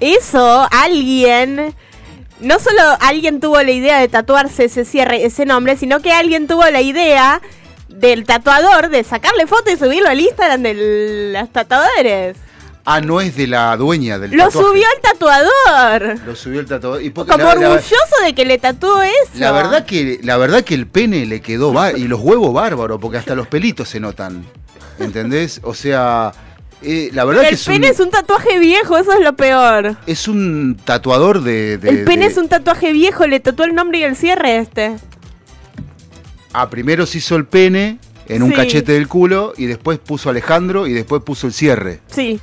eso, 0.00 0.68
alguien, 0.70 1.74
no 2.40 2.58
solo 2.58 2.82
alguien 3.00 3.40
tuvo 3.40 3.60
la 3.62 3.70
idea 3.70 3.98
de 4.00 4.08
tatuarse 4.08 4.64
ese 4.64 4.84
cierre, 4.84 5.24
ese 5.24 5.46
nombre, 5.46 5.76
sino 5.76 6.00
que 6.00 6.12
alguien 6.12 6.46
tuvo 6.46 6.64
la 6.70 6.80
idea 6.80 7.40
del 7.88 8.24
tatuador 8.24 8.90
de 8.90 9.04
sacarle 9.04 9.46
foto 9.46 9.70
y 9.70 9.76
subirlo 9.76 10.08
al 10.08 10.20
Instagram 10.20 10.62
de 10.62 11.32
los 11.32 11.50
tatuadores. 11.50 12.36
Ah, 12.86 13.00
no 13.00 13.20
es 13.22 13.34
de 13.36 13.46
la 13.46 13.74
dueña 13.78 14.18
del 14.18 14.32
Lo 14.32 14.44
tatuaje. 14.44 14.68
subió 14.68 14.84
el 14.94 15.00
tatuador. 15.00 16.18
Lo 16.26 16.36
subió 16.36 16.60
el 16.60 16.66
tatuador. 16.66 17.02
Y 17.02 17.08
porque 17.10 17.32
Como 17.32 17.44
la- 17.44 17.54
la- 17.54 17.60
orgulloso 17.70 18.16
de 18.24 18.34
que 18.34 18.44
le 18.44 18.58
tatuó 18.58 19.00
eso. 19.02 19.14
La 19.36 19.52
verdad 19.52 19.86
que 19.86 20.20
la 20.22 20.36
verdad 20.36 20.62
que 20.64 20.74
el 20.74 20.86
pene 20.86 21.24
le 21.24 21.40
quedó 21.40 21.72
y 21.96 22.06
los 22.08 22.20
huevos 22.20 22.52
bárbaros 22.52 22.98
porque 23.00 23.16
hasta 23.18 23.34
los 23.34 23.46
pelitos 23.46 23.88
se 23.88 24.00
notan. 24.00 24.44
¿Entendés? 24.98 25.60
O 25.64 25.72
sea, 25.74 26.32
eh, 26.82 27.08
la 27.14 27.24
verdad 27.24 27.44
el 27.44 27.48
que 27.48 27.54
es 27.54 27.64
pene 27.64 27.86
un, 27.88 27.92
es 27.94 28.00
un 28.00 28.10
tatuaje 28.10 28.58
viejo, 28.58 28.98
eso 28.98 29.12
es 29.14 29.20
lo 29.20 29.34
peor. 29.34 29.96
es 30.06 30.28
un 30.28 30.76
tatuador 30.84 31.42
de, 31.42 31.78
de- 31.78 31.88
el 31.88 32.04
pene 32.04 32.26
de- 32.26 32.32
es 32.32 32.36
un 32.36 32.48
tatuaje 32.48 32.92
viejo, 32.92 33.26
le 33.26 33.40
tatuó 33.40 33.64
el 33.64 33.74
nombre 33.74 34.00
y 34.00 34.02
el 34.04 34.14
cierre 34.14 34.58
este. 34.58 34.96
Ah, 36.52 36.68
primero 36.70 37.06
se 37.06 37.18
hizo 37.18 37.34
el 37.36 37.46
pene 37.46 37.98
en 38.28 38.42
un 38.42 38.50
Sí. 38.50 38.56
cachete 38.56 38.92
del 38.92 39.08
culo 39.08 39.52
y 39.56 39.66
después 39.66 39.98
puso 39.98 40.30
Alejandro 40.30 40.86
y 40.86 40.92
después 40.92 41.22
puso 41.22 41.46
el 41.46 41.52
cierre. 41.52 42.00
Sí. 42.08 42.40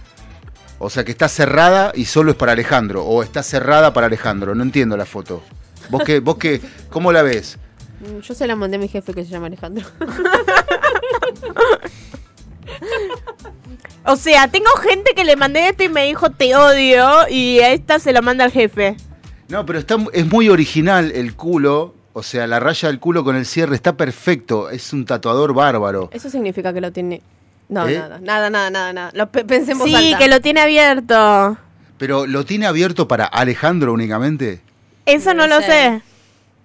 O 0.83 0.89
sea 0.89 1.03
que 1.03 1.11
está 1.11 1.29
cerrada 1.29 1.91
y 1.93 2.05
solo 2.05 2.31
es 2.31 2.37
para 2.37 2.53
Alejandro 2.53 3.05
o 3.05 3.21
está 3.21 3.43
cerrada 3.43 3.93
para 3.93 4.07
Alejandro. 4.07 4.55
No 4.55 4.63
entiendo 4.63 4.97
la 4.97 5.05
foto. 5.05 5.43
¿Vos 5.89 6.03
qué, 6.03 6.19
vos 6.19 6.37
qué, 6.37 6.59
cómo 6.89 7.11
la 7.11 7.21
ves? 7.21 7.59
Mm, 7.99 8.19
Yo 8.21 8.33
se 8.33 8.47
la 8.47 8.55
mandé 8.55 8.77
a 8.77 8.79
mi 8.79 8.87
jefe 8.87 9.13
que 9.13 9.23
se 9.23 9.29
llama 9.29 9.47
Alejandro. 9.47 9.85
O 14.05 14.15
sea, 14.15 14.47
tengo 14.47 14.69
gente 14.81 15.13
que 15.15 15.23
le 15.23 15.35
mandé 15.35 15.69
esto 15.69 15.83
y 15.83 15.89
me 15.89 16.07
dijo 16.07 16.31
te 16.31 16.55
odio 16.55 17.27
y 17.29 17.59
a 17.59 17.71
esta 17.71 17.99
se 17.99 18.13
lo 18.13 18.23
manda 18.23 18.43
al 18.43 18.51
jefe. 18.51 18.95
No, 19.49 19.63
pero 19.65 19.77
está, 19.77 19.97
es 20.13 20.25
muy 20.25 20.49
original 20.49 21.11
el 21.11 21.35
culo. 21.35 21.93
O 22.13 22.23
sea, 22.23 22.47
la 22.47 22.59
raya 22.59 22.87
del 22.89 22.99
culo 22.99 23.23
con 23.23 23.35
el 23.35 23.45
cierre 23.45 23.75
está 23.75 23.95
perfecto. 23.95 24.69
Es 24.71 24.91
un 24.91 25.05
tatuador 25.05 25.53
bárbaro. 25.53 26.09
Eso 26.11 26.29
significa 26.29 26.73
que 26.73 26.81
lo 26.81 26.91
tiene. 26.91 27.21
No, 27.71 27.87
¿Eh? 27.87 27.97
nada, 27.97 28.19
nada, 28.19 28.49
nada, 28.49 28.69
nada, 28.69 28.93
nada. 28.93 29.11
Lo 29.15 29.31
pe- 29.31 29.45
pensé 29.45 29.71
en 29.71 29.79
voz 29.79 29.87
Sí, 29.89 29.95
alta. 29.95 30.17
que 30.19 30.27
lo 30.27 30.39
tiene 30.41 30.59
abierto. 30.61 31.57
Pero 31.97 32.27
¿lo 32.27 32.43
tiene 32.45 32.67
abierto 32.67 33.07
para 33.07 33.25
Alejandro 33.25 33.93
únicamente? 33.93 34.61
Eso 35.05 35.33
no 35.33 35.47
No 35.47 35.55
lo 35.55 35.61
sé. 35.65 36.01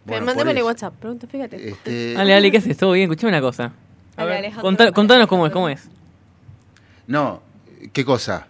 Bueno, 0.05 0.35
por 0.35 0.49
eso. 0.49 0.67
WhatsApp, 0.67 0.95
pregunta, 0.95 1.27
fíjate. 1.27 1.69
Este, 1.71 2.13
Dale, 2.15 2.33
dale, 2.33 2.51
¿qué 2.51 2.59
haces? 2.59 2.77
¿Todo 2.77 2.93
bien? 2.93 3.05
Escuchame 3.11 3.31
una 3.33 3.41
cosa. 3.41 3.65
A 4.17 4.25
Dale, 4.25 4.29
ver, 4.31 4.39
Alejandro. 4.39 4.63
contá- 4.63 4.93
contanos 4.93 5.27
cómo 5.29 5.47
es, 5.47 5.53
cómo 5.53 5.69
es. 5.69 5.89
No, 7.07 7.41
¿qué 7.93 8.05
cosa? 8.05 8.47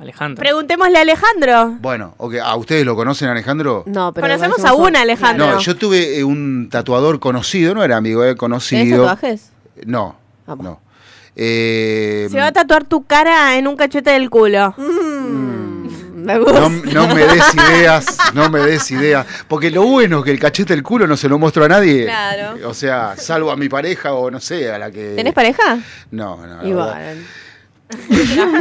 Alejandro. 0.00 0.40
Preguntémosle 0.40 0.98
a 0.98 1.02
Alejandro. 1.02 1.76
Bueno, 1.80 2.14
ok, 2.16 2.34
¿a 2.42 2.56
ustedes 2.56 2.84
lo 2.86 2.96
conocen, 2.96 3.28
Alejandro? 3.28 3.84
No, 3.86 4.12
pero. 4.12 4.26
Conocemos 4.26 4.64
a 4.64 4.72
una, 4.74 5.02
Alejandro. 5.02 5.46
No, 5.52 5.58
yo 5.60 5.76
tuve 5.76 6.18
eh, 6.18 6.24
un 6.24 6.68
tatuador 6.70 7.20
conocido, 7.20 7.74
no 7.74 7.84
era 7.84 7.96
amigo, 7.96 8.22
era 8.22 8.30
¿Tenés 8.30 8.38
conocido. 8.40 9.04
tatuajes? 9.04 9.50
No, 9.84 10.16
Ah, 10.46 10.54
bueno. 10.54 10.80
no. 10.82 10.89
Eh, 11.42 12.28
Se 12.30 12.36
va 12.38 12.48
a 12.48 12.52
tatuar 12.52 12.84
tu 12.84 13.04
cara 13.04 13.56
en 13.56 13.66
un 13.66 13.74
cachete 13.74 14.10
del 14.10 14.28
culo. 14.28 14.74
Mm, 14.76 15.88
Me 16.24 16.38
gusta. 16.38 16.60
No, 16.60 16.68
no 17.06 17.14
me 17.14 17.24
des 17.24 17.54
ideas, 17.54 18.04
no 18.34 18.50
me 18.50 18.60
des 18.60 18.90
ideas. 18.90 19.26
Porque 19.48 19.70
lo 19.70 19.82
bueno 19.84 20.18
es 20.18 20.24
que 20.26 20.32
el 20.32 20.38
cachete 20.38 20.74
del 20.74 20.82
culo 20.82 21.06
no 21.06 21.16
se 21.16 21.30
lo 21.30 21.38
muestro 21.38 21.64
a 21.64 21.68
nadie. 21.68 22.04
Claro. 22.04 22.68
O 22.68 22.74
sea, 22.74 23.14
salvo 23.16 23.50
a 23.50 23.56
mi 23.56 23.70
pareja 23.70 24.12
o 24.12 24.30
no 24.30 24.38
sé, 24.38 24.70
a 24.70 24.78
la 24.78 24.90
que. 24.90 25.14
¿Tenés 25.16 25.32
pareja? 25.32 25.78
No, 26.10 26.46
no. 26.46 26.66
Igual. 26.68 27.16
No, 27.90 28.46
no, 28.46 28.58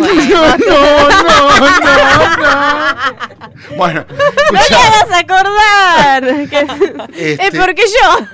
no, 0.58 1.60
no, 1.60 2.38
no. 2.38 3.78
Bueno, 3.78 4.06
No 4.10 4.16
te 4.16 4.58
escuchá, 4.58 4.88
hagas 4.88 5.24
acordar. 5.24 6.50
que- 6.50 7.34
Este- 7.34 7.48
Es 7.48 7.56
porque 7.56 7.84
yo. 7.84 8.26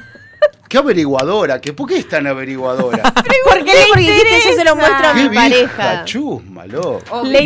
Qué 0.76 0.80
averiguadora, 0.80 1.62
que 1.62 1.72
¿por 1.72 1.88
qué 1.88 2.00
es 2.00 2.10
tan 2.10 2.28
averiguadora? 2.28 3.02
¿Por 3.14 3.64
qué? 3.64 3.72
Porque 3.88 4.12
dijiste 4.12 4.50
yo 4.50 4.56
se 4.56 4.66
lo 4.66 4.76
muestro 4.76 5.08
a 5.08 5.14
mi 5.14 5.30
vieja 5.30 5.44
pareja. 5.44 6.06
chusma, 6.06 6.66
loco. 6.66 7.02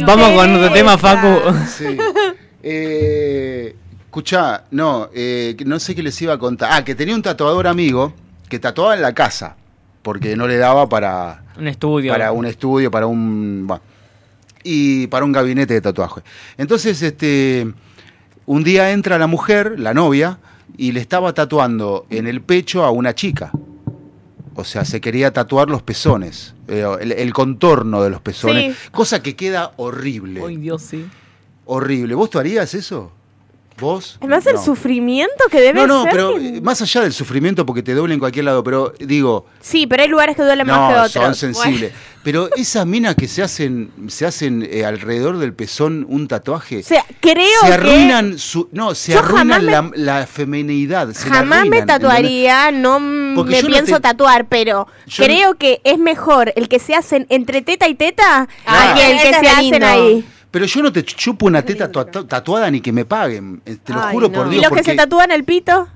Vamos 0.05 0.31
con 0.31 0.55
otro 0.55 0.73
tema, 0.73 0.97
Facu. 0.97 1.27
Sí. 1.67 1.97
Eh, 2.63 3.75
escuchá, 4.05 4.63
no, 4.71 5.09
eh, 5.13 5.55
no 5.65 5.79
sé 5.79 5.93
qué 5.93 6.01
les 6.01 6.19
iba 6.21 6.33
a 6.33 6.37
contar. 6.39 6.69
Ah, 6.73 6.83
que 6.83 6.95
tenía 6.95 7.13
un 7.13 7.21
tatuador 7.21 7.67
amigo 7.67 8.13
que 8.49 8.57
tatuaba 8.57 8.95
en 8.95 9.01
la 9.03 9.13
casa, 9.13 9.55
porque 10.01 10.35
no 10.35 10.47
le 10.47 10.57
daba 10.57 10.89
para, 10.89 11.43
Un 11.57 11.67
estudio. 11.67 12.11
para 12.11 12.31
un 12.31 12.45
estudio, 12.45 12.89
para 12.89 13.05
un... 13.05 13.67
bueno, 13.67 13.83
y 14.63 15.07
para 15.07 15.23
un 15.23 15.31
gabinete 15.31 15.75
de 15.75 15.81
tatuaje. 15.81 16.21
Entonces, 16.57 17.01
este, 17.01 17.71
un 18.45 18.63
día 18.63 18.91
entra 18.91 19.19
la 19.19 19.27
mujer, 19.27 19.79
la 19.79 19.93
novia, 19.93 20.39
y 20.77 20.91
le 20.91 20.99
estaba 21.01 21.33
tatuando 21.33 22.05
en 22.09 22.27
el 22.27 22.41
pecho 22.41 22.83
a 22.83 22.91
una 22.91 23.13
chica. 23.15 23.51
O 24.55 24.63
sea, 24.65 24.83
se 24.83 24.99
quería 24.99 25.31
tatuar 25.31 25.69
los 25.69 25.81
pezones, 25.81 26.53
eh, 26.67 26.85
el, 26.99 27.11
el 27.13 27.33
contorno 27.33 28.01
de 28.03 28.09
los 28.09 28.19
pezones, 28.21 28.75
Sí. 28.75 28.89
cosa 28.91 29.21
que 29.23 29.35
queda 29.35 29.71
horrible. 29.77 30.41
Ay, 30.45 30.57
Dios, 30.57 30.81
sí. 30.81 31.05
Horrible. 31.65 32.13
¿Vos 32.15 32.29
tú 32.29 32.39
harías 32.39 32.73
eso? 32.73 33.11
¿Vos? 33.79 34.17
Además, 34.19 34.45
el 34.47 34.55
No. 34.55 34.61
sufrimiento 34.65 35.45
que 35.49 35.61
debe 35.61 35.79
No, 35.79 35.87
no, 35.87 36.03
ser. 36.03 36.11
pero 36.11 36.37
eh, 36.37 36.59
más 36.61 36.81
allá 36.81 37.01
del 37.01 37.13
sufrimiento, 37.13 37.65
porque 37.65 37.81
te 37.81 37.93
duele 37.93 38.13
en 38.15 38.19
cualquier 38.19 38.43
lado, 38.43 38.61
pero 38.61 38.93
digo, 38.99 39.45
Sí, 39.61 39.87
pero 39.87 40.03
hay 40.03 40.09
lugares 40.09 40.35
que 40.35 40.41
duelen 40.43 40.67
más 40.67 40.75
que 40.89 40.95
no, 40.95 40.99
otros. 41.03 41.11
son 41.13 41.35
sensibles. 41.35 41.93
Pero 42.29 42.47
esas 42.55 42.85
minas 42.85 43.15
que 43.15 43.27
se 43.27 43.41
hacen, 43.41 43.89
se 44.07 44.23
hacen 44.23 44.61
eh, 44.69 44.85
alrededor 44.85 45.39
del 45.39 45.51
pezón 45.51 46.05
un 46.07 46.27
tatuaje, 46.27 46.81
O 46.81 46.83
sea, 46.83 47.03
creo 47.19 47.59
se 47.61 47.65
que 47.65 47.73
arruinan 47.73 48.37
su, 48.37 48.69
no, 48.71 48.93
se 48.93 49.17
arruinan 49.17 49.65
la, 49.65 49.89
se 49.91 49.97
la 49.97 50.27
jamás 51.35 51.65
me 51.65 51.81
tatuaría, 51.81 52.71
no 52.71 52.99
Porque 53.35 53.55
me 53.55 53.61
no 53.63 53.67
pienso 53.69 53.95
te- 53.95 54.01
tatuar, 54.01 54.45
pero 54.47 54.87
creo 55.17 55.55
que 55.55 55.81
es 55.83 55.97
mejor 55.97 56.53
el 56.55 56.69
que 56.69 56.77
se 56.77 56.93
hacen 56.93 57.25
entre 57.29 57.63
teta 57.63 57.87
y 57.87 57.95
teta 57.95 58.47
Ah. 58.67 58.93
que 58.95 59.11
el 59.11 59.17
que 59.17 59.29
se 59.39 59.49
hacen 59.49 59.61
lindo. 59.71 59.87
ahí. 59.87 60.23
Pero 60.51 60.65
yo 60.65 60.83
no 60.83 60.91
te 60.93 61.03
chupo 61.03 61.47
una 61.47 61.63
teta 61.63 61.91
tatu- 61.91 62.27
tatuada 62.27 62.69
ni 62.69 62.79
que 62.79 62.91
me 62.91 63.05
paguen. 63.05 63.59
eh, 63.65 63.77
Te 63.83 63.91
lo 63.91 64.03
Ay, 64.03 64.13
juro 64.13 64.27
no. 64.27 64.33
por 64.33 64.47
¿Y 64.47 64.51
Dios. 64.51 64.63
los 64.65 64.71
que 64.77 64.83
se 64.83 64.93
tatúan 64.95 65.31
el 65.31 65.43
pito? 65.45 65.87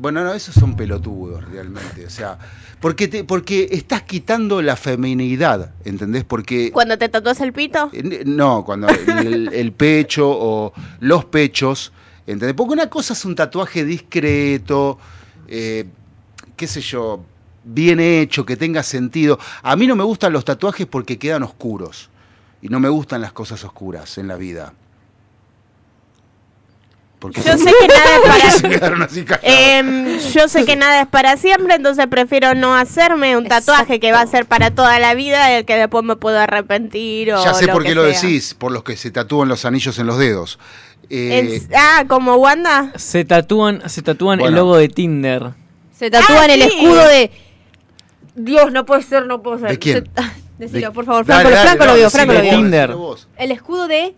Bueno, 0.00 0.24
no, 0.24 0.32
esos 0.32 0.54
son 0.54 0.76
pelotudos 0.76 1.44
realmente. 1.44 2.06
O 2.06 2.10
sea, 2.10 2.38
porque, 2.80 3.06
te, 3.06 3.22
porque 3.22 3.68
estás 3.70 4.00
quitando 4.04 4.62
la 4.62 4.74
feminidad, 4.74 5.74
¿entendés? 5.84 6.24
Porque 6.24 6.72
Cuando 6.72 6.96
te 6.96 7.10
tatúas 7.10 7.38
el 7.42 7.52
pito. 7.52 7.90
Eh, 7.92 8.22
No, 8.24 8.64
cuando 8.64 8.88
el, 9.22 9.52
el 9.52 9.72
pecho 9.72 10.26
o 10.26 10.72
los 11.00 11.26
pechos, 11.26 11.92
¿entendés? 12.26 12.54
Porque 12.54 12.72
una 12.72 12.88
cosa 12.88 13.12
es 13.12 13.22
un 13.26 13.34
tatuaje 13.34 13.84
discreto, 13.84 14.98
eh, 15.46 15.84
qué 16.56 16.66
sé 16.66 16.80
yo, 16.80 17.22
bien 17.62 18.00
hecho, 18.00 18.46
que 18.46 18.56
tenga 18.56 18.82
sentido. 18.82 19.38
A 19.62 19.76
mí 19.76 19.86
no 19.86 19.96
me 19.96 20.04
gustan 20.04 20.32
los 20.32 20.46
tatuajes 20.46 20.86
porque 20.86 21.18
quedan 21.18 21.42
oscuros. 21.42 22.08
Y 22.62 22.68
no 22.68 22.80
me 22.80 22.88
gustan 22.88 23.20
las 23.20 23.32
cosas 23.34 23.62
oscuras 23.64 24.16
en 24.16 24.28
la 24.28 24.36
vida. 24.36 24.72
Porque 27.20 27.42
Yo 27.42 27.52
se- 27.52 27.58
sé 27.64 27.72
que 27.80 27.86
nada 27.88 28.16
es 28.16 29.22
para. 29.22 29.40
Em, 29.42 30.18
yo 30.32 30.48
sé 30.48 30.64
que 30.64 30.74
nada 30.74 31.02
es 31.02 31.06
para 31.06 31.36
siempre, 31.36 31.74
entonces 31.74 32.06
prefiero 32.08 32.54
no 32.54 32.74
hacerme 32.74 33.36
un 33.36 33.46
tatuaje 33.46 34.00
que 34.00 34.10
va 34.10 34.22
a 34.22 34.26
ser 34.26 34.46
para 34.46 34.70
toda 34.70 34.98
la 34.98 35.14
vida, 35.14 35.52
el 35.56 35.64
que 35.66 35.76
después 35.76 36.02
me 36.02 36.16
puedo 36.16 36.38
arrepentir 36.38 37.34
o 37.34 37.44
ya 37.44 37.52
sé 37.54 37.66
lo 37.66 37.74
por 37.74 37.84
qué 37.84 37.94
lo 37.94 38.10
sea. 38.10 38.20
decís, 38.22 38.54
por 38.54 38.72
los 38.72 38.82
que 38.84 38.96
se 38.96 39.10
tatúan 39.10 39.48
los 39.48 39.64
anillos 39.66 39.98
en 39.98 40.06
los 40.06 40.16
dedos. 40.18 40.58
Eh, 41.10 41.60
ah, 41.76 42.04
como 42.08 42.36
Wanda. 42.36 42.92
Se 42.96 43.24
tatúan, 43.24 43.82
se 43.90 44.00
tatúan 44.02 44.38
el 44.38 44.44
Bueno. 44.44 44.56
logo 44.56 44.76
de 44.76 44.88
Tinder. 44.88 45.50
Se 45.96 46.10
tatúan 46.10 46.48
Ah, 46.50 46.54
el 46.54 46.62
sí. 46.62 46.68
escudo 46.68 47.06
de. 47.06 47.30
Dios, 48.34 48.72
no 48.72 48.86
puede 48.86 49.02
ser, 49.02 49.26
no 49.26 49.42
puede 49.42 49.60
ser. 49.60 49.68
¿De 49.70 49.78
quién? 49.78 50.04
Se- 50.16 50.40
Decilo, 50.58 50.88
De- 50.88 50.92
por 50.92 51.04
favor, 51.04 51.24
Dale, 51.26 51.42
Franco, 51.42 51.56
dale, 51.56 51.68
Franco 51.68 51.84
no, 51.84 51.90
lo 51.92 51.96
vio, 51.98 52.10
Franco 52.10 52.32
lo 52.34 52.40
vio. 52.42 52.50
Tinder. 52.50 52.94
El 53.36 53.50
escudo 53.52 53.88
de. 53.88 54.14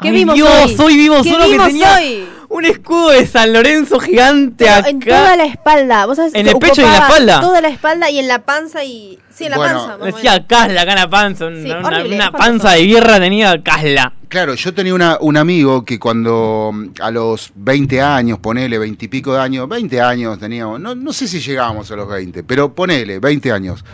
¿Qué 0.00 0.08
Ay, 0.08 0.14
vimos 0.14 0.34
Dios, 0.34 0.50
hoy? 0.50 0.76
hoy 0.86 0.96
vimos 0.96 1.22
¿Qué 1.22 1.30
uno 1.34 1.44
que 1.44 1.50
vimos 1.52 1.66
tenía 1.68 1.94
hoy? 1.96 2.24
un 2.48 2.64
escudo 2.64 3.10
de 3.10 3.26
San 3.26 3.52
Lorenzo 3.52 3.98
gigante 4.00 4.64
Pero 4.64 4.76
acá. 4.76 4.88
En 4.90 5.00
toda 5.00 5.36
la 5.36 5.44
espalda. 5.44 6.06
¿Vos 6.06 6.16
sabés 6.16 6.34
¿En 6.34 6.44
que 6.44 6.50
el 6.52 6.58
pecho 6.58 6.80
y 6.82 6.84
en 6.84 6.90
la 6.90 6.98
espalda? 6.98 7.40
Toda 7.40 7.60
la 7.60 7.68
espalda 7.68 8.10
y 8.10 8.18
en 8.18 8.28
la 8.28 8.40
panza 8.44 8.84
y. 8.84 9.18
Sí, 9.34 9.44
en 9.44 9.50
la 9.52 9.56
Bueno, 9.56 9.86
panza. 9.98 10.04
Decía 10.04 10.46
Casla 10.46 10.82
acá 10.82 10.92
en 10.92 10.98
la 10.98 11.10
panza. 11.10 11.46
Una, 11.46 11.62
Sí, 11.62 11.70
una- 11.70 11.88
horrible, 11.88 12.14
una 12.16 12.32
panza 12.32 12.70
de 12.72 12.86
guerra 12.86 13.18
tenía 13.20 13.62
Casla. 13.62 14.12
Claro, 14.28 14.54
yo 14.54 14.74
tenía 14.74 14.94
una, 14.94 15.18
un 15.20 15.36
amigo 15.36 15.84
que 15.84 15.98
cuando 15.98 16.72
a 17.00 17.10
los 17.12 17.52
20 17.54 18.00
años, 18.02 18.38
ponele 18.40 18.78
20 18.78 19.04
y 19.04 19.08
pico 19.08 19.32
de 19.34 19.40
años, 19.40 19.68
20 19.68 20.00
años 20.00 20.38
teníamos, 20.40 20.80
no, 20.80 20.94
no 20.96 21.12
sé 21.12 21.28
si 21.28 21.40
llegábamos 21.40 21.88
a 21.92 21.96
los 21.96 22.08
20, 22.08 22.42
pero 22.42 22.74
ponele 22.74 23.20
20 23.20 23.52
años, 23.52 23.84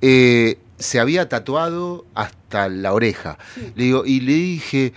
eh, 0.00 0.58
se 0.84 1.00
había 1.00 1.28
tatuado 1.28 2.04
hasta 2.14 2.68
la 2.68 2.92
oreja. 2.92 3.38
Le 3.74 3.84
digo, 3.84 4.04
y 4.04 4.20
le 4.20 4.34
dije, 4.34 4.92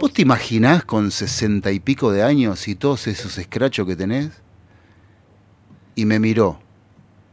¿vos 0.00 0.12
te 0.12 0.22
imaginás 0.22 0.84
con 0.84 1.10
60 1.10 1.70
y 1.72 1.78
pico 1.78 2.10
de 2.10 2.22
años 2.22 2.66
y 2.68 2.74
todos 2.74 3.06
esos 3.06 3.36
escrachos 3.36 3.86
que 3.86 3.96
tenés? 3.96 4.30
Y 5.94 6.06
me 6.06 6.18
miró 6.18 6.58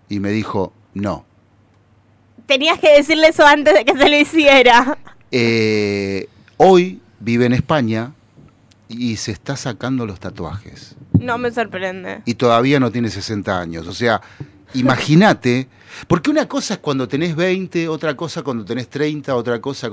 y 0.10 0.20
me 0.20 0.32
dijo, 0.32 0.74
no. 0.94 1.26
Tenías 2.46 2.78
que 2.80 2.94
decirle 2.94 3.30
eso 3.30 3.46
antes 3.46 3.74
de 3.74 3.86
que 3.86 3.98
se 3.98 4.10
lo 4.10 4.18
hiciera. 4.18 4.98
Eh, 5.32 6.28
hoy 6.58 7.02
vive 7.20 7.46
en 7.46 7.54
España 7.54 8.14
y 8.90 9.16
se 9.16 9.32
está 9.32 9.56
sacando 9.56 10.06
los 10.06 10.20
tatuajes. 10.20 10.96
No 11.18 11.38
me 11.38 11.52
sorprende. 11.52 12.22
y 12.26 12.36
todavía 12.36 12.80
no 12.80 12.92
tiene 12.92 13.10
60 13.10 13.60
años. 13.60 13.88
O 13.88 13.94
sea, 13.94 14.22
imagínate, 14.74 15.68
porque 16.08 16.30
una 16.30 16.48
cosa 16.48 16.76
es 16.76 16.80
cuando 16.80 17.08
tenés 17.08 17.36
20, 17.36 17.88
otra 17.88 18.16
cosa 18.16 18.42
cuando 18.44 18.66
tenés 18.66 18.90
30, 18.90 19.36
otra 19.36 19.60
cosa... 19.62 19.90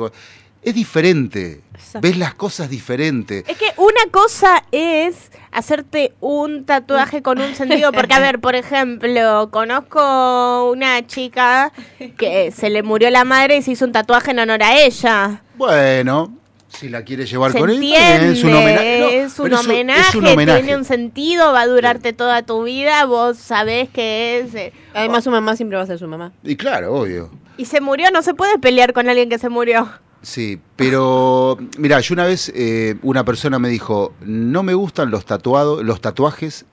Es 0.63 0.75
diferente, 0.75 1.61
ves 2.01 2.17
las 2.17 2.33
cosas 2.35 2.71
diferentes. 2.71 3.45
Es 3.47 3.59
que 3.59 3.67
una 3.77 4.11
cosa 4.11 4.65
es 4.73 5.31
hacerte 5.53 6.15
un 6.21 6.65
tatuaje 6.65 7.21
con 7.21 7.39
un 7.39 7.55
sentido, 7.55 7.93
porque 7.93 8.15
a 8.15 8.19
ver, 8.19 8.41
por 8.41 8.55
ejemplo, 8.55 9.51
conozco 9.51 10.71
una 10.73 11.07
chica 11.07 11.71
que 12.17 12.51
se 12.51 12.71
le 12.71 12.83
murió 12.83 13.11
la 13.11 13.25
madre 13.25 13.59
y 13.59 13.63
se 13.63 13.73
hizo 13.73 13.85
un 13.85 13.93
tatuaje 13.93 14.31
en 14.31 14.39
honor 14.39 14.63
a 14.63 14.81
ella. 14.81 15.43
Bueno, 15.57 16.33
si 16.79 16.89
la 16.89 17.03
quiere 17.05 17.25
llevar 17.27 17.53
¿Se 17.53 17.59
con 17.59 17.71
él, 17.71 17.83
es 17.83 18.43
un 18.45 18.53
homenaje. 18.55 18.99
No, 19.01 19.09
es, 19.09 19.39
un 19.39 19.45
pero 19.45 19.57
eso- 19.61 19.71
homenaje 19.71 20.01
es 20.09 20.15
un 20.15 20.27
homenaje. 20.27 20.63
tiene 20.63 20.77
un 20.77 20.85
sentido, 20.85 21.53
va 21.53 21.63
a 21.63 21.67
durarte 21.67 22.13
toda 22.13 22.43
tu 22.43 22.63
vida, 22.65 23.05
vos 23.07 23.37
sabés 23.39 23.89
que 23.91 24.41
es... 24.41 24.55
eh, 24.55 24.73
Además, 24.95 25.25
su 25.25 25.31
mamá 25.31 25.57
siempre 25.57 25.77
va 25.79 25.85
a 25.85 25.87
ser 25.87 25.99
su 25.99 26.07
mamá. 26.09 26.33
Y 26.43 26.57
claro, 26.57 26.93
obvio. 26.95 27.31
Y 27.57 27.67
se 27.67 27.81
murió, 27.81 28.11
no 28.11 28.23
se 28.23 28.35
puede 28.35 28.59
pelear 28.59 28.93
con 28.93 29.09
alguien 29.09 29.29
que 29.29 29.39
se 29.39 29.49
murió. 29.49 29.89
Sí, 30.23 30.59
pero 30.77 31.59
mira, 31.79 32.01
yo 32.01 32.15
una 32.15 32.25
vez 32.25 32.51
eh, 32.55 32.97
una 33.03 33.25
persona 33.25 33.59
me 33.59 33.69
dijo, 33.69 34.13
no 34.23 34.63
me 34.63 34.75
gustan 34.75 35.11
los 35.11 35.25
tatuados, 35.27 35.85
los 35.85 36.01
tatuajes, 36.01 36.65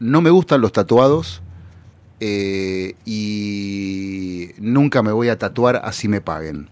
no 0.00 0.20
me 0.20 0.30
gustan 0.30 0.60
los 0.60 0.72
tatuados 0.72 1.40
eh, 2.20 2.94
y 3.04 4.50
nunca 4.58 5.02
me 5.02 5.12
voy 5.12 5.28
a 5.28 5.38
tatuar 5.38 5.80
así 5.84 6.08
me 6.08 6.20
paguen. 6.20 6.68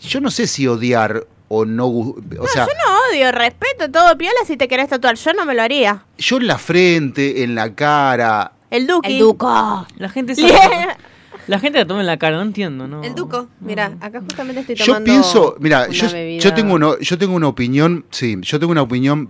Yo 0.00 0.20
no 0.20 0.30
sé 0.30 0.46
si 0.46 0.66
odiar 0.68 1.26
o 1.48 1.64
no, 1.64 1.86
o 1.86 2.14
sea, 2.52 2.66
Yo 2.66 2.72
no 2.72 2.98
odio, 3.12 3.30
respeto 3.32 3.90
todo 3.90 4.16
piola 4.16 4.38
si 4.46 4.56
te 4.56 4.66
querés 4.68 4.88
tatuar, 4.88 5.16
yo 5.16 5.32
no 5.34 5.44
me 5.44 5.54
lo 5.54 5.62
haría. 5.62 6.04
yo 6.18 6.36
en 6.38 6.46
la 6.46 6.58
frente, 6.58 7.42
en 7.44 7.54
la 7.54 7.74
cara, 7.74 8.52
El 8.70 8.86
Duki. 8.86 9.12
El 9.12 9.18
Duco. 9.18 9.86
La 9.96 10.08
gente 10.08 10.34
se 10.34 10.42
Yeah. 10.42 10.96
La 11.46 11.58
gente 11.58 11.78
la 11.78 11.86
toma 11.86 12.00
en 12.00 12.06
la 12.06 12.16
cara, 12.16 12.36
no 12.36 12.42
entiendo, 12.42 12.88
¿no? 12.88 13.02
El 13.04 13.14
Duco. 13.14 13.48
Mira, 13.60 13.92
acá 14.00 14.20
justamente 14.22 14.62
estoy 14.62 14.76
Yo 14.76 14.86
tomando. 14.86 15.04
pienso, 15.04 15.56
mira, 15.60 15.88
yo, 15.90 16.06
yo 16.08 16.54
tengo 16.54 16.74
uno, 16.74 16.98
yo 16.98 17.18
tengo 17.18 17.34
una 17.34 17.48
opinión, 17.48 18.06
sí, 18.10 18.38
yo 18.40 18.58
tengo 18.58 18.72
una 18.72 18.80
opinión 18.80 19.28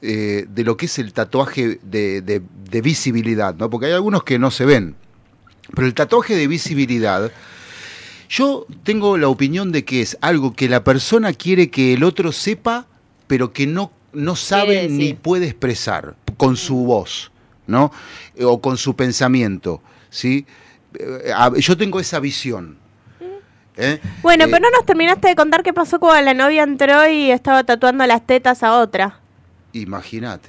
eh, 0.00 0.46
de 0.48 0.64
lo 0.64 0.78
que 0.78 0.86
es 0.86 0.98
el 0.98 1.12
tatuaje 1.12 1.78
de, 1.82 2.22
de- 2.22 2.40
de 2.70 2.80
visibilidad, 2.80 3.54
¿no? 3.54 3.68
Porque 3.68 3.86
hay 3.86 3.92
algunos 3.92 4.24
que 4.24 4.38
no 4.38 4.50
se 4.50 4.64
ven. 4.64 4.96
Pero 5.74 5.86
el 5.86 5.92
tatuaje 5.92 6.34
de 6.34 6.46
visibilidad, 6.46 7.30
yo 8.32 8.66
tengo 8.82 9.18
la 9.18 9.28
opinión 9.28 9.72
de 9.72 9.84
que 9.84 10.00
es 10.00 10.16
algo 10.22 10.54
que 10.54 10.66
la 10.66 10.82
persona 10.82 11.34
quiere 11.34 11.68
que 11.70 11.92
el 11.92 12.02
otro 12.02 12.32
sepa, 12.32 12.86
pero 13.26 13.52
que 13.52 13.66
no, 13.66 13.92
no 14.14 14.36
sabe 14.36 14.88
ni 14.88 15.12
puede 15.12 15.44
expresar 15.44 16.16
con 16.38 16.56
su 16.56 16.76
voz, 16.76 17.30
¿no? 17.66 17.92
Eh, 18.34 18.44
O 18.44 18.58
con 18.62 18.78
su 18.78 18.96
pensamiento, 18.96 19.82
¿sí? 20.08 20.46
Eh, 20.98 21.30
Yo 21.58 21.76
tengo 21.76 22.00
esa 22.00 22.20
visión. 22.20 22.78
¿eh? 23.76 24.00
Bueno, 24.22 24.44
Eh, 24.44 24.48
pero 24.48 24.62
no 24.62 24.70
nos 24.70 24.86
terminaste 24.86 25.28
de 25.28 25.34
contar 25.36 25.62
qué 25.62 25.74
pasó 25.74 26.00
cuando 26.00 26.24
la 26.24 26.32
novia 26.32 26.62
entró 26.62 27.06
y 27.06 27.30
estaba 27.30 27.64
tatuando 27.64 28.06
las 28.06 28.26
tetas 28.26 28.62
a 28.62 28.78
otra. 28.78 29.20
Imagínate. 29.74 30.48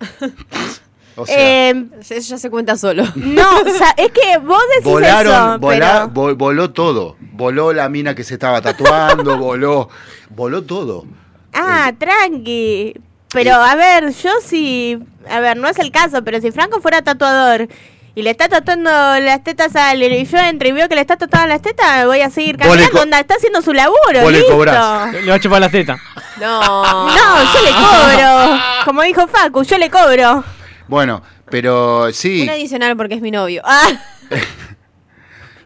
O 1.16 1.26
sea, 1.26 1.36
Eh, 1.70 1.84
Eso 2.00 2.14
ya 2.20 2.38
se 2.38 2.50
cuenta 2.50 2.76
solo. 2.76 3.04
no, 3.16 3.60
o 3.60 3.68
sea, 3.70 3.94
es 3.96 4.10
que 4.12 4.38
vos 4.38 4.62
decís 4.76 4.84
volaron, 4.90 5.32
eso, 5.32 5.58
volá- 5.58 6.08
pero... 6.08 6.14
vol- 6.14 6.36
voló 6.36 6.70
todo. 6.70 7.16
Voló 7.32 7.72
la 7.72 7.88
mina 7.88 8.14
que 8.14 8.24
se 8.24 8.34
estaba 8.34 8.60
tatuando, 8.62 9.36
voló, 9.38 9.88
voló 10.30 10.62
todo. 10.62 11.04
Ah, 11.52 11.92
tranqui. 11.98 12.94
Pero 13.32 13.54
a 13.54 13.74
ver, 13.76 14.12
yo 14.12 14.30
sí... 14.44 14.98
A 15.30 15.40
ver, 15.40 15.56
no 15.56 15.68
es 15.68 15.78
el 15.78 15.90
caso, 15.90 16.22
pero 16.24 16.40
si 16.40 16.50
Franco 16.50 16.80
fuera 16.80 17.02
tatuador 17.02 17.68
y 18.14 18.20
le 18.22 18.28
está 18.30 18.48
tatuando 18.48 18.90
las 18.90 19.42
tetas 19.42 19.74
a 19.76 19.94
y 19.94 20.26
yo 20.26 20.36
entro 20.38 20.68
y 20.68 20.72
veo 20.72 20.86
que 20.88 20.94
le 20.96 21.00
está 21.00 21.16
tatuando 21.16 21.48
las 21.48 21.62
tetas, 21.62 22.04
voy 22.06 22.20
a 22.20 22.28
seguir 22.28 22.58
caminando, 22.58 23.00
onda, 23.00 23.18
está 23.20 23.36
haciendo 23.36 23.62
su 23.62 23.72
laburo, 23.72 24.20
Vos 24.20 24.32
le 24.32 24.38
listo. 24.40 24.52
cobrás. 24.54 25.12
Le 25.14 25.30
va 25.30 25.36
a 25.36 25.40
chupar 25.40 25.60
la 25.62 25.70
teta. 25.70 25.96
No. 26.38 26.60
No, 27.06 27.54
yo 27.54 27.62
le 27.62 27.70
cobro. 27.70 28.60
Como 28.84 29.02
dijo 29.02 29.26
Facu, 29.28 29.62
yo 29.62 29.78
le 29.78 29.88
cobro. 29.88 30.44
Bueno, 30.92 31.22
pero 31.50 32.12
sí. 32.12 32.42
Un 32.42 32.50
adicional 32.50 32.94
porque 32.98 33.14
es 33.14 33.22
mi 33.22 33.30
novio. 33.30 33.62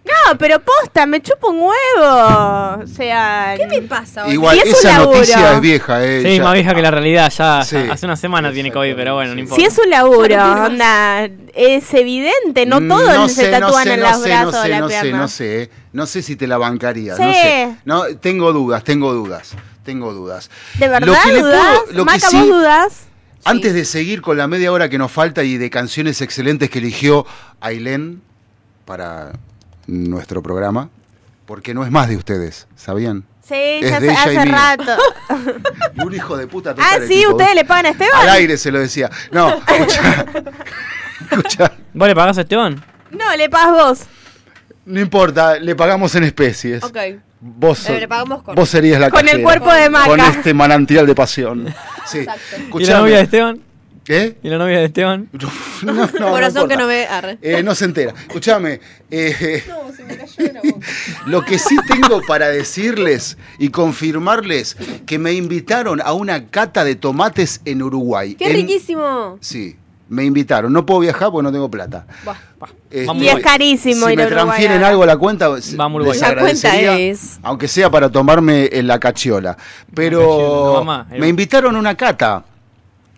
Ah, 0.09 0.31
No, 0.31 0.39
pero 0.39 0.61
posta, 0.61 1.05
me 1.05 1.21
chupo 1.21 1.49
un 1.49 1.59
huevo. 1.63 2.81
O 2.81 2.87
sea... 2.87 3.55
¿Qué 3.57 3.67
me 3.67 3.83
pasa 3.83 4.25
hoy? 4.25 4.35
Igual 4.35 4.57
Y 4.57 4.61
es 4.61 4.67
un 4.67 4.71
esa 4.75 4.93
laburo. 4.99 5.17
noticia 5.19 5.53
es 5.55 5.61
vieja, 5.61 6.05
eh. 6.05 6.23
Sí, 6.25 6.37
ya- 6.37 6.45
más 6.45 6.55
vieja 6.55 6.75
que 6.77 6.83
la 6.83 6.91
realidad. 6.93 7.33
Ya 7.37 7.65
Sí. 7.65 7.77
hace 7.91 8.07
una 8.07 8.15
semana 8.15 8.53
tiene 8.53 8.71
COVID, 8.71 8.95
pero 8.95 9.15
bueno, 9.17 9.35
no 9.35 9.41
importa. 9.41 9.61
Si 9.61 9.67
es 9.67 9.77
un 9.85 9.91
laburo, 9.91 10.65
onda, 10.65 11.29
es 11.55 11.93
evidente, 11.93 12.67
no 12.67 12.81
todos 12.87 13.33
se 13.33 13.51
tatúan 13.51 13.83
sé, 13.85 13.95
en 13.95 14.01
no 14.01 14.09
los 14.11 14.23
sé, 14.23 14.29
brazos 14.29 14.53
no 14.55 14.63
sé, 14.63 14.69
la 14.69 14.79
no 14.79 14.89
sé, 14.89 15.01
pierna. 15.01 15.19
no 15.19 15.29
sé, 15.29 15.71
no 15.93 16.07
sé 16.07 16.23
si 16.23 16.37
te 16.37 16.47
la 16.47 16.59
bancaría, 16.59 17.17
Sí. 17.17 17.23
no 17.25 17.33
sé. 17.33 17.77
No, 17.85 18.05
tengo 18.21 18.53
dudas, 18.53 18.85
tengo 18.85 19.13
dudas, 19.13 19.55
tengo 19.85 20.13
dudas. 20.13 20.51
¿De 20.79 20.87
verdad 20.87 21.09
Lo 21.09 21.15
que 21.21 21.33
le 21.33 21.43
dudás? 21.43 21.67
puedo- 21.81 21.93
lo 21.99 22.05
que 22.05 22.13
Maca, 22.13 22.29
sí- 22.31 22.37
¿vos 22.39 22.47
dudás? 22.49 23.06
Antes 23.47 23.75
de 23.75 23.85
seguir 23.85 24.23
con 24.23 24.37
la 24.37 24.49
media 24.49 24.73
hora 24.73 24.89
que 24.89 24.99
nos 24.99 25.13
falta 25.13 25.45
y 25.45 25.57
de 25.57 25.71
canciones 25.71 26.21
excelentes 26.21 26.69
que 26.69 26.79
eligió 26.79 27.27
Ailén 27.61 28.23
para 28.85 29.33
nuestro 29.87 30.43
programa, 30.43 30.91
porque 31.47 31.73
no 31.73 31.85
es 31.85 31.91
más 31.91 32.09
de 32.09 32.17
ustedes, 32.17 32.67
¿sabían? 32.77 33.25
Sí, 33.47 33.55
Es 33.55 33.91
ya 33.91 34.01
de 34.01 34.11
hace, 34.11 34.33
ella 34.33 34.45
y 34.45 34.49
rato. 34.49 34.97
Y 35.95 36.01
un 36.01 36.15
hijo 36.15 36.37
de 36.37 36.49
puta 36.49 36.75
ah, 36.79 36.97
sí, 37.03 37.21
tipo, 37.21 37.31
ustedes 37.31 37.55
le 37.55 37.65
pagan 37.65 37.87
a 37.87 37.89
Esteban. 37.91 38.21
Al 38.21 38.29
aire 38.31 38.57
se 38.59 38.73
lo 38.73 38.81
decía. 38.81 39.09
No, 39.31 39.63
escucha. 39.67 40.27
escucha. 41.31 41.73
¿Vos 41.95 42.09
le 42.09 42.15
pagás 42.15 42.39
a 42.39 42.41
Esteban? 42.41 42.85
No, 43.13 43.37
le 43.37 43.49
pagas 43.49 43.73
vos. 43.73 44.01
No 44.85 45.01
importa, 45.01 45.59
le 45.59 45.77
pagamos 45.77 46.15
en 46.17 46.25
especies. 46.25 46.83
ok. 46.83 46.97
Vos, 47.41 47.89
le 47.89 48.09
pagamos 48.09 48.43
con- 48.43 48.55
vos 48.55 48.69
serías 48.69 48.99
la 49.01 49.11
Con 49.11 49.29
el 49.29 49.43
cuerpo 49.43 49.73
de 49.73 49.91
Maca. 49.91 50.07
Con 50.09 50.21
este 50.21 50.55
manantial 50.55 51.07
de 51.07 51.15
pasión. 51.15 51.75
Sí. 52.07 52.27
¿Y 52.79 52.85
la 52.87 52.99
novia 52.99 53.17
de 53.19 53.23
Esteban? 53.25 53.61
¿Qué? 54.05 54.37
¿Y 54.43 54.49
la 54.49 54.57
novia 54.59 54.79
de 54.79 54.85
Esteban? 54.87 55.29
No, 55.83 55.93
no, 55.93 56.07
no 56.19 56.31
Corazón 56.31 56.69
que 56.69 56.77
no 56.77 56.87
ve. 56.87 57.07
Arre. 57.07 57.39
Eh, 57.43 57.63
no 57.63 57.75
se 57.75 57.85
entera. 57.85 58.15
Escúchame. 58.27 58.81
eh, 59.11 59.63
lo 61.27 61.45
que 61.45 61.59
sí 61.59 61.77
tengo 61.87 62.23
para 62.27 62.49
decirles 62.49 63.37
y 63.59 63.69
confirmarles 63.69 64.77
que 65.07 65.19
me 65.19 65.33
invitaron 65.33 66.01
a 66.01 66.13
una 66.15 66.47
cata 66.49 66.85
de 66.85 66.95
tomates 66.97 67.61
en 67.65 67.83
Uruguay. 67.83 68.35
¡Qué 68.35 68.47
En- 68.47 68.53
riquísimo! 68.53 69.39
Sí, 69.41 69.77
me 70.09 70.25
invitaron. 70.25 70.73
No 70.73 70.87
puedo 70.87 71.01
viajar 71.01 71.31
porque 71.31 71.43
no 71.45 71.53
tengo 71.53 71.71
plata. 71.71 72.07
Este, 72.91 73.07
Vamos 73.07 73.23
Y 73.23 73.29
es 73.29 73.41
carísimo 73.41 74.07
si 74.07 74.13
ir 74.13 74.19
me 74.19 74.27
transfieren 74.27 74.83
algo 74.85 75.03
a 75.03 75.07
la 75.07 75.17
cuenta, 75.17 75.49
Vamos. 75.77 76.07
La 76.19 76.35
cuenta 76.37 76.77
es- 76.99 77.39
aunque 77.43 77.69
sea 77.69 77.91
para 77.91 78.11
tomarme 78.11 78.69
en 78.73 78.87
la 78.87 78.99
cachiola. 79.01 79.57
Pero 79.95 80.75
La 80.75 80.79
mamá, 80.81 81.07
ahí 81.11 81.21
me 81.21 81.29
invitaron 81.29 81.75
a 81.77 81.79
una 81.79 81.95
cata. 81.97 82.45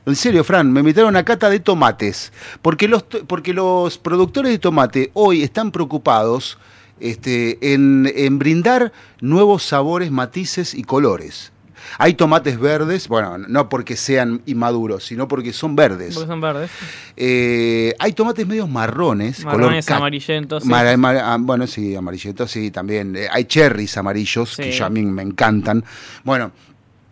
En 0.06 0.16
serio, 0.16 0.42
Fran, 0.42 0.72
me 0.72 0.80
invitaron 0.80 1.08
a 1.08 1.10
una 1.18 1.24
cata 1.24 1.50
de 1.50 1.60
tomates. 1.60 2.32
Porque 2.62 2.88
los, 2.88 3.02
porque 3.02 3.52
los 3.52 3.98
productores 3.98 4.50
de 4.50 4.58
tomate 4.58 5.10
hoy 5.12 5.42
están 5.42 5.70
preocupados 5.70 6.58
este, 6.98 7.74
en, 7.74 8.10
en 8.16 8.38
brindar 8.38 8.92
nuevos 9.20 9.62
sabores, 9.62 10.10
matices 10.10 10.72
y 10.74 10.82
colores. 10.82 11.52
Hay 11.96 12.14
tomates 12.14 12.58
verdes, 12.60 13.08
bueno, 13.08 13.38
no 13.38 13.68
porque 13.68 13.96
sean 13.96 14.42
inmaduros, 14.46 15.04
sino 15.04 15.26
porque 15.28 15.52
son 15.52 15.74
verdes. 15.76 16.14
Porque 16.14 16.28
son 16.28 16.40
verdes. 16.40 16.70
Eh, 17.16 17.94
hay 17.98 18.12
tomates 18.12 18.46
medios 18.46 18.68
marrones, 18.68 19.44
Marrones, 19.44 19.86
color 19.86 19.98
amarillentos. 19.98 20.62
sí. 20.64 20.68
Mara- 20.68 21.32
ah, 21.32 21.36
bueno, 21.40 21.66
sí, 21.66 21.94
amarillentos, 21.96 22.50
sí, 22.50 22.70
también. 22.70 23.16
Eh, 23.16 23.26
hay 23.30 23.44
cherries 23.44 23.96
amarillos, 23.96 24.56
que 24.56 24.72
Sí. 24.72 24.78
ya 24.78 24.86
a 24.86 24.90
mí 24.90 25.02
me 25.02 25.22
encantan. 25.22 25.84
Bueno, 26.24 26.52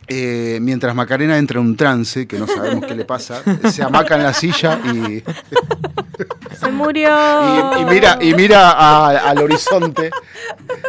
eh, 0.08 0.58
mientras 0.62 0.94
Macarena 0.94 1.36
entra 1.38 1.58
en 1.60 1.66
un 1.66 1.76
trance, 1.76 2.26
que 2.28 2.38
no 2.38 2.46
sabemos 2.46 2.84
qué 2.86 2.94
le 2.94 3.04
pasa, 3.04 3.42
se 3.72 3.82
amaca 3.82 4.14
en 4.16 4.22
la 4.22 4.32
silla 4.34 4.78
y, 4.94 5.22
Se 6.60 6.70
murió. 6.70 7.10
y- 7.10 7.82
y 7.82 7.84
mira, 7.86 8.18
y 8.20 8.34
mira 8.34 8.70
a- 8.70 9.28
al 9.30 9.38
horizonte. 9.38 10.10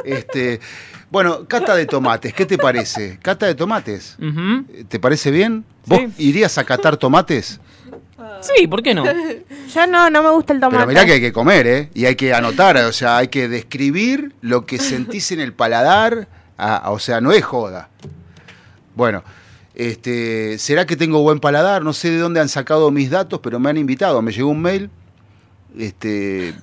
Este, 0.05 0.59
bueno, 1.09 1.45
cata 1.47 1.75
de 1.75 1.85
tomates, 1.85 2.33
¿qué 2.33 2.45
te 2.45 2.57
parece? 2.57 3.17
Cata 3.21 3.45
de 3.45 3.55
tomates. 3.55 4.17
¿te 4.87 4.99
parece 4.99 5.31
bien? 5.31 5.63
¿Vos 5.85 5.99
Sí. 5.99 6.13
irías 6.29 6.57
a 6.57 6.63
catar 6.63 6.97
tomates? 6.97 7.59
Sí, 8.41 8.67
¿por 8.67 8.83
qué 8.83 8.93
no? 8.93 9.03
Yo 9.73 9.87
no, 9.87 10.09
no 10.09 10.21
me 10.23 10.29
gusta 10.31 10.53
el 10.53 10.59
tomate. 10.59 10.77
Pero 10.77 10.87
mirá 10.87 11.05
que 11.05 11.13
hay 11.13 11.21
que 11.21 11.31
comer, 11.33 11.67
¿eh? 11.67 11.89
Y 11.93 12.05
hay 12.05 12.15
que 12.15 12.33
anotar, 12.33 12.77
o 12.77 12.91
sea, 12.91 13.17
hay 13.17 13.29
que 13.29 13.47
describir 13.47 14.33
lo 14.41 14.65
que 14.65 14.77
sentís 14.77 15.31
en 15.31 15.39
el 15.39 15.53
paladar, 15.53 16.27
o 16.85 16.99
sea, 16.99 17.21
no 17.21 17.31
es 17.31 17.43
joda. 17.43 17.89
Bueno, 18.95 19.23
este, 19.75 20.57
¿será 20.57 20.85
que 20.85 20.95
tengo 20.95 21.21
buen 21.21 21.39
paladar? 21.39 21.83
No 21.83 21.93
sé 21.93 22.09
de 22.11 22.17
dónde 22.17 22.39
han 22.39 22.49
sacado 22.49 22.91
mis 22.91 23.09
datos, 23.09 23.39
pero 23.41 23.59
me 23.59 23.69
han 23.69 23.77
invitado, 23.77 24.21
me 24.21 24.31
llegó 24.31 24.49
un 24.49 24.61
mail, 24.61 24.89
este, 25.77 26.53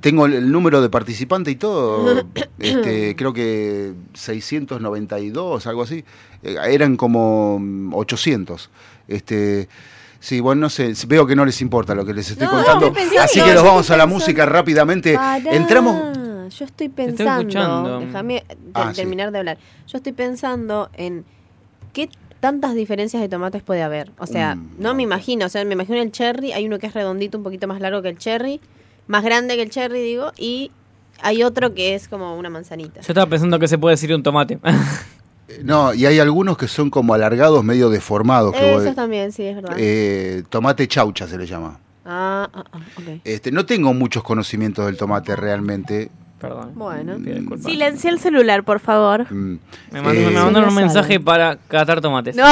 tengo 0.00 0.26
el, 0.26 0.50
número 0.52 0.80
de 0.80 0.88
participante 0.88 1.50
y 1.50 1.56
todo, 1.56 2.24
este, 2.58 3.16
creo 3.16 3.32
que 3.32 3.92
692, 4.14 5.66
algo 5.66 5.82
así, 5.82 6.04
Eh, 6.42 6.56
eran 6.68 6.96
como 6.96 7.58
mm, 7.58 7.94
800, 7.94 8.70
este... 9.08 9.68
Sí, 10.20 10.40
bueno, 10.40 10.62
no 10.62 10.70
sé, 10.70 10.94
veo 11.06 11.26
que 11.26 11.36
no 11.36 11.44
les 11.44 11.60
importa 11.60 11.94
lo 11.94 12.06
que 12.06 12.14
les 12.14 12.30
estoy 12.30 12.46
No, 12.46 12.54
contando. 12.54 12.94
Así 13.20 13.42
que 13.42 13.52
nos 13.52 13.62
vamos 13.62 13.90
a 13.90 13.96
la 13.98 14.06
música 14.06 14.46
rápidamente. 14.46 15.14
Pará, 15.16 15.54
Entramos. 15.54 16.16
Yo 16.58 16.64
estoy 16.64 16.88
pensando. 16.88 18.00
Déjame 18.00 18.42
Ah, 18.72 18.88
sí. 18.94 18.96
terminar 19.02 19.32
de 19.32 19.38
hablar. 19.40 19.58
Yo 19.86 19.98
estoy 19.98 20.12
pensando 20.14 20.88
en 20.94 21.26
qué 21.92 22.08
tantas 22.40 22.74
diferencias 22.74 23.20
de 23.20 23.28
tomates 23.28 23.62
puede 23.62 23.82
haber. 23.82 24.12
O 24.18 24.26
sea, 24.26 24.54
Mm, 24.54 24.70
no 24.78 24.94
me 24.94 25.02
imagino. 25.02 25.44
O 25.44 25.48
sea, 25.50 25.62
me 25.66 25.74
imagino 25.74 26.00
el 26.00 26.10
cherry. 26.10 26.52
Hay 26.52 26.64
uno 26.64 26.78
que 26.78 26.86
es 26.86 26.94
redondito, 26.94 27.36
un 27.36 27.44
poquito 27.44 27.66
más 27.68 27.78
largo 27.82 28.00
que 28.00 28.08
el 28.08 28.16
cherry. 28.16 28.62
Más 29.06 29.22
grande 29.24 29.56
que 29.56 29.62
el 29.62 29.70
cherry, 29.70 30.00
digo. 30.02 30.32
Y 30.36 30.70
hay 31.20 31.42
otro 31.42 31.74
que 31.74 31.94
es 31.94 32.08
como 32.08 32.36
una 32.36 32.50
manzanita. 32.50 33.00
Yo 33.00 33.06
estaba 33.08 33.26
pensando 33.26 33.58
que 33.58 33.68
se 33.68 33.78
puede 33.78 33.94
decir 33.94 34.14
un 34.14 34.22
tomate. 34.22 34.58
No, 35.62 35.92
y 35.92 36.06
hay 36.06 36.18
algunos 36.18 36.56
que 36.56 36.66
son 36.68 36.88
como 36.90 37.12
alargados, 37.14 37.62
medio 37.62 37.90
deformados. 37.90 38.54
Que 38.54 38.70
Esos 38.72 38.84
vos- 38.86 38.94
también, 38.94 39.30
sí, 39.30 39.44
es 39.44 39.54
verdad. 39.56 39.76
eh, 39.78 40.42
tomate 40.48 40.88
chaucha 40.88 41.26
se 41.28 41.36
le 41.36 41.46
llama. 41.46 41.78
Ah, 42.06 42.48
ah, 42.52 42.64
ah, 42.72 42.78
ok. 42.96 43.20
Este, 43.24 43.52
no 43.52 43.64
tengo 43.66 43.92
muchos 43.94 44.22
conocimientos 44.22 44.86
del 44.86 44.96
tomate 44.96 45.36
realmente. 45.36 46.10
Perdón. 46.40 46.72
Bueno. 46.74 47.16
Silencia 47.62 48.10
el 48.10 48.18
celular, 48.18 48.64
por 48.64 48.80
favor. 48.80 49.30
Mm, 49.32 49.58
Me, 49.92 50.02
mandó- 50.02 50.20
eh, 50.20 50.26
me 50.26 50.30
mandaron 50.40 50.68
un 50.70 50.74
mensaje 50.74 51.20
para 51.20 51.56
catar 51.68 52.00
tomates. 52.00 52.36
No, 52.36 52.44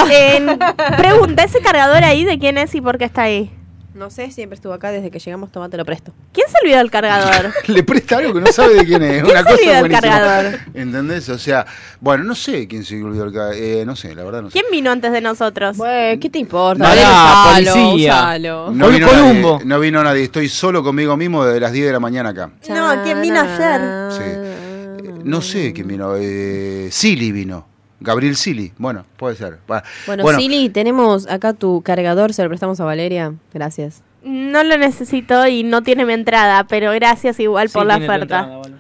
pregunta, 0.97 1.45
¿ese 1.45 1.61
cargador 1.61 2.05
ahí 2.05 2.25
de 2.25 2.39
quién 2.39 2.57
es 2.59 2.75
y 2.75 2.81
por 2.81 2.99
qué 2.99 3.05
está 3.05 3.23
ahí? 3.23 3.51
No 3.95 4.11
sé, 4.11 4.31
siempre 4.31 4.55
estuvo 4.57 4.73
acá. 4.73 4.91
Desde 4.91 5.11
que 5.11 5.19
llegamos, 5.19 5.51
tomate 5.53 5.77
lo 5.77 5.85
presto. 5.85 6.13
¿Quién 6.33 6.47
se 6.49 6.55
olvidó 6.63 6.79
del 6.79 6.91
cargador? 6.91 7.53
Le 7.69 7.83
presta 7.83 8.19
algo 8.19 8.35
que 8.35 8.41
no 8.41 8.47
sabe 8.53 8.75
de 8.75 8.85
quién 8.87 9.03
es. 9.03 9.23
¿Quién 9.23 9.31
Una 9.37 9.39
se 9.41 9.45
cosa 9.45 9.55
olvidó 9.55 9.73
del 9.73 9.81
buenísima. 9.81 10.11
cargador? 10.11 10.61
¿Entendés? 10.75 11.29
O 11.29 11.39
sea, 11.39 11.67
bueno, 12.01 12.25
no 12.25 12.35
sé 12.35 12.67
quién 12.69 12.85
se 12.85 13.03
olvidó 13.03 13.25
el 13.25 13.33
cargador. 13.33 13.57
Eh, 13.57 13.85
no 13.87 13.95
sé, 13.97 14.15
la 14.15 14.25
verdad 14.25 14.43
no 14.43 14.51
sé. 14.51 14.53
¿Quién 14.55 14.67
vino 14.71 14.91
antes 14.91 15.13
de 15.13 15.21
nosotros? 15.21 15.77
Bueno, 15.77 16.21
¿qué 16.21 16.31
te 16.31 16.39
importa? 16.39 16.85
Pará, 16.85 17.03
Dale, 17.03 17.63
usalo, 17.71 17.87
policía. 17.91 18.13
usalo. 18.15 18.71
No 18.73 18.85
Col- 18.87 18.95
vino, 18.95 19.09
Columbo. 19.09 19.53
nadie, 19.55 19.65
no 19.67 19.81
vino 19.81 20.03
nadie. 20.05 20.23
Estoy 20.25 20.49
solo 20.49 20.83
conmigo 20.83 21.17
mismo 21.17 21.45
desde 21.45 21.61
las 21.61 21.73
10 21.73 21.87
de 21.87 21.93
la 21.93 22.01
mañana 22.01 22.31
acá. 22.31 22.51
No, 22.69 23.03
¿quién 23.05 23.21
vino 23.21 23.41
ayer? 23.41 23.81
Sí. 24.13 24.23
Eh, 24.25 25.11
No 25.25 25.41
sé 25.43 25.73
quién 25.73 25.87
vino. 25.89 26.15
Eh, 26.19 26.89
Silly 26.91 27.31
vino. 27.33 27.69
Gabriel 28.03 28.37
Silly. 28.37 28.73
Bueno, 28.79 29.05
puede 29.17 29.37
ser. 29.37 29.59
Va. 29.71 29.83
Bueno, 30.07 30.27
Silly, 30.37 30.69
tenemos 30.69 31.29
acá 31.29 31.53
tu 31.53 31.83
cargador, 31.83 32.33
se 32.35 32.43
lo 32.43 32.49
prestamos 32.49 32.79
a 32.81 32.85
Valeria. 32.85 33.33
Gracias. 33.55 34.03
No 34.25 34.63
lo 34.63 34.77
necesito 34.79 35.47
y 35.49 35.65
no 35.65 35.83
tiene 35.83 36.05
mi 36.05 36.13
entrada, 36.13 36.65
pero 36.65 36.93
gracias 36.93 37.41
igual 37.41 37.69
Sí, 37.69 37.75
por 37.75 37.87
la 37.87 37.97
oferta. 37.97 38.15
entrada, 38.23 38.57
boludo. 38.59 38.77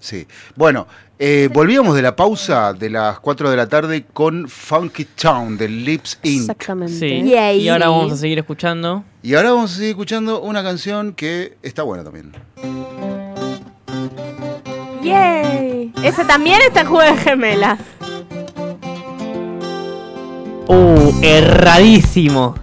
Sí. 0.00 0.26
Bueno, 0.56 0.86
eh, 1.18 1.48
volvíamos 1.52 1.94
de 1.94 2.02
la 2.02 2.16
pausa 2.16 2.72
de 2.72 2.90
las 2.90 3.20
4 3.20 3.50
de 3.50 3.56
la 3.56 3.68
tarde 3.68 4.04
con 4.12 4.48
Funky 4.48 5.04
Town 5.04 5.56
de 5.56 5.68
Lips 5.68 6.18
Inc. 6.24 6.40
Exactamente. 6.40 6.92
Sí. 6.92 7.32
Y 7.62 7.68
ahora 7.68 7.88
vamos 7.88 8.12
a 8.12 8.16
seguir 8.16 8.38
escuchando. 8.38 9.04
Y 9.22 9.34
ahora 9.34 9.52
vamos 9.52 9.72
a 9.72 9.74
seguir 9.76 9.90
escuchando 9.90 10.40
una 10.42 10.62
canción 10.64 11.12
que 11.14 11.56
está 11.62 11.84
buena 11.84 12.02
también. 12.02 12.32
Yay. 15.02 15.92
Ese 16.02 16.24
también 16.24 16.58
está 16.66 16.80
en 16.82 16.86
Juego 16.88 17.14
de 17.14 17.20
Gemelas. 17.20 17.78
Uh, 20.68 21.12
erradísimo. 21.22 22.54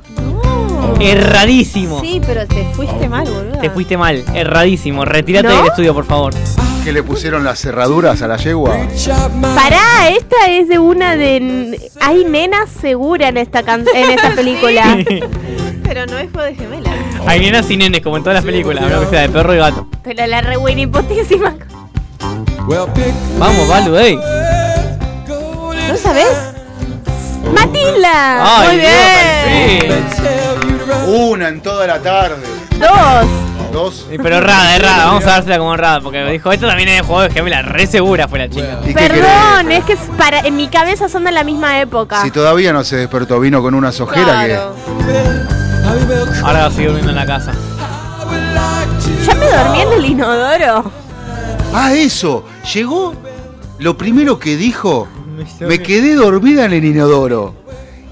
Erradísimo. 0.99 2.01
Sí, 2.01 2.21
pero 2.25 2.45
te 2.47 2.65
fuiste 2.73 3.07
mal, 3.07 3.25
boludo. 3.25 3.59
Te 3.59 3.69
fuiste 3.69 3.97
mal, 3.97 4.23
erradísimo. 4.33 5.05
Retírate 5.05 5.47
¿No? 5.47 5.57
del 5.57 5.67
estudio, 5.67 5.93
por 5.93 6.05
favor. 6.05 6.33
Que 6.83 6.91
le 6.91 7.03
pusieron 7.03 7.43
las 7.43 7.59
cerraduras 7.59 8.21
a 8.21 8.27
la 8.27 8.37
yegua. 8.37 8.75
Pará, 9.55 10.09
esta 10.09 10.47
es 10.49 10.67
de 10.67 10.79
una 10.79 11.15
de. 11.15 11.79
Hay 12.01 12.25
nenas 12.25 12.69
segura 12.81 13.29
en 13.29 13.37
esta 13.37 13.63
can- 13.63 13.85
en 13.93 14.09
esta 14.11 14.31
película. 14.35 14.97
Pero 15.83 16.05
no 16.05 16.17
es 16.17 16.31
de 16.31 16.55
gemelas. 16.55 16.93
Hay 17.25 17.39
nenas 17.39 17.69
y 17.71 17.77
nenes, 17.77 18.01
como 18.01 18.17
en 18.17 18.23
todas 18.23 18.35
las 18.35 18.45
películas, 18.45 18.89
lo 18.91 19.01
que 19.01 19.07
sea, 19.07 19.21
de 19.21 19.29
perro 19.29 19.53
y 19.55 19.57
gato. 19.57 19.87
Pero 20.03 20.25
la 20.27 20.41
re 20.41 20.57
buena 20.57 20.81
hipotísima. 20.81 21.55
Vamos, 23.39 23.67
Balu, 23.67 23.95
ey. 23.97 24.15
¿No 25.87 25.97
sabes? 25.97 26.27
¡Matilda! 27.53 28.59
Ay, 28.59 28.67
Muy 28.67 28.77
bien. 28.77 30.05
Una 31.07 31.47
en 31.49 31.61
toda 31.61 31.87
la 31.87 31.99
tarde. 31.99 32.43
Dos. 32.77 33.27
Dos. 33.71 34.05
Sí, 34.09 34.17
Pero 34.21 34.37
errada, 34.37 34.75
errada, 34.75 35.05
vamos 35.05 35.25
a 35.25 35.31
dársela 35.31 35.57
como 35.59 35.73
errada, 35.75 36.01
porque 36.01 36.23
dijo, 36.25 36.51
esto 36.51 36.67
también 36.67 36.89
es 36.89 36.95
de 36.97 37.01
juego 37.03 37.21
de 37.21 37.29
gemela, 37.29 37.61
re 37.61 37.85
segura 37.85 38.27
fue 38.27 38.39
la 38.39 38.49
chica. 38.49 38.79
¿Y 38.83 38.87
qué 38.87 38.93
Perdón, 38.93 39.71
es 39.71 39.83
que 39.83 39.93
es 39.93 39.99
para, 40.17 40.39
en 40.39 40.55
mi 40.55 40.67
cabeza 40.69 41.07
son 41.07 41.23
de 41.23 41.31
la 41.31 41.43
misma 41.43 41.79
época. 41.79 42.21
Si 42.23 42.31
todavía 42.31 42.73
no 42.73 42.83
se 42.83 42.97
despertó, 42.97 43.39
vino 43.39 43.61
con 43.61 43.75
unas 43.75 43.99
ojeras 43.99 44.45
Claro. 44.45 44.75
Ahora 46.43 46.59
va 46.61 46.65
a 46.65 46.71
seguir 46.71 46.87
durmiendo 46.87 47.11
en 47.11 47.15
la 47.15 47.25
casa. 47.25 47.51
Ya 49.25 49.35
me 49.35 49.45
dormí 49.45 49.81
en 49.81 49.93
el 49.93 50.05
inodoro. 50.05 50.91
Ah, 51.73 51.93
eso. 51.93 52.45
Llegó. 52.73 53.13
Lo 53.77 53.97
primero 53.97 54.39
que 54.39 54.55
dijo. 54.55 55.07
Me 55.61 55.79
quedé 55.79 56.15
dormida 56.15 56.65
en 56.65 56.73
el 56.73 56.85
inodoro. 56.85 57.55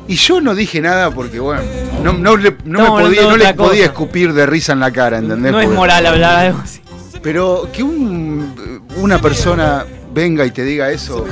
Y 0.07 0.15
yo 0.15 0.39
no 0.39 0.55
dije 0.55 0.79
nada 0.81 1.11
porque, 1.11 1.39
bueno, 1.39 1.61
no, 2.01 2.13
no 2.13 2.37
le, 2.37 2.55
no 2.63 2.79
me 2.81 3.01
podía, 3.03 3.53
no 3.55 3.71
escupir 3.73 4.33
de 4.33 4.45
risa 4.45 4.71
en 4.73 4.79
la 4.79 4.91
cara, 4.91 5.17
¿entendés? 5.17 5.51
No 5.51 5.59
es 5.59 5.69
moral 5.69 6.05
hablar 6.05 6.39
de 6.41 6.47
algo 6.47 6.59
así. 6.63 6.79
Pero 7.21 7.67
que 7.73 7.83
un- 7.83 8.81
una 8.97 9.19
persona 9.19 9.85
venga 10.13 10.45
y 10.45 10.51
te 10.51 10.63
diga 10.63 10.89
eso. 10.91 11.25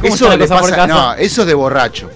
¿Cómo 0.00 0.14
Eso 0.14 0.36
le 0.36 0.46
pasa. 0.48 0.86
No, 0.86 1.14
eso 1.14 1.42
es 1.42 1.46
de 1.46 1.54
borracho. 1.54 2.08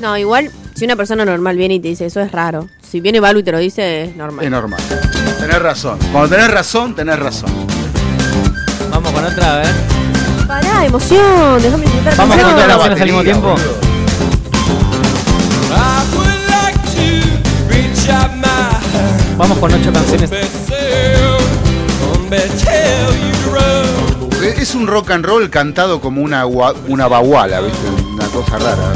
No, 0.00 0.16
igual, 0.18 0.50
si 0.74 0.84
una 0.84 0.96
persona 0.96 1.24
normal 1.24 1.56
viene 1.56 1.74
y 1.74 1.80
te 1.80 1.88
dice 1.88 2.06
eso 2.06 2.20
es 2.20 2.30
raro. 2.32 2.68
Si 2.82 3.00
viene 3.00 3.20
Balu 3.20 3.38
y 3.38 3.42
te 3.42 3.52
lo 3.52 3.58
dice, 3.58 4.04
es 4.04 4.16
normal. 4.16 4.44
Es 4.44 4.50
normal. 4.50 4.80
Tenés 5.40 5.62
razón. 5.62 5.98
Cuando 6.12 6.34
tenés 6.36 6.50
razón, 6.50 6.94
tenés 6.94 7.18
razón. 7.18 7.50
Vamos 8.90 9.12
con 9.12 9.24
otra, 9.24 9.54
a 9.54 9.58
ver. 9.58 9.99
Pará, 10.50 10.84
emoción, 10.84 11.62
déjame 11.62 11.84
disfrutar. 11.84 12.16
Vamos 12.16 12.36
con 12.36 12.40
emoción. 12.40 12.50
todas 12.56 12.68
las 12.68 12.76
la 12.76 12.82
canciones 12.82 13.00
al 13.00 13.06
mismo 13.06 13.22
tiempo. 13.22 13.54
Vamos 19.36 19.58
con 19.58 19.72
ocho 19.72 19.92
canciones. 19.92 20.30
Eh, 24.42 24.54
Es 24.58 24.74
un 24.74 24.86
rock 24.86 25.10
and 25.12 25.24
roll 25.24 25.48
cantado 25.50 26.00
como 26.00 26.20
una, 26.22 26.44
gua- 26.44 26.74
una 26.88 27.08
baguala, 27.08 27.60
¿viste? 27.60 27.88
Una 28.14 28.26
cosa 28.26 28.58
rara. 28.58 28.92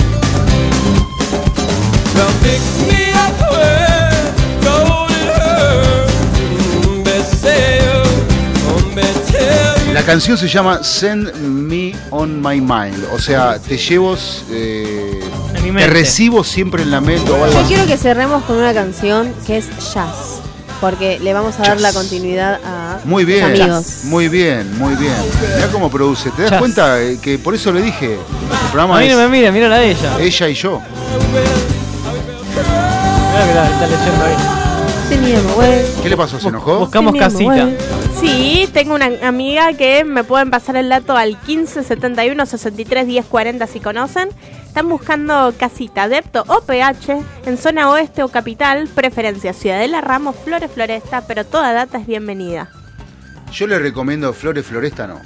La 10.06 10.12
canción 10.12 10.36
se 10.36 10.48
llama 10.48 10.82
Send 10.84 11.34
Me 11.36 11.94
On 12.10 12.40
My 12.42 12.60
Mind. 12.60 13.06
O 13.14 13.18
sea, 13.18 13.58
te 13.58 13.78
llevo. 13.78 14.16
eh, 14.50 15.20
te 15.62 15.86
recibo 15.86 16.44
siempre 16.44 16.82
en 16.82 16.90
la 16.90 17.00
mente 17.00 17.24
Yo 17.26 17.62
quiero 17.66 17.86
que 17.86 17.96
cerremos 17.96 18.44
con 18.44 18.56
una 18.58 18.74
canción 18.74 19.32
que 19.46 19.56
es 19.58 19.66
jazz. 19.94 20.40
Porque 20.80 21.18
le 21.20 21.32
vamos 21.32 21.58
a 21.58 21.62
dar 21.62 21.80
la 21.80 21.92
continuidad 21.94 22.60
a 22.62 22.98
Muy 23.04 23.24
bien, 23.24 23.50
los 23.52 23.60
amigos. 23.60 23.86
muy 24.04 24.28
bien, 24.28 24.76
muy 24.78 24.94
bien. 24.96 25.14
Mira 25.56 25.68
cómo 25.72 25.90
produce. 25.90 26.30
¿Te 26.32 26.42
das 26.42 26.50
Jazz. 26.50 26.60
cuenta 26.60 27.00
eh, 27.00 27.18
que 27.22 27.38
por 27.38 27.54
eso 27.54 27.72
le 27.72 27.80
dije? 27.80 28.14
El 28.16 28.70
programa 28.70 28.98
A 28.98 29.00
mí 29.00 29.08
no 29.08 29.16
me 29.16 29.24
es 29.24 29.30
mira, 29.30 29.50
mira 29.50 29.68
la 29.68 29.78
de 29.78 29.92
ella. 29.92 30.18
ella 30.20 30.48
y 30.48 30.54
yo. 30.54 30.82
Mira 33.32 33.46
que 33.46 33.54
la 33.54 33.70
está 33.70 33.86
leyendo 33.86 34.24
ahí. 34.26 34.63
Sí, 35.14 35.20
mi 35.20 35.34
amor, 35.36 35.54
güey. 35.54 35.84
¿Qué 36.02 36.08
le 36.08 36.16
pasó? 36.16 36.40
¿Se 36.40 36.48
enojó? 36.48 36.80
Buscamos 36.80 37.12
Sí, 37.12 37.18
mi 37.18 37.24
amor, 37.24 37.76
casita. 37.76 38.20
Sí, 38.20 38.68
tengo 38.72 38.94
una 38.96 39.10
amiga 39.22 39.72
que 39.74 40.02
me 40.04 40.24
pueden 40.24 40.50
pasar 40.50 40.76
el 40.76 40.88
dato 40.88 41.16
al 41.16 41.38
15 41.38 41.84
71 41.84 42.46
63 42.46 43.06
10 43.06 43.26
40 43.26 43.66
si 43.68 43.78
conocen. 43.80 44.28
Están 44.66 44.88
buscando 44.88 45.54
casita, 45.56 46.08
depto 46.08 46.44
o 46.48 46.62
PH 46.62 47.22
en 47.46 47.58
zona 47.58 47.90
oeste 47.90 48.24
o 48.24 48.28
capital, 48.28 48.88
preferencia 48.88 49.52
Ciudadela 49.52 50.00
Ramos, 50.00 50.34
Flores 50.42 50.70
Floresta, 50.72 51.24
pero 51.28 51.44
toda 51.44 51.72
data 51.72 51.98
es 51.98 52.06
bienvenida. 52.08 52.70
Yo 53.52 53.68
le 53.68 53.78
recomiendo 53.78 54.32
Flores 54.32 54.66
Floresta, 54.66 55.06
no. 55.06 55.20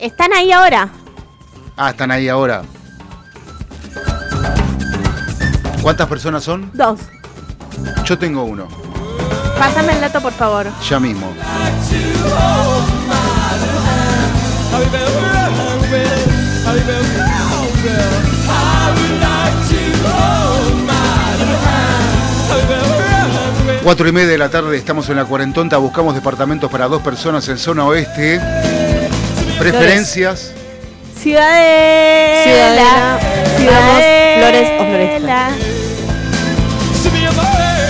Están 0.00 0.32
ahí 0.32 0.50
ahora. 0.50 0.88
Ah, 1.76 1.90
están 1.90 2.10
ahí 2.10 2.28
ahora. 2.28 2.62
¿Cuántas 5.82 6.08
personas 6.08 6.42
son? 6.42 6.68
Dos. 6.74 6.98
Yo 8.04 8.18
tengo 8.18 8.42
uno, 8.42 8.66
Pásame 9.58 9.92
el 9.94 10.00
dato, 10.00 10.20
por 10.20 10.32
favor. 10.32 10.66
ya 10.88 11.00
mismo. 11.00 11.34
Cuatro 23.82 24.06
y 24.06 24.12
media 24.12 24.28
de 24.28 24.38
la 24.38 24.50
tarde, 24.50 24.76
estamos 24.76 25.08
en 25.08 25.16
la 25.16 25.24
cuarentonta, 25.24 25.78
buscamos 25.78 26.14
departamentos 26.14 26.70
para 26.70 26.88
dos 26.88 27.00
personas 27.00 27.48
en 27.48 27.58
zona 27.58 27.86
oeste. 27.86 28.40
Preferencias. 29.58 30.52
Ciudadela. 31.18 32.44
Ciudadela. 32.44 33.18
Ciudadela. 33.56 34.38
Flores 34.38 34.70
o 34.78 34.84
Floresta. 34.84 35.77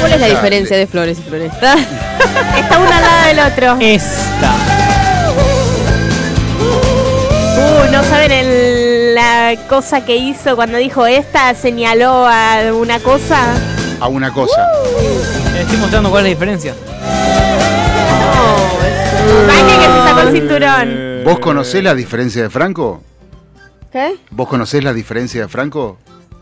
¿Cuál 0.09 0.23
es 0.23 0.29
la 0.29 0.35
diferencia 0.37 0.77
de 0.77 0.87
flores 0.87 1.19
y 1.19 1.23
floresta? 1.23 1.75
Está 2.59 2.79
uno 2.79 2.91
al 2.91 3.03
lado 3.03 3.27
del 3.27 3.41
otro. 3.53 3.77
Esta. 3.81 4.55
Uh, 7.57 7.93
no 7.93 8.03
saben 8.05 8.33
el- 8.33 9.15
la 9.15 9.55
cosa 9.69 10.05
que 10.05 10.17
hizo 10.17 10.55
cuando 10.57 10.79
dijo 10.79 11.05
esta, 11.07 11.53
señaló 11.55 12.27
a 12.27 12.73
una 12.73 13.01
cosa. 13.01 13.39
A 14.01 14.09
una 14.09 14.33
cosa. 14.33 14.67
Le 15.53 15.61
estoy 15.63 15.77
mostrando 15.77 16.11
cuál 16.11 16.25
es 16.25 16.31
la 16.33 16.35
diferencia. 16.35 16.75
Vale 19.47 19.73
que 19.77 19.85
se 19.85 20.09
sacó 20.09 20.21
el 20.21 20.33
cinturón. 20.33 21.25
¿Vos 21.25 21.39
conocés 21.41 21.83
la 21.85 21.95
diferencia 21.95 22.43
de 22.45 22.51
Franco? 22.51 23.03
¿Qué? 23.93 24.17
¿Vos 24.31 24.49
conocés 24.49 24.83
la 24.85 24.93
diferencia 24.93 25.43
de 25.43 25.49
Franco? 25.49 25.99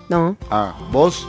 No. 0.09 0.37
Ah, 0.51 0.75
¿vos? 0.93 1.27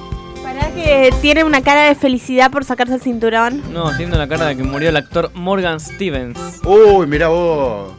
Que 0.83 1.13
tiene 1.21 1.43
una 1.43 1.61
cara 1.61 1.83
de 1.85 1.95
felicidad 1.95 2.51
por 2.51 2.63
sacarse 2.63 2.93
el 2.95 3.01
cinturón. 3.01 3.61
No, 3.73 3.95
tiene 3.97 4.15
la 4.17 4.27
cara 4.27 4.45
de 4.47 4.55
que 4.57 4.63
murió 4.63 4.89
el 4.89 4.95
actor 4.95 5.31
Morgan 5.33 5.79
Stevens. 5.79 6.37
Uy, 6.63 7.07
mirá 7.07 7.27
vos. 7.29 7.93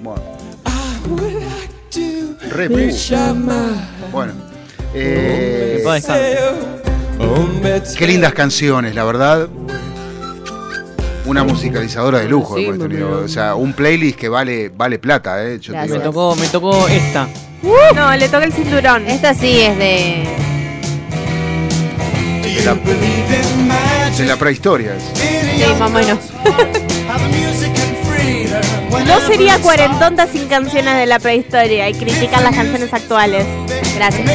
Bueno. 0.00 0.22
Re. 2.50 2.68
Bueno. 4.10 4.32
eh, 4.94 5.82
qué 7.98 8.06
lindas 8.06 8.32
canciones, 8.32 8.94
la 8.94 9.04
verdad. 9.04 9.48
Una 11.26 11.44
musicalizadora 11.44 12.20
de 12.20 12.28
lujo 12.28 12.56
Sí, 12.56 12.64
hemos 12.64 12.78
mami. 12.78 12.90
tenido. 12.94 13.24
O 13.24 13.28
sea, 13.28 13.54
un 13.54 13.72
playlist 13.72 14.18
que 14.18 14.28
vale, 14.28 14.70
vale 14.70 14.98
plata, 14.98 15.44
eh. 15.44 15.58
Yo 15.60 15.72
te 15.72 15.78
Gracias. 15.78 15.98
Me 15.98 16.04
tocó, 16.04 16.34
me 16.36 16.46
tocó 16.48 16.88
esta. 16.88 17.28
No, 17.94 18.16
le 18.16 18.28
toca 18.28 18.44
el 18.44 18.52
cinturón. 18.52 19.06
Esta 19.06 19.34
sí 19.34 19.60
es 19.60 19.76
de 19.78 20.49
de 22.60 22.66
la, 22.66 22.74
de 24.16 24.26
la 24.26 24.36
prehistoria. 24.36 24.92
Sí, 25.14 25.64
más 25.78 25.90
o 25.90 25.92
menos. 25.92 26.18
No 29.06 29.20
sería 29.26 29.58
cuarentonta 29.58 30.26
sin 30.26 30.46
canciones 30.46 30.96
de 30.96 31.06
la 31.06 31.18
prehistoria 31.18 31.88
y 31.88 31.94
critican 31.94 32.44
las 32.44 32.54
canciones 32.54 32.92
actuales. 32.92 33.46
Gracias. 33.94 34.28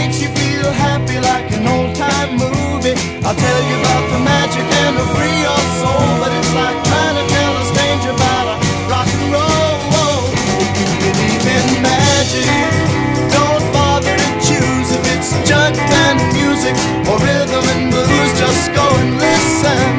Or 17.07 17.19
rhythm 17.19 17.64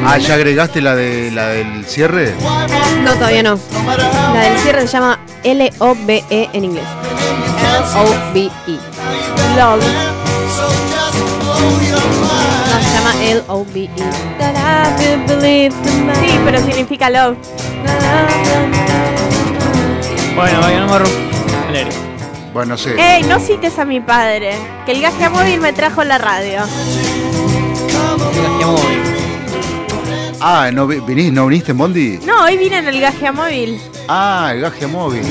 Ah, 0.05 0.17
¿ya 0.17 0.35
agregaste 0.35 0.81
la, 0.81 0.95
de, 0.95 1.31
la 1.31 1.47
del 1.47 1.85
cierre? 1.85 2.33
No, 3.03 3.13
todavía 3.15 3.43
no. 3.43 3.59
La 4.33 4.41
del 4.41 4.57
cierre 4.59 4.81
se 4.81 4.93
llama 4.93 5.19
L-O-B-E 5.43 6.49
en 6.53 6.63
inglés. 6.63 6.85
L-O-B-E. 7.93 8.79
Love. 9.57 9.83
No, 12.69 12.81
se 12.81 12.89
llama 12.93 13.13
L-O-B-E. 13.21 14.27
Sí, 16.21 16.39
pero 16.45 16.59
significa 16.59 17.09
love. 17.09 17.37
Bueno, 20.35 20.61
vayamos 20.61 20.91
a 20.91 21.67
Alegre. 21.67 21.91
Bueno, 22.53 22.77
sí. 22.77 22.89
¡Ey, 22.97 23.23
no 23.23 23.39
cites 23.39 23.77
a 23.77 23.85
mi 23.85 23.99
padre! 23.99 24.55
Que 24.85 24.93
el 24.93 25.01
gas 25.01 25.13
móvil 25.31 25.59
me 25.59 25.73
trajo 25.73 26.03
la 26.03 26.17
radio. 26.17 26.61
Ah, 30.39 30.69
¿no 30.71 30.87
vi- 30.87 30.99
vinís, 30.99 31.31
no 31.33 31.47
viniste 31.47 31.71
en 31.71 31.77
Bondi? 31.77 32.19
No, 32.25 32.43
hoy 32.43 32.57
vine 32.57 32.77
en 32.77 32.87
el 32.87 33.01
gaje 33.01 33.31
móvil. 33.31 33.81
Ah, 34.07 34.51
el 34.53 34.61
gaje 34.61 34.87
móvil. 34.87 35.23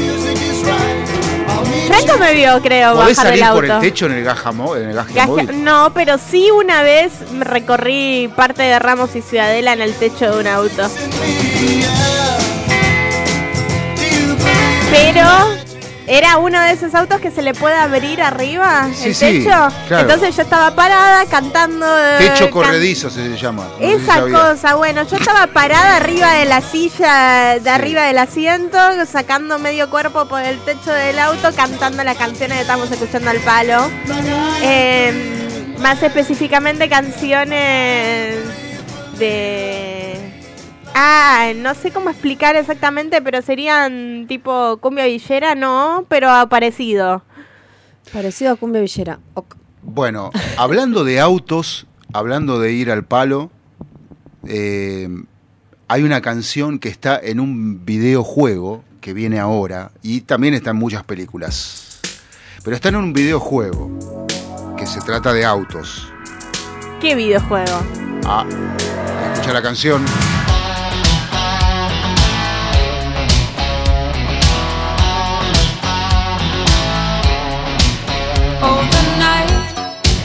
Franco 1.87 2.19
me 2.19 2.35
vio, 2.35 2.61
creo, 2.61 2.95
¿Podés 2.97 3.17
bajar 3.17 3.31
del 3.33 3.41
salir 3.41 3.55
por 3.55 3.65
auto. 3.65 3.75
el 3.77 3.81
techo 3.93 4.07
en 4.07 4.13
el 4.13 4.25
gaje, 4.25 4.53
mo- 4.53 4.77
en 4.77 4.89
el 4.91 4.95
gaje 4.97 5.15
Gaje- 5.15 5.27
móvil? 5.29 5.65
No, 5.65 5.93
pero 5.95 6.19
sí 6.19 6.51
una 6.51 6.83
vez 6.83 7.13
me 7.33 7.45
recorrí 7.45 8.29
parte 8.35 8.63
de 8.65 8.79
Ramos 8.79 9.15
y 9.15 9.23
Ciudadela 9.23 9.73
en 9.73 9.81
el 9.81 9.95
techo 9.95 10.31
de 10.33 10.41
un 10.41 10.47
auto. 10.49 10.89
Pero 14.91 15.56
era 16.07 16.39
uno 16.39 16.61
de 16.61 16.70
esos 16.73 16.95
autos 16.95 17.20
que 17.20 17.31
se 17.31 17.43
le 17.43 17.53
puede 17.55 17.74
abrir 17.74 18.23
arriba 18.23 18.89
Sí, 18.95 19.09
el 19.09 19.15
sí, 19.15 19.24
techo. 19.45 19.51
claro. 19.89 20.03
Entonces 20.03 20.37
yo 20.37 20.43
estaba 20.43 20.70
parada 20.74 21.27
cantando. 21.27 21.87
eh, 21.87 22.16
Techo 22.19 22.45
can- 22.45 22.51
corredizo 22.53 23.11
se 23.11 23.37
llama. 23.37 23.65
no 23.65 23.78
sé 23.89 23.97
si 23.99 24.03
Esa 24.05 24.20
cosa, 24.23 24.74
bueno, 24.77 25.03
yo 25.05 25.16
estaba 25.16 25.47
parada 25.49 25.97
arriba 25.97 26.33
de 26.35 26.45
la 26.45 26.61
silla, 26.61 27.59
de 27.59 27.70
arriba 27.70 28.03
del 28.05 28.19
asiento, 28.19 28.78
sacando 29.11 29.59
medio 29.59 29.91
cuerpo 29.91 30.27
por 30.27 30.43
el 30.43 30.59
techo 30.61 30.93
del 30.93 31.19
auto, 31.19 31.51
cantando 31.57 32.05
las 32.05 32.16
canciones 32.16 32.57
que 32.57 32.62
estamos 32.62 32.91
escuchando 32.91 33.31
al 33.31 33.39
palo. 33.41 33.91
Eh, 34.62 35.74
más 35.81 36.03
específicamente 36.03 36.89
canciones 36.89 38.37
de... 39.19 40.06
Ah, 40.98 41.52
no 41.55 41.74
sé 41.74 41.90
cómo 41.90 42.09
explicar 42.09 42.56
exactamente, 42.56 43.20
pero 43.20 43.43
serían 43.43 44.24
tipo 44.27 44.78
cumbia 44.78 45.05
villera, 45.05 45.55
no, 45.55 46.06
pero 46.09 46.31
parecido. 46.48 47.23
Parecido 48.14 48.52
a 48.52 48.56
Cumbia 48.56 48.81
Villera. 48.81 49.18
Ok. 49.35 49.56
Bueno, 49.82 50.31
hablando 50.56 51.05
de 51.05 51.20
autos, 51.20 51.86
hablando 52.14 52.60
de 52.60 52.73
ir 52.73 52.90
al 52.90 53.05
palo, 53.05 53.51
eh, 54.48 55.06
hay 55.86 56.02
una 56.02 56.23
canción 56.23 56.78
que 56.78 56.89
está 56.89 57.20
en 57.23 57.40
un 57.40 57.85
videojuego 57.85 58.82
que 59.02 59.12
viene 59.12 59.39
ahora 59.39 59.93
y 60.02 60.23
también 60.23 60.55
está 60.55 60.70
en 60.70 60.77
muchas 60.77 61.05
películas. 61.05 62.01
Pero 62.64 62.74
está 62.74 62.89
en 62.89 62.97
un 62.97 63.12
videojuego 63.12 64.27
que 64.78 64.86
se 64.86 65.02
trata 65.02 65.35
de 65.35 65.44
autos. 65.44 66.10
¿Qué 67.02 67.14
videojuego? 67.14 67.82
Ah, 68.24 68.47
escucha 69.35 69.52
la 69.52 69.60
canción. 69.60 70.02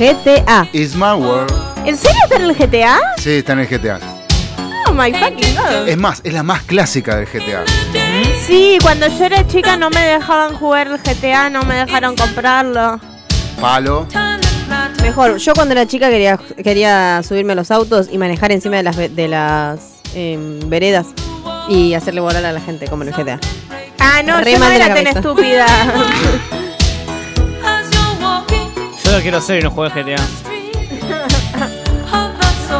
GTA. 0.02 0.68
Is 0.74 0.96
my 0.96 1.14
world. 1.14 1.52
¿En 1.86 1.96
serio 1.96 2.18
está 2.24 2.38
en 2.38 2.42
el 2.46 2.56
GTA? 2.56 3.00
Sí, 3.20 3.34
está 3.34 3.54
en 3.54 3.60
el 3.60 3.68
GTA. 3.68 4.00
Oh 4.88 4.94
my 4.94 5.14
fucking 5.14 5.56
god. 5.56 5.88
Es 5.88 5.96
más, 5.96 6.22
es 6.24 6.34
la 6.34 6.42
más 6.42 6.64
clásica 6.64 7.18
del 7.18 7.28
GTA. 7.28 7.64
Sí, 8.48 8.80
cuando 8.82 9.08
yo 9.08 9.26
era 9.26 9.46
chica 9.48 9.78
no 9.78 9.92
me 9.92 10.00
dejaban 10.04 10.56
jugar 10.56 10.88
el 10.88 10.98
GTA, 10.98 11.52
no 11.52 11.62
me 11.66 11.76
dejaron 11.76 12.16
comprarlo. 12.16 13.00
Palo. 13.60 14.08
Mejor, 15.04 15.38
yo 15.38 15.54
cuando 15.54 15.74
era 15.74 15.86
chica 15.86 16.10
quería, 16.10 16.40
quería 16.64 17.22
subirme 17.22 17.54
a 17.54 17.58
los 17.58 17.70
autos 17.70 18.08
y 18.12 18.18
manejar 18.18 18.52
encima 18.52 18.78
de 18.78 18.84
las, 18.84 18.96
ve- 18.98 19.10
de 19.10 19.28
las 19.28 19.82
em, 20.16 20.68
veredas 20.68 21.08
y 21.70 21.94
hacerle 21.94 22.22
volar 22.22 22.44
a 22.44 22.52
la 22.52 22.60
gente 22.62 22.88
como 22.88 23.04
en 23.04 23.10
el 23.10 23.14
GTA. 23.16 23.40
Ah, 24.00 24.24
no, 24.24 24.42
Re 24.42 24.54
yo 24.54 24.58
no 24.60 24.66
era 24.66 24.88
tan 24.88 24.96
cabeza. 25.04 25.20
estúpida. 25.20 25.66
Yo 29.12 29.18
lo 29.18 29.22
quiero 29.24 29.38
hacer 29.40 29.60
y 29.60 29.64
no 29.64 29.72
juego 29.72 29.94
GTA. 29.94 30.16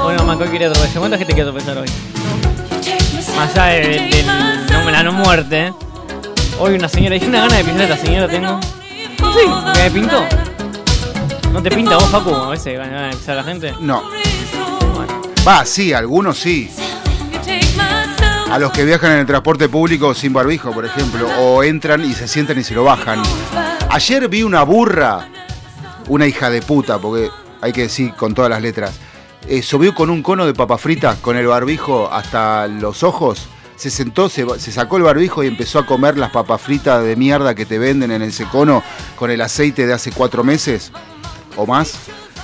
Bueno, 0.04 0.24
Manco 0.24 0.46
quiere 0.46 0.68
atropellar. 0.68 0.98
¿Cuánta 1.00 1.18
gente 1.18 1.34
quiere 1.34 1.50
atropellar 1.50 1.80
hoy? 1.80 1.90
Más 3.36 3.52
allá 3.58 3.66
de, 3.66 3.80
de- 3.82 4.08
del- 4.08 4.26
no, 4.72 4.90
la 4.90 5.04
no 5.04 5.12
muerte. 5.12 5.74
Hoy 6.58 6.76
una 6.76 6.88
señora, 6.88 7.16
dije 7.16 7.28
una 7.28 7.42
gana 7.42 7.58
de 7.58 7.66
pintar 7.66 7.82
a 7.82 7.96
esta 7.96 8.06
señora 8.06 8.30
tengo. 8.30 8.58
Sí, 8.64 9.74
¿que 9.74 9.80
me 9.84 9.92
pintó? 9.92 10.24
¿No 11.52 11.62
te 11.62 11.70
pinta 11.70 11.96
vos, 11.98 12.06
Facu? 12.10 12.34
A 12.34 12.50
veces 12.52 12.80
van 12.80 12.94
a 12.94 13.12
empezar 13.12 13.36
la 13.36 13.44
gente. 13.44 13.74
No. 13.82 14.02
Va, 15.46 15.66
sí, 15.66 15.92
algunos 15.92 16.38
sí. 16.40 16.72
A 18.50 18.58
los 18.58 18.72
que 18.72 18.86
viajan 18.86 19.12
en 19.12 19.18
el 19.20 19.26
transporte 19.26 19.68
público 19.68 20.14
sin 20.14 20.32
barbijo, 20.32 20.72
por 20.72 20.86
ejemplo, 20.86 21.28
o 21.42 21.62
entran 21.64 22.06
y 22.06 22.14
se 22.14 22.30
sientan 22.30 22.58
y 22.58 22.64
se 22.64 22.74
lo 22.74 22.86
bajan. 22.86 23.22
Ayer 23.90 24.30
vi 24.30 24.44
una 24.44 24.64
burra, 24.64 25.28
una 26.08 26.28
hija 26.28 26.50
de 26.50 26.62
puta, 26.62 27.00
porque 27.00 27.30
hay 27.62 27.72
que 27.72 27.84
decir 27.84 28.14
con 28.16 28.34
todas 28.34 28.50
las 28.50 28.62
letras, 28.62 29.00
eh, 29.48 29.62
subió 29.62 29.96
con 29.96 30.10
un 30.10 30.22
cono 30.22 30.46
de 30.46 30.54
papa 30.54 30.78
frita 30.78 31.16
con 31.22 31.38
el 31.38 31.48
barbijo 31.48 32.10
hasta 32.12 32.68
los 32.68 33.04
ojos, 33.04 33.48
se 33.76 33.90
sentó, 33.90 34.30
se, 34.30 34.46
se 34.60 34.72
sacó 34.72 34.98
el 34.98 35.04
barbijo 35.04 35.44
y 35.44 35.48
empezó 35.48 35.80
a 35.80 35.86
comer 35.86 36.18
las 36.18 36.32
papas 36.32 36.62
fritas 36.62 37.04
de 37.04 37.16
mierda 37.16 37.56
que 37.56 37.66
te 37.66 37.80
venden 37.80 38.12
en 38.12 38.22
ese 38.22 38.46
cono 38.46 38.84
con 39.18 39.32
el 39.32 39.42
aceite 39.42 39.88
de 39.88 39.94
hace 39.94 40.12
cuatro 40.12 40.44
meses 40.44 40.92
o 41.56 41.66
más. 41.66 41.96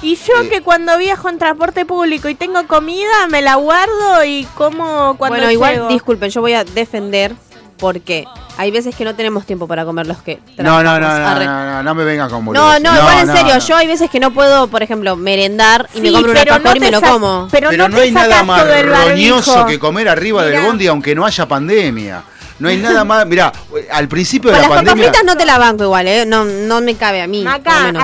Y 0.01 0.15
yo 0.15 0.47
que 0.49 0.61
cuando 0.61 0.97
viajo 0.97 1.29
en 1.29 1.39
transporte 1.39 1.85
público 1.85 2.29
y 2.29 2.35
tengo 2.35 2.67
comida, 2.67 3.27
me 3.29 3.41
la 3.41 3.55
guardo 3.55 4.23
y 4.25 4.45
como 4.55 5.15
cuando 5.17 5.37
bueno, 5.37 5.51
igual, 5.51 5.87
disculpen, 5.89 6.29
yo 6.29 6.41
voy 6.41 6.53
a 6.53 6.63
defender 6.63 7.35
porque 7.77 8.25
hay 8.57 8.71
veces 8.71 8.95
que 8.95 9.03
no 9.05 9.15
tenemos 9.15 9.45
tiempo 9.45 9.67
para 9.67 9.85
comer 9.85 10.07
los 10.07 10.17
que 10.21 10.39
No, 10.57 10.83
no, 10.83 10.99
no, 10.99 11.07
no, 11.07 11.19
no, 11.19 11.45
no, 11.45 11.83
no 11.83 11.95
me 11.95 12.03
vengas 12.03 12.31
con 12.31 12.43
No, 12.45 12.79
no, 12.79 12.95
igual 12.95 13.19
en 13.29 13.35
serio, 13.35 13.53
no. 13.55 13.59
yo 13.59 13.75
hay 13.75 13.87
veces 13.87 14.09
que 14.09 14.19
no 14.19 14.31
puedo, 14.31 14.67
por 14.67 14.81
ejemplo, 14.83 15.15
merendar 15.15 15.87
y 15.93 16.01
me 16.01 16.07
Sí, 16.09 16.13
compro 16.13 16.31
un 16.31 16.37
alfajor 16.37 16.63
no 16.63 16.75
y 16.75 16.79
me 16.79 16.91
lo 16.91 17.01
como. 17.01 17.47
pero 17.51 17.69
Pero 17.69 17.87
no 17.87 17.97
hay 17.99 18.11
nada 18.11 18.43
más 18.43 18.65
roñoso 18.85 19.65
que 19.65 19.77
comer 19.79 20.09
arriba 20.09 20.43
del 20.45 20.61
bondi 20.63 20.87
aunque 20.87 21.13
no 21.15 21.25
haya 21.25 21.47
pandemia. 21.47 22.23
No 22.59 22.69
hay 22.69 22.77
nada 22.81 23.03
más. 23.05 23.25
Mirá, 23.27 23.51
al 23.91 24.07
principio 24.07 24.49
Con 24.49 24.55
de 24.55 24.61
las 24.61 24.69
la 24.69 24.75
papas 24.77 24.85
pandemia. 24.89 25.11
fritas 25.11 25.25
no 25.25 25.37
te 25.37 25.45
la 25.45 25.59
banco 25.59 25.83
igual, 25.83 26.07
¿eh? 26.07 26.25
No, 26.25 26.43
no 26.43 26.81
me 26.81 26.95
cabe 26.95 27.21
a 27.21 27.27
mí. 27.27 27.45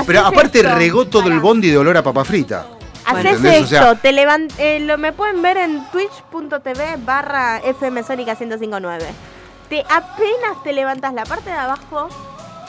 Pero 0.05 0.25
aparte 0.27 0.61
regó 0.61 1.05
todo 1.07 1.27
el 1.29 1.39
bondi 1.39 1.71
de 1.71 1.77
olor 1.79 1.97
a 1.97 2.03
papa 2.03 2.23
frita. 2.23 2.67
Haces 3.05 3.25
¿Entendés? 3.25 3.51
O 3.51 3.63
esto, 3.63 3.67
sea- 3.75 3.95
te 3.95 4.13
levan- 4.13 4.49
eh, 4.59 4.79
lo, 4.79 4.97
me 4.97 5.11
pueden 5.11 5.41
ver 5.41 5.57
en 5.57 5.83
twitch.tv 5.91 6.97
barra 7.05 7.59
fmsónica 7.77 8.35
1059. 8.39 9.05
Te 9.69 9.81
apenas 9.81 10.61
te 10.63 10.73
levantas 10.73 11.13
la 11.13 11.25
parte 11.25 11.49
de 11.49 11.55
abajo, 11.55 12.09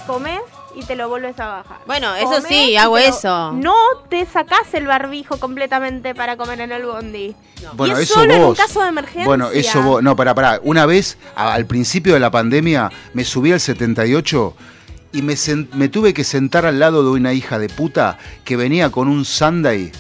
comes 0.07 0.41
y 0.75 0.83
te 0.85 0.97
lo 0.97 1.09
vuelves 1.09 1.39
a 1.39 1.47
bajar. 1.47 1.79
Bueno, 1.87 2.15
eso 2.15 2.27
Comés 2.27 2.47
sí, 2.49 2.77
hago 2.77 2.99
eso. 2.99 3.53
No 3.53 3.75
te 4.09 4.27
sacás 4.27 4.73
el 4.73 4.87
barbijo 4.87 5.39
completamente 5.39 6.15
para 6.15 6.37
comer 6.37 6.61
en 6.61 6.73
el 6.73 6.85
bondi. 6.85 7.35
Bueno, 7.75 7.99
y 7.99 8.03
es 8.03 8.11
eso 8.11 8.21
solo 8.21 8.35
en 8.35 8.41
un 8.41 8.47
vos. 8.49 8.59
caso 8.59 8.83
de 8.83 8.89
emergencia. 8.89 9.27
Bueno, 9.27 9.51
eso 9.51 9.83
vos. 9.83 10.03
No, 10.03 10.16
pará, 10.16 10.35
pará. 10.35 10.61
Una 10.62 10.87
vez, 10.87 11.16
al 11.37 11.66
principio 11.66 12.15
de 12.15 12.21
la 12.21 12.31
pandemia, 12.31 12.91
me 13.12 13.25
subí 13.25 13.53
al 13.53 13.61
78 13.61 14.55
y 15.12 15.23
me, 15.23 15.35
me 15.75 15.89
tuve 15.89 16.12
que 16.12 16.25
sentar 16.25 16.66
al 16.66 16.79
lado 16.79 17.05
de 17.05 17.11
una 17.11 17.33
hija 17.33 17.59
de 17.59 17.69
puta 17.69 18.19
que 18.45 18.57
venía 18.57 18.91
con 18.91 19.09
un 19.09 19.25
Sunday. 19.25 19.93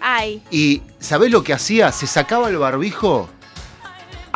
Ay. 0.00 0.42
Y 0.50 0.82
¿sabés 0.98 1.30
lo 1.30 1.42
que 1.42 1.52
hacía? 1.52 1.92
Se 1.92 2.06
sacaba 2.06 2.48
el 2.48 2.58
barbijo, 2.58 3.28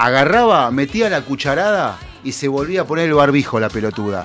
agarraba, 0.00 0.70
metía 0.70 1.10
la 1.10 1.20
cucharada 1.22 1.98
y 2.24 2.32
se 2.32 2.48
volvía 2.48 2.82
a 2.82 2.84
poner 2.84 3.08
el 3.08 3.14
barbijo 3.14 3.60
la 3.60 3.68
pelotuda. 3.68 4.24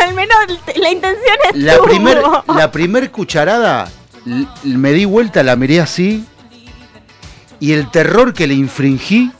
Al 0.00 0.14
menos 0.14 0.36
la 0.76 0.90
intención 0.90 1.36
es 1.52 1.60
La 1.60 1.82
primer, 1.82 2.22
la 2.48 2.70
primer 2.70 3.10
cucharada, 3.10 3.88
me 4.62 4.92
di 4.92 5.04
vuelta, 5.04 5.42
la 5.42 5.56
miré 5.56 5.80
así 5.80 6.24
y 7.58 7.72
el 7.72 7.90
terror 7.90 8.32
que 8.32 8.46
le 8.46 8.54
infringí 8.54 9.32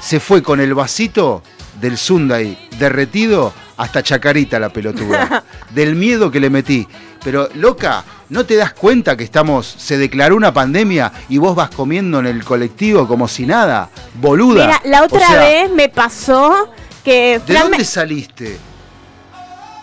se 0.00 0.20
fue 0.20 0.42
con 0.42 0.60
el 0.60 0.74
vasito 0.74 1.42
del 1.80 1.98
Sunday 1.98 2.68
derretido 2.78 3.52
hasta 3.76 4.02
Chacarita 4.02 4.58
la 4.58 4.70
pelotuda. 4.70 5.44
del 5.74 5.96
miedo 5.96 6.30
que 6.30 6.40
le 6.40 6.50
metí. 6.50 6.86
Pero, 7.22 7.48
loca, 7.54 8.02
¿no 8.30 8.46
te 8.46 8.56
das 8.56 8.72
cuenta 8.72 9.16
que 9.16 9.24
estamos, 9.24 9.66
se 9.66 9.98
declaró 9.98 10.36
una 10.36 10.52
pandemia 10.54 11.12
y 11.28 11.38
vos 11.38 11.54
vas 11.54 11.70
comiendo 11.70 12.18
en 12.20 12.26
el 12.26 12.44
colectivo 12.44 13.06
como 13.06 13.28
si 13.28 13.44
nada? 13.46 13.90
Boluda. 14.14 14.66
Mira, 14.66 14.80
la 14.84 15.04
otra 15.04 15.18
O 15.26 15.30
sea, 15.30 15.38
vez 15.40 15.70
me 15.70 15.88
pasó 15.90 16.70
que 17.04 17.38
¿De 17.38 17.52
Fran 17.52 17.62
dónde 17.64 17.78
me- 17.78 17.84
saliste? 17.84 18.58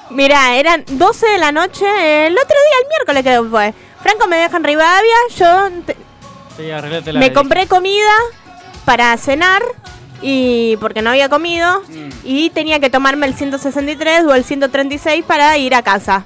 Mira, 0.10 0.56
eran 0.56 0.84
12 0.90 1.28
de 1.28 1.38
la 1.38 1.52
noche, 1.52 1.86
el 2.28 2.34
otro 2.34 2.48
día, 2.48 2.78
el 2.82 2.88
miércoles 2.88 3.24
creo 3.24 3.44
que 3.44 3.50
fue. 3.50 3.74
Franco 4.02 4.28
me 4.28 4.38
deja 4.38 4.56
en 4.58 4.64
Rivadavia, 4.64 5.16
yo 5.38 5.70
te- 5.86 5.98
Sí, 6.56 6.72
arreglate 6.72 7.14
la 7.14 7.20
Me 7.20 7.34
compré 7.34 7.68
comida 7.68 8.10
para 8.86 9.16
cenar 9.18 9.62
y 10.22 10.76
porque 10.78 11.02
no 11.02 11.10
había 11.12 11.30
comido 11.30 11.82
Mm. 11.90 12.10
y 12.24 12.50
tenía 12.52 12.80
que 12.80 12.90
tomarme 12.90 13.28
el 13.28 13.36
163 13.36 14.24
o 14.24 14.34
el 14.34 14.44
136 14.44 15.24
para 15.26 15.56
ir 15.58 15.76
a 15.76 15.84
casa. 15.84 16.26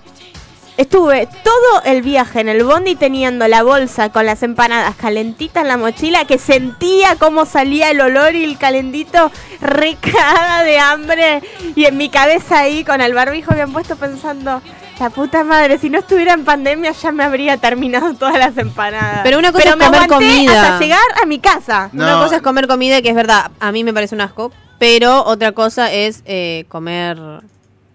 Estuve 0.82 1.28
todo 1.44 1.84
el 1.86 2.02
viaje 2.02 2.40
en 2.40 2.50
el 2.50 2.64
bondi 2.64 2.96
teniendo 2.96 3.48
la 3.48 3.62
bolsa 3.62 4.10
con 4.12 4.26
las 4.26 4.42
empanadas 4.42 4.96
calentitas 4.96 5.62
en 5.62 5.68
la 5.68 5.78
mochila 5.78 6.26
que 6.26 6.40
sentía 6.40 7.18
cómo 7.18 7.46
salía 7.46 7.92
el 7.92 8.02
olor 8.02 8.34
y 8.34 8.44
el 8.44 8.58
calentito 8.58 9.32
recada 9.62 10.64
de 10.64 10.80
hambre 10.80 11.44
y 11.76 11.86
en 11.86 11.98
mi 11.98 12.10
cabeza 12.10 12.62
ahí 12.62 12.84
con 12.84 13.00
el 13.00 13.14
barbijo 13.14 13.54
bien 13.54 13.72
puesto 13.72 13.96
pensando 13.96 14.60
la 15.00 15.12
puta 15.12 15.44
madre, 15.44 15.78
si 15.78 15.92
no 15.92 16.00
estuviera 16.00 16.34
en 16.34 16.46
pandemia 16.46 16.94
ya 16.94 17.12
me 17.12 17.26
habría 17.26 17.58
terminado 17.58 18.16
todas 18.16 18.40
las 18.40 18.58
empanadas. 18.58 19.20
Pero 19.22 19.38
una 19.38 19.52
cosa 19.52 19.64
Pero 19.64 19.76
es 19.76 19.78
me 19.78 19.86
comer 19.86 20.10
comida. 20.10 20.64
hasta 20.64 20.80
llegar 20.80 21.00
a 21.22 21.28
mi 21.28 21.38
casa. 21.38 21.92
Una 21.94 22.18
cosa 22.24 22.38
es 22.38 22.42
comer 22.42 22.68
comida, 22.68 23.04
que 23.04 23.10
es 23.10 23.16
verdad, 23.16 23.52
a 23.60 23.72
mí 23.72 23.84
me 23.84 23.94
parece 23.94 24.16
un 24.16 24.22
asco, 24.22 24.52
pero 24.80 25.26
otra 25.26 25.52
cosa 25.52 25.92
es 25.92 26.24
eh, 26.26 26.66
comer 26.70 27.20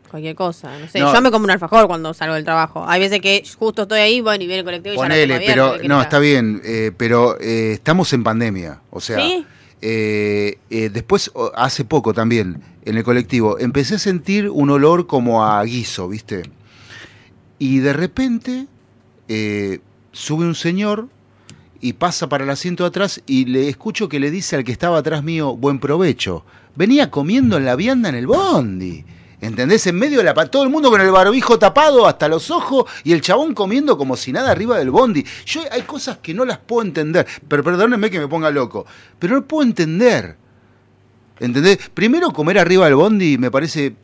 cualquier 0.08 0.34
cosa. 0.34 0.78
No 0.78 0.88
sé, 0.88 1.00
No. 1.00 1.12
yo 1.12 1.20
me 1.22 1.30
como 1.30 1.44
un 1.44 1.50
alfajor 1.50 1.86
cuando 1.86 2.12
salgo 2.14 2.34
del 2.34 2.44
trabajo. 2.44 2.84
Hay 2.88 3.00
veces 3.00 3.20
que 3.20 3.42
justo 3.58 3.82
estoy 3.82 4.00
ahí, 4.00 4.20
bueno, 4.20 4.42
y 4.42 4.46
viene 4.46 4.60
el 4.60 4.64
colectivo 4.64 4.94
y 4.94 4.96
ya 4.96 5.02
Ponele, 5.02 5.22
tengo 5.22 5.34
abierta, 5.36 5.54
pero 5.70 5.82
¿qué 5.82 5.88
no, 5.88 6.02
está 6.02 6.18
bien, 6.18 6.60
eh, 6.64 6.92
pero 6.96 7.38
eh, 7.40 7.72
estamos 7.72 8.12
en 8.12 8.22
pandemia, 8.24 8.80
o 8.90 9.00
sea, 9.00 9.18
Sí. 9.20 9.44
eh, 9.82 10.58
después, 10.92 11.30
hace 11.54 11.84
poco 11.84 12.12
también, 12.14 12.62
en 12.84 12.96
el 12.96 13.04
colectivo, 13.04 13.58
empecé 13.58 13.96
a 13.96 13.98
sentir 13.98 14.48
un 14.50 14.70
olor 14.70 15.06
como 15.06 15.44
a 15.44 15.62
guiso, 15.64 16.08
¿viste? 16.08 16.42
Y 17.58 17.78
de 17.78 17.92
repente 17.92 18.66
sube 20.12 20.44
un 20.44 20.54
señor 20.54 21.08
y 21.80 21.92
pasa 21.94 22.28
para 22.28 22.44
el 22.44 22.50
asiento 22.50 22.84
de 22.84 22.88
atrás 22.88 23.22
y 23.26 23.44
le 23.46 23.68
escucho 23.68 24.08
que 24.08 24.18
le 24.20 24.30
dice 24.30 24.56
al 24.56 24.64
que 24.64 24.72
estaba 24.72 24.98
atrás 24.98 25.22
mío, 25.22 25.56
buen 25.56 25.78
provecho. 25.78 26.44
Venía 26.74 27.10
comiendo 27.10 27.56
en 27.56 27.64
la 27.64 27.76
vianda 27.76 28.08
en 28.08 28.14
el 28.14 28.26
bondi. 28.26 29.04
¿Entendés? 29.40 29.86
En 29.86 29.96
medio 29.96 30.18
de 30.18 30.24
la... 30.24 30.34
Todo 30.46 30.62
el 30.64 30.70
mundo 30.70 30.90
con 30.90 31.00
el 31.00 31.10
barbijo 31.10 31.58
tapado 31.58 32.06
hasta 32.06 32.26
los 32.26 32.50
ojos 32.50 32.90
y 33.04 33.12
el 33.12 33.20
chabón 33.20 33.52
comiendo 33.54 33.98
como 33.98 34.16
si 34.16 34.32
nada 34.32 34.50
arriba 34.50 34.78
del 34.78 34.90
bondi. 34.90 35.24
Yo 35.44 35.60
hay 35.70 35.82
cosas 35.82 36.18
que 36.18 36.32
no 36.32 36.44
las 36.46 36.58
puedo 36.58 36.82
entender. 36.86 37.26
Pero 37.46 37.62
perdónenme 37.62 38.10
que 38.10 38.18
me 38.18 38.28
ponga 38.28 38.50
loco. 38.50 38.86
Pero 39.18 39.34
no 39.36 39.44
puedo 39.46 39.62
entender. 39.68 40.36
¿Entendés? 41.38 41.78
Primero 41.92 42.30
comer 42.30 42.58
arriba 42.58 42.86
del 42.86 42.94
bondi 42.94 43.36
me 43.36 43.50
parece 43.50 43.94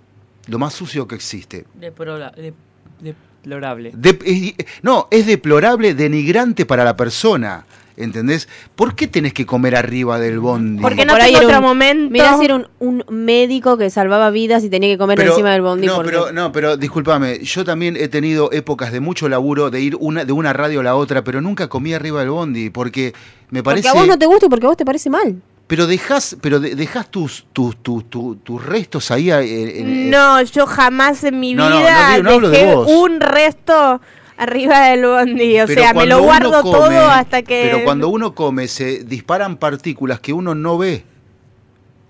lo 0.48 0.58
más 0.58 0.74
sucio 0.74 1.08
que 1.08 1.14
existe. 1.14 1.64
Deplora- 1.80 2.32
de- 2.32 2.52
deplorable. 3.00 3.90
De- 3.94 4.18
es- 4.24 4.66
no, 4.82 5.08
es 5.10 5.24
deplorable, 5.26 5.94
denigrante 5.94 6.66
para 6.66 6.84
la 6.84 6.94
persona. 6.96 7.64
¿Entendés? 8.02 8.48
¿Por 8.76 8.94
qué 8.94 9.06
tenés 9.06 9.32
que 9.32 9.46
comer 9.46 9.76
arriba 9.76 10.18
del 10.18 10.38
bondi? 10.40 10.82
Porque 10.82 11.04
no 11.06 11.12
Por 11.12 11.22
ahí 11.22 11.34
otro 11.36 11.58
un- 11.58 11.62
momento. 11.64 12.10
Mirá 12.10 12.36
si 12.38 12.44
era 12.44 12.56
un, 12.56 12.66
un 12.80 13.04
médico 13.08 13.76
que 13.78 13.88
salvaba 13.90 14.30
vidas 14.30 14.64
y 14.64 14.68
tenía 14.70 14.88
que 14.94 14.98
comer 14.98 15.16
Pero- 15.16 15.32
encima 15.32 15.50
del 15.52 15.62
bondi. 15.62 15.86
No, 15.86 15.96
porque- 15.96 16.10
pero, 16.10 16.32
no, 16.32 16.52
pero 16.52 16.76
discúlpame, 16.76 17.38
yo 17.44 17.64
también 17.64 17.96
he 17.96 18.08
tenido 18.08 18.50
épocas 18.52 18.92
de 18.92 19.00
mucho 19.00 19.28
laburo, 19.28 19.70
de 19.70 19.80
ir 19.80 19.96
una, 20.00 20.24
de 20.24 20.32
una 20.32 20.52
radio 20.52 20.80
a 20.80 20.82
la 20.82 20.96
otra, 20.96 21.22
pero 21.24 21.40
nunca 21.40 21.68
comí 21.68 21.94
arriba 21.94 22.20
del 22.20 22.30
bondi, 22.30 22.70
porque 22.70 23.12
me 23.50 23.62
parece... 23.62 23.88
Porque 23.88 23.98
a 23.98 24.00
vos 24.00 24.08
no 24.08 24.18
te 24.18 24.26
gusta 24.26 24.46
y 24.46 24.48
porque 24.48 24.66
a 24.66 24.68
vos 24.68 24.76
te 24.76 24.84
parece 24.84 25.08
mal. 25.10 25.40
Pero 25.68 25.86
dejás, 25.86 26.36
pero 26.42 26.60
de- 26.60 26.74
dejás 26.74 27.10
tus, 27.10 27.46
tus, 27.52 27.76
tus, 27.82 28.10
tus, 28.10 28.42
tus 28.44 28.62
restos 28.66 29.10
ahí... 29.10 29.30
eh, 29.30 29.80
en- 29.80 29.88
en- 29.88 30.10
No, 30.10 30.42
yo 30.42 30.66
jamás 30.66 31.24
en 31.24 31.40
mi 31.40 31.54
No, 31.54 31.66
vida 31.68 32.16
no 32.18 32.22
no 32.24 32.30
hablo 32.30 32.50
de 32.50 32.58
dejé 32.58 32.74
vos. 32.74 32.88
un 32.90 33.20
resto 33.20 34.00
arriba 34.36 34.80
del 34.88 35.04
bondi. 35.06 35.60
O 35.60 35.66
pero 35.66 35.80
sea, 35.82 35.94
me 35.94 36.06
lo 36.06 36.22
guardo 36.22 36.62
come- 36.62 36.78
todo 36.78 37.08
hasta 37.10 37.42
que. 37.42 37.68
Pero 37.72 37.84
cuando 37.84 38.08
uno 38.08 38.34
come 38.34 38.68
se 38.68 39.04
disparan 39.04 39.56
partículas 39.56 40.20
que 40.20 40.32
uno 40.32 40.54
no 40.54 40.78
ve, 40.78 41.04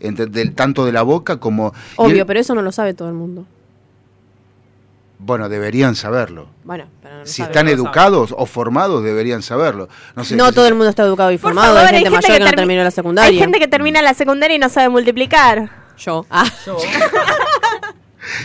ente- 0.01 0.27
del- 0.27 0.55
tanto 0.55 0.85
de 0.85 0.93
la 0.93 1.03
boca 1.03 1.39
como... 1.39 1.73
Obvio, 1.97 2.21
el- 2.23 2.27
pero 2.27 2.41
eso 2.41 2.55
no 2.55 2.63
lo 2.63 2.73
sabe 2.73 2.95
todo 2.95 3.09
el 3.09 3.15
mundo. 3.15 3.47
Bueno, 5.25 5.49
deberían 5.49 5.95
saberlo. 5.95 6.49
Bueno, 6.65 6.87
pero 7.01 7.15
no 7.15 7.21
lo 7.21 7.27
Si 7.27 7.35
sabe. 7.43 7.51
están 7.51 7.67
No 7.67 7.71
sabe. 7.71 7.81
educados 7.83 8.35
o 8.37 8.45
formados, 8.45 9.05
deberían 9.05 9.41
saberlo. 9.43 9.89
No, 10.17 10.25
sé, 10.25 10.35
No 10.35 10.51
todo 10.51 10.65
yo. 10.65 10.69
el 10.69 10.75
mundo 10.75 10.89
está 10.91 11.05
educado 11.05 11.31
y 11.31 11.39
formado. 11.39 11.77
favor, 11.77 11.89
hay 11.95 11.95
gente 12.03 12.11
mayor 12.11 12.25
que, 12.33 12.41
no 12.41 12.47
termi- 12.47 12.57
terminó 12.57 12.83
la 12.83 12.91
secundaria. 12.91 13.31
Hay 13.31 13.39
gente 13.39 13.61
que 13.61 13.69
termina 13.69 14.03
la 14.03 14.15
secundaria 14.15 14.57
y 14.57 14.59
no 14.59 14.69
sabe 14.69 14.89
multiplicar. 14.89 15.71
Yo. 15.97 16.27
Ah. 16.29 16.45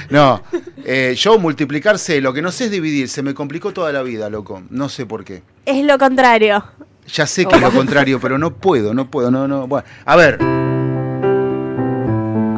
No, 0.09 0.41
eh, 0.85 1.13
yo 1.17 1.37
multiplicar 1.39 1.99
sé, 1.99 2.21
lo 2.21 2.33
que 2.33 2.41
no 2.41 2.51
sé 2.51 2.65
es 2.65 2.71
dividir, 2.71 3.09
se 3.09 3.21
me 3.21 3.33
complicó 3.33 3.73
toda 3.73 3.91
la 3.91 4.01
vida, 4.01 4.29
loco, 4.29 4.63
no 4.69 4.89
sé 4.89 5.05
por 5.05 5.23
qué. 5.23 5.43
Es 5.65 5.83
lo 5.85 5.97
contrario. 5.97 6.63
Ya 7.07 7.25
sé 7.25 7.45
que 7.45 7.55
es 7.55 7.61
lo 7.61 7.71
contrario, 7.71 8.19
pero 8.19 8.37
no 8.37 8.53
puedo, 8.55 8.93
no 8.93 9.09
puedo, 9.09 9.31
no, 9.31 9.47
no. 9.47 9.67
Bueno, 9.67 9.87
a 10.05 10.15
ver, 10.15 10.37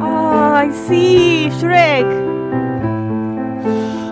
Ay, 0.02 0.70
sí, 0.88 1.48
Shrek. 1.60 2.06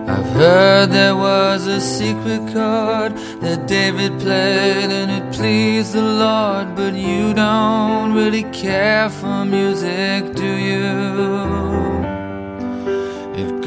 I've 0.09 0.30
heard 0.35 0.90
there 0.90 1.14
was 1.14 1.66
a 1.66 1.80
secret 1.80 2.40
chord 2.52 3.14
that 3.43 3.66
David 3.66 4.18
played 4.20 4.90
and 4.90 5.10
it 5.10 5.32
pleased 5.36 5.93
the 5.93 6.01
Lord, 6.02 6.74
but 6.74 6.94
you 6.94 7.35
don't 7.35 8.14
really 8.14 8.44
care 8.44 9.10
for 9.10 9.44
music, 9.44 10.32
do 10.35 10.47
you? 10.47 11.98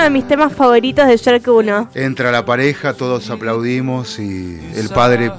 uno 0.00 0.04
de 0.04 0.10
mis 0.10 0.26
temas 0.26 0.54
favoritos 0.54 1.06
de 1.06 1.16
Shrek 1.18 1.46
1. 1.46 1.90
entra 1.94 2.32
la 2.32 2.46
pareja, 2.46 2.94
todos 2.94 3.28
aplaudimos 3.28 4.18
y 4.18 4.58
el 4.74 4.88
padre 4.88 5.30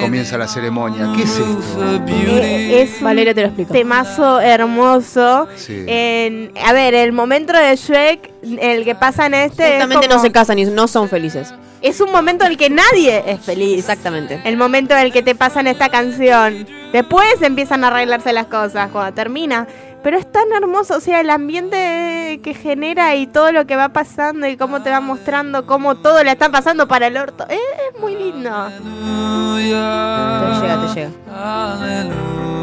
comienza 0.00 0.38
la 0.38 0.48
ceremonia. 0.48 1.12
¿Qué 1.14 1.24
es 1.24 1.36
esto? 1.38 2.00
Eh, 2.08 2.82
es 2.82 2.96
un 2.98 3.04
Valeria 3.04 3.34
te 3.34 3.42
lo 3.42 3.48
explica. 3.48 3.70
temazo 3.74 4.40
hermoso. 4.40 5.46
Sí. 5.56 5.84
En- 5.86 6.52
a 6.64 6.72
ver, 6.72 6.94
el 6.94 7.12
momento 7.12 7.52
de 7.52 7.76
Shrek, 7.76 8.30
el 8.60 8.84
que 8.84 8.94
pasa 8.94 9.26
en 9.26 9.34
este. 9.34 9.62
es 9.62 9.70
Justamente 9.72 10.06
como- 10.06 10.16
no 10.18 10.22
se 10.22 10.32
casan 10.32 10.58
y 10.58 10.64
no 10.64 10.88
son 10.88 11.10
felices. 11.10 11.52
Es 11.82 12.00
un 12.00 12.12
momento 12.12 12.44
en 12.46 12.52
el 12.52 12.56
que 12.56 12.70
nadie 12.70 13.22
es 13.26 13.40
feliz. 13.40 13.78
Exactamente. 13.78 14.40
El 14.44 14.56
momento 14.56 14.94
en 14.94 15.00
el 15.00 15.12
que 15.12 15.20
te 15.22 15.34
pasan 15.34 15.66
esta 15.66 15.90
canción. 15.90 16.66
Después 16.92 17.42
empiezan 17.42 17.84
a 17.84 17.88
arreglarse 17.88 18.32
las 18.32 18.46
cosas 18.46 18.88
cuando 18.90 19.12
termina. 19.12 19.66
Pero 20.02 20.18
es 20.18 20.30
tan 20.30 20.50
hermoso, 20.52 20.96
o 20.96 21.00
sea, 21.00 21.20
el 21.20 21.30
ambiente 21.30 22.40
que 22.42 22.54
genera 22.54 23.14
y 23.14 23.28
todo 23.28 23.52
lo 23.52 23.66
que 23.66 23.76
va 23.76 23.90
pasando 23.90 24.48
y 24.48 24.56
cómo 24.56 24.82
te 24.82 24.90
va 24.90 25.00
mostrando 25.00 25.64
cómo 25.64 25.96
todo 25.96 26.24
le 26.24 26.32
está 26.32 26.50
pasando 26.50 26.88
para 26.88 27.06
el 27.06 27.16
orto. 27.16 27.46
Eh, 27.48 27.58
es 27.92 28.00
muy 28.00 28.16
lindo. 28.16 28.50
Te 28.50 29.62
llega, 29.62 30.86
te 30.86 30.94
llega. 30.94 31.10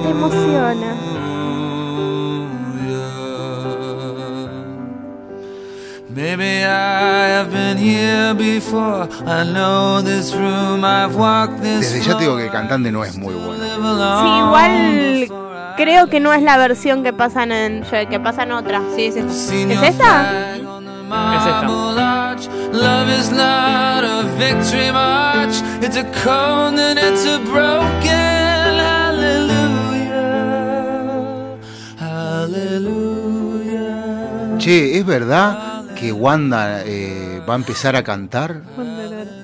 Te 0.04 0.10
emociona. 0.10 0.96
Maybe 6.10 6.66
I 6.66 7.28
have 7.30 7.52
been 7.52 7.78
here 7.78 8.34
before. 8.34 9.08
I 9.26 9.44
know 9.46 10.02
this 10.02 10.34
room. 10.34 10.84
I've 10.84 11.16
walked 11.16 11.62
this 11.62 11.94
Desde 11.94 12.02
ya 12.02 12.18
te 12.18 12.24
digo 12.24 12.36
que 12.36 12.46
el 12.46 12.52
cantante 12.52 12.92
no 12.92 13.06
es 13.06 13.16
muy 13.16 13.34
bueno. 13.34 13.64
Sí, 13.64 14.28
igual 14.28 15.39
creo 15.80 16.08
que 16.08 16.20
no 16.20 16.34
es 16.34 16.42
la 16.44 16.58
versión 16.58 17.04
que 17.04 17.14
pasan 17.14 17.54
en 17.54 17.84
que 18.10 18.20
pasan 18.20 18.52
otra. 18.52 18.82
Sí, 18.96 19.06
es 19.06 19.16
esta. 19.16 19.32
¿Es 19.32 19.82
esta? 19.82 20.56
Es 20.56 20.66
esta. 21.46 21.66
Love 22.72 23.10
is 23.18 23.32
not 23.32 24.04
a 24.04 24.24
victory 24.38 24.92
march. 24.92 25.64
It's 25.82 25.98
a 25.98 26.04
cold 26.24 26.78
and 26.78 27.00
it's 27.00 27.26
a 27.26 27.40
broken 27.40 28.78
hallelujah. 28.78 30.10
Hallelujah. 31.98 33.38
Che, 34.60 34.98
¿es 35.00 35.06
verdad 35.06 35.86
que 35.96 36.12
Wanda 36.12 36.84
eh, 36.86 37.42
va 37.50 37.54
a 37.54 37.58
empezar 37.58 37.96
a 37.96 38.04
cantar? 38.04 38.64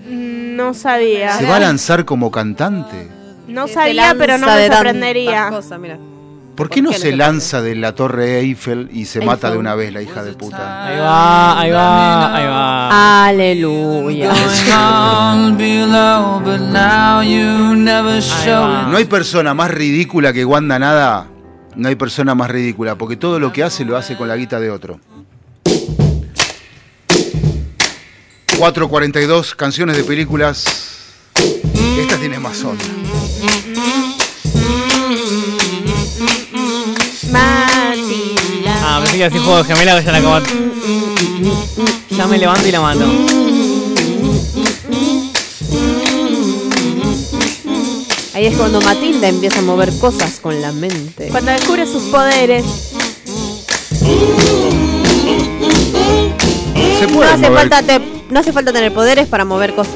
No 0.03 0.73
sabía. 0.73 1.31
¿Se 1.31 1.45
va 1.45 1.55
a 1.55 1.61
lanzar 1.61 2.05
como 2.05 2.29
cantante? 2.29 3.09
No 3.47 3.67
sabía, 3.67 4.13
pero 4.17 4.37
no 4.37 4.47
me 4.47 4.67
sorprendería. 4.67 5.49
mira. 5.79 5.97
¿Por 6.55 6.69
qué 6.69 6.81
no 6.81 6.93
se 6.93 7.15
lanza 7.15 7.61
de 7.61 7.75
la 7.75 7.93
torre 7.93 8.39
Eiffel 8.39 8.89
y 8.93 9.05
se 9.05 9.19
mata 9.19 9.51
de 9.51 9.57
una 9.57 9.75
vez 9.75 9.91
la 9.91 10.01
hija 10.01 10.23
de 10.23 10.33
puta? 10.33 10.87
Ahí 10.87 10.97
va, 10.99 11.59
ahí 11.59 11.71
va, 11.71 12.35
ahí 12.35 12.45
va. 12.45 13.25
Aleluya. 13.27 14.31
No 18.89 18.97
hay 18.97 19.05
persona 19.05 19.53
más 19.53 19.71
ridícula 19.71 20.31
que 20.31 20.45
Wanda 20.45 20.79
Nada. 20.79 21.27
No 21.75 21.89
hay 21.89 21.95
persona 21.95 22.35
más 22.35 22.49
ridícula, 22.49 22.95
porque 22.95 23.17
todo 23.17 23.37
lo 23.39 23.51
que 23.51 23.63
hace 23.63 23.83
lo 23.83 23.97
hace 23.97 24.15
con 24.15 24.29
la 24.29 24.37
guita 24.37 24.59
de 24.59 24.71
otro. 24.71 24.99
442 28.57 29.55
canciones 29.55 29.97
de 29.97 30.03
películas. 30.05 30.63
Esta 31.99 32.17
tiene 32.17 32.39
más 32.39 32.63
onda. 32.63 32.85
Matilda. 39.17 39.17
Ah, 39.17 39.17
pensé 39.17 39.17
que 39.17 39.17
iba 39.17 39.25
a 39.25 39.29
decir 39.29 39.41
juego 39.41 39.57
de 39.57 39.63
gemela 39.65 39.99
que 39.99 40.05
ya 40.05 40.11
la 40.11 40.17
acabo. 40.17 40.39
Ya 42.11 42.27
me 42.27 42.37
levanto 42.37 42.67
y 42.67 42.71
la 42.71 42.81
mato. 42.81 43.05
Ahí 48.33 48.45
es 48.47 48.57
cuando 48.57 48.81
Matilda 48.81 49.29
empieza 49.29 49.59
a 49.59 49.61
mover 49.61 49.97
cosas 49.97 50.39
con 50.41 50.61
la 50.61 50.71
mente. 50.73 51.29
Cuando 51.29 51.51
descubre 51.51 51.85
sus 51.87 52.03
poderes. 52.03 52.65
Se 56.99 57.07
No 57.07 57.13
puede 57.13 57.29
hace, 57.31 57.49
mover. 57.49 57.69
falta 57.69 57.81
te- 57.83 58.01
no 58.29 58.39
hace 58.39 58.51
falta 58.51 58.73
tener 58.73 58.93
poderes 58.93 59.27
para 59.27 59.45
mover 59.45 59.73
cosas. 59.73 59.93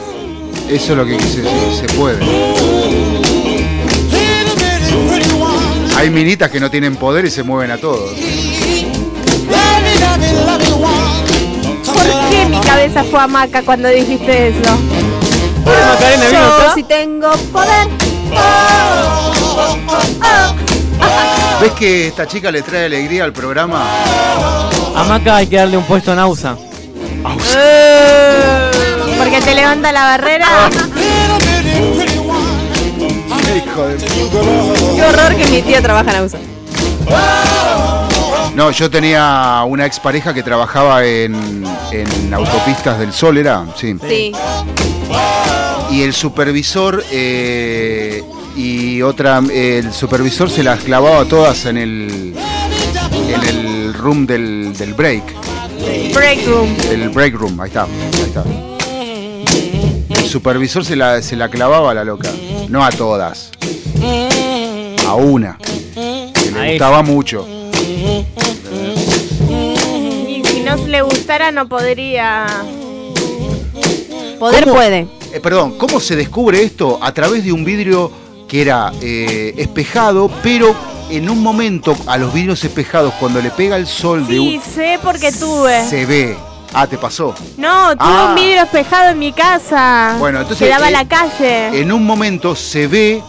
Eso 0.69 0.91
es 0.93 0.97
lo 0.97 1.05
que 1.05 1.17
quise 1.17 1.41
decir, 1.41 1.87
se 1.87 1.93
puede. 1.95 2.19
Hay 5.97 6.09
minitas 6.09 6.49
que 6.49 6.61
no 6.61 6.71
tienen 6.71 6.95
poder 6.95 7.25
y 7.25 7.31
se 7.31 7.43
mueven 7.43 7.71
a 7.71 7.77
todos. 7.77 8.11
¿Por 11.85 12.29
qué 12.29 12.45
mi 12.45 12.59
cabeza 12.61 13.03
fue 13.03 13.19
a 13.19 13.27
Maca 13.27 13.61
cuando 13.63 13.89
dijiste 13.89 14.49
eso? 14.49 14.77
Macarena 15.65 16.25
vino 16.27 16.39
Yo 16.39 16.53
acá. 16.55 16.73
si 16.75 16.83
tengo 16.83 17.31
poder. 17.51 17.87
¿Ves 21.61 21.71
que 21.73 22.07
esta 22.07 22.25
chica 22.27 22.51
le 22.51 22.61
trae 22.61 22.85
alegría 22.85 23.25
al 23.25 23.33
programa? 23.33 23.83
A 24.95 25.03
Maca 25.03 25.37
hay 25.37 25.47
que 25.47 25.57
darle 25.57 25.77
un 25.77 25.83
puesto 25.83 26.13
en 26.13 26.19
AUSA. 26.19 26.55
Porque 29.17 29.41
te 29.41 29.55
levanta 29.55 29.91
la 29.91 30.03
barrera. 30.03 30.47
Hijo 33.55 33.87
de 33.87 33.97
Qué 34.95 35.03
horror 35.03 35.35
que 35.35 35.45
mi 35.47 35.61
tía 35.61 35.81
trabaja 35.81 36.11
en 36.11 36.17
AUSA. 36.17 36.37
No, 38.55 38.71
yo 38.71 38.89
tenía 38.89 39.63
una 39.67 39.85
expareja 39.85 40.33
que 40.33 40.43
trabajaba 40.43 41.05
en, 41.05 41.63
en 41.91 42.33
autopistas 42.33 42.99
del 42.99 43.13
sol, 43.13 43.37
¿era? 43.37 43.65
Sí. 43.77 43.95
Sí. 44.07 44.31
Y 45.91 46.01
el 46.03 46.13
supervisor 46.13 47.03
eh, 47.11 48.23
y 48.55 49.01
otra, 49.01 49.41
el 49.51 49.93
supervisor 49.93 50.49
se 50.49 50.63
las 50.63 50.79
clavaba 50.81 51.25
todas 51.25 51.65
en 51.65 51.77
el 51.77 52.35
en 53.29 53.43
el 53.43 53.93
room 53.93 54.25
del, 54.27 54.73
del 54.77 54.93
break. 54.93 55.23
Break 56.13 56.45
room. 56.45 56.75
El 56.91 57.09
break 57.09 57.35
room, 57.35 57.59
ahí 57.61 57.67
está, 57.69 57.83
ahí 57.83 58.21
está. 58.25 58.43
El 60.09 60.25
supervisor 60.29 60.83
se 60.83 60.95
la, 60.95 61.21
se 61.21 61.35
la 61.35 61.49
clavaba 61.49 61.91
a 61.91 61.93
la 61.93 62.03
loca. 62.03 62.29
No 62.67 62.83
a 62.83 62.89
todas. 62.91 63.51
A 65.07 65.13
una. 65.15 65.57
Que 65.57 66.51
le 66.51 66.59
A 66.59 66.69
gustaba 66.71 67.01
mucho. 67.03 67.47
Y 69.49 70.41
si 70.45 70.59
no 70.61 70.75
le 70.87 71.01
gustara, 71.01 71.51
no 71.51 71.67
podría. 71.67 72.45
Poder 74.39 74.63
¿Cómo? 74.63 74.75
puede. 74.75 75.07
Eh, 75.33 75.39
perdón, 75.41 75.77
¿cómo 75.77 75.99
se 75.99 76.15
descubre 76.15 76.63
esto? 76.63 76.97
A 77.01 77.11
través 77.13 77.43
de 77.43 77.51
un 77.51 77.65
vidrio 77.65 78.11
que 78.47 78.61
era 78.61 78.91
eh, 79.01 79.53
espejado, 79.57 80.29
pero 80.41 80.73
en 81.09 81.29
un 81.29 81.41
momento 81.43 81.95
a 82.07 82.17
los 82.17 82.33
vidrios 82.33 82.63
espejados, 82.63 83.13
cuando 83.19 83.41
le 83.41 83.51
pega 83.51 83.75
el 83.75 83.85
sol 83.87 84.25
de 84.27 84.33
Sí, 84.35 84.39
un... 84.65 84.73
sé 84.73 84.99
porque 85.03 85.31
tuve. 85.31 85.85
Se 85.87 86.05
ve. 86.05 86.37
Ah, 86.71 86.85
te 86.87 86.97
pasó. 86.99 87.33
No, 87.57 87.91
tuve 87.97 88.07
Ah. 88.07 88.27
un 88.29 88.35
vidrio 88.35 88.61
espejado 88.63 89.09
en 89.09 89.19
mi 89.19 89.33
casa. 89.33 90.15
Bueno, 90.19 90.39
entonces, 90.41 90.67
Que 90.67 90.71
daba 90.73 90.85
a 90.85 90.89
eh, 90.89 90.93
la 90.93 91.07
calle. 91.07 91.79
En 91.81 91.91
un 91.91 92.05
momento 92.05 92.55
se 92.55 92.87
ve, 92.87 93.21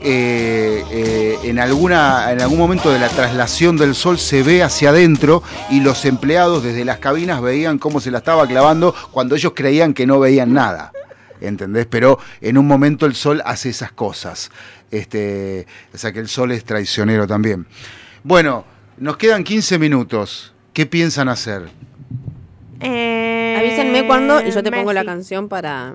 eh, 0.00 0.84
eh, 0.90 1.38
en, 1.44 1.58
alguna, 1.58 2.30
en 2.32 2.40
algún 2.40 2.58
momento 2.58 2.90
de 2.90 2.98
la 2.98 3.08
traslación 3.08 3.76
del 3.76 3.94
sol, 3.94 4.18
se 4.18 4.42
ve 4.42 4.62
hacia 4.62 4.90
adentro 4.90 5.42
y 5.70 5.80
los 5.80 6.04
empleados 6.04 6.62
desde 6.62 6.84
las 6.84 6.98
cabinas 6.98 7.40
veían 7.40 7.78
cómo 7.78 8.00
se 8.00 8.10
la 8.10 8.18
estaba 8.18 8.46
clavando 8.46 8.94
cuando 9.10 9.34
ellos 9.34 9.52
creían 9.54 9.94
que 9.94 10.06
no 10.06 10.20
veían 10.20 10.52
nada. 10.52 10.92
¿Entendés? 11.40 11.86
Pero 11.86 12.18
en 12.40 12.58
un 12.58 12.66
momento 12.66 13.06
el 13.06 13.14
sol 13.14 13.42
hace 13.44 13.70
esas 13.70 13.92
cosas. 13.92 14.50
Este, 14.90 15.66
o 15.92 15.98
sea 15.98 16.12
que 16.12 16.20
el 16.20 16.28
sol 16.28 16.52
es 16.52 16.64
traicionero 16.64 17.26
también. 17.26 17.66
Bueno, 18.22 18.64
nos 18.98 19.16
quedan 19.16 19.44
15 19.44 19.78
minutos. 19.78 20.54
¿Qué 20.72 20.86
piensan 20.86 21.28
hacer? 21.28 21.68
Eh, 22.80 23.56
Avísenme 23.58 24.06
cuándo 24.06 24.46
y 24.46 24.50
yo 24.50 24.62
te 24.62 24.70
pongo 24.70 24.92
la 24.92 25.04
canción 25.04 25.48
para, 25.48 25.94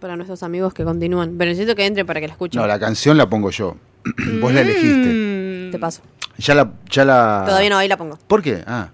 para 0.00 0.16
nuestros 0.16 0.42
amigos 0.42 0.74
que 0.74 0.82
continúan. 0.84 1.36
Pero 1.38 1.50
necesito 1.50 1.76
que 1.76 1.86
entre 1.86 2.04
para 2.04 2.20
que 2.20 2.26
la 2.26 2.32
escuchen. 2.32 2.60
No, 2.60 2.66
la 2.66 2.78
canción 2.78 3.16
la 3.16 3.28
pongo 3.30 3.50
yo. 3.50 3.76
Vos 4.40 4.52
la 4.52 4.62
elegiste. 4.62 5.68
Te 5.70 5.78
paso. 5.78 6.02
Ya 6.38 6.54
la, 6.54 6.72
ya 6.90 7.04
la. 7.04 7.44
Todavía 7.46 7.70
no, 7.70 7.76
ahí 7.78 7.86
la 7.88 7.96
pongo. 7.96 8.18
¿Por 8.26 8.42
qué? 8.42 8.64
Ah. 8.66 8.88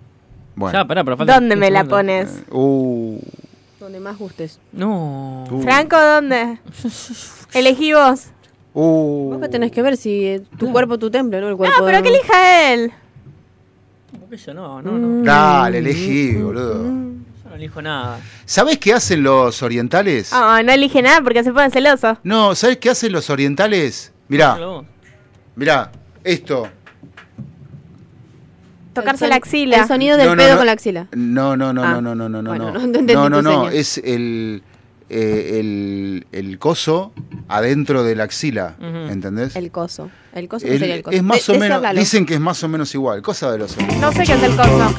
Bueno. 0.56 0.78
Ya, 0.78 0.84
pará, 0.86 1.04
pero 1.04 1.16
falta 1.16 1.34
¿Dónde 1.34 1.54
me 1.54 1.66
15 1.66 1.72
la 1.72 1.84
pones? 1.84 2.42
Uh, 2.50 3.18
Donde 3.78 4.00
más 4.00 4.18
gustes. 4.18 4.58
No. 4.72 5.44
uh, 5.50 5.62
Franco, 5.62 5.96
¿dónde? 6.00 6.58
Elegí 7.54 7.92
vos. 7.92 8.26
uh. 8.74 9.30
Vos 9.32 9.40
que 9.40 9.48
tenés 9.48 9.70
que 9.70 9.82
ver 9.82 9.96
si 9.96 10.24
eh, 10.26 10.42
tu 10.58 10.72
cuerpo 10.72 10.98
tu 10.98 11.10
templo, 11.10 11.40
¿no? 11.40 11.48
El 11.48 11.56
cuerpo 11.56 11.78
No, 11.80 11.84
pero 11.86 11.98
de- 11.98 12.02
que 12.02 12.08
elija 12.08 12.72
él. 12.72 12.90
¿Por 14.18 14.28
qué 14.30 14.36
yo 14.38 14.54
no? 14.54 14.80
No, 14.82 14.92
no. 14.92 15.22
Dale, 15.24 15.78
elegí, 15.78 16.34
boludo. 16.36 17.05
No 17.56 17.62
elijo 17.62 17.80
nada. 17.80 18.20
¿Sabés 18.44 18.76
qué 18.78 18.92
hacen 18.92 19.22
los 19.22 19.62
orientales? 19.62 20.30
Oh, 20.30 20.62
no 20.62 20.72
elige 20.72 21.00
nada 21.00 21.22
porque 21.22 21.42
se 21.42 21.52
pone 21.54 21.70
celoso. 21.70 22.18
No, 22.22 22.54
¿sabés 22.54 22.76
qué 22.76 22.90
hacen 22.90 23.12
los 23.12 23.30
orientales? 23.30 24.12
Mirá, 24.28 24.58
mirá, 25.54 25.90
esto. 26.22 26.68
Tocarse 28.92 29.20
son- 29.20 29.30
la 29.30 29.36
axila. 29.36 29.78
El 29.80 29.88
sonido 29.88 30.18
del 30.18 30.26
No, 30.26 30.36
no, 30.36 30.42
pedo 30.42 30.50
no. 30.52 30.56
con 30.58 30.66
la 30.66 30.72
axila. 30.72 31.06
No, 31.12 31.56
no, 31.56 31.72
no, 31.72 31.82
Ah, 31.82 31.92
no, 31.94 32.02
no, 32.02 32.14
no, 32.14 32.28
no, 32.28 32.42
no. 32.42 32.50
bueno, 32.50 32.72
no, 32.72 32.72
no 32.78 32.84
entendí 32.84 33.14
no, 33.14 33.30
no, 33.30 33.38
tu 33.38 33.42
no, 33.42 33.64
seña. 33.68 33.72
es 33.80 33.98
el, 34.04 34.62
eh, 35.08 35.56
el, 35.60 36.26
el 36.32 36.58
coso 36.58 37.14
adentro 37.48 38.02
de 38.04 38.16
la 38.16 38.24
axila, 38.24 38.76
Ujú. 38.78 39.10
¿entendés? 39.12 39.56
El 39.56 39.70
coso. 39.70 40.10
El 40.34 40.46
coso 40.46 40.66
El- 40.66 40.78
sería 40.78 40.96
el 40.96 41.02
coso. 41.02 41.16
es 41.16 41.22
más 41.22 41.38
De- 41.38 41.42
o 41.44 41.46
de 41.52 41.58
ese 41.58 41.60
menos, 41.60 41.76
háblalo. 41.76 41.98
dicen 42.00 42.26
que 42.26 42.34
es 42.34 42.40
más 42.40 42.62
o 42.62 42.68
menos 42.68 42.94
igual, 42.94 43.22
cosa 43.22 43.50
de 43.50 43.56
los 43.58 43.74
No 43.98 44.12
sé 44.12 44.24
qué 44.24 44.34
es 44.34 44.42
el 44.42 44.54
coso. 44.56 44.94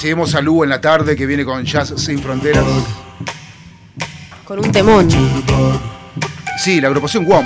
Recibimos 0.00 0.32
a 0.36 0.40
Lu 0.40 0.62
en 0.62 0.70
la 0.70 0.80
tarde 0.80 1.16
que 1.16 1.26
viene 1.26 1.44
con 1.44 1.64
Jazz 1.64 1.92
Sin 1.96 2.20
Fronteras. 2.22 2.62
Con 4.44 4.60
un 4.64 4.70
temón. 4.70 5.08
Sí, 6.56 6.80
la 6.80 6.86
agrupación 6.86 7.26
WOM. 7.26 7.44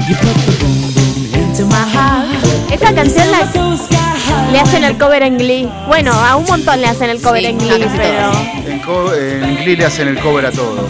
Esa 2.70 2.94
canción 2.94 3.30
la, 3.30 4.50
le 4.52 4.60
hacen 4.60 4.84
el 4.84 4.98
cover 4.98 5.22
en 5.22 5.38
Glee. 5.38 5.66
Bueno, 5.88 6.12
a 6.12 6.36
un 6.36 6.44
montón 6.44 6.78
le 6.82 6.88
hacen 6.88 7.08
el 7.08 7.22
cover 7.22 7.40
Sí, 7.40 7.46
en 7.46 7.56
Glee, 7.58 7.86
pero. 7.96 8.32
En, 8.66 8.80
co- 8.80 9.14
en 9.14 9.56
Glee 9.64 9.76
le 9.76 9.86
hacen 9.86 10.08
el 10.08 10.18
cover 10.20 10.44
a 10.44 10.50
todo. 10.52 10.86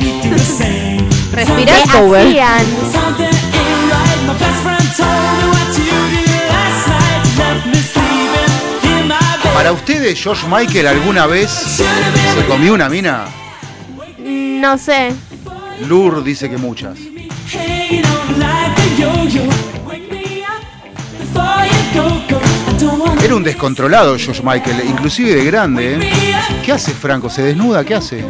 Respirás 1.32 1.82
¿Qué 1.84 1.90
cover. 1.97 2.26
hacían? 2.26 2.66
Para 9.62 9.74
ustedes, 9.74 10.20
George 10.20 10.44
Michael 10.48 10.89
alguna 10.89 11.28
vez 11.28 11.48
se 11.48 12.44
comió 12.48 12.74
una 12.74 12.89
mina? 12.89 13.26
No 14.18 14.76
sé. 14.76 15.12
Lur 15.86 16.24
dice 16.24 16.51
que 16.51 16.56
muchas. 16.56 16.98
Era 23.22 23.36
un 23.36 23.44
descontrolado 23.44 24.18
George 24.18 24.43
Michael, 24.43 24.82
inclusive 24.84 25.36
de 25.36 25.44
grande. 25.44 25.94
¿eh? 25.94 26.10
¿Qué 26.64 26.72
hace 26.72 26.90
Franco? 26.90 27.30
¿Se 27.30 27.43
desnuda? 27.43 27.84
¿Qué 27.84 27.94
hace? 27.94 28.24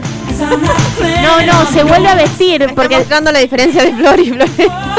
No, 1.23 1.41
no, 1.47 1.67
se 1.67 1.85
vuelve 1.85 2.09
a 2.09 2.15
vestir 2.15 2.73
porque. 2.75 2.97
Mostrando 2.97 3.33
la 3.33 3.39
diferencia 3.39 3.85
de 3.85 3.93
Flor 3.95 4.21
y 4.21 4.31
Floresta. 4.31 4.97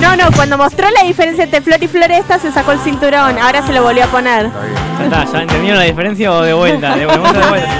No, 0.00 0.16
no, 0.16 0.30
cuando 0.34 0.56
mostró 0.56 0.88
la 0.90 1.06
diferencia 1.06 1.44
entre 1.44 1.60
Flor 1.60 1.82
y 1.82 1.88
Floresta 1.88 2.38
se 2.38 2.50
sacó 2.50 2.72
el 2.72 2.80
cinturón. 2.80 3.38
Ahora 3.38 3.64
se 3.66 3.72
lo 3.72 3.82
volvió 3.82 4.04
a 4.04 4.08
poner. 4.08 4.50
Ya 4.98 5.04
está, 5.04 5.32
¿ya 5.32 5.42
entendieron 5.42 5.78
la 5.78 5.84
diferencia 5.84 6.32
o 6.32 6.42
de 6.42 6.52
vuelta? 6.52 6.96
De 6.96 7.06
vuelta, 7.06 7.32
de 7.32 7.48
vuelta. 7.48 7.70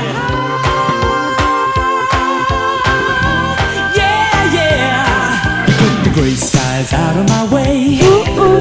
Gray 6.12 6.32
eyes 6.32 6.92
out 6.92 7.16
of 7.16 7.28
my 7.28 7.54
way. 7.54 7.98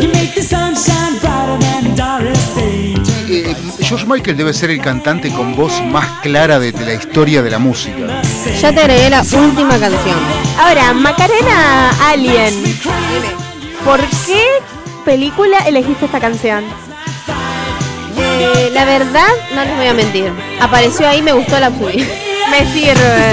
You 0.02 0.08
make 0.14 0.34
the 0.34 0.42
sunshine 0.42 1.20
brighter 1.20 1.58
than 1.58 1.96
Doris 1.96 2.56
Day. 2.56 3.09
Eh, 3.50 3.56
George 3.80 4.06
Michael 4.06 4.38
debe 4.38 4.54
ser 4.54 4.70
el 4.70 4.80
cantante 4.80 5.32
con 5.32 5.56
voz 5.56 5.82
más 5.86 6.06
clara 6.22 6.60
de 6.60 6.72
la 6.72 6.94
historia 6.94 7.42
de 7.42 7.50
la 7.50 7.58
música. 7.58 8.22
Ya 8.62 8.72
te 8.72 8.80
agregué 8.80 9.10
la 9.10 9.22
última 9.22 9.80
canción. 9.80 10.18
Ahora, 10.60 10.94
Macarena 10.94 11.90
Alien. 12.10 12.54
¿Por 13.84 14.00
qué 14.28 14.44
película 15.04 15.58
elegiste 15.66 16.06
esta 16.06 16.20
canción? 16.20 16.64
Eh, 18.18 18.70
la 18.72 18.86
verdad, 18.86 19.28
no 19.56 19.64
les 19.64 19.76
voy 19.76 19.88
a 19.88 19.94
mentir. 19.94 20.32
Apareció 20.62 21.08
ahí, 21.08 21.22
me 21.24 21.32
gustó 21.32 21.60
la 21.60 21.70
subí. 21.70 22.06
Me 22.52 22.66
sirve. 22.72 23.30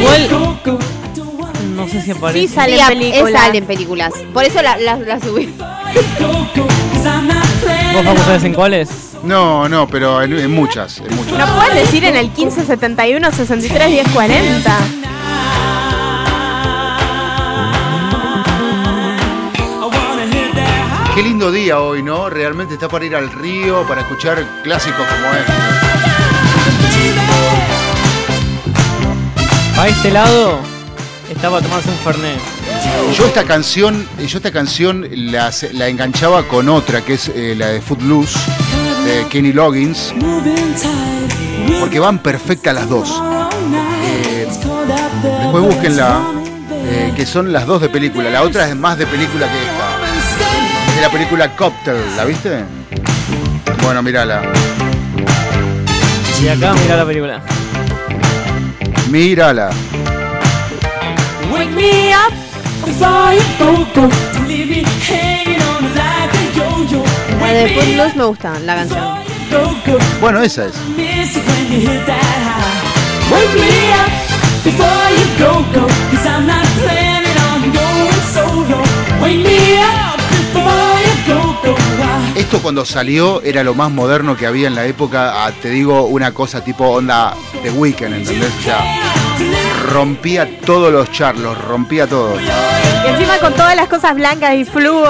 Igual-. 0.00 0.97
No 1.78 1.88
sé 1.88 2.02
si 2.02 2.10
aparece. 2.10 2.48
Sí, 2.48 2.54
sale 2.54 2.72
Sí, 2.74 2.78
en 2.80 2.84
a- 2.84 2.88
película. 2.88 3.40
sale 3.40 3.58
en 3.58 3.64
películas. 3.66 4.12
Por 4.34 4.44
eso 4.44 4.60
la, 4.62 4.76
la, 4.78 4.96
la 4.96 5.20
subí. 5.20 5.46
¿Vos 7.94 8.04
Facu, 8.04 8.18
sabes 8.24 8.44
en 8.44 8.54
cuáles? 8.54 8.88
No, 9.22 9.68
no, 9.68 9.86
pero 9.88 10.22
en, 10.22 10.38
en 10.38 10.50
muchas, 10.50 10.98
en 10.98 11.14
muchas. 11.16 11.38
¿No 11.38 11.46
puedes 11.56 11.74
decir 11.74 12.04
en 12.04 12.16
el 12.16 12.26
1571 12.26 13.30
63 13.32 13.88
10 13.90 14.08
40? 14.10 14.78
Qué 21.14 21.22
lindo 21.24 21.50
día 21.50 21.80
hoy, 21.80 22.02
¿no? 22.02 22.30
Realmente 22.30 22.74
está 22.74 22.88
para 22.88 23.04
ir 23.04 23.16
al 23.16 23.30
río, 23.32 23.84
para 23.88 24.02
escuchar 24.02 24.44
clásicos 24.62 25.04
como 25.06 25.34
este. 25.34 25.52
Para 29.74 29.88
este 29.88 30.10
lado 30.12 30.60
está 31.30 31.50
para 31.50 31.62
tomarse 31.62 31.90
un 31.90 31.96
Fernet. 31.98 32.38
Yo 33.16 33.26
esta 33.26 33.44
canción, 33.44 34.06
yo 34.18 34.38
esta 34.38 34.50
canción 34.50 35.06
la, 35.10 35.50
la 35.72 35.88
enganchaba 35.88 36.44
con 36.44 36.68
otra, 36.68 37.02
que 37.02 37.14
es 37.14 37.30
eh, 37.34 37.54
la 37.56 37.68
de 37.68 37.80
Footloose, 37.80 38.38
de 39.04 39.26
Kenny 39.28 39.52
Loggins, 39.52 40.14
porque 41.80 41.98
van 41.98 42.18
perfectas 42.18 42.74
las 42.74 42.88
dos. 42.88 43.22
Eh, 44.04 44.46
después 45.42 45.64
búsquenla, 45.64 46.20
eh, 46.86 47.12
que 47.16 47.26
son 47.26 47.52
las 47.52 47.66
dos 47.66 47.80
de 47.80 47.88
película. 47.88 48.30
La 48.30 48.42
otra 48.42 48.68
es 48.68 48.76
más 48.76 48.98
de 48.98 49.06
película 49.06 49.46
que 49.46 49.58
esta. 49.58 50.88
Es 50.88 50.96
de 50.96 51.02
la 51.02 51.10
película 51.10 51.56
Cocktail, 51.56 52.16
¿la 52.16 52.24
viste? 52.24 52.64
Bueno, 53.82 54.02
mírala. 54.02 54.42
Y 56.42 56.48
acá 56.48 56.72
mira 56.74 56.96
la 56.96 57.06
película. 57.06 57.42
Mírala. 59.10 59.70
Wake 61.78 61.92
me 61.92 62.12
up 62.12 62.32
before 62.84 63.32
you 63.32 63.44
go, 63.56 63.86
go. 63.94 64.10
Don't 64.32 64.48
leave 64.48 64.68
me 64.68 64.82
hanging 64.82 65.62
on 65.62 65.84
like 65.94 66.34
a 66.34 66.44
yo-yo. 66.58 67.04
La 67.40 67.52
de 67.52 67.68
Footloose 67.72 68.16
me 68.16 68.24
gusta, 68.24 68.58
la 68.60 68.74
canción. 68.74 69.00
Go, 69.48 69.76
go. 69.86 69.98
Bueno, 70.20 70.42
esa 70.42 70.66
es. 70.66 70.74
Miss 70.96 71.36
it 71.36 71.46
when 71.46 71.72
you 71.72 71.88
hit 71.88 72.04
that 72.06 72.18
high. 72.18 73.32
Wake 73.32 73.54
me 73.54 73.92
up 73.94 74.10
before 74.64 75.10
you 75.14 75.26
go, 75.38 75.62
go. 75.72 75.86
Cause 76.10 76.26
I'm 76.26 76.48
not 76.48 76.66
planning 76.82 77.38
on 77.46 77.70
going 77.70 78.22
solo. 78.34 78.82
Wake 79.22 79.38
me 79.38 79.78
up 79.78 80.18
before 80.18 80.98
you 81.06 81.14
go, 81.28 81.54
go. 81.62 81.76
I 82.34 82.40
Esto 82.40 82.60
cuando 82.60 82.84
salió 82.84 83.40
era 83.42 83.62
lo 83.62 83.74
más 83.74 83.92
moderno 83.92 84.36
que 84.36 84.46
había 84.48 84.66
en 84.66 84.74
la 84.74 84.84
época. 84.86 85.44
Ah, 85.46 85.52
te 85.52 85.70
digo 85.70 86.06
una 86.06 86.34
cosa 86.34 86.64
tipo 86.64 86.88
onda 86.88 87.34
de 87.62 87.70
Weekend, 87.70 88.14
¿entendés? 88.14 88.50
O 88.58 88.62
sea, 88.62 88.80
rompía 89.92 90.60
todos 90.60 90.92
los 90.92 91.10
charlos, 91.12 91.56
rompía 91.64 92.06
todo. 92.06 92.34
Y 92.40 93.08
encima 93.08 93.38
con 93.38 93.52
todas 93.54 93.74
las 93.76 93.88
cosas 93.88 94.14
blancas 94.14 94.54
y 94.54 94.64
fluo 94.64 95.06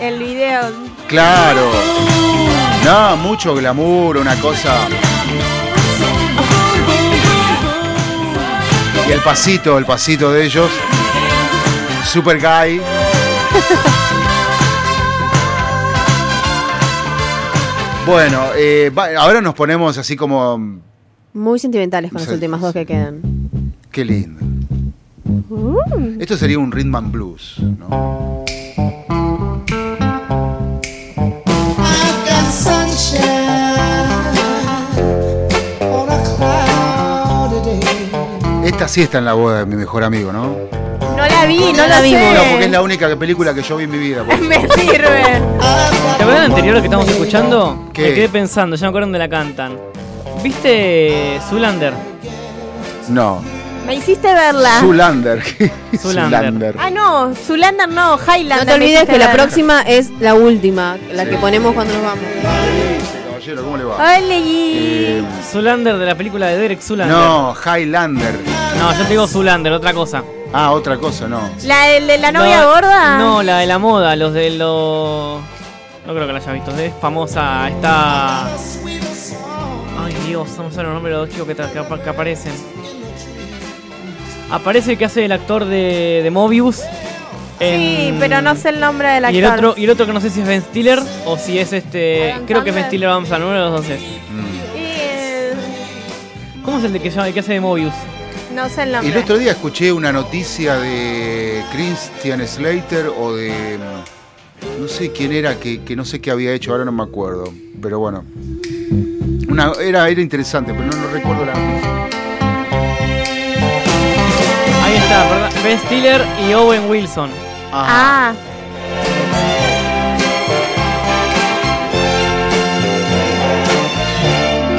el 0.00 0.18
video. 0.18 0.62
Claro. 1.06 1.70
No, 2.84 3.16
mucho 3.16 3.54
glamour, 3.54 4.16
una 4.18 4.36
cosa. 4.36 4.74
Y 9.08 9.12
el 9.12 9.20
pasito, 9.20 9.78
el 9.78 9.84
pasito 9.86 10.30
de 10.32 10.44
ellos. 10.44 10.70
Super 12.04 12.38
Guy. 12.40 12.80
Bueno, 18.06 18.42
eh, 18.56 18.90
ahora 19.18 19.40
nos 19.40 19.54
ponemos 19.54 19.98
así 19.98 20.16
como. 20.16 20.78
Muy 21.34 21.58
sentimentales 21.58 22.10
con 22.10 22.20
las 22.20 22.28
Sí, 22.28 22.34
últimas 22.34 22.60
dos 22.60 22.72
que 22.72 22.86
quedan. 22.86 23.20
Qué 23.90 24.04
lindo. 24.04 24.40
Esto 26.20 26.36
sería 26.36 26.58
un 26.58 26.70
rhythm 26.72 26.94
and 26.94 27.12
blues, 27.12 27.56
¿no? 27.78 28.44
Esta 38.64 38.86
sí 38.86 39.02
está 39.02 39.18
en 39.18 39.24
la 39.24 39.32
boda 39.32 39.60
de 39.60 39.66
mi 39.66 39.76
mejor 39.76 40.04
amigo, 40.04 40.32
¿no? 40.32 40.54
No 41.16 41.26
la 41.26 41.46
vi, 41.46 41.72
no, 41.72 41.86
la 41.86 42.00
vi. 42.00 42.12
No, 42.12 42.42
porque 42.50 42.66
es 42.66 42.70
la 42.70 42.82
única 42.82 43.16
película 43.16 43.52
que 43.54 43.62
yo 43.62 43.76
vi 43.76 43.84
en 43.84 43.90
mi 43.90 43.98
vida. 43.98 44.22
Me 44.42 44.60
sirve. 44.68 45.22
¿Te 46.16 46.22
acuerdas 46.22 46.42
del 46.42 46.50
anterior 46.50 46.76
que 46.78 46.84
estamos 46.84 47.08
escuchando? 47.08 47.88
¿Qué? 47.92 48.02
Me 48.02 48.14
quedé 48.14 48.28
pensando, 48.28 48.76
ya 48.76 48.86
me 48.86 48.88
acuerdo 48.90 49.06
dónde 49.06 49.18
la 49.18 49.28
cantan. 49.28 49.76
¿Viste 50.42 51.40
Zulander? 51.48 51.94
No. 53.08 53.57
Me 53.88 53.94
hiciste 53.96 54.32
verla. 54.32 54.70
Zulander. 54.80 55.42
Zulander. 55.98 56.76
Ah, 56.78 56.90
no, 56.90 57.34
Zulander 57.34 57.88
no, 57.88 58.16
Highlander. 58.18 58.58
No 58.58 58.64
te 58.64 58.66
me 58.66 58.74
olvides 58.74 58.94
hiciste 58.96 59.12
que 59.14 59.18
la 59.18 59.26
ver. 59.28 59.36
próxima 59.36 59.80
es 59.82 60.10
la 60.20 60.34
última, 60.34 60.96
la 61.12 61.24
que 61.24 61.36
ponemos 61.38 61.74
cuando 61.74 61.94
nos 61.94 62.02
vamos. 62.04 62.24
Caballero, 63.28 63.62
¿cómo 63.64 63.76
le 63.78 63.84
va? 63.84 64.20
Y- 64.20 64.76
Eh, 64.80 65.22
Zulander 65.50 65.96
de 65.98 66.06
la 66.06 66.14
película 66.14 66.46
de 66.48 66.58
Derek 66.58 66.80
Zulander. 66.80 67.16
no, 67.16 67.54
Highlander. 67.64 68.34
No, 68.78 68.92
yo 68.92 69.02
te 69.04 69.08
digo 69.10 69.26
Zulander, 69.26 69.72
otra 69.72 69.92
cosa. 69.94 70.22
Ah, 70.52 70.70
otra 70.72 70.96
cosa, 70.98 71.26
no. 71.28 71.40
¿La 71.64 71.86
de, 71.86 72.00
de 72.02 72.18
la 72.18 72.30
novia 72.32 72.60
No, 72.62 72.68
gorda? 72.68 73.18
No, 73.18 73.42
la 73.42 73.58
de 73.58 73.66
la 73.66 73.78
moda, 73.78 74.16
los 74.16 74.32
de 74.34 74.50
los. 74.50 75.40
No 76.06 76.14
creo 76.14 76.26
que 76.26 76.32
la 76.32 76.38
haya 76.38 76.52
visto. 76.52 76.70
Es 76.78 76.92
famosa, 77.00 77.68
está. 77.68 78.46
Ay 80.04 80.14
Dios, 80.26 80.48
vamos 80.56 80.72
a 80.74 80.76
ver 80.76 80.86
los 80.86 80.94
nombres 80.94 81.14
de 81.14 81.18
los 81.20 81.26
dos 81.28 81.34
chicos 81.34 81.48
que, 81.48 81.56
tra- 81.56 81.70
que 81.72 81.78
apa- 81.80 82.02
que 82.02 82.08
aparecen. 82.10 82.52
Aparece 84.50 84.92
el 84.92 84.98
que 84.98 85.04
hace 85.04 85.24
el 85.24 85.32
actor 85.32 85.64
de, 85.64 86.20
de 86.22 86.30
Mobius. 86.30 86.76
Sí, 87.58 88.14
pero 88.20 88.40
no 88.40 88.54
sé 88.54 88.68
el 88.68 88.78
nombre 88.80 89.08
del 89.08 89.24
actor. 89.24 89.34
Y 89.34 89.38
el 89.44 89.46
otro, 89.52 89.74
y 89.76 89.84
el 89.84 89.90
otro 89.90 90.06
que 90.06 90.12
no 90.12 90.20
sé 90.20 90.30
si 90.30 90.40
es 90.40 90.46
Ben 90.46 90.62
Stiller 90.62 91.00
o 91.26 91.36
si 91.36 91.58
es 91.58 91.72
este. 91.72 92.32
Adam 92.32 92.46
creo 92.46 92.62
que 92.64 92.70
es 92.70 92.76
Ben. 92.76 92.84
Stiller, 92.86 93.08
vamos 93.08 93.30
a 93.32 93.36
uno 93.36 93.50
de 93.52 93.58
los 93.58 93.72
dos 93.72 93.86
es. 93.90 94.00
¿Cómo 96.64 96.78
es 96.78 96.84
el 96.84 96.92
de 96.92 97.00
que, 97.00 97.10
llama- 97.10 97.28
el 97.28 97.34
que 97.34 97.40
hace 97.40 97.54
de 97.54 97.60
Mobius? 97.60 97.94
no 98.54 98.68
sé 98.68 98.82
el 98.82 98.88
Y 98.90 98.92
nombre. 98.92 99.12
el 99.12 99.18
otro 99.18 99.38
día 99.38 99.52
escuché 99.52 99.92
una 99.92 100.12
noticia 100.12 100.76
de 100.76 101.62
Christian 101.72 102.46
Slater 102.46 103.06
o 103.18 103.34
de. 103.34 103.78
No 104.80 104.86
sé 104.88 105.10
quién 105.12 105.32
era, 105.32 105.56
que, 105.58 105.82
que 105.82 105.96
no 105.96 106.04
sé 106.04 106.20
qué 106.20 106.30
había 106.30 106.52
hecho, 106.52 106.72
ahora 106.72 106.84
no 106.84 106.92
me 106.92 107.02
acuerdo. 107.02 107.52
Pero 107.80 107.98
bueno. 107.98 108.24
Una, 109.48 109.72
era, 109.80 110.08
era 110.08 110.20
interesante, 110.20 110.72
pero 110.72 110.84
no, 110.86 110.96
no 110.96 111.08
recuerdo 111.12 111.44
la 111.46 111.54
noticia. 111.54 111.97
Está, 114.98 115.86
Stiller 115.86 116.24
y 116.46 116.54
Owen 116.54 116.88
Wilson. 116.90 117.30
Ah. 117.72 118.32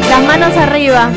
Las 0.10 0.24
manos 0.24 0.58
arriba. 0.58 1.10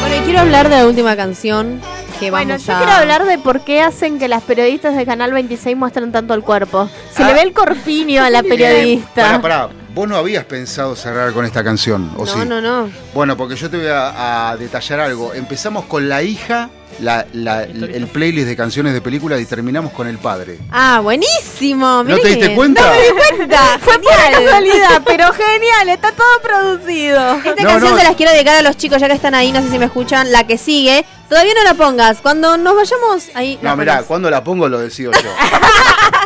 Bueno, 0.00 0.16
y 0.16 0.20
quiero 0.20 0.40
hablar 0.40 0.68
de 0.68 0.76
la 0.76 0.86
última 0.86 1.16
canción 1.16 1.80
que 2.18 2.30
Bueno, 2.30 2.50
vamos 2.54 2.66
yo 2.66 2.76
quiero 2.76 2.92
hablar 2.92 3.24
de 3.26 3.38
por 3.38 3.64
qué 3.64 3.80
hacen 3.82 4.18
que 4.18 4.28
las 4.28 4.42
periodistas 4.42 4.96
de 4.96 5.04
Canal 5.06 5.32
26 5.32 5.76
muestran 5.76 6.12
tanto 6.12 6.34
el 6.34 6.42
cuerpo. 6.42 6.88
Se 7.14 7.24
le 7.24 7.34
ve 7.34 7.42
el 7.42 7.52
corpiño 7.52 8.22
a 8.22 8.30
la 8.30 8.42
periodista. 8.42 9.22
Pará, 9.22 9.40
pará. 9.42 9.68
Vos 9.94 10.08
no 10.08 10.16
habías 10.16 10.44
pensado 10.44 10.96
cerrar 10.96 11.32
con 11.32 11.44
esta 11.44 11.62
canción, 11.62 12.10
¿o 12.16 12.24
No, 12.24 12.32
sí? 12.32 12.38
no, 12.48 12.60
no. 12.60 12.90
Bueno, 13.14 13.36
porque 13.36 13.54
yo 13.54 13.70
te 13.70 13.76
voy 13.76 13.86
a, 13.86 14.50
a 14.50 14.56
detallar 14.56 14.98
algo. 14.98 15.32
Empezamos 15.34 15.84
con 15.84 16.08
la 16.08 16.20
hija, 16.24 16.68
la- 16.98 17.24
la- 17.32 17.62
el 17.62 18.08
playlist 18.08 18.48
de 18.48 18.56
canciones 18.56 18.92
de 18.92 19.00
películas 19.00 19.40
y 19.40 19.46
terminamos 19.46 19.92
con 19.92 20.08
el 20.08 20.18
padre. 20.18 20.58
Ah, 20.72 20.98
buenísimo. 21.00 22.02
¿No 22.02 22.16
te 22.18 22.26
diste 22.28 22.48
que- 22.48 22.54
cuenta? 22.56 22.82
No 22.82 22.90
me 22.90 23.02
di 23.02 23.36
cuenta. 23.36 23.78
Fue 23.80 23.98
por 24.00 24.12
casualidad, 24.12 25.02
pero 25.06 25.32
genial, 25.32 25.88
está 25.88 26.10
todo 26.10 26.40
producido. 26.42 27.36
Esta 27.36 27.50
No, 27.62 27.68
canción 27.68 27.92
no. 27.92 27.96
se 27.98 28.04
las 28.04 28.16
quiero 28.16 28.32
dedicar 28.32 28.56
a 28.56 28.62
los 28.62 28.76
chicos 28.76 29.00
ya 29.00 29.06
que 29.06 29.14
están 29.14 29.36
ahí, 29.36 29.52
no 29.52 29.62
sé 29.62 29.70
si 29.70 29.78
me 29.78 29.84
escuchan. 29.84 30.32
La 30.32 30.44
que 30.44 30.58
sigue, 30.58 31.04
Todavía 31.28 31.54
no 31.54 31.64
la 31.64 31.74
pongas. 31.74 32.20
Cuando 32.20 32.56
nos 32.56 32.76
vayamos, 32.76 33.30
ahí. 33.34 33.58
la 33.62 33.70
No, 33.70 33.76
mirá, 33.76 33.92
pones. 33.94 34.06
cuando 34.06 34.30
la 34.30 34.44
pongo 34.44 34.68
lo 34.68 34.78
decido 34.78 35.12
yo. 35.12 35.30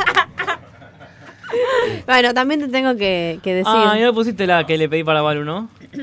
Bueno, 2.08 2.32
también 2.32 2.60
te 2.60 2.68
tengo 2.68 2.96
que, 2.96 3.38
que 3.42 3.54
decir. 3.54 3.70
Ah, 3.72 3.94
ya 3.98 4.12
pusiste 4.14 4.46
la 4.46 4.64
que 4.66 4.78
le 4.78 4.88
pedí 4.88 5.04
para 5.04 5.20
Balu, 5.22 5.44
¿no? 5.44 5.68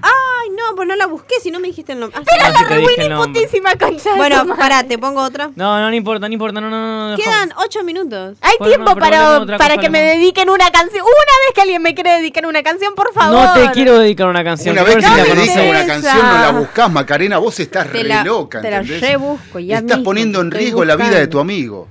Ay, 0.00 0.50
no, 0.50 0.76
pues 0.76 0.86
no 0.86 0.94
la 0.94 1.06
busqué 1.06 1.36
si 1.42 1.50
no 1.50 1.58
me 1.58 1.68
dijiste 1.68 1.92
el 1.92 2.00
nombre. 2.00 2.20
Ah, 2.20 2.22
Pero 2.24 2.52
la 2.52 2.68
re 2.68 2.82
buena 2.82 3.04
y 3.04 3.26
putísima 3.26 3.74
concha 3.76 4.14
Bueno, 4.14 4.46
pará, 4.56 4.84
te 4.84 4.96
pongo 4.98 5.22
otra. 5.22 5.50
No, 5.56 5.80
no, 5.80 5.88
no 5.88 5.94
importa, 5.94 6.28
no 6.28 6.32
importa, 6.34 6.60
no, 6.60 6.68
no, 6.70 6.78
no. 6.78 7.10
no, 7.10 7.16
Quedan 7.16 7.50
ocho 7.56 7.82
minutos. 7.82 8.36
Hay 8.42 8.54
Bueno, 8.60 8.74
tiempo 8.74 8.90
pero 8.94 9.00
para, 9.00 9.18
poneme 9.24 9.42
otra 9.42 9.58
para 9.58 9.74
cosa, 9.74 9.80
que 9.80 9.90
me 9.90 10.00
¿no? 10.02 10.10
dediquen 10.10 10.50
una 10.50 10.70
canción. 10.70 11.02
Una 11.02 11.12
vez 11.46 11.54
que 11.54 11.60
alguien 11.62 11.82
me 11.82 11.94
quiere 11.94 12.10
dedicar 12.12 12.46
una 12.46 12.62
canción, 12.62 12.94
por 12.94 13.12
favor. 13.12 13.40
No 13.48 13.54
te 13.54 13.70
quiero 13.72 13.98
dedicar 13.98 14.28
una 14.28 14.44
canción. 14.44 14.74
Una 14.74 14.82
vez 14.84 14.96
que 14.96 15.00
ver 15.00 15.10
si 15.10 15.10
te 15.10 15.16
la 15.16 15.34
dedica 15.34 15.52
conoces. 15.54 15.70
una 15.70 15.86
canción, 15.86 16.26
no 16.28 16.38
la 16.38 16.50
buscás, 16.52 16.90
Macarena. 16.92 17.38
Vos 17.38 17.58
estás 17.58 17.86
Te 17.86 17.92
re 18.02 18.04
la- 18.04 18.22
loca, 18.22 18.60
te 18.60 18.70
la 18.70 18.76
¿entendés? 18.78 19.00
rebusco 19.00 19.58
ya 19.58 19.78
Estás 19.78 19.96
mismo, 19.96 20.04
poniendo 20.04 20.40
en 20.42 20.46
estoy 20.48 20.60
riesgo 20.60 20.84
la 20.84 20.94
vida 20.96 21.04
de 21.06 21.10
buscando. 21.12 21.30
tu 21.30 21.40
amigo. 21.40 21.88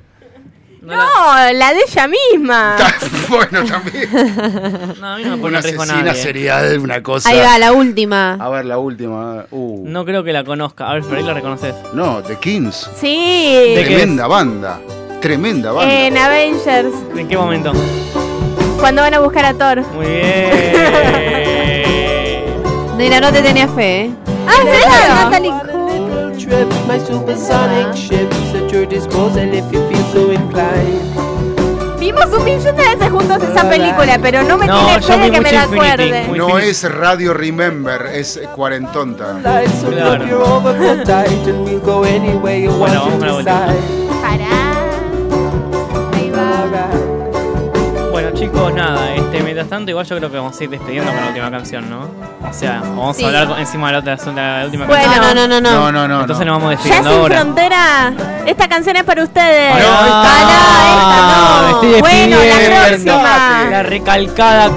No, 0.95 1.53
la 1.53 1.73
de 1.73 1.79
ella 1.87 2.07
misma. 2.07 2.75
bueno, 3.29 3.63
también. 3.65 4.09
No, 4.99 5.07
a 5.13 5.17
mí 5.17 5.23
no 5.23 5.31
me 5.31 5.37
pone 5.37 5.49
Una 5.49 5.59
asesina 5.59 6.01
nadie. 6.03 6.21
serial, 6.21 6.79
una 6.79 7.03
cosa. 7.03 7.29
Ahí 7.29 7.39
va, 7.39 7.57
la 7.59 7.71
última. 7.73 8.33
A 8.33 8.49
ver, 8.49 8.65
la 8.65 8.77
última. 8.77 9.45
Uh. 9.51 9.83
No 9.85 10.05
creo 10.05 10.23
que 10.23 10.33
la 10.33 10.43
conozca. 10.43 10.89
A 10.89 10.93
ver, 10.93 11.03
pero 11.03 11.17
ahí 11.17 11.23
la 11.23 11.33
reconoces. 11.33 11.73
No, 11.93 12.21
The 12.23 12.35
Kings. 12.37 12.89
Sí. 12.99 13.73
¿De 13.75 13.83
qué 13.83 13.95
Tremenda 13.95 14.27
banda. 14.27 14.79
Tremenda 15.21 15.71
banda. 15.71 15.93
En 15.93 16.17
Avengers, 16.17 16.93
¿En 17.15 17.27
qué 17.27 17.37
momento? 17.37 17.71
cuando 18.79 19.01
van 19.01 19.13
a 19.13 19.19
buscar 19.19 19.45
a 19.45 19.53
Thor. 19.53 19.81
Muy 19.93 20.05
bien. 20.05 20.73
Nena, 22.97 23.19
no 23.19 23.31
te 23.31 23.41
tenía 23.41 23.67
fe, 23.67 24.05
¿eh? 24.05 24.11
Ah, 24.47 24.53
¿en 24.61 24.67
serio? 24.67 24.87
Natalie 25.09 25.51
trip, 25.61 25.75
so 30.17 30.31
inclined. 30.31 31.99
Vimos 31.99 32.25
un 32.31 32.45
millón 32.45 32.75
de 32.75 32.95
veces 32.95 33.09
juntos 33.09 33.41
esa 33.43 33.69
película, 33.69 34.19
pero 34.21 34.43
no 34.43 34.57
me 34.57 34.67
No, 34.67 34.79
tiene 34.85 35.01
fe 35.01 35.17
de 35.17 35.31
que 35.31 35.41
me 35.41 35.51
la 35.51 35.63
Infinity, 35.63 35.87
acuerde. 35.87 36.37
No 36.37 36.59
es 36.59 36.91
Radio 36.91 37.33
Remember, 37.33 38.05
es 38.13 38.39
cuarentonta. 38.55 39.39
Claro. 39.41 39.67
Bueno, 42.39 42.77
want 42.77 42.93
vamos 42.93 43.43
la. 43.43 43.73
Pará. 44.21 44.66
Chicos, 48.51 48.73
nada. 48.73 49.13
Este, 49.15 49.41
mientras 49.43 49.67
tanto, 49.69 49.91
igual 49.91 50.05
yo 50.05 50.17
creo 50.17 50.31
que 50.31 50.37
vamos 50.37 50.59
a 50.59 50.63
ir 50.63 50.69
despidiendo 50.69 51.11
con 51.11 51.19
la 51.21 51.27
última 51.27 51.51
canción, 51.51 51.89
¿no? 51.89 52.01
O 52.47 52.53
sea, 52.53 52.79
vamos 52.81 53.17
Sí. 53.17 53.23
a 53.23 53.27
hablar 53.27 53.47
con- 53.47 53.59
encima 53.59 53.87
de 53.87 53.93
la, 53.93 53.99
otra, 53.99 54.15
de 54.15 54.33
la 54.33 54.61
última 54.65 54.85
Bueno. 54.85 55.03
canción. 55.03 55.35
No, 55.35 55.47
no, 55.47 55.47
no, 55.47 55.61
no. 55.61 55.71
No, 55.71 55.91
no, 55.91 56.07
no. 56.07 56.21
Entonces 56.21 56.45
no. 56.45 56.53
nos 56.53 56.61
vamos 56.61 56.75
Ya 56.75 56.77
despidiendo 56.83 57.09
sin 57.11 57.19
ahora. 57.19 57.35
frontera. 57.41 58.13
Esta 58.45 58.67
canción 58.69 58.95
es 58.95 59.03
para 59.03 59.23
ustedes. 59.23 59.73
No, 59.75 59.79
Ah, 59.89 61.61
me 61.63 61.71
no, 61.71 61.75
estoy 61.75 61.93
esta 61.95 61.97
no. 61.97 62.37
Bueno, 62.37 62.37
la 62.37 62.87
próxima. 62.87 63.67
La 63.71 63.83
recalcada 63.83 64.69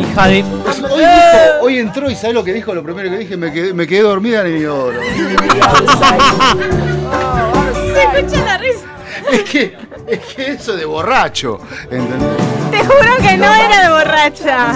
hija 0.00 0.26
de. 0.28 0.42
Hoy, 0.90 1.00
dijo- 1.00 1.62
hoy 1.62 1.78
entró 1.78 2.10
y 2.10 2.14
¿sabes 2.16 2.34
lo 2.34 2.42
que 2.44 2.52
dijo? 2.52 2.74
Lo 2.74 2.82
primero 2.82 3.08
que 3.10 3.18
dije, 3.18 3.36
me 3.36 3.52
quedé, 3.52 3.72
me 3.72 3.86
quedé 3.86 4.02
dormida 4.02 4.40
en 4.40 4.46
el 4.48 4.56
inodoro. 4.62 5.00
Se 7.94 8.02
escucha 8.02 8.44
la 8.44 8.58
risa. 8.58 8.86
Es 9.30 9.42
que, 9.44 9.76
es 10.14 10.34
que 10.34 10.52
eso 10.52 10.76
de 10.76 10.84
borracho, 10.84 11.58
¿entendés? 11.90 12.18
Te 12.70 12.78
juro 12.84 13.16
que 13.20 13.36
no 13.36 13.54
era 13.54 13.82
de 13.82 13.88
borracha. 13.90 14.72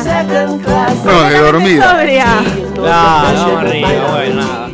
No, 1.05 1.23
de 1.23 1.39
dormida. 1.39 1.91
Sobria. 1.93 2.27
Claro, 2.75 3.39
vamos 3.39 3.59
arriba, 3.65 3.89
bueno, 4.13 4.35
nada. 4.43 4.71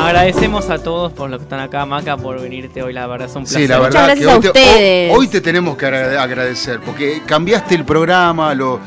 Agradecemos 0.00 0.70
a 0.70 0.78
todos 0.78 1.12
por 1.12 1.28
lo 1.28 1.36
que 1.36 1.42
están 1.44 1.60
acá, 1.60 1.84
Maca, 1.84 2.16
por 2.16 2.40
venirte 2.40 2.82
hoy, 2.82 2.92
la 2.94 3.06
verdad 3.06 3.28
es 3.28 3.36
un 3.36 3.42
placer. 3.42 3.60
Sí, 3.62 3.68
la 3.68 3.76
Muchas 3.78 3.92
verdad 3.92 4.06
gracias 4.06 4.26
que 4.26 4.32
a 4.32 4.34
hoy 4.36 4.40
te, 4.40 4.48
ustedes. 4.48 5.12
hoy- 5.16 5.28
te 5.28 5.40
tenemos 5.42 5.76
que 5.76 5.86
agra- 5.86 6.22
agradecer 6.22 6.80
porque 6.80 7.22
cambiaste 7.26 7.74
el 7.74 7.84
programa, 7.84 8.54
lo, 8.54 8.76
eh, 8.76 8.80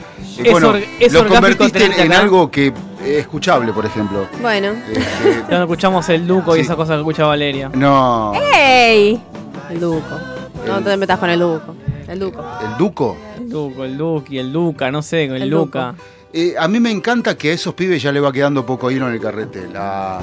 Es 0.46 0.52
bueno, 0.52 0.70
or- 0.70 0.78
es 1.00 1.14
lo 1.14 1.20
orgánico 1.20 1.34
convertiste 1.36 1.78
en, 1.78 1.84
tenerte 1.92 2.02
en 2.06 2.12
acá. 2.12 2.22
algo 2.22 2.50
que 2.50 2.74
es 3.04 3.18
escuchable, 3.20 3.72
por 3.72 3.86
ejemplo. 3.86 4.26
Bueno. 4.42 4.70
Este, 4.92 5.44
Ya 5.50 5.58
no 5.58 5.64
escuchamos 5.66 6.10
el 6.10 6.26
Duco 6.26 6.56
y 6.56 6.60
Sí. 6.60 6.66
esa 6.66 6.76
cosa 6.76 6.94
que 6.94 7.00
escucha 7.00 7.24
Valeria. 7.26 7.70
no, 7.74 8.34
¡Ey! 8.56 9.22
El 9.70 9.80
Duco. 9.80 10.20
No 10.68 10.82
te 10.82 10.98
metas 10.98 11.20
con 11.20 11.30
el 11.30 11.40
Duco. 11.40 11.76
El 12.08 12.20
Duco. 12.20 12.44
el 12.62 12.78
Duco. 12.78 13.18
El 13.38 13.50
Duco, 13.50 13.84
el 13.86 13.98
Duki, 13.98 14.38
el 14.40 14.52
Luca, 14.52 14.92
no 14.92 15.02
sé, 15.02 15.26
el, 15.26 15.42
El 15.42 15.50
Luca. 15.50 15.96
Eh, 16.34 16.56
a 16.60 16.68
mí 16.68 16.80
me 16.80 16.92
encanta 16.92 17.38
que 17.38 17.52
a 17.52 17.54
esos 17.54 17.74
pibes 17.74 18.02
ya 18.02 18.12
le 18.12 18.20
va 18.20 18.32
quedando 18.32 18.66
poco 18.66 18.92
hilo 18.92 19.08
en 19.08 19.14
el 19.14 19.20
carretel. 19.22 19.70
A, 19.76 20.20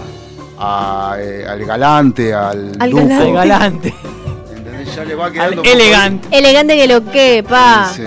a, 0.59 1.17
eh, 1.19 1.47
al 1.49 1.65
galante, 1.65 2.35
al, 2.35 2.73
Al 2.79 2.91
Duco. 2.91 3.07
galante. 3.07 3.25
El 3.29 3.35
galante, 3.35 3.95
¿entendés? 4.57 4.95
Ya 4.95 5.05
le 5.05 5.15
va 5.15 5.27
al 5.27 5.33
quedando 5.33 5.57
poco 5.63 5.69
elegante. 5.75 6.29
Elegante 6.39 6.77
que 6.77 6.87
lo 6.89 7.05
que, 7.11 7.45
pa. 7.49 7.91
Sí. 7.95 8.03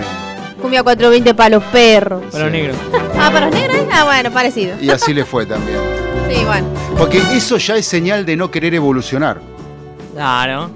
Cumbia 0.62 0.82
420 0.82 1.34
para 1.34 1.48
los 1.50 1.64
perros. 1.64 2.22
Para 2.30 2.44
los 2.44 2.52
Sí. 2.52 2.58
negros. 2.60 2.76
Ah, 3.18 3.30
para 3.32 3.46
los 3.46 3.54
negros. 3.54 3.76
Ah, 3.92 4.04
bueno, 4.04 4.30
parecido. 4.30 4.76
Y 4.80 4.90
así 4.90 5.12
le 5.12 5.24
fue 5.24 5.44
también. 5.46 5.78
Sí, 6.30 6.44
bueno. 6.44 6.66
Porque 6.96 7.18
eso 7.32 7.56
ya 7.58 7.76
es 7.76 7.86
señal 7.86 8.24
de 8.24 8.36
no 8.36 8.50
querer 8.50 8.74
evolucionar. 8.74 9.40
Claro. 10.14 10.70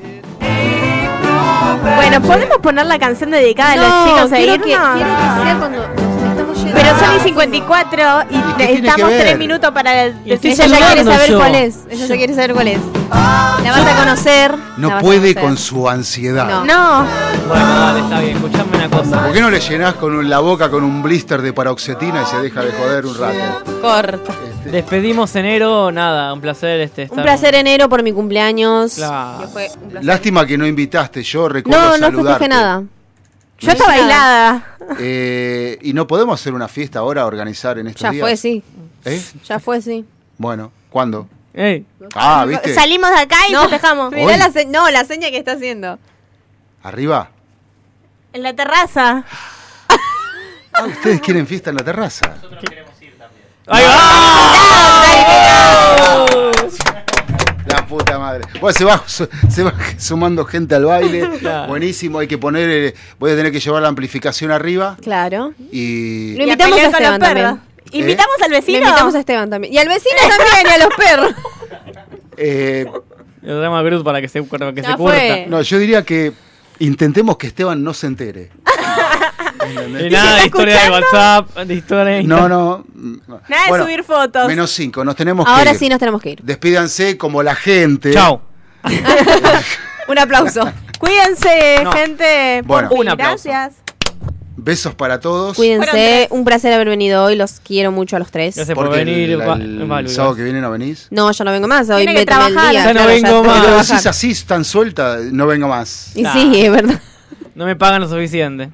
Bueno, 1.77 2.21
¿podemos 2.23 2.59
poner 2.59 2.87
la 2.87 2.99
canción 2.99 3.31
dedicada 3.31 3.73
a 3.73 3.77
No, 3.77 3.83
los 3.83 4.05
chicos 4.05 4.31
quiero 4.31 4.55
irnos? 4.55 4.67
que, 4.67 4.95
quiero 4.97 5.17
que 5.17 5.43
sea 5.45 5.57
cuando 5.59 5.79
nos 5.79 6.31
estamos 6.31 6.59
yendo. 6.65 6.75
Pero 6.75 6.99
son 6.99 7.17
y 7.17 7.21
54 7.21 8.03
y, 8.31 8.35
¿Y 8.35 8.63
estamos 8.77 8.97
que 8.97 9.05
ver? 9.05 9.21
tres 9.23 9.39
minutos 9.39 9.71
para 9.73 10.03
el 10.05 10.17
Ella 10.25 10.37
ya 10.67 10.67
quiere 10.79 11.05
saber 11.05 11.31
yo. 11.31 11.39
cuál 11.39 11.55
es. 11.55 11.79
Ella 11.91 12.07
ya 12.07 12.17
quiere 12.17 12.35
saber 12.35 12.55
cuál 12.55 12.69
es. 12.69 12.81
La 13.11 13.73
vas 13.73 13.87
a 13.87 13.97
conocer. 13.99 14.55
No 14.77 14.95
a 14.97 14.99
puede 15.01 15.35
conocer. 15.35 15.43
con 15.43 15.57
su 15.59 15.89
ansiedad. 15.89 16.47
No. 16.47 16.65
No, 16.65 17.05
Bueno, 17.49 17.67
dale, 17.81 18.01
está 18.01 18.21
bien. 18.21 18.37
Escuchame 18.37 18.77
una 18.77 18.89
cosa. 18.91 19.23
¿Por 19.25 19.33
qué 19.33 19.41
no 19.41 19.51
le 19.51 19.61
llenás 19.61 19.95
con 19.95 20.15
un- 20.17 20.31
la 20.31 20.39
boca 20.39 20.71
con 20.71 20.85
un 20.85 21.03
blister 21.03 21.43
de 21.43 21.53
paroxetina 21.53 22.23
y 22.23 22.27
se 22.27 22.39
deja 22.39 22.63
de 22.63 22.73
joder 22.73 23.07
un 23.07 23.19
rato? 23.19 23.71
Corta. 23.83 24.33
Despedimos 24.65 25.35
enero, 25.37 25.91
nada, 25.91 26.33
un 26.33 26.41
placer 26.41 26.81
este 26.81 27.03
estar. 27.05 27.19
Un 27.19 27.25
placer 27.25 27.55
enero 27.55 27.89
por 27.89 28.03
mi 28.03 28.13
cumpleaños. 28.13 28.95
Claro. 28.95 29.41
Que 29.41 29.47
fue 29.49 29.69
un 29.83 29.89
placer. 29.91 30.05
Lástima 30.05 30.47
que 30.47 30.59
no 30.59 30.67
invitaste, 30.67 31.23
yo 31.23 31.49
recuerdo 31.49 31.81
No, 31.81 31.91
no 31.93 32.07
saludarte. 32.07 32.45
festejé 32.45 32.49
nada. 32.49 32.83
yo 33.59 33.71
estaba 33.73 33.97
nada. 33.97 34.03
aislada. 34.03 34.77
Eh, 35.01 35.79
y 35.83 35.93
no 35.93 36.07
podemos 36.07 36.41
hacer 36.41 36.53
una 36.55 36.69
fiesta 36.69 36.99
ahora, 37.01 37.27
organizar 37.27 37.79
en 37.79 37.89
estos 37.89 38.03
Ya 38.03 38.11
días. 38.11 38.23
fue, 38.23 38.37
sí. 38.37 38.63
¿Eh? 39.05 39.23
Ya 39.47 39.59
fue, 39.59 39.81
sí. 39.81 40.05
Bueno, 40.39 40.71
¿cuándo? 40.91 41.27
Ey, 41.55 41.85
Ah, 42.15 42.45
¿viste? 42.47 42.73
Salimos 42.75 43.11
de 43.11 43.17
acá 43.19 43.37
y 43.49 43.53
No. 43.53 43.63
festejamos. 43.63 44.13
Mirá 44.13 44.27
Hoy. 44.27 44.37
la 44.39 44.51
se- 44.51 44.67
no, 44.67 44.89
la 44.91 45.05
seña 45.05 45.31
que 45.31 45.39
está 45.39 45.53
haciendo. 45.53 45.99
¿Arriba? 46.83 47.31
En 48.33 48.43
la 48.43 48.55
terraza. 48.55 49.25
Ah, 50.73 50.85
ustedes 50.87 51.21
quieren 51.21 51.47
fiesta 51.47 51.71
en 51.71 51.77
la 51.77 51.85
terraza. 51.85 52.37
¡Ahí 53.67 53.85
La 57.67 57.87
puta 57.87 58.19
madre. 58.19 58.45
Bueno, 58.61 58.77
se 58.77 58.85
va, 58.85 59.03
se 59.07 59.63
va 59.63 59.75
sumando 59.99 60.45
gente 60.45 60.75
al 60.75 60.85
baile. 60.87 61.29
Claro. 61.41 61.69
Buenísimo, 61.69 62.19
hay 62.19 62.27
que 62.27 62.37
poner. 62.39 62.69
eh, 62.69 62.95
voy 63.19 63.31
a 63.33 63.37
tener 63.37 63.53
que 63.53 63.61
llevar 63.61 63.83
la 63.83 63.89
amplificación 63.89 64.51
arriba. 64.51 64.97
Claro. 65.03 65.53
Y. 65.71 66.35
Lo 66.37 66.45
Y 66.45 66.51
a 66.51 66.53
invitamos 66.53 66.79
a, 66.79 66.83
Esteban 66.87 67.21
perros. 67.21 67.35
también. 67.43 67.61
¿Invitamos 67.93 68.37
al 68.43 68.51
Lo 68.51 68.57
vecino? 68.57 68.79
invitamos 68.79 69.15
a 69.15 69.21
Esteban 69.21 69.51
también. 69.51 69.73
Y 69.75 69.79
al 69.79 69.89
vecino 69.89 70.17
también, 70.29 70.67
y 70.67 70.71
a 70.71 70.79
los 70.87 70.95
perros. 70.97 71.35
eh, 72.37 72.87
Lo 73.43 73.55
tenemos 73.57 73.81
a 73.85 73.89
Cruz 73.89 74.03
para 74.05 74.21
que 74.21 74.29
se, 74.29 74.43
para 74.43 74.73
que 74.73 74.83
se 74.83 74.97
fue. 74.97 75.47
no, 75.49 75.63
yo 75.63 75.79
diría 75.79 76.05
que 76.05 76.33
intentemos 76.79 77.37
que 77.37 77.47
Esteban 77.49 77.83
no 77.83 77.95
se 77.95 78.07
entere. 78.09 78.51
¿Entendés? 79.67 80.07
Y 80.07 80.11
nada 80.11 80.37
de 80.37 80.45
historia 80.47 80.83
de 80.85 80.91
WhatsApp, 80.91 81.57
de 81.59 81.75
historia 81.75 82.05
de 82.17 82.23
No, 82.25 82.49
no. 82.49 82.85
Nada 83.49 83.77
de 83.77 83.83
subir 83.83 84.05
fotos. 84.05 84.47
Menos 84.47 84.71
cinco, 84.71 85.05
nos 85.05 85.17
tenemos 85.17 85.45
que 85.47 85.51
Ahora 85.53 85.73
ir. 85.73 85.79
sí 85.79 85.89
nos 85.89 85.99
tenemos 85.99 86.21
que 86.23 86.31
ir. 86.31 86.41
Despídanse 86.43 87.17
como 87.17 87.43
la 87.43 87.55
gente. 87.55 88.13
Chao. 88.13 88.43
Un 90.09 90.19
aplauso. 90.19 90.71
Cuídense, 90.99 91.81
No. 91.85 91.93
gente. 91.93 92.63
Bueno. 92.65 92.89
Por 92.89 92.99
Un 92.99 93.09
aplauso. 93.09 93.49
Gracias. 93.49 93.77
Besos 94.63 94.95
para 94.95 95.21
todos. 95.21 95.57
Cuídense. 95.57 96.27
Un 96.31 96.45
placer 96.45 96.73
haber 96.75 96.89
venido 96.89 97.25
hoy. 97.25 97.35
Los 97.37 97.61
quiero 97.61 97.93
mucho 97.93 98.17
a 98.17 98.19
los 98.19 98.31
tres. 98.31 98.57
Gracias 98.57 98.75
por 98.75 98.91
venir. 98.91 99.31
el, 99.31 100.09
sábado 100.11 100.35
que 100.35 100.43
viene 100.43 100.61
no 100.61 100.71
venís. 100.71 101.07
No, 101.11 101.31
yo 101.33 101.45
no 101.45 101.53
vengo 101.53 101.67
más. 101.67 101.89
Hoy 101.89 102.05
Tiene 102.05 102.13
que 102.13 102.17
me 102.17 102.21
el 102.21 102.27
trabajar. 102.27 102.71
día. 102.71 102.85
Ya 102.85 102.87
no 102.89 102.93
claro, 102.93 103.09
vengo 103.09 103.43
que 103.43 103.49
más. 103.49 103.61
Pero 103.65 103.77
decís 103.79 104.07
así 104.07 104.35
tan 104.45 104.65
suelta, 104.65 105.17
no 105.33 105.47
vengo 105.47 105.67
más. 105.69 106.11
Y 106.15 106.23
Nah. 106.23 106.33
sí, 106.35 106.53
es 106.61 106.71
verdad. 106.71 107.01
No 107.61 107.67
me 107.67 107.77
pagan 107.77 108.01
lo 108.01 108.09
suficiente. 108.09 108.71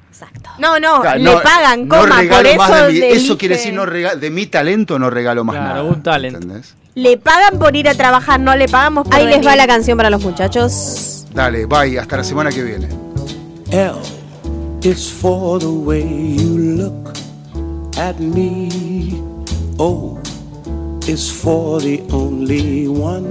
No, 0.59 0.79
no, 0.79 1.01
Claro, 1.01 1.19
le 1.19 1.25
no- 1.25 1.41
pagan, 1.41 1.89
no 1.89 1.95
coma, 1.99 2.07
por 2.15 2.19
regalo 2.19 2.47
eso 2.47 2.57
más 2.57 2.71
de 2.87 2.93
mi- 2.93 2.99
le 2.99 3.11
eso 3.11 3.37
quiere 3.37 3.55
decir 3.57 3.73
no 3.73 3.85
rega- 3.85 4.15
de 4.15 4.29
mi 4.29 4.45
talento 4.45 4.97
no 4.97 5.09
regalo 5.09 5.43
más 5.43 5.57
Claro, 5.57 5.69
nada. 5.71 5.83
un 5.83 6.01
talent. 6.01 6.35
¿entendés? 6.41 6.73
Le 6.95 7.17
pagan 7.17 7.59
por 7.59 7.75
ir 7.75 7.89
a 7.89 7.95
trabajar, 7.95 8.39
no 8.39 8.55
le 8.55 8.69
pagamos 8.69 9.03
por 9.05 9.13
Ahí 9.13 9.25
les 9.27 9.45
va 9.45 9.57
la 9.57 9.67
canción 9.67 9.97
para 9.97 10.09
los 10.09 10.23
muchachos. 10.23 11.25
Dale, 11.33 11.65
bye, 11.65 11.99
hasta 11.99 12.15
la 12.15 12.23
semana 12.23 12.49
que 12.49 12.63
viene. 12.63 12.87
L 13.71 13.91
is 14.83 15.11
for 15.11 15.59
the 15.59 15.65
way 15.67 16.35
you 16.37 16.57
look 16.57 17.11
at 17.99 18.15
me. 18.19 19.21
O 19.77 20.17
is 21.07 21.29
for 21.29 21.81
the 21.81 22.01
only 22.11 22.87
one 22.87 23.27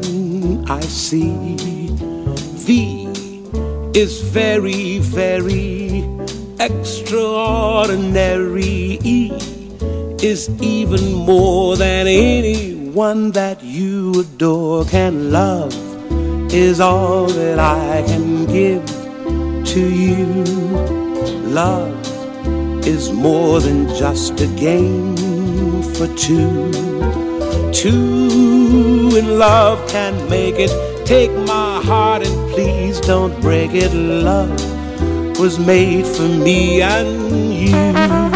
I 0.69 0.83
see. 0.87 1.33
V 2.67 3.06
is 3.97 4.21
very, 4.21 4.99
very 4.99 6.05
extraordinary. 6.61 8.99
Is 10.23 10.49
even 10.61 11.15
more 11.15 11.77
than 11.77 12.07
anyone 12.07 13.33
that 13.33 13.63
you 13.63 14.21
adore 14.21 14.85
can 14.85 15.33
love. 15.33 15.73
Is 16.53 16.79
all 16.79 17.27
that 17.27 17.59
I 17.59 18.03
can 18.07 18.45
give 18.45 18.85
to 19.73 19.81
you. 19.81 20.45
Love 21.63 21.97
is 22.87 23.11
more 23.13 23.61
than 23.61 23.89
just 23.97 24.39
a 24.43 24.47
game 24.59 25.17
for 25.95 26.07
two. 26.17 26.71
Two 27.73 29.17
in 29.17 29.39
love 29.39 29.89
can 29.89 30.29
make 30.29 30.57
it. 30.59 30.71
Take 31.07 31.33
my 31.47 31.81
heart 31.83 32.27
and 32.27 32.46
please 32.57 32.99
don't 33.01 33.39
break 33.43 33.73
it. 33.75 33.93
Love 33.93 34.49
was 35.39 35.59
made 35.59 36.07
for 36.07 36.23
me 36.23 36.81
and 36.81 37.53
you. 37.53 38.36